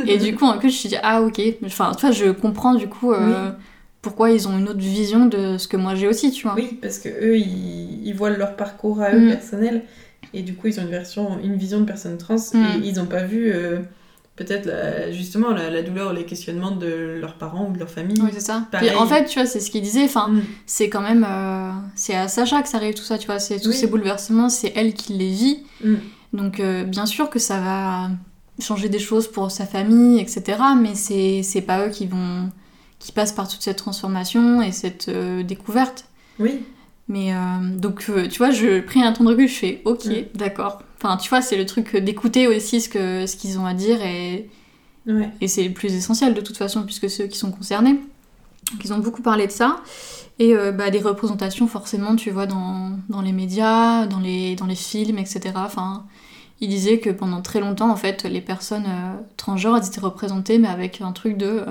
Et 0.06 0.18
du 0.18 0.34
coup, 0.36 0.44
en 0.44 0.58
plus, 0.58 0.70
je 0.70 0.74
me 0.74 0.78
suis 0.78 0.88
dit, 0.88 0.96
ah 1.02 1.22
ok. 1.22 1.40
Enfin, 1.64 1.92
tu 1.94 2.06
vois, 2.06 2.12
je 2.12 2.30
comprends 2.30 2.74
du 2.74 2.88
coup 2.88 3.12
euh, 3.12 3.50
pourquoi 4.02 4.30
ils 4.30 4.46
ont 4.48 4.56
une 4.58 4.68
autre 4.68 4.78
vision 4.80 5.26
de 5.26 5.58
ce 5.58 5.66
que 5.68 5.76
moi 5.76 5.94
j'ai 5.94 6.06
aussi, 6.08 6.30
tu 6.30 6.44
vois. 6.46 6.54
Oui, 6.54 6.78
parce 6.80 6.98
que 6.98 7.08
eux, 7.08 7.36
ils, 7.38 8.06
ils 8.06 8.14
voient 8.14 8.30
leur 8.30 8.54
parcours 8.56 9.00
à 9.02 9.12
eux 9.12 9.26
Mm. 9.26 9.30
personnel. 9.30 9.82
Et 10.34 10.42
du 10.42 10.54
coup, 10.54 10.66
ils 10.68 10.78
ont 10.78 10.82
une 10.82 10.90
version, 10.90 11.38
une 11.42 11.56
vision 11.56 11.80
de 11.80 11.84
personne 11.86 12.16
trans. 12.18 12.36
Mm. 12.54 12.64
Et 12.82 12.88
ils 12.88 12.94
n'ont 12.96 13.06
pas 13.06 13.22
vu, 13.24 13.50
euh, 13.52 13.78
peut-être, 14.36 14.66
la- 14.66 15.10
justement, 15.12 15.50
la, 15.50 15.70
la 15.70 15.82
douleur 15.82 16.12
ou 16.12 16.14
les 16.14 16.24
questionnements 16.24 16.72
de 16.72 17.16
leurs 17.20 17.34
parents 17.38 17.68
ou 17.68 17.72
de 17.72 17.78
leur 17.78 17.88
famille. 17.90 18.20
Oui, 18.20 18.30
c'est 18.32 18.40
ça. 18.40 18.66
Pareil. 18.70 18.90
Puis, 18.90 18.98
en 18.98 19.06
fait, 19.06 19.24
tu 19.26 19.38
vois, 19.38 19.46
c'est 19.46 19.60
ce 19.60 19.70
qu'il 19.70 19.82
disait. 19.82 20.04
Enfin, 20.04 20.28
Mm. 20.28 20.42
c'est 20.66 20.88
quand 20.88 21.00
même. 21.00 21.26
euh, 21.28 21.70
c'est 21.94 22.14
à 22.14 22.28
Sacha 22.28 22.62
que 22.62 22.68
ça 22.68 22.76
arrive 22.76 22.94
tout 22.94 23.02
ça, 23.02 23.18
tu 23.18 23.26
vois. 23.26 23.38
C'est 23.38 23.58
tous 23.60 23.70
Oui. 23.70 23.74
ces 23.74 23.86
bouleversements, 23.86 24.48
c'est 24.50 24.72
elle 24.76 24.94
qui 24.94 25.14
les 25.14 25.30
vit. 25.30 25.58
Mm. 25.84 25.94
Donc, 26.32 26.60
euh, 26.60 26.84
bien 26.84 27.06
sûr 27.06 27.30
que 27.30 27.38
ça 27.38 27.58
va 27.60 28.10
changer 28.60 28.88
des 28.88 28.98
choses 28.98 29.28
pour 29.30 29.50
sa 29.50 29.64
famille, 29.66 30.18
etc. 30.20 30.42
Mais 30.80 30.94
c'est 30.94 31.42
c'est 31.42 31.60
pas 31.62 31.86
eux 31.86 31.90
qui 31.90 32.06
vont. 32.06 32.50
Qui 32.98 33.12
passent 33.12 33.32
par 33.32 33.48
toute 33.48 33.62
cette 33.62 33.76
transformation 33.78 34.62
et 34.62 34.72
cette 34.72 35.08
euh, 35.08 35.42
découverte. 35.42 36.06
Oui. 36.38 36.62
Mais 37.08 37.32
euh, 37.34 37.38
donc, 37.76 38.06
euh, 38.08 38.26
tu 38.28 38.38
vois, 38.38 38.50
je 38.50 38.80
pris 38.80 39.02
un 39.02 39.12
temps 39.12 39.24
de 39.24 39.28
recul, 39.28 39.48
je 39.48 39.54
fais 39.54 39.82
ok, 39.84 40.04
Mm. 40.06 40.38
d'accord. 40.38 40.82
Enfin, 41.00 41.16
tu 41.18 41.28
vois, 41.28 41.40
c'est 41.42 41.56
le 41.56 41.66
truc 41.66 41.94
d'écouter 41.96 42.48
aussi 42.48 42.80
ce 42.80 42.88
que 42.88 43.26
ce 43.26 43.36
qu'ils 43.36 43.58
ont 43.58 43.66
à 43.66 43.74
dire 43.74 44.02
et, 44.02 44.48
Ouais. 45.06 45.30
et 45.40 45.46
c'est 45.46 45.62
le 45.62 45.72
plus 45.72 45.94
essentiel 45.94 46.34
de 46.34 46.40
toute 46.40 46.56
façon, 46.56 46.82
puisque 46.82 47.08
c'est 47.08 47.24
eux 47.24 47.28
qui 47.28 47.38
sont 47.38 47.52
concernés. 47.52 47.92
Donc 48.72 48.84
ils 48.84 48.92
ont 48.92 48.98
beaucoup 48.98 49.22
parlé 49.22 49.46
de 49.46 49.52
ça. 49.52 49.82
Et 50.40 50.54
euh, 50.54 50.72
bah, 50.72 50.90
des 50.90 50.98
représentations, 50.98 51.68
forcément, 51.68 52.16
tu 52.16 52.30
vois, 52.30 52.46
dans, 52.46 52.98
dans 53.08 53.20
les 53.22 53.32
médias, 53.32 54.06
dans 54.06 54.18
les, 54.18 54.56
dans 54.56 54.66
les 54.66 54.74
films, 54.74 55.18
etc. 55.18 55.52
Enfin, 55.54 56.04
ils 56.60 56.68
disaient 56.68 56.98
que 56.98 57.10
pendant 57.10 57.40
très 57.40 57.60
longtemps, 57.60 57.88
en 57.90 57.96
fait, 57.96 58.24
les 58.24 58.40
personnes 58.40 58.84
euh, 58.86 59.14
transgenres, 59.36 59.76
elles 59.76 59.86
étaient 59.86 60.00
représentées, 60.00 60.58
mais 60.58 60.68
avec 60.68 61.00
un 61.00 61.12
truc 61.12 61.36
de... 61.36 61.46
euh, 61.46 61.64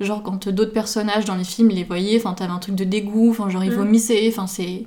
genre, 0.00 0.22
quand 0.22 0.48
d'autres 0.48 0.72
personnages 0.72 1.24
dans 1.24 1.34
les 1.36 1.44
films, 1.44 1.70
ils 1.70 1.76
les 1.76 1.84
voyaient, 1.84 2.16
enfin, 2.18 2.32
t'avais 2.34 2.52
un 2.52 2.58
truc 2.58 2.74
de 2.74 2.84
dégoût, 2.84 3.30
enfin, 3.30 3.48
genre, 3.50 3.64
ils 3.64 3.70
Mm. 3.70 3.74
vomissaient, 3.76 4.28
enfin, 4.28 4.46
c'est... 4.46 4.86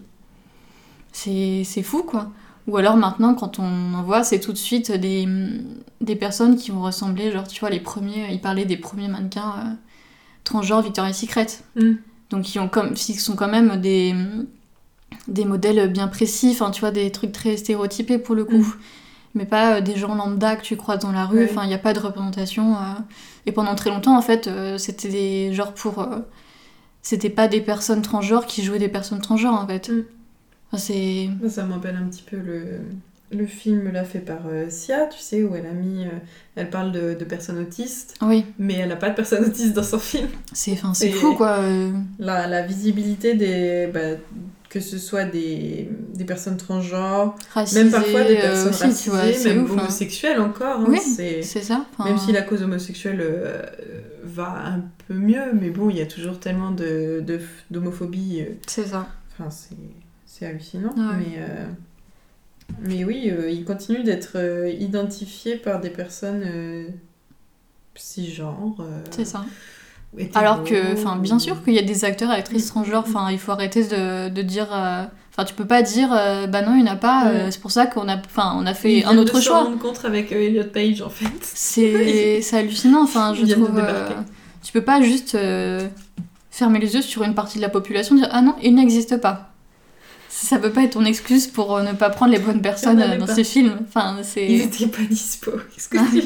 C'est 1.11 1.63
c'est 1.63 1.83
fou, 1.83 2.03
quoi. 2.03 2.31
Ou 2.67 2.77
alors 2.77 2.97
maintenant, 2.97 3.35
quand 3.35 3.59
on 3.59 3.93
en 3.93 4.03
voit, 4.03 4.23
c'est 4.23 4.39
tout 4.39 4.51
de 4.51 4.57
suite 4.57 4.91
des, 4.91 5.27
des 6.01 6.15
personnes 6.15 6.55
qui 6.55 6.71
vont 6.71 6.81
ressembler, 6.81 7.31
genre, 7.31 7.47
tu 7.47 7.59
vois, 7.59 7.69
les 7.69 7.79
premiers, 7.79 8.31
ils 8.31 8.41
parlaient 8.41 8.65
des 8.65 8.77
premiers 8.77 9.07
mannequins 9.09 9.53
euh, 9.59 9.73
transgenres 10.43 10.81
Victoria's 10.81 11.17
Secret. 11.19 11.47
Mm. 11.75 11.91
Donc, 12.31 12.43
qui 12.43 12.57
ont 12.59 12.67
comme, 12.69 12.95
sont 12.95 13.35
quand 13.35 13.49
même 13.49 13.79
des, 13.79 14.15
des 15.27 15.45
modèles 15.45 15.91
bien 15.91 16.07
précis, 16.07 16.49
enfin, 16.53 16.71
tu 16.71 16.79
vois, 16.79 16.89
des 16.91 17.11
trucs 17.11 17.31
très 17.31 17.57
stéréotypés 17.57 18.17
pour 18.17 18.33
le 18.33 18.45
coup. 18.45 18.57
Mm. 18.57 18.73
Mais 19.35 19.45
pas 19.45 19.75
euh, 19.77 19.81
des 19.81 19.95
gens 19.95 20.13
lambda 20.15 20.55
que 20.55 20.61
tu 20.63 20.75
croises 20.77 20.99
dans 20.99 21.11
la 21.11 21.25
rue, 21.25 21.45
enfin, 21.45 21.63
il 21.63 21.67
n'y 21.69 21.73
a 21.73 21.79
pas 21.79 21.93
de 21.93 21.99
représentation. 21.99 22.75
euh. 22.75 22.79
Et 23.45 23.51
pendant 23.51 23.73
très 23.75 23.89
longtemps, 23.89 24.15
en 24.17 24.21
fait, 24.21 24.47
euh, 24.47 24.77
c'était 24.77 25.09
des 25.09 25.53
genres 25.53 25.73
pour. 25.73 26.07
C'était 27.01 27.29
pas 27.29 27.47
des 27.47 27.59
personnes 27.61 28.01
transgenres 28.01 28.45
qui 28.45 28.63
jouaient 28.63 28.79
des 28.79 28.87
personnes 28.89 29.19
transgenres, 29.21 29.53
en 29.59 29.67
fait. 29.67 29.89
Mm. 29.89 30.03
Enfin, 30.71 30.77
c'est. 30.77 31.29
Ça 31.49 31.63
me 31.65 31.73
rappelle 31.73 31.95
un 31.97 32.07
petit 32.07 32.21
peu 32.23 32.37
le, 32.37 32.79
le 33.31 33.45
film 33.47 33.91
là 33.91 34.03
fait 34.05 34.19
par 34.19 34.41
euh, 34.47 34.69
Sia, 34.69 35.07
tu 35.07 35.19
sais, 35.19 35.43
où 35.43 35.55
elle 35.55 35.65
a 35.65 35.71
mis. 35.73 36.05
euh, 36.05 36.09
elle 36.55 36.69
parle 36.69 36.91
de, 36.91 37.13
de 37.15 37.25
personnes 37.25 37.57
autistes, 37.59 38.13
Oui, 38.21 38.45
mais 38.59 38.75
elle 38.75 38.89
n'a 38.89 38.95
pas 38.95 39.09
de 39.09 39.15
personnes 39.15 39.43
autistes 39.45 39.73
dans 39.73 39.83
son 39.83 39.99
film. 39.99 40.29
c'est 40.53 40.75
fou, 41.11 41.33
quoi. 41.35 41.57
euh. 41.59 41.91
La, 42.19 42.47
la 42.47 42.61
visibilité 42.61 43.33
des. 43.33 43.89
bah, 43.91 44.17
que 44.73 44.79
ce 44.79 44.97
soit 44.97 45.25
des, 45.25 45.87
des 46.15 46.25
personnes 46.25 46.57
transgenres, 46.57 47.35
Racisé, 47.53 47.83
même 47.83 47.91
parfois 47.91 48.23
des 48.23 48.37
euh, 48.37 48.41
personnes 48.41 48.69
aussi, 48.89 49.09
racisées, 49.11 49.11
vois, 49.11 49.53
même 49.53 49.63
ouf, 49.65 49.69
hein. 49.69 49.81
homosexuelles 49.81 50.39
encore. 50.41 50.79
hein, 50.79 50.85
Oui, 50.87 50.99
c'est... 50.99 51.43
Ça. 51.43 51.85
Même 52.03 52.17
si 52.17 52.31
la 52.31 52.41
cause 52.41 52.63
homosexuelle 52.63 53.21
euh, 53.21 53.61
euh, 53.61 54.01
va 54.23 54.49
un 54.65 54.81
peu 55.07 55.13
mieux, 55.13 55.53
mais 55.53 55.69
bon, 55.69 55.91
il 55.91 55.97
y 55.97 56.01
a 56.01 56.07
toujours 56.07 56.39
tellement 56.39 56.71
de, 56.71 57.21
de- 57.23 57.39
d'homophobie. 57.69 58.41
euh, 58.41 58.53
C'est 58.65 58.87
ça. 58.87 59.07
Enfin, 59.37 59.51
c'est, 59.51 59.75
c'est 60.25 60.47
hallucinant. 60.47 60.89
Ouais. 60.97 61.17
Mais, 61.19 61.35
euh, 61.37 61.65
mais 62.81 63.03
oui, 63.03 63.29
euh, 63.29 63.51
il 63.51 63.65
continue 63.65 64.01
d'être 64.03 64.31
euh, 64.37 64.69
identifié 64.69 65.55
par 65.55 65.81
des 65.81 65.91
personnes 65.91 66.41
euh, 66.45 66.87
cisgenres. 67.95 68.77
euh, 68.79 69.03
C'est 69.11 69.25
ça. 69.25 69.45
Alors 70.35 70.63
que, 70.63 70.93
enfin, 70.93 71.15
bien 71.17 71.39
sûr 71.39 71.63
qu'il 71.63 71.73
y 71.73 71.79
a 71.79 71.83
des 71.83 72.05
acteurs 72.05 72.31
et 72.31 72.35
actrices 72.35 72.67
transgenres, 72.67 73.03
enfin, 73.07 73.29
il 73.31 73.39
faut 73.39 73.51
arrêter 73.51 73.83
de, 73.83 74.29
de 74.29 74.41
dire. 74.41 74.67
euh, 74.71 75.03
Enfin, 75.35 75.45
tu 75.45 75.55
peux 75.55 75.65
pas 75.65 75.81
dire, 75.81 76.09
euh, 76.13 76.45
bah 76.45 76.61
non, 76.61 76.75
il 76.75 76.83
n'y 76.83 76.89
en 76.91 76.93
a 76.93 76.95
pas, 76.95 77.25
euh, 77.25 77.45
Ouais. 77.45 77.51
c'est 77.51 77.59
pour 77.59 77.71
ça 77.71 77.87
qu'on 77.87 78.07
a, 78.07 78.17
enfin, 78.17 78.53
on 78.55 78.67
a 78.67 78.75
fait 78.75 79.03
un 79.03 79.15
de 79.15 79.21
autre 79.21 79.37
se 79.39 79.45
choix. 79.45 79.63
rendre 79.63 79.79
compte 79.79 80.05
avec 80.05 80.31
euh, 80.31 80.35
Elliot 80.45 80.65
Page, 80.71 81.01
en 81.01 81.09
fait. 81.09 81.25
C'est 81.41 82.39
c'est 82.43 82.55
hallucinant, 82.59 83.01
enfin, 83.01 83.33
je 83.33 83.41
Ils 83.41 83.47
de 83.47 83.53
trouve. 83.55 83.71
euh, 83.79 84.09
tu 84.61 84.71
peux 84.71 84.83
pas 84.83 85.01
juste 85.01 85.33
euh, 85.33 85.87
fermer 86.51 86.77
les 86.77 86.93
yeux 86.93 87.01
sur 87.01 87.23
une 87.23 87.33
partie 87.33 87.57
de 87.57 87.63
la 87.63 87.69
population, 87.69 88.13
dire 88.15 88.29
ah 88.31 88.41
non, 88.43 88.53
il 88.61 88.75
n'existe 88.75 89.17
pas. 89.17 89.49
Ça 90.29 90.59
peut 90.59 90.69
pas 90.69 90.83
être 90.83 90.91
ton 90.93 91.05
excuse 91.05 91.47
pour 91.47 91.77
euh, 91.77 91.81
ne 91.83 91.93
pas 91.93 92.11
prendre 92.11 92.31
les 92.31 92.37
bonnes 92.39 92.61
personnes 92.61 93.01
euh, 93.01 93.17
dans 93.17 93.25
pas. 93.25 93.33
ces 93.33 93.43
films. 93.43 93.79
Enfin, 93.87 94.17
c'est. 94.21 94.45
Il 94.47 94.61
était 94.61 94.85
pas 94.85 95.01
dispo. 95.09 95.49
Qu'est-ce 95.73 95.89
que 95.89 95.97
tu 95.97 96.21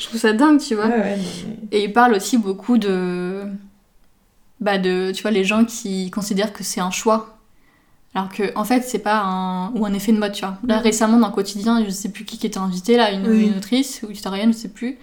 je 0.00 0.06
trouve 0.06 0.20
ça- 0.20 0.32
dingue, 0.32 0.58
tu 0.60 0.74
vois. 0.74 0.86
Ouais, 0.86 0.98
ouais, 0.98 1.16
non, 1.16 1.22
mais- 1.70 1.78
Et 1.78 1.84
il 1.84 1.92
parle 1.92 2.14
aussi 2.14 2.38
beaucoup 2.38 2.78
de. 2.78 3.44
Bah, 4.60 4.78
de. 4.78 5.12
Tu 5.14 5.22
vois, 5.22 5.30
les 5.30 5.44
gens 5.44 5.64
qui 5.64 6.10
considèrent 6.10 6.52
que 6.52 6.64
c'est 6.64 6.80
un 6.80 6.90
choix. 6.90 7.36
Alors 8.14 8.28
que, 8.28 8.52
en 8.56 8.64
fait, 8.64 8.82
c'est 8.82 8.98
pas 8.98 9.20
un. 9.24 9.70
Ou 9.74 9.86
un 9.86 9.92
effet 9.94 10.12
de 10.12 10.18
mode, 10.18 10.32
tu 10.32 10.40
vois. 10.44 10.58
Là, 10.66 10.78
Mhm. 10.78 10.82
récemment, 10.82 11.18
dans 11.18 11.28
le 11.28 11.32
quotidien, 11.32 11.84
je 11.84 11.90
sais 11.90 12.08
plus 12.10 12.24
qui 12.24 12.38
qui 12.38 12.46
était 12.46 12.58
invité, 12.58 12.96
là, 12.96 13.12
une, 13.12 13.26
Oui. 13.28 13.46
une 13.46 13.56
autrice 13.58 14.02
ou 14.06 14.10
historienne, 14.10 14.52
je 14.52 14.58
sais 14.58 14.68
plus. 14.68 14.98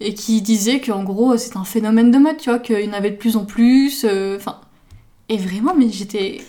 Et 0.00 0.14
qui 0.14 0.40
disait 0.40 0.80
qu'en 0.80 1.02
gros, 1.04 1.36
c'est 1.36 1.56
un 1.58 1.64
phénomène 1.64 2.10
de 2.10 2.16
mode, 2.18 2.38
tu 2.38 2.48
vois, 2.48 2.58
qu'il 2.58 2.80
y 2.80 2.88
en 2.88 2.94
avait 2.94 3.10
de 3.10 3.16
plus 3.16 3.36
en 3.36 3.44
plus. 3.44 4.04
euh, 4.04 4.36
Enfin. 4.38 4.58
et 5.28 5.36
vraiment, 5.36 5.74
mais 5.76 5.90
j'étais. 5.90 6.40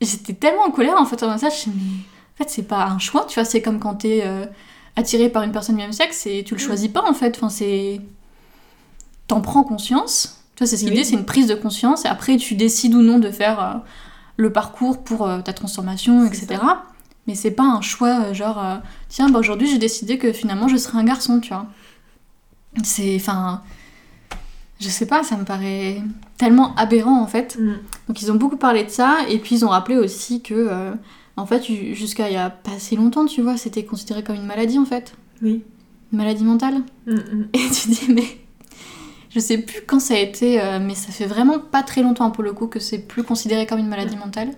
J'étais 0.00 0.32
tellement 0.32 0.62
en 0.62 0.70
colère, 0.70 0.96
en 0.98 1.04
fait, 1.04 1.22
en 1.22 1.36
ça. 1.36 1.48
Je 1.50 1.54
me 1.54 1.58
suis 1.60 1.70
dit, 1.70 1.78
mais. 1.78 2.04
En 2.34 2.44
fait, 2.44 2.50
c'est 2.50 2.62
pas 2.66 2.86
un 2.86 2.98
choix, 2.98 3.26
tu 3.28 3.34
vois. 3.34 3.44
C'est 3.44 3.60
comme 3.60 3.78
quand 3.78 3.96
t'es. 3.96 4.22
euh, 4.24 4.46
attiré 4.96 5.28
par 5.28 5.42
une 5.42 5.52
personne 5.52 5.76
du 5.76 5.82
même 5.82 5.92
sexe 5.92 6.26
et 6.26 6.42
tu 6.44 6.54
le 6.54 6.60
Mm. 6.60 6.64
choisis 6.66 6.88
pas 6.88 7.02
en 7.08 7.14
fait. 7.14 7.36
Enfin, 7.36 7.48
c'est. 7.48 8.00
T'en 9.26 9.40
prends 9.40 9.62
conscience. 9.62 10.40
Tu 10.56 10.64
vois, 10.64 10.66
c'est 10.66 10.76
ce 10.76 10.84
Oui. 10.84 10.90
l'idée, 10.90 11.04
c'est 11.04 11.14
une 11.14 11.24
prise 11.24 11.46
de 11.46 11.54
conscience 11.54 12.04
et 12.04 12.08
après 12.08 12.36
tu 12.36 12.54
décides 12.54 12.94
ou 12.94 13.00
non 13.02 13.18
de 13.18 13.30
faire 13.30 13.60
euh, 13.62 13.74
le 14.36 14.52
parcours 14.52 15.02
pour 15.02 15.26
euh, 15.26 15.40
ta 15.40 15.52
transformation, 15.52 16.24
etc. 16.26 16.60
Mais 17.26 17.34
c'est 17.34 17.50
pas 17.52 17.62
un 17.64 17.80
choix 17.80 18.24
euh, 18.26 18.34
genre, 18.34 18.62
tiens, 19.08 19.28
bah, 19.28 19.38
aujourd'hui 19.38 19.68
j'ai 19.70 19.78
décidé 19.78 20.18
que 20.18 20.32
finalement 20.32 20.66
je 20.68 20.76
serai 20.76 20.98
un 20.98 21.04
garçon, 21.04 21.40
tu 21.40 21.50
vois. 21.50 21.66
C'est. 22.82 23.16
Enfin. 23.16 23.62
Je 24.80 24.88
sais 24.88 25.04
pas, 25.04 25.22
ça 25.22 25.36
me 25.36 25.44
paraît 25.44 26.02
tellement 26.38 26.74
aberrant 26.76 27.20
en 27.20 27.26
fait. 27.26 27.56
Mm. 27.60 27.74
Donc 28.08 28.22
ils 28.22 28.32
ont 28.32 28.36
beaucoup 28.36 28.56
parlé 28.56 28.82
de 28.84 28.88
ça 28.90 29.18
et 29.28 29.38
puis 29.38 29.56
ils 29.56 29.64
ont 29.64 29.68
rappelé 29.68 29.96
aussi 29.98 30.40
que 30.42 30.92
en 31.36 31.46
fait 31.46 31.64
ju- 31.64 31.94
jusqu'à 31.94 32.28
il 32.28 32.34
y 32.34 32.36
a 32.36 32.50
pas 32.50 32.78
si 32.78 32.96
longtemps 32.96 33.26
tu 33.26 33.40
vois 33.42 33.56
c'était 33.56 33.84
considéré 33.84 34.22
comme 34.22 34.36
une 34.36 34.46
maladie 34.46 34.78
en 34.78 34.84
fait. 34.84 35.14
Oui. 35.42 35.62
maladie 36.12 36.44
mentale 36.44 36.82
Mm, 37.06 37.14
mm. 37.14 37.48
Et 37.54 37.58
tu 37.70 37.88
dis, 37.88 38.06
mais 38.12 38.24
je 39.30 39.38
sais 39.40 39.58
plus 39.58 39.80
quand 39.86 40.00
ça 40.00 40.14
a 40.14 40.18
été, 40.18 40.60
euh, 40.60 40.78
mais 40.80 40.94
ça 40.94 41.12
fait 41.12 41.26
vraiment 41.26 41.58
pas 41.58 41.82
très 41.82 42.02
longtemps 42.02 42.30
pour 42.30 42.42
le 42.44 42.52
coup 42.52 42.66
que 42.66 42.80
c'est 42.80 42.98
plus 42.98 43.22
considéré 43.22 43.64
comme 43.66 43.78
une 43.78 43.88
maladie 43.88 44.16
mentale. 44.16 44.50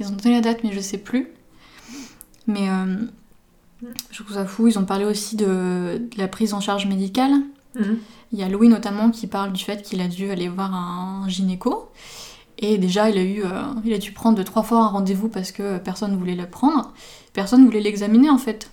Ils 0.00 0.06
ont 0.06 0.10
donné 0.12 0.34
la 0.36 0.40
date, 0.40 0.60
mais 0.64 0.72
je 0.72 0.80
sais 0.80 0.98
plus. 0.98 1.28
Mais 2.46 2.68
euh, 2.70 2.96
je 4.10 4.22
trouve 4.22 4.34
ça 4.34 4.46
fou. 4.46 4.68
Ils 4.68 4.78
ont 4.78 4.84
parlé 4.84 5.04
aussi 5.04 5.36
de, 5.36 6.00
de 6.10 6.18
la 6.18 6.28
prise 6.28 6.54
en 6.54 6.60
charge 6.60 6.86
médicale. 6.86 7.32
Mm. 7.74 7.82
Il 8.32 8.38
y 8.38 8.42
a 8.42 8.48
Louis 8.48 8.68
notamment 8.68 9.10
qui 9.10 9.26
parle 9.26 9.52
du 9.52 9.62
fait 9.62 9.82
qu'il 9.82 10.00
a 10.00 10.08
dû 10.08 10.30
aller 10.30 10.48
voir 10.48 10.74
un 10.74 11.28
gynéco. 11.28 11.90
Et 12.58 12.78
déjà, 12.78 13.10
il 13.10 13.18
a, 13.18 13.22
eu, 13.22 13.42
euh, 13.44 13.48
il 13.84 13.92
a 13.92 13.98
dû 13.98 14.12
prendre 14.12 14.36
deux, 14.36 14.44
trois 14.44 14.62
fois 14.62 14.78
un 14.80 14.88
rendez-vous 14.88 15.28
parce 15.28 15.52
que 15.52 15.78
personne 15.78 16.16
voulait 16.16 16.34
le 16.36 16.46
prendre. 16.46 16.92
Personne 17.32 17.64
voulait 17.64 17.80
l'examiner 17.80 18.30
en 18.30 18.38
fait. 18.38 18.70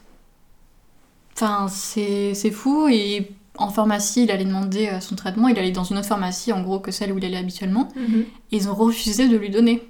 Enfin, 1.35 1.67
c'est 1.69 2.51
fou. 2.51 2.87
Et 2.89 3.31
en 3.57 3.69
pharmacie, 3.69 4.23
il 4.23 4.31
allait 4.31 4.45
demander 4.45 4.87
euh, 4.87 4.99
son 4.99 5.15
traitement. 5.15 5.47
Il 5.47 5.57
allait 5.57 5.71
dans 5.71 5.83
une 5.83 5.97
autre 5.97 6.07
pharmacie, 6.07 6.51
en 6.53 6.61
gros, 6.61 6.79
que 6.79 6.91
celle 6.91 7.11
où 7.11 7.17
il 7.17 7.25
allait 7.25 7.37
habituellement. 7.37 7.89
Mhm. 7.95 8.25
Et 8.51 8.57
ils 8.57 8.69
ont 8.69 8.75
refusé 8.75 9.27
de 9.27 9.37
lui 9.37 9.49
donner. 9.49 9.81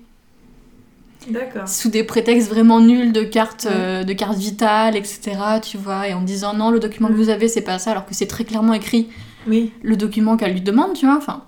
D'accord. 1.30 1.68
Sous 1.68 1.90
des 1.90 2.04
prétextes 2.04 2.50
vraiment 2.50 2.80
nuls 2.80 3.12
de 3.12 3.24
carte, 3.24 3.68
euh, 3.70 4.04
de 4.04 4.14
carte 4.14 4.38
vitale, 4.38 4.96
etc. 4.96 5.38
Tu 5.62 5.78
vois, 5.78 6.08
et 6.08 6.14
en 6.14 6.22
disant 6.22 6.54
non, 6.54 6.72
le 6.72 6.80
document 6.80 7.10
que 7.10 7.14
vous 7.14 7.30
avez, 7.30 7.48
c'est 7.48 7.62
pas 7.62 7.78
ça, 7.78 7.92
alors 7.92 8.06
que 8.06 8.16
c'est 8.16 8.26
très 8.28 8.46
clairement 8.46 8.74
écrit 8.74 9.10
Oui. 9.48 9.72
le 9.84 9.98
document 9.98 10.38
qu'elle 10.38 10.54
lui 10.54 10.62
demande, 10.62 10.94
tu 10.94 11.06
vois. 11.06 11.18
Enfin, 11.18 11.44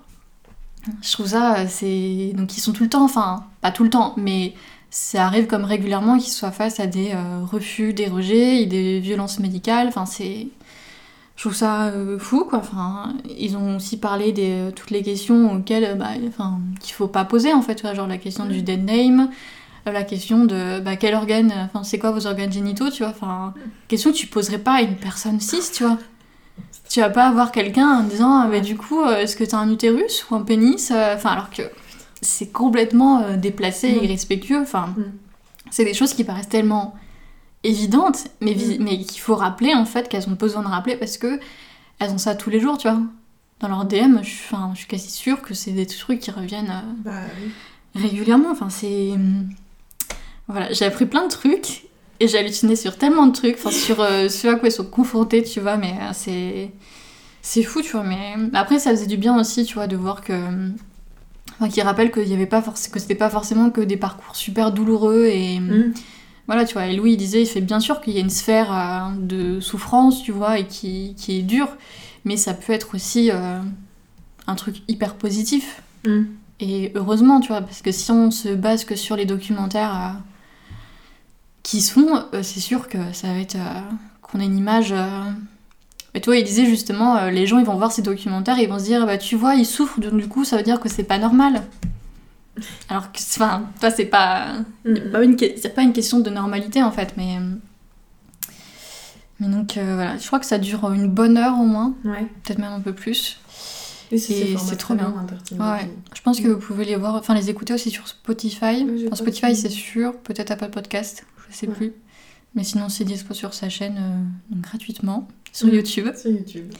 je 1.02 1.12
trouve 1.12 1.26
ça, 1.26 1.58
euh, 1.58 1.66
c'est. 1.68 2.32
Donc, 2.34 2.56
ils 2.56 2.60
sont 2.60 2.72
tout 2.72 2.82
le 2.84 2.88
temps, 2.88 3.04
enfin, 3.04 3.44
pas 3.60 3.70
tout 3.70 3.84
le 3.84 3.90
temps, 3.90 4.14
mais 4.16 4.54
ça 4.90 5.26
arrive 5.26 5.46
comme 5.46 5.64
régulièrement 5.64 6.18
qu'ils 6.18 6.32
soient 6.32 6.50
face 6.50 6.80
à 6.80 6.86
des 6.86 7.12
euh, 7.14 7.44
refus, 7.44 7.92
des 7.94 8.08
rejets, 8.08 8.62
et 8.62 8.66
des 8.66 9.00
violences 9.00 9.38
médicales. 9.38 9.88
Enfin, 9.88 10.06
c'est. 10.06 10.48
Je 11.36 11.42
trouve 11.48 11.54
ça 11.54 11.86
euh, 11.86 12.18
fou, 12.18 12.44
quoi. 12.48 12.58
Enfin, 12.58 13.14
ils 13.38 13.56
ont 13.56 13.76
aussi 13.76 13.98
parlé 13.98 14.32
de 14.32 14.70
toutes 14.70 14.90
les 14.90 15.02
questions 15.02 15.54
auxquelles, 15.54 15.96
bah, 15.98 16.10
enfin, 16.28 16.58
qu'il 16.80 16.94
faut 16.94 17.08
pas 17.08 17.24
poser, 17.24 17.52
en 17.52 17.62
fait, 17.62 17.76
tu 17.76 17.82
vois, 17.82 17.94
genre 17.94 18.06
la 18.06 18.18
question 18.18 18.46
du 18.46 18.62
dead 18.62 18.84
name, 18.84 19.30
la 19.86 20.04
question 20.04 20.44
de 20.44 20.80
bah, 20.80 20.96
quel 20.96 21.14
organe, 21.14 21.52
enfin, 21.64 21.82
c'est 21.84 21.98
quoi 21.98 22.12
vos 22.12 22.26
organes 22.26 22.52
génitaux, 22.52 22.90
tu 22.90 23.02
vois. 23.02 23.10
Enfin, 23.10 23.54
question 23.88 24.12
que 24.12 24.16
tu 24.16 24.26
poserais 24.26 24.58
pas 24.58 24.74
à 24.74 24.82
une 24.82 24.96
personne 24.96 25.40
cis, 25.40 25.72
tu 25.72 25.84
vois. 25.84 25.98
Tu 26.92 27.00
vas 27.00 27.08
pas 27.08 27.26
avoir 27.26 27.52
quelqu'un 27.52 27.88
en 27.88 28.02
disant, 28.02 28.42
ah, 28.42 28.48
bah, 28.50 28.60
du 28.60 28.76
coup, 28.76 29.00
euh, 29.00 29.16
est-ce 29.20 29.34
que 29.36 29.44
t'as 29.44 29.56
un 29.56 29.70
utérus 29.70 30.26
ou 30.30 30.34
un 30.34 30.42
pénis 30.42 30.90
euh, 30.90 31.14
Enfin, 31.14 31.30
alors 31.30 31.48
que 31.48 31.62
c'est 32.20 32.48
complètement 32.52 33.22
euh, 33.22 33.36
déplacé 33.36 33.88
et 33.88 33.98
Mm. 34.00 34.04
irrespectueux. 34.04 34.60
Enfin, 34.60 34.94
Mm. 34.98 35.04
c'est 35.70 35.84
des 35.86 35.94
choses 35.94 36.12
qui 36.12 36.22
paraissent 36.24 36.50
tellement 36.50 36.94
évidentes, 37.64 38.24
mais, 38.42 38.54
Mm. 38.54 38.76
mais 38.80 38.98
qu'il 38.98 39.20
faut 39.22 39.36
rappeler 39.36 39.72
en 39.74 39.86
fait, 39.86 40.08
qu'elles 40.10 40.28
ont 40.28 40.32
besoin 40.38 40.60
de 40.62 40.68
rappeler 40.68 40.96
parce 40.96 41.16
que 41.16 41.40
elles 41.98 42.10
ont 42.10 42.18
ça 42.18 42.34
tous 42.34 42.50
les 42.50 42.60
jours, 42.60 42.76
tu 42.76 42.88
vois. 42.88 43.00
Dans 43.60 43.68
leur 43.68 43.84
DM, 43.86 44.18
je, 44.22 44.28
suis- 44.28 44.56
je 44.74 44.78
suis 44.78 44.86
quasi 44.88 45.08
sûre 45.10 45.40
que 45.40 45.54
c'est 45.54 45.70
des 45.70 45.86
trucs 45.86 46.20
qui 46.20 46.30
reviennent 46.30 46.68
euh, 46.70 46.92
Bah 47.04 47.12
oui. 47.40 48.02
régulièrement. 48.02 48.50
Enfin, 48.50 48.68
c'est. 48.68 49.12
Voilà, 50.48 50.70
j'ai 50.72 50.84
appris 50.84 51.06
plein 51.06 51.22
de 51.24 51.30
trucs 51.30 51.84
et 52.22 52.28
j'ai 52.28 52.38
halluciné 52.38 52.76
sur 52.76 52.96
tellement 52.96 53.26
de 53.26 53.32
trucs, 53.32 53.56
enfin, 53.56 53.70
sur 53.70 54.00
euh, 54.00 54.28
ce 54.28 54.46
à 54.48 54.54
quoi 54.54 54.68
ils 54.68 54.72
sont 54.72 54.84
confrontés, 54.84 55.42
tu 55.42 55.60
vois, 55.60 55.76
mais 55.76 55.94
euh, 56.00 56.10
c'est. 56.12 56.70
C'est 57.44 57.64
fou, 57.64 57.82
tu 57.82 57.90
vois, 57.90 58.04
mais 58.04 58.36
après, 58.54 58.78
ça 58.78 58.90
faisait 58.92 59.06
du 59.08 59.16
bien 59.16 59.36
aussi, 59.38 59.64
tu 59.64 59.74
vois, 59.74 59.88
de 59.88 59.96
voir 59.96 60.20
que. 60.22 60.32
Enfin, 61.54 61.68
qu'ils 61.68 61.82
rappellent 61.82 62.12
qu'il 62.12 62.28
y 62.28 62.34
avait 62.34 62.46
pas 62.46 62.60
forc- 62.60 62.88
que 62.90 63.00
c'était 63.00 63.16
pas 63.16 63.30
forcément 63.30 63.70
que 63.70 63.80
des 63.80 63.96
parcours 63.96 64.36
super 64.36 64.70
douloureux 64.72 65.26
et. 65.26 65.58
Mm. 65.58 65.92
Voilà, 66.46 66.64
tu 66.64 66.74
vois, 66.74 66.86
et 66.86 66.94
Louis 66.96 67.12
il 67.12 67.16
disait, 67.16 67.42
il 67.42 67.46
fait 67.46 67.60
bien 67.60 67.80
sûr 67.80 68.00
qu'il 68.00 68.14
y 68.14 68.18
a 68.18 68.20
une 68.20 68.30
sphère 68.30 68.72
euh, 68.72 69.16
de 69.18 69.60
souffrance, 69.60 70.22
tu 70.22 70.32
vois, 70.32 70.58
et 70.58 70.66
qui, 70.66 71.14
qui 71.16 71.38
est 71.38 71.42
dure, 71.42 71.68
mais 72.24 72.36
ça 72.36 72.52
peut 72.54 72.72
être 72.72 72.94
aussi 72.94 73.30
euh, 73.30 73.60
un 74.46 74.54
truc 74.54 74.76
hyper 74.88 75.14
positif. 75.14 75.82
Mm. 76.06 76.22
Et 76.60 76.92
heureusement, 76.94 77.40
tu 77.40 77.48
vois, 77.48 77.60
parce 77.60 77.82
que 77.82 77.90
si 77.90 78.10
on 78.12 78.30
se 78.30 78.50
base 78.50 78.84
que 78.84 78.94
sur 78.94 79.16
les 79.16 79.24
documentaires 79.24 80.16
qui 81.62 81.80
se 81.80 81.92
font, 81.92 82.24
euh, 82.34 82.42
c'est 82.42 82.60
sûr 82.60 82.88
que 82.88 82.98
ça 83.12 83.28
va 83.28 83.38
être 83.38 83.56
euh, 83.56 83.80
qu'on 84.20 84.40
ait 84.40 84.44
une 84.44 84.58
image. 84.58 84.92
euh, 84.92 85.22
Mais 86.14 86.20
toi, 86.20 86.36
il 86.36 86.44
disait 86.44 86.66
justement, 86.66 87.16
euh, 87.16 87.30
les 87.30 87.46
gens 87.46 87.58
ils 87.58 87.64
vont 87.64 87.76
voir 87.76 87.92
ces 87.92 88.02
documentaires 88.02 88.58
et 88.58 88.64
ils 88.64 88.68
vont 88.68 88.78
se 88.78 88.84
dire, 88.84 89.06
bah 89.06 89.18
tu 89.18 89.36
vois, 89.36 89.54
ils 89.54 89.66
souffrent, 89.66 90.00
donc 90.00 90.16
du 90.16 90.28
coup 90.28 90.44
ça 90.44 90.56
veut 90.56 90.62
dire 90.62 90.80
que 90.80 90.88
c'est 90.88 91.04
pas 91.04 91.18
normal. 91.18 91.62
Alors 92.88 93.10
que, 93.12 93.18
enfin, 93.18 93.64
toi 93.80 93.90
c'est 93.90 94.04
pas, 94.06 94.46
Mm. 94.84 94.94
c'est 94.96 95.10
pas 95.12 95.22
une, 95.24 95.36
c'est 95.38 95.74
pas 95.74 95.82
une 95.82 95.92
question 95.92 96.20
de 96.20 96.28
normalité 96.30 96.82
en 96.82 96.92
fait, 96.92 97.14
mais. 97.16 97.36
euh, 97.38 97.54
Mais 99.40 99.48
donc 99.48 99.76
euh, 99.76 99.94
voilà, 99.94 100.16
je 100.18 100.26
crois 100.26 100.38
que 100.38 100.46
ça 100.46 100.58
dure 100.58 100.90
une 100.92 101.08
bonne 101.08 101.36
heure 101.36 101.58
au 101.58 101.64
moins, 101.64 101.94
Ouais. 102.04 102.26
peut-être 102.44 102.58
même 102.58 102.72
un 102.72 102.80
peu 102.80 102.92
plus. 102.92 103.38
Et 104.10 104.18
c'est 104.18 104.76
trop 104.76 104.94
bien. 104.94 105.08
longs, 105.08 105.18
Entertainment 105.20 105.72
Ouais. 105.72 105.90
Je 106.14 106.20
pense 106.20 106.38
que 106.38 106.46
vous 106.48 106.58
pouvez 106.60 106.84
les 106.84 106.96
voir, 106.96 107.14
enfin 107.14 107.34
les 107.34 107.48
écouter 107.48 107.72
aussi 107.72 107.88
sur 107.90 108.06
Spotify. 108.06 108.86
Enfin, 109.06 109.16
Spotify 109.16 109.56
c'est 109.56 109.70
sûr, 109.70 110.14
peut-être 110.18 110.50
Apple 110.50 110.68
Podcast, 110.68 111.24
je 111.52 111.56
sais 111.56 111.68
Ouais. 111.68 111.74
plus. 111.74 111.92
Mais 112.54 112.64
sinon 112.64 112.88
c'est 112.88 113.04
dispo 113.04 113.32
sur 113.34 113.54
sa 113.54 113.68
chaîne 113.68 113.96
euh, 113.98 114.54
donc 114.54 114.64
gratuitement 114.64 115.28
sur. 115.52 115.68
YouTube. 115.72 116.08
Sur 116.16 116.30
YouTube. 116.30 116.72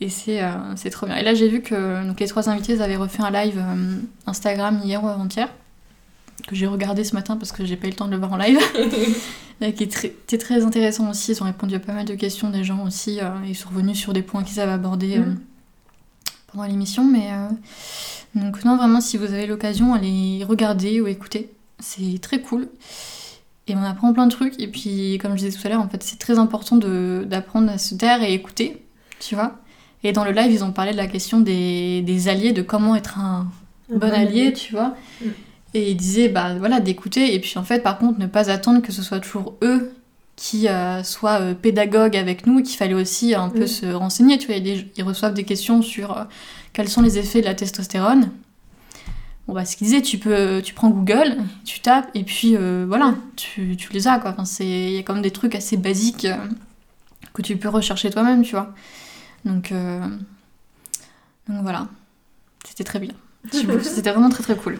Et 0.00 0.08
c'est 0.10 0.42
euh, 0.42 0.50
c'est 0.76 0.90
trop 0.90 1.06
bien. 1.06 1.16
Et 1.16 1.22
là 1.22 1.34
j'ai 1.34 1.48
vu 1.48 1.60
que 1.60 2.06
donc, 2.06 2.18
les 2.20 2.26
trois 2.28 2.48
invités 2.48 2.80
avaient 2.80 2.96
refait 2.96 3.22
un 3.22 3.30
live 3.30 3.58
euh, 3.58 3.96
Instagram 4.26 4.80
hier 4.84 5.02
ou 5.04 5.08
avant-hier. 5.08 5.48
Que 6.46 6.54
j'ai 6.54 6.66
regardé 6.68 7.02
ce 7.04 7.14
matin 7.14 7.36
parce 7.36 7.50
que 7.52 7.64
j'ai 7.64 7.76
pas 7.76 7.88
eu 7.88 7.90
le 7.90 7.96
temps 7.96 8.06
de 8.06 8.12
le 8.12 8.16
voir 8.18 8.32
en 8.32 8.36
live. 8.36 8.58
Et 9.60 9.74
qui 9.74 9.82
était 9.84 10.38
très 10.38 10.64
intéressant 10.64 11.10
aussi. 11.10 11.32
Ils 11.32 11.42
ont 11.42 11.46
répondu 11.46 11.74
à 11.74 11.80
pas 11.80 11.92
mal 11.92 12.04
de 12.04 12.14
questions 12.14 12.48
des 12.50 12.62
gens 12.62 12.86
aussi. 12.86 13.18
euh, 13.20 13.28
ils 13.44 13.56
sont 13.56 13.68
revenus 13.70 13.98
sur 13.98 14.12
des 14.12 14.22
points 14.22 14.44
qu'ils 14.44 14.60
avaient 14.60 14.70
abordés 14.72 15.18
Mm. 15.18 15.36
pendant 16.52 16.64
l'émission. 16.64 17.04
Mais 17.04 17.28
donc, 18.36 18.64
non, 18.64 18.76
vraiment, 18.76 19.00
si 19.00 19.16
vous 19.16 19.32
avez 19.32 19.46
l'occasion, 19.48 19.94
allez 19.94 20.44
regarder 20.48 21.00
ou 21.00 21.08
écouter. 21.08 21.50
C'est 21.80 22.20
très 22.22 22.40
cool. 22.40 22.68
Et 23.68 23.76
on 23.76 23.82
apprend 23.82 24.12
plein 24.12 24.26
de 24.26 24.30
trucs. 24.32 24.60
Et 24.60 24.68
puis, 24.68 25.18
comme 25.20 25.32
je 25.32 25.44
disais 25.44 25.58
tout 25.58 25.66
à 25.66 25.70
l'heure, 25.70 25.80
en 25.80 25.88
fait, 25.88 26.02
c'est 26.02 26.18
très 26.18 26.38
important 26.38 26.76
d'apprendre 26.76 27.70
à 27.70 27.78
se 27.78 27.94
taire 27.94 28.22
et 28.22 28.32
écouter. 28.32 28.82
Tu 29.20 29.34
vois 29.34 29.58
Et 30.04 30.12
dans 30.12 30.24
le 30.24 30.30
live, 30.30 30.50
ils 30.50 30.64
ont 30.64 30.72
parlé 30.72 30.92
de 30.92 30.96
la 30.96 31.06
question 31.06 31.40
des, 31.40 32.02
des 32.02 32.28
alliés, 32.28 32.52
de 32.52 32.62
comment 32.62 32.96
être 32.96 33.18
un, 33.18 33.48
Un 33.92 33.98
bon 33.98 34.12
allié, 34.12 34.52
tu 34.52 34.72
vois. 34.72 34.94
Mm. 35.20 35.26
Et 35.74 35.90
il 35.90 35.96
disait, 35.96 36.28
bah 36.28 36.54
voilà, 36.58 36.80
d'écouter. 36.80 37.34
Et 37.34 37.40
puis 37.40 37.58
en 37.58 37.62
fait, 37.64 37.82
par 37.82 37.98
contre, 37.98 38.18
ne 38.18 38.26
pas 38.26 38.50
attendre 38.50 38.80
que 38.80 38.92
ce 38.92 39.02
soit 39.02 39.20
toujours 39.20 39.54
eux 39.62 39.92
qui 40.36 40.68
euh, 40.68 41.02
soient 41.02 41.40
euh, 41.40 41.54
pédagogues 41.54 42.16
avec 42.16 42.46
nous, 42.46 42.62
qu'il 42.62 42.76
fallait 42.76 42.94
aussi 42.94 43.34
un 43.34 43.48
peu 43.48 43.64
Mm. 43.64 43.66
se 43.66 43.86
renseigner. 43.86 44.38
Tu 44.38 44.46
vois, 44.46 44.56
ils 44.56 45.02
reçoivent 45.02 45.34
des 45.34 45.44
questions 45.44 45.82
sur 45.82 46.16
euh, 46.16 46.24
quels 46.72 46.88
sont 46.88 47.02
les 47.02 47.18
effets 47.18 47.40
de 47.40 47.46
la 47.46 47.54
testostérone. 47.54 48.30
Bon, 49.48 49.54
bah, 49.54 49.64
ce 49.64 49.76
qu'il 49.76 49.86
disait, 49.86 50.02
tu, 50.02 50.18
peux, 50.18 50.60
tu 50.62 50.74
prends 50.74 50.90
Google, 50.90 51.38
tu 51.64 51.80
tapes, 51.80 52.10
et 52.14 52.22
puis 52.22 52.54
euh, 52.54 52.84
voilà, 52.86 53.14
tu, 53.34 53.76
tu 53.78 53.90
les 53.94 54.06
as, 54.06 54.18
quoi. 54.18 54.30
Enfin, 54.32 54.44
c'est- 54.44 54.66
il 54.66 54.92
y 54.92 54.98
a 54.98 55.02
quand 55.02 55.14
même 55.14 55.22
des 55.22 55.30
trucs 55.30 55.54
assez 55.54 55.76
basiques 55.78 56.26
euh, 56.26 56.36
que 57.32 57.40
tu 57.42 57.56
peux 57.56 57.70
rechercher 57.70 58.10
toi-même, 58.10 58.42
tu 58.42 58.50
vois. 58.52 58.74
Donc, 59.46 59.72
euh, 59.72 60.00
donc 61.48 61.62
voilà, 61.62 61.88
c'était 62.66 62.84
très 62.84 62.98
bien. 63.00 63.12
C'était 63.82 64.10
vraiment 64.12 64.28
très 64.28 64.42
très 64.42 64.54
cool. 64.56 64.78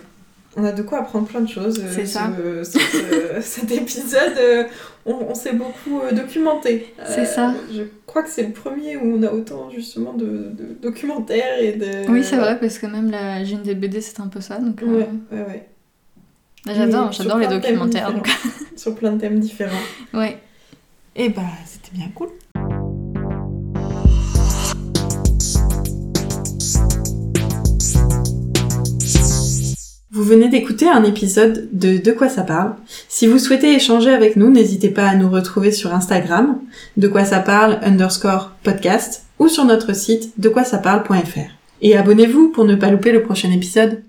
On 0.56 0.64
a 0.64 0.72
de 0.72 0.82
quoi 0.82 1.00
apprendre 1.00 1.26
plein 1.28 1.40
de 1.42 1.48
choses. 1.48 1.78
euh, 1.78 1.88
C'est 1.90 2.06
ça. 2.06 2.32
ce- 2.64 2.64
ce- 2.64 2.78
ce- 2.78 3.40
cet 3.40 3.70
épisode, 3.70 4.36
euh, 4.38 4.64
on, 5.06 5.14
on 5.30 5.34
s'est 5.34 5.52
beaucoup 5.52 6.00
euh, 6.00 6.10
documenté. 6.12 6.94
C'est 7.06 7.26
ça. 7.26 7.54
Je 7.72 7.82
crois 8.06 8.22
que 8.22 8.30
c'est 8.30 8.42
le 8.44 8.52
premier 8.52 8.96
où 8.96 9.16
on 9.18 9.22
a 9.22 9.30
autant 9.30 9.70
justement 9.70 10.14
de, 10.14 10.24
de 10.26 10.76
documentaires 10.82 11.60
et 11.60 11.72
de. 11.72 12.10
Oui, 12.10 12.24
c'est 12.24 12.36
vrai, 12.38 12.58
parce 12.58 12.78
que 12.78 12.86
même 12.86 13.10
la 13.10 13.40
une 13.42 13.62
des 13.62 13.74
BD, 13.74 14.00
c'est 14.00 14.20
un 14.20 14.28
peu 14.28 14.40
ça. 14.40 14.58
Donc, 14.58 14.82
euh, 14.82 14.86
Ouais, 14.86 15.08
ouais, 15.32 15.42
ouais. 15.46 15.68
J'adore, 16.66 17.12
j'adore 17.12 17.38
les 17.38 17.46
plein 17.46 17.56
de 17.56 17.62
thèmes 17.62 17.74
documentaires. 17.78 18.12
Donc. 18.12 18.28
Sur 18.76 18.94
plein 18.94 19.12
de 19.12 19.20
thèmes 19.20 19.38
différents. 19.38 19.76
ouais. 20.14 20.38
Et 21.14 21.28
bah, 21.30 21.42
c'était 21.66 21.96
bien 21.96 22.08
cool. 22.14 22.28
Vous 30.10 30.24
venez 30.24 30.48
d'écouter 30.48 30.88
un 30.88 31.04
épisode 31.04 31.68
de 31.70 31.98
De 31.98 32.12
quoi 32.12 32.30
ça 32.30 32.42
parle. 32.42 32.72
Si 33.10 33.26
vous 33.26 33.38
souhaitez 33.38 33.74
échanger 33.74 34.08
avec 34.10 34.36
nous, 34.36 34.50
n'hésitez 34.50 34.88
pas 34.88 35.06
à 35.06 35.14
nous 35.14 35.28
retrouver 35.28 35.70
sur 35.70 35.92
Instagram, 35.92 36.58
de 36.96 37.08
quoi 37.08 37.26
ça 37.26 37.40
parle 37.40 37.78
underscore 37.82 38.52
podcast, 38.62 39.26
ou 39.38 39.48
sur 39.48 39.66
notre 39.66 39.94
site 39.94 40.32
de 40.38 40.48
quoi 40.48 40.64
ça 40.64 40.78
parle.fr. 40.78 41.50
Et 41.82 41.96
abonnez-vous 41.96 42.48
pour 42.48 42.64
ne 42.64 42.74
pas 42.74 42.90
louper 42.90 43.12
le 43.12 43.22
prochain 43.22 43.52
épisode. 43.52 43.96